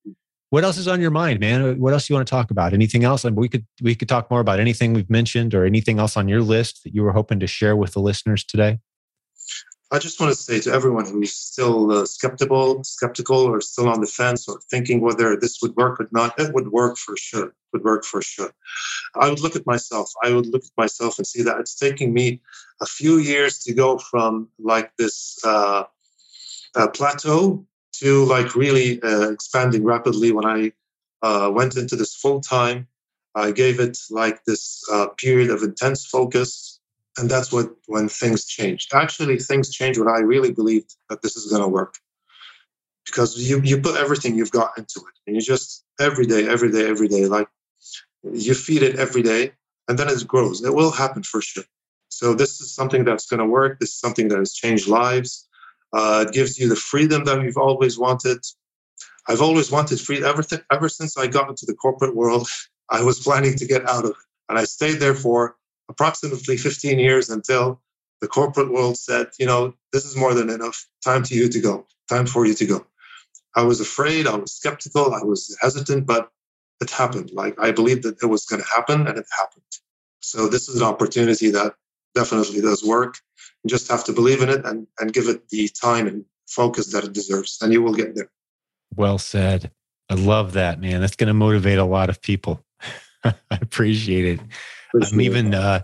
What 0.51 0.65
else 0.65 0.77
is 0.77 0.87
on 0.87 1.01
your 1.01 1.11
mind, 1.11 1.41
man? 1.41 1.79
What 1.79 1.93
else 1.95 2.07
do 2.07 2.13
you 2.13 2.17
want 2.17 2.27
to 2.27 2.31
talk 2.31 2.51
about? 2.51 2.75
Anything 2.75 3.05
else? 3.05 3.25
And 3.25 3.37
we 3.37 3.49
could 3.49 3.65
we 3.81 3.95
could 3.95 4.09
talk 4.09 4.31
more 4.31 4.41
about 4.41 4.61
anything 4.61 4.93
we've 4.93 5.09
mentioned 5.09 5.55
or 5.55 5.65
anything 5.65 5.99
else 5.99 6.17
on 6.17 6.29
your 6.29 6.43
list 6.43 6.85
that 6.85 6.95
you 6.95 7.03
were 7.03 7.13
hoping 7.13 7.41
to 7.41 7.47
share 7.47 7.75
with 7.77 7.93
the 7.93 8.01
listeners 8.01 8.45
today. 8.45 8.81
I 9.93 9.99
just 9.99 10.21
want 10.21 10.33
to 10.33 10.41
say 10.41 10.61
to 10.61 10.73
everyone 10.73 11.07
who's 11.07 11.33
still 11.33 11.91
uh, 11.91 12.07
skeptical, 12.07 12.85
skeptical, 12.85 13.39
or 13.39 13.61
still 13.61 13.89
on 13.89 14.01
the 14.01 14.07
fence, 14.07 14.49
or 14.49 14.61
thinking 14.71 15.01
whether 15.01 15.37
this 15.37 15.59
would 15.63 15.75
work 15.77 16.01
or 16.01 16.09
not, 16.13 16.39
it 16.39 16.55
would 16.55 16.69
work 16.69 16.97
for 16.97 17.17
sure. 17.17 17.47
It 17.47 17.55
would 17.73 17.85
work 17.85 18.05
for 18.05 18.23
sure. 18.23 18.53
I 19.17 19.29
would 19.29 19.41
look 19.41 19.57
at 19.57 19.67
myself. 19.67 20.13
I 20.23 20.33
would 20.33 20.47
look 20.47 20.63
at 20.65 20.77
myself 20.77 21.19
and 21.19 21.27
see 21.27 21.43
that 21.43 21.59
it's 21.59 21.75
taking 21.75 22.13
me 22.13 22.41
a 22.81 22.87
few 22.87 23.19
years 23.19 23.59
to 23.65 23.75
go 23.75 23.99
from 23.99 24.49
like 24.61 24.93
this 24.97 25.39
uh, 25.45 25.85
uh, 26.77 26.89
plateau 26.89 27.67
to 27.95 28.25
like 28.27 28.55
really 28.55 29.03
uh, 29.03 29.31
expanding 29.31 29.85
rapidly. 29.85 30.31
When 30.31 30.47
I 30.47 30.73
uh, 31.23 31.51
went 31.53 31.77
into 31.77 31.97
this 31.97 32.15
full 32.15 32.41
time. 32.41 32.87
I 33.35 33.53
gave 33.53 33.79
it 33.79 33.97
like 34.11 34.45
this 34.45 34.83
uh, 34.93 35.09
period 35.17 35.51
of 35.51 35.63
intense 35.63 36.07
focus, 36.07 36.80
and 37.19 37.31
that's 37.31 37.53
what 37.53 37.71
when 37.87 38.09
things 38.09 38.47
changed. 38.47 38.93
Actually, 38.95 39.39
things 39.39 39.71
changed 39.71 39.99
when 39.99 40.09
I 40.09 40.21
really 40.21 40.53
believed 40.53 40.97
that 41.09 41.23
this 41.23 41.37
is 41.37 41.51
going 41.51 41.63
to 41.63 41.69
work, 41.69 41.95
because 43.07 43.37
you 43.37 43.61
you 43.63 43.81
put 43.81 43.97
everything 43.97 44.37
you've 44.37 44.51
got 44.51 44.77
into 44.79 45.01
it, 45.01 45.15
and 45.27 45.37
you 45.37 45.43
just 45.43 45.85
every 45.99 46.27
day, 46.27 46.49
every 46.49 46.71
day, 46.71 46.89
every 46.89 47.09
day, 47.09 47.27
like 47.27 47.49
you 48.23 48.55
feed 48.55 48.83
it 48.83 48.97
every 48.99 49.23
day, 49.23 49.53
and 49.89 49.99
then 49.99 50.09
it 50.09 50.27
grows. 50.27 50.65
It 50.65 50.75
will 50.75 50.91
happen 50.91 51.23
for 51.23 51.41
sure. 51.41 51.65
So 52.09 52.35
this 52.35 52.61
is 52.61 52.75
something 52.75 53.05
that's 53.05 53.27
going 53.27 53.39
to 53.39 53.47
work. 53.47 53.79
This 53.81 53.91
is 53.91 54.01
something 54.01 54.29
that 54.29 54.39
has 54.39 54.53
changed 54.53 54.89
lives. 54.89 55.49
Uh, 55.93 56.25
it 56.27 56.35
gives 56.35 56.59
you 56.59 56.69
the 56.69 56.77
freedom 56.77 57.25
that 57.25 57.43
you've 57.43 57.57
always 57.57 57.99
wanted. 57.99 58.39
I've 59.29 59.41
always 59.41 59.71
wanted 59.71 60.01
freedom 60.01 60.25
ever, 60.25 60.43
th- 60.43 60.63
ever 60.73 60.89
since 60.89 61.17
I 61.17 61.27
got 61.27 61.49
into 61.49 61.67
the 61.67 61.75
corporate 61.75 62.15
world. 62.15 62.49
I 62.91 63.03
was 63.03 63.21
planning 63.21 63.55
to 63.57 63.67
get 63.67 63.89
out 63.89 64.05
of 64.05 64.11
it. 64.11 64.17
And 64.49 64.59
I 64.59 64.65
stayed 64.65 64.99
there 64.99 65.15
for 65.15 65.57
approximately 65.91 66.57
15 66.57 66.99
years 66.99 67.29
until 67.29 67.83
the 68.21 68.29
corporate 68.29 68.73
world 68.73 68.97
said, 68.97 69.27
you 69.39 69.47
know, 69.47 69.75
this 69.93 70.05
is 70.05 70.17
more 70.17 70.35
than 70.35 70.49
enough. 70.49 70.87
Time 71.05 71.23
to 71.25 71.35
you 71.35 71.49
to 71.49 71.61
go. 71.61 71.87
Time 72.09 72.27
for 72.27 72.47
you 72.47 72.55
to 72.55 72.67
go. 72.67 72.87
I 73.57 73.63
was 73.63 73.81
afraid. 73.81 74.27
I 74.27 74.37
was 74.37 74.53
skeptical. 74.53 75.13
I 75.13 75.23
was 75.23 75.57
hesitant, 75.61 76.07
but 76.07 76.31
it 76.81 76.91
happened. 76.91 77.31
Like 77.33 77.59
I 77.59 77.73
believed 77.73 78.05
that 78.05 78.23
it 78.23 78.27
was 78.27 78.47
going 78.47 78.63
to 78.63 78.69
happen 78.69 79.07
and 79.07 79.19
it 79.19 79.27
happened. 79.37 79.63
So 80.21 80.49
this 80.49 80.69
is 80.69 80.77
an 80.81 80.87
opportunity 80.87 81.51
that 81.51 81.75
definitely 82.15 82.61
does 82.61 82.85
work. 82.85 83.17
You 83.65 83.69
just 83.69 83.91
have 83.91 84.05
to 84.05 84.13
believe 84.13 84.43
in 84.43 84.49
it 84.49 84.65
and, 84.65 84.87
and 84.99 85.13
give 85.13 85.29
it 85.29 85.49
the 85.49 85.69
time 85.69 86.07
and 86.07 86.25
focus 86.49 86.93
that 86.93 87.05
it 87.05 87.13
deserves, 87.13 87.59
and 87.63 87.73
you 87.73 87.83
will 87.83 87.95
get 87.95 88.15
there. 88.15 88.31
Well 88.97 89.19
said. 89.19 89.71
I 90.09 90.15
love 90.15 90.55
that, 90.55 90.81
man. 90.81 91.01
That's 91.01 91.17
going 91.17 91.29
to 91.29 91.35
motivate 91.35 91.79
a 91.79 91.85
lot 91.85 92.11
of 92.11 92.21
people. 92.21 92.65
I 93.25 93.35
appreciate 93.51 94.25
it. 94.25 94.41
I'm 94.95 95.21
even 95.21 95.55
uh, 95.55 95.83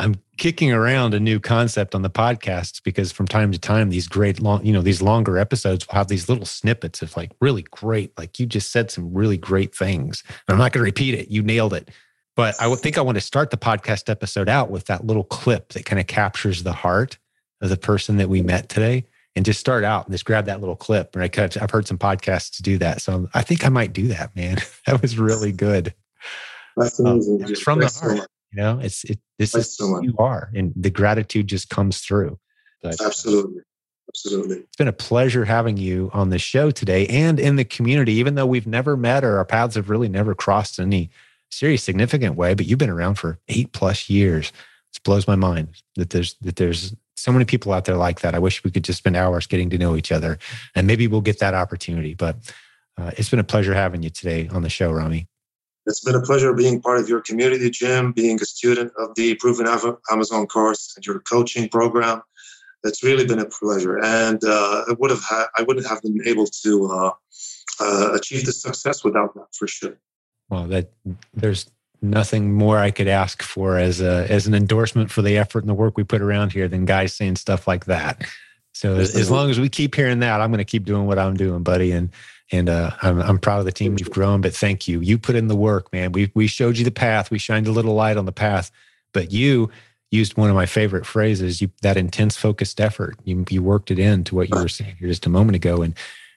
I'm 0.00 0.14
kicking 0.38 0.72
around 0.72 1.12
a 1.12 1.20
new 1.20 1.38
concept 1.38 1.94
on 1.94 2.00
the 2.00 2.08
podcasts 2.08 2.82
because 2.82 3.12
from 3.12 3.28
time 3.28 3.52
to 3.52 3.58
time 3.58 3.90
these 3.90 4.08
great 4.08 4.40
long, 4.40 4.64
you 4.64 4.72
know, 4.72 4.80
these 4.80 5.02
longer 5.02 5.36
episodes 5.36 5.86
will 5.86 5.94
have 5.94 6.08
these 6.08 6.26
little 6.26 6.46
snippets 6.46 7.02
of 7.02 7.14
like 7.18 7.32
really 7.40 7.66
great, 7.70 8.16
like 8.16 8.38
you 8.38 8.46
just 8.46 8.72
said 8.72 8.90
some 8.90 9.12
really 9.12 9.36
great 9.36 9.74
things. 9.74 10.22
And 10.26 10.54
I'm 10.54 10.58
not 10.58 10.72
going 10.72 10.80
to 10.80 10.88
repeat 10.88 11.14
it. 11.14 11.28
You 11.28 11.42
nailed 11.42 11.74
it. 11.74 11.90
But 12.34 12.54
I 12.58 12.74
think 12.76 12.96
I 12.96 13.02
want 13.02 13.16
to 13.16 13.20
start 13.20 13.50
the 13.50 13.58
podcast 13.58 14.08
episode 14.08 14.48
out 14.48 14.70
with 14.70 14.86
that 14.86 15.04
little 15.04 15.24
clip 15.24 15.74
that 15.74 15.84
kind 15.84 16.00
of 16.00 16.06
captures 16.06 16.62
the 16.62 16.72
heart 16.72 17.18
of 17.60 17.68
the 17.68 17.76
person 17.76 18.16
that 18.16 18.30
we 18.30 18.40
met 18.40 18.70
today 18.70 19.04
and 19.36 19.44
just 19.44 19.60
start 19.60 19.84
out 19.84 20.06
and 20.06 20.14
just 20.14 20.24
grab 20.24 20.46
that 20.46 20.60
little 20.60 20.76
clip. 20.76 21.14
And 21.14 21.22
I 21.22 21.42
I've 21.60 21.70
heard 21.70 21.86
some 21.86 21.98
podcasts 21.98 22.62
do 22.62 22.78
that. 22.78 23.02
So 23.02 23.28
I 23.34 23.42
think 23.42 23.66
I 23.66 23.68
might 23.68 23.92
do 23.92 24.08
that, 24.08 24.34
man. 24.34 24.56
that 24.86 25.02
was 25.02 25.18
really 25.18 25.52
good. 25.52 25.92
That's 26.78 26.98
amazing. 26.98 27.44
Um, 27.44 27.54
from 27.56 27.80
the 27.80 27.88
heart. 27.88 28.30
You 28.52 28.62
know, 28.62 28.78
it's, 28.80 29.04
it, 29.04 29.18
this 29.38 29.52
Thanks 29.52 29.68
is 29.68 29.76
so 29.76 29.86
who 29.86 30.04
you 30.04 30.14
are. 30.18 30.50
And 30.54 30.72
the 30.76 30.90
gratitude 30.90 31.46
just 31.46 31.70
comes 31.70 31.98
through. 31.98 32.38
But, 32.82 33.00
Absolutely. 33.00 33.62
Absolutely. 34.10 34.56
It's 34.56 34.76
been 34.76 34.88
a 34.88 34.92
pleasure 34.92 35.44
having 35.44 35.76
you 35.76 36.10
on 36.12 36.30
the 36.30 36.38
show 36.38 36.72
today 36.72 37.06
and 37.06 37.38
in 37.38 37.54
the 37.54 37.64
community, 37.64 38.14
even 38.14 38.34
though 38.34 38.46
we've 38.46 38.66
never 38.66 38.96
met 38.96 39.22
or 39.22 39.38
our 39.38 39.44
paths 39.44 39.76
have 39.76 39.88
really 39.88 40.08
never 40.08 40.34
crossed 40.34 40.80
in 40.80 40.86
any 40.86 41.10
serious 41.50 41.82
significant 41.82 42.34
way, 42.34 42.54
but 42.54 42.66
you've 42.66 42.78
been 42.78 42.90
around 42.90 43.16
for 43.16 43.38
eight 43.48 43.72
plus 43.72 44.10
years. 44.10 44.52
It 44.92 45.02
blows 45.04 45.28
my 45.28 45.36
mind 45.36 45.68
that 45.94 46.10
there's 46.10 46.34
that 46.40 46.56
there's 46.56 46.94
so 47.14 47.30
many 47.30 47.44
people 47.44 47.72
out 47.72 47.84
there 47.84 47.96
like 47.96 48.20
that. 48.20 48.34
I 48.34 48.40
wish 48.40 48.64
we 48.64 48.70
could 48.70 48.84
just 48.84 48.98
spend 48.98 49.14
hours 49.14 49.46
getting 49.46 49.70
to 49.70 49.78
know 49.78 49.94
each 49.94 50.10
other, 50.10 50.38
and 50.74 50.86
maybe 50.86 51.06
we'll 51.06 51.20
get 51.20 51.38
that 51.38 51.54
opportunity. 51.54 52.14
But 52.14 52.36
uh, 52.98 53.12
it's 53.16 53.30
been 53.30 53.38
a 53.38 53.44
pleasure 53.44 53.74
having 53.74 54.02
you 54.02 54.10
today 54.10 54.48
on 54.48 54.62
the 54.62 54.68
show, 54.68 54.90
Rami. 54.90 55.28
It's 55.90 56.00
been 56.00 56.14
a 56.14 56.22
pleasure 56.22 56.54
being 56.54 56.80
part 56.80 56.98
of 56.98 57.08
your 57.08 57.20
community, 57.20 57.68
Jim, 57.68 58.12
being 58.12 58.40
a 58.40 58.44
student 58.46 58.92
of 58.96 59.14
the 59.16 59.34
Proven 59.34 59.66
Amazon 60.10 60.46
course 60.46 60.94
and 60.96 61.04
your 61.04 61.20
coaching 61.20 61.68
program. 61.68 62.22
It's 62.84 63.04
really 63.04 63.26
been 63.26 63.40
a 63.40 63.44
pleasure, 63.44 63.98
and 64.02 64.42
uh, 64.42 64.84
I 64.88 64.94
would 64.98 65.10
have 65.10 65.22
had, 65.22 65.46
I 65.58 65.62
wouldn't 65.64 65.86
have 65.86 66.00
been 66.00 66.22
able 66.26 66.46
to 66.46 66.86
uh, 66.86 67.12
uh, 67.80 68.12
achieve 68.14 68.46
the 68.46 68.52
success 68.52 69.04
without 69.04 69.34
that 69.34 69.48
for 69.52 69.68
sure 69.68 69.98
well 70.50 70.66
that 70.66 70.90
there's 71.32 71.70
nothing 72.02 72.52
more 72.52 72.78
I 72.78 72.90
could 72.90 73.08
ask 73.08 73.42
for 73.42 73.78
as 73.78 74.00
a 74.00 74.26
as 74.30 74.46
an 74.46 74.54
endorsement 74.54 75.10
for 75.10 75.22
the 75.22 75.38
effort 75.38 75.60
and 75.60 75.68
the 75.68 75.74
work 75.74 75.96
we 75.96 76.04
put 76.04 76.20
around 76.20 76.52
here 76.52 76.68
than 76.68 76.84
guys 76.84 77.14
saying 77.14 77.36
stuff 77.36 77.66
like 77.66 77.86
that. 77.86 78.26
So 78.72 78.96
as, 78.96 79.14
as 79.16 79.30
long 79.30 79.50
as 79.50 79.58
we 79.58 79.68
keep 79.68 79.94
hearing 79.94 80.20
that, 80.20 80.40
I'm 80.40 80.50
going 80.50 80.58
to 80.58 80.64
keep 80.64 80.84
doing 80.84 81.06
what 81.06 81.18
I'm 81.18 81.36
doing, 81.36 81.62
buddy. 81.62 81.92
And 81.92 82.10
and 82.52 82.68
uh, 82.68 82.90
I'm 83.02 83.20
I'm 83.20 83.38
proud 83.38 83.60
of 83.60 83.64
the 83.64 83.72
team 83.72 83.94
we've 83.94 84.10
grown. 84.10 84.40
But 84.40 84.54
thank 84.54 84.88
you. 84.88 85.00
You 85.00 85.18
put 85.18 85.36
in 85.36 85.48
the 85.48 85.56
work, 85.56 85.92
man. 85.92 86.12
We 86.12 86.30
we 86.34 86.46
showed 86.46 86.78
you 86.78 86.84
the 86.84 86.90
path. 86.90 87.30
We 87.30 87.38
shined 87.38 87.66
a 87.66 87.72
little 87.72 87.94
light 87.94 88.16
on 88.16 88.26
the 88.26 88.32
path. 88.32 88.70
But 89.12 89.32
you 89.32 89.70
used 90.10 90.36
one 90.36 90.50
of 90.50 90.56
my 90.56 90.66
favorite 90.66 91.06
phrases. 91.06 91.60
You 91.60 91.70
that 91.82 91.96
intense, 91.96 92.36
focused 92.36 92.80
effort. 92.80 93.16
You 93.24 93.44
you 93.48 93.62
worked 93.62 93.90
it 93.90 93.98
into 93.98 94.34
what 94.34 94.48
you 94.48 94.56
were 94.56 94.68
saying 94.68 94.96
here 94.98 95.08
just 95.08 95.26
a 95.26 95.30
moment 95.30 95.56
ago, 95.56 95.82
and 95.82 95.94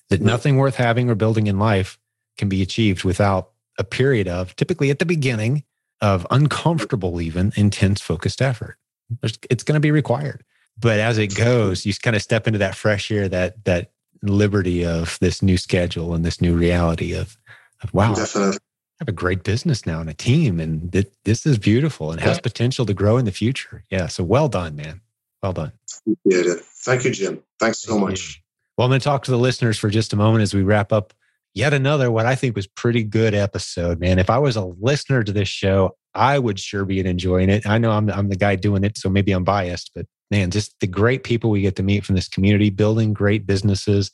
that 0.09 0.22
nothing 0.22 0.57
worth 0.57 0.76
having 0.76 1.09
or 1.09 1.16
building 1.16 1.47
in 1.47 1.59
life 1.59 1.97
can 2.38 2.49
be 2.49 2.61
achieved 2.61 3.03
without 3.03 3.51
a 3.78 3.84
period 3.84 4.28
of 4.28 4.55
typically 4.55 4.89
at 4.91 4.99
the 4.99 5.05
beginning 5.05 5.64
of 6.01 6.28
uncomfortable, 6.30 7.22
even 7.22 7.53
intense 7.55 8.01
focused 8.01 8.41
effort. 8.41 8.78
It's 9.24 9.64
going 9.64 9.76
to 9.76 9.80
be 9.80 9.91
required. 9.91 10.43
But 10.78 10.99
as 10.99 11.18
it 11.18 11.36
goes, 11.36 11.86
you 11.86 11.93
kind 11.93 12.16
of 12.16 12.22
step 12.22 12.47
into 12.47 12.59
that 12.59 12.76
fresh 12.76 13.11
air, 13.11 13.28
that 13.30 13.64
that 13.66 13.91
liberty 14.24 14.86
of 14.86 15.17
this 15.19 15.41
new 15.41 15.57
schedule 15.57 16.13
and 16.13 16.26
this 16.26 16.41
new 16.41 16.55
reality 16.55 17.13
of, 17.13 17.38
of 17.84 17.93
wow, 17.93 18.15
Definitely. 18.15 18.57
I 18.57 18.97
have 18.99 19.09
a 19.09 19.11
great 19.11 19.43
business 19.43 19.86
now 19.86 19.99
and 19.99 20.09
a 20.09 20.13
team, 20.13 20.59
and 20.59 20.91
th- 20.91 21.11
this 21.26 21.45
is 21.45 21.57
beautiful 21.57 22.11
and 22.11 22.21
has 22.21 22.39
potential 22.39 22.86
to 22.86 22.93
grow 22.93 23.17
in 23.17 23.26
the 23.26 23.32
future. 23.32 23.84
Yeah. 23.89 24.07
So 24.07 24.24
well 24.24 24.47
done, 24.47 24.76
man. 24.76 25.01
Well 25.41 25.53
done. 25.53 25.71
Appreciate 26.07 26.45
it. 26.45 26.61
Thank 26.86 27.03
you, 27.03 27.11
Jim. 27.11 27.43
Thanks 27.59 27.82
so 27.82 27.93
Thank 27.93 28.09
much. 28.09 28.38
You. 28.38 28.41
Well, 28.78 28.86
I'm 28.86 28.91
going 28.91 28.99
to 28.99 29.03
talk 29.03 29.24
to 29.26 29.32
the 29.32 29.38
listeners 29.38 29.78
for 29.78 29.89
just 29.89 30.13
a 30.13 30.15
moment 30.15 30.43
as 30.43 30.53
we 30.53 30.63
wrap 30.63 30.93
up 30.93 31.13
yet 31.53 31.74
another 31.74 32.11
what 32.11 32.26
I 32.26 32.36
think 32.36 32.55
was 32.55 32.67
pretty 32.67 33.03
good 33.03 33.34
episode, 33.34 33.99
man. 33.99 34.19
If 34.19 34.30
I 34.30 34.39
was 34.39 34.55
a 34.55 34.65
listener 34.65 35.24
to 35.24 35.32
this 35.32 35.47
show, 35.47 35.95
I 36.13 36.39
would 36.39 36.59
sure 36.59 36.86
be 36.86 36.99
enjoying 36.99 37.49
it. 37.49 37.67
I 37.67 37.78
know 37.78 37.91
I'm 37.91 38.09
I'm 38.09 38.30
the 38.30 38.36
guy 38.36 38.55
doing 38.55 38.84
it, 38.84 38.97
so 38.97 39.09
maybe 39.09 39.32
I'm 39.32 39.43
biased, 39.43 39.91
but 39.95 40.05
man, 40.34 40.52
just 40.52 40.80
the 40.80 40.88
great 40.88 41.24
people 41.24 41.50
we 41.50 41.62
get 41.62 41.76
to 41.78 41.84
meet 41.84 42.06
from 42.06 42.16
this 42.16 42.28
community, 42.28 42.70
building 42.70 43.14
great 43.14 43.46
businesses. 43.46 44.12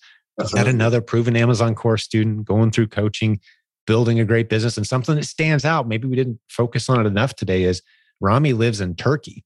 Yet 0.56 0.68
another 0.68 1.02
proven 1.02 1.36
Amazon 1.36 1.76
course 1.76 2.04
student 2.04 2.46
going 2.46 2.72
through 2.72 2.88
coaching, 2.88 3.42
building 3.86 4.20
a 4.22 4.26
great 4.26 4.48
business, 4.48 4.78
and 4.78 4.88
something 4.88 5.16
that 5.16 5.26
stands 5.26 5.66
out. 5.66 5.88
Maybe 5.88 6.08
we 6.08 6.16
didn't 6.16 6.40
focus 6.48 6.90
on 6.90 7.02
it 7.02 7.08
enough 7.08 7.36
today. 7.36 7.64
Is 7.64 7.82
Rami 8.22 8.54
lives 8.54 8.80
in 8.80 8.96
Turkey. 8.96 9.44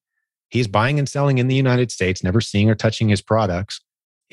He's 0.49 0.67
buying 0.67 0.99
and 0.99 1.09
selling 1.09 1.39
in 1.39 1.47
the 1.47 1.55
United 1.55 1.91
States, 1.91 2.23
never 2.23 2.41
seeing 2.41 2.69
or 2.69 2.75
touching 2.75 3.09
his 3.09 3.21
products 3.21 3.81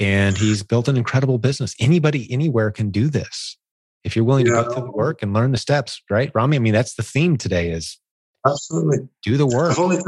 and 0.00 0.38
he's 0.38 0.62
built 0.62 0.88
an 0.88 0.96
incredible 0.96 1.38
business. 1.38 1.76
Anybody 1.78 2.26
anywhere 2.32 2.70
can 2.70 2.90
do 2.90 3.08
this 3.08 3.58
if 4.02 4.16
you're 4.16 4.24
willing 4.24 4.46
yeah. 4.46 4.56
to 4.56 4.64
go 4.64 4.72
through 4.72 4.84
the 4.84 4.92
work 4.92 5.22
and 5.22 5.34
learn 5.34 5.52
the 5.52 5.58
steps, 5.58 6.02
right? 6.10 6.32
Rami, 6.34 6.56
I 6.56 6.60
mean, 6.60 6.72
that's 6.72 6.94
the 6.94 7.02
theme 7.02 7.36
today 7.36 7.70
is 7.70 7.98
absolutely 8.46 9.08
do 9.22 9.36
the 9.36 9.46
work. 9.46 9.72
I've 9.72 9.78
only, 9.78 9.98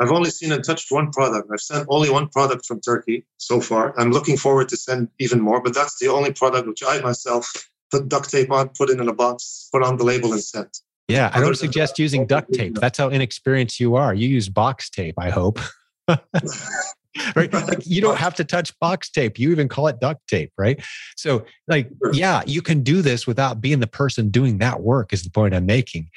I've 0.00 0.10
only 0.10 0.30
seen 0.30 0.52
and 0.52 0.64
touched 0.64 0.90
one 0.90 1.10
product. 1.12 1.48
I've 1.52 1.60
sent 1.60 1.86
only 1.88 2.10
one 2.10 2.28
product 2.28 2.66
from 2.66 2.80
Turkey 2.80 3.24
so 3.36 3.60
far. 3.60 3.98
I'm 3.98 4.10
looking 4.10 4.36
forward 4.36 4.68
to 4.70 4.76
send 4.76 5.08
even 5.20 5.40
more, 5.40 5.62
but 5.62 5.74
that's 5.74 5.98
the 5.98 6.08
only 6.08 6.32
product 6.32 6.66
which 6.66 6.82
I 6.86 7.00
myself 7.00 7.50
put 7.90 8.08
duct 8.08 8.30
tape 8.30 8.50
on, 8.50 8.70
put 8.70 8.90
it 8.90 8.98
in 8.98 9.08
a 9.08 9.14
box, 9.14 9.68
put 9.72 9.82
on 9.82 9.96
the 9.96 10.04
label 10.04 10.32
and 10.32 10.42
sent. 10.42 10.78
Yeah, 11.06 11.30
I 11.32 11.40
don't 11.40 11.56
suggest 11.56 11.98
using 11.98 12.26
duct 12.26 12.52
tape. 12.52 12.76
That's 12.76 12.98
how 12.98 13.08
inexperienced 13.08 13.78
you 13.78 13.94
are. 13.94 14.14
You 14.14 14.28
use 14.28 14.48
box 14.48 14.88
tape, 14.88 15.14
I 15.18 15.30
hope. 15.30 15.60
right? 16.08 17.52
Like 17.52 17.86
you 17.86 18.00
don't 18.00 18.18
have 18.18 18.34
to 18.36 18.44
touch 18.44 18.78
box 18.80 19.10
tape. 19.10 19.38
You 19.38 19.50
even 19.50 19.68
call 19.68 19.86
it 19.88 20.00
duct 20.00 20.26
tape, 20.28 20.52
right? 20.58 20.82
So, 21.16 21.44
like, 21.68 21.88
yeah, 22.12 22.42
you 22.46 22.62
can 22.62 22.82
do 22.82 23.02
this 23.02 23.26
without 23.26 23.60
being 23.60 23.80
the 23.80 23.86
person 23.86 24.30
doing 24.30 24.58
that 24.58 24.80
work, 24.80 25.12
is 25.12 25.22
the 25.22 25.30
point 25.30 25.54
I'm 25.54 25.66
making. 25.66 26.10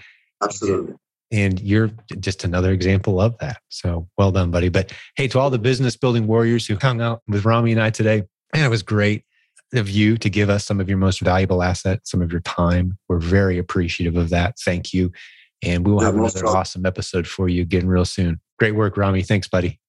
Absolutely. 0.43 0.95
And 1.31 1.59
you're 1.59 1.91
just 2.19 2.43
another 2.43 2.71
example 2.71 3.19
of 3.19 3.37
that. 3.39 3.57
So 3.69 4.07
well 4.17 4.31
done, 4.31 4.49
buddy. 4.49 4.69
But 4.69 4.93
hey, 5.15 5.27
to 5.29 5.39
all 5.39 5.49
the 5.49 5.59
business 5.59 5.97
building 5.97 6.25
warriors 6.25 6.65
who 6.65 6.77
hung 6.81 7.01
out 7.01 7.21
with 7.27 7.43
Rami 7.43 7.73
and 7.73 7.81
I 7.81 7.89
today, 7.89 8.23
man, 8.53 8.65
it 8.65 8.69
was 8.69 8.83
great 8.83 9.25
of 9.73 9.89
you 9.89 10.17
to 10.17 10.29
give 10.29 10.49
us 10.49 10.65
some 10.65 10.79
of 10.79 10.87
your 10.87 10.97
most 10.97 11.19
valuable 11.19 11.61
assets, 11.61 12.11
some 12.11 12.21
of 12.21 12.31
your 12.31 12.41
time. 12.41 12.97
We're 13.09 13.19
very 13.19 13.57
appreciative 13.57 14.15
of 14.15 14.29
that. 14.29 14.57
Thank 14.59 14.93
you. 14.93 15.11
And 15.63 15.85
we 15.85 15.91
will 15.91 16.01
have 16.01 16.15
another 16.15 16.45
awesome 16.45 16.85
episode 16.85 17.27
for 17.27 17.49
you 17.49 17.63
again 17.63 17.87
real 17.87 18.05
soon. 18.05 18.39
Great 18.59 18.75
work, 18.75 18.95
Rami. 18.95 19.23
Thanks, 19.23 19.47
buddy. 19.47 19.79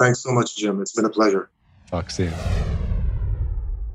Thanks 0.00 0.22
so 0.22 0.32
much, 0.32 0.56
Jim. 0.56 0.80
It's 0.80 0.92
been 0.92 1.04
a 1.04 1.10
pleasure. 1.10 1.50
Talk 1.90 2.10
soon. 2.10 2.32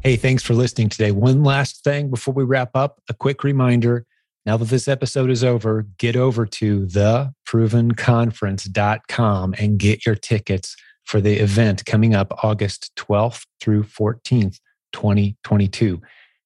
Hey, 0.01 0.15
thanks 0.15 0.43
for 0.43 0.53
listening 0.53 0.89
today. 0.89 1.11
One 1.11 1.43
last 1.43 1.83
thing 1.83 2.09
before 2.09 2.33
we 2.33 2.43
wrap 2.43 2.71
up 2.75 3.01
a 3.09 3.13
quick 3.13 3.43
reminder. 3.43 4.05
Now 4.45 4.57
that 4.57 4.67
this 4.67 4.89
episode 4.89 5.29
is 5.29 5.41
over, 5.41 5.85
get 5.97 6.17
over 6.17 6.45
to 6.45 6.85
theprovenconference.com 6.87 9.55
and 9.57 9.79
get 9.79 10.05
your 10.05 10.15
tickets 10.15 10.75
for 11.05 11.21
the 11.21 11.35
event 11.35 11.85
coming 11.85 12.13
up 12.13 12.43
August 12.43 12.91
12th 12.97 13.45
through 13.61 13.83
14th, 13.83 14.59
2022. 14.91 16.01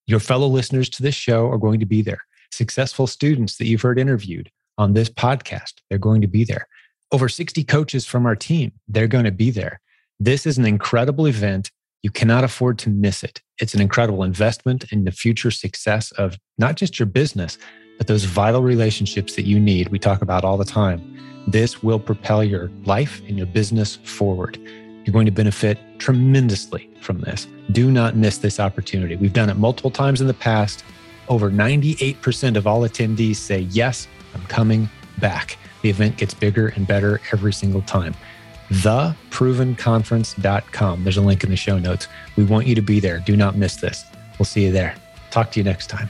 Your 0.05 0.19
fellow 0.19 0.47
listeners 0.47 0.89
to 0.89 1.01
this 1.01 1.15
show 1.15 1.49
are 1.49 1.57
going 1.57 1.79
to 1.79 1.87
be 1.87 2.03
there. 2.03 2.21
Successful 2.51 3.07
students 3.07 3.57
that 3.57 3.65
you've 3.65 3.81
heard 3.81 3.97
interviewed 3.97 4.51
on 4.77 4.93
this 4.93 5.09
podcast, 5.09 5.81
they're 5.89 5.97
going 5.97 6.21
to 6.21 6.27
be 6.27 6.43
there. 6.43 6.67
Over 7.11 7.27
60 7.27 7.63
coaches 7.63 8.05
from 8.05 8.27
our 8.27 8.35
team, 8.35 8.73
they're 8.87 9.07
going 9.07 9.25
to 9.25 9.31
be 9.31 9.49
there. 9.49 9.81
This 10.19 10.45
is 10.45 10.59
an 10.59 10.65
incredible 10.65 11.25
event. 11.25 11.71
You 12.03 12.11
cannot 12.11 12.43
afford 12.43 12.77
to 12.79 12.89
miss 12.91 13.23
it. 13.23 13.41
It's 13.59 13.73
an 13.73 13.81
incredible 13.81 14.21
investment 14.23 14.91
in 14.91 15.05
the 15.05 15.11
future 15.11 15.49
success 15.49 16.11
of 16.11 16.37
not 16.59 16.75
just 16.75 16.99
your 16.99 17.07
business, 17.07 17.57
but 17.97 18.07
those 18.07 18.23
vital 18.23 18.61
relationships 18.61 19.35
that 19.35 19.45
you 19.45 19.59
need. 19.59 19.89
We 19.89 19.99
talk 19.99 20.21
about 20.21 20.43
all 20.43 20.57
the 20.57 20.65
time. 20.65 21.01
This 21.47 21.81
will 21.81 21.99
propel 21.99 22.43
your 22.43 22.69
life 22.85 23.21
and 23.27 23.37
your 23.37 23.47
business 23.47 23.95
forward. 23.97 24.57
You're 25.05 25.13
going 25.13 25.25
to 25.25 25.31
benefit 25.31 25.79
tremendously 25.99 26.89
from 27.01 27.21
this. 27.21 27.47
Do 27.71 27.89
not 27.89 28.17
miss 28.17 28.39
this 28.39 28.59
opportunity. 28.59 29.15
We've 29.15 29.33
done 29.33 29.49
it 29.49 29.55
multiple 29.55 29.91
times 29.91 30.19
in 30.19 30.27
the 30.27 30.33
past. 30.33 30.83
Over 31.29 31.49
98% 31.49 32.57
of 32.57 32.67
all 32.67 32.81
attendees 32.81 33.37
say, 33.37 33.61
Yes, 33.71 34.07
I'm 34.33 34.45
coming 34.47 34.89
back. 35.19 35.57
The 35.81 35.89
event 35.89 36.17
gets 36.17 36.33
bigger 36.33 36.67
and 36.69 36.85
better 36.85 37.21
every 37.31 37.53
single 37.53 37.81
time. 37.83 38.13
TheProvenConference.com. 38.69 41.03
There's 41.03 41.17
a 41.17 41.21
link 41.21 41.43
in 41.43 41.49
the 41.49 41.55
show 41.55 41.79
notes. 41.79 42.07
We 42.35 42.43
want 42.43 42.67
you 42.67 42.75
to 42.75 42.81
be 42.81 42.99
there. 42.99 43.19
Do 43.19 43.37
not 43.37 43.55
miss 43.55 43.77
this. 43.77 44.03
We'll 44.37 44.45
see 44.45 44.65
you 44.65 44.73
there. 44.73 44.95
Talk 45.31 45.51
to 45.51 45.59
you 45.59 45.63
next 45.63 45.87
time. 45.87 46.09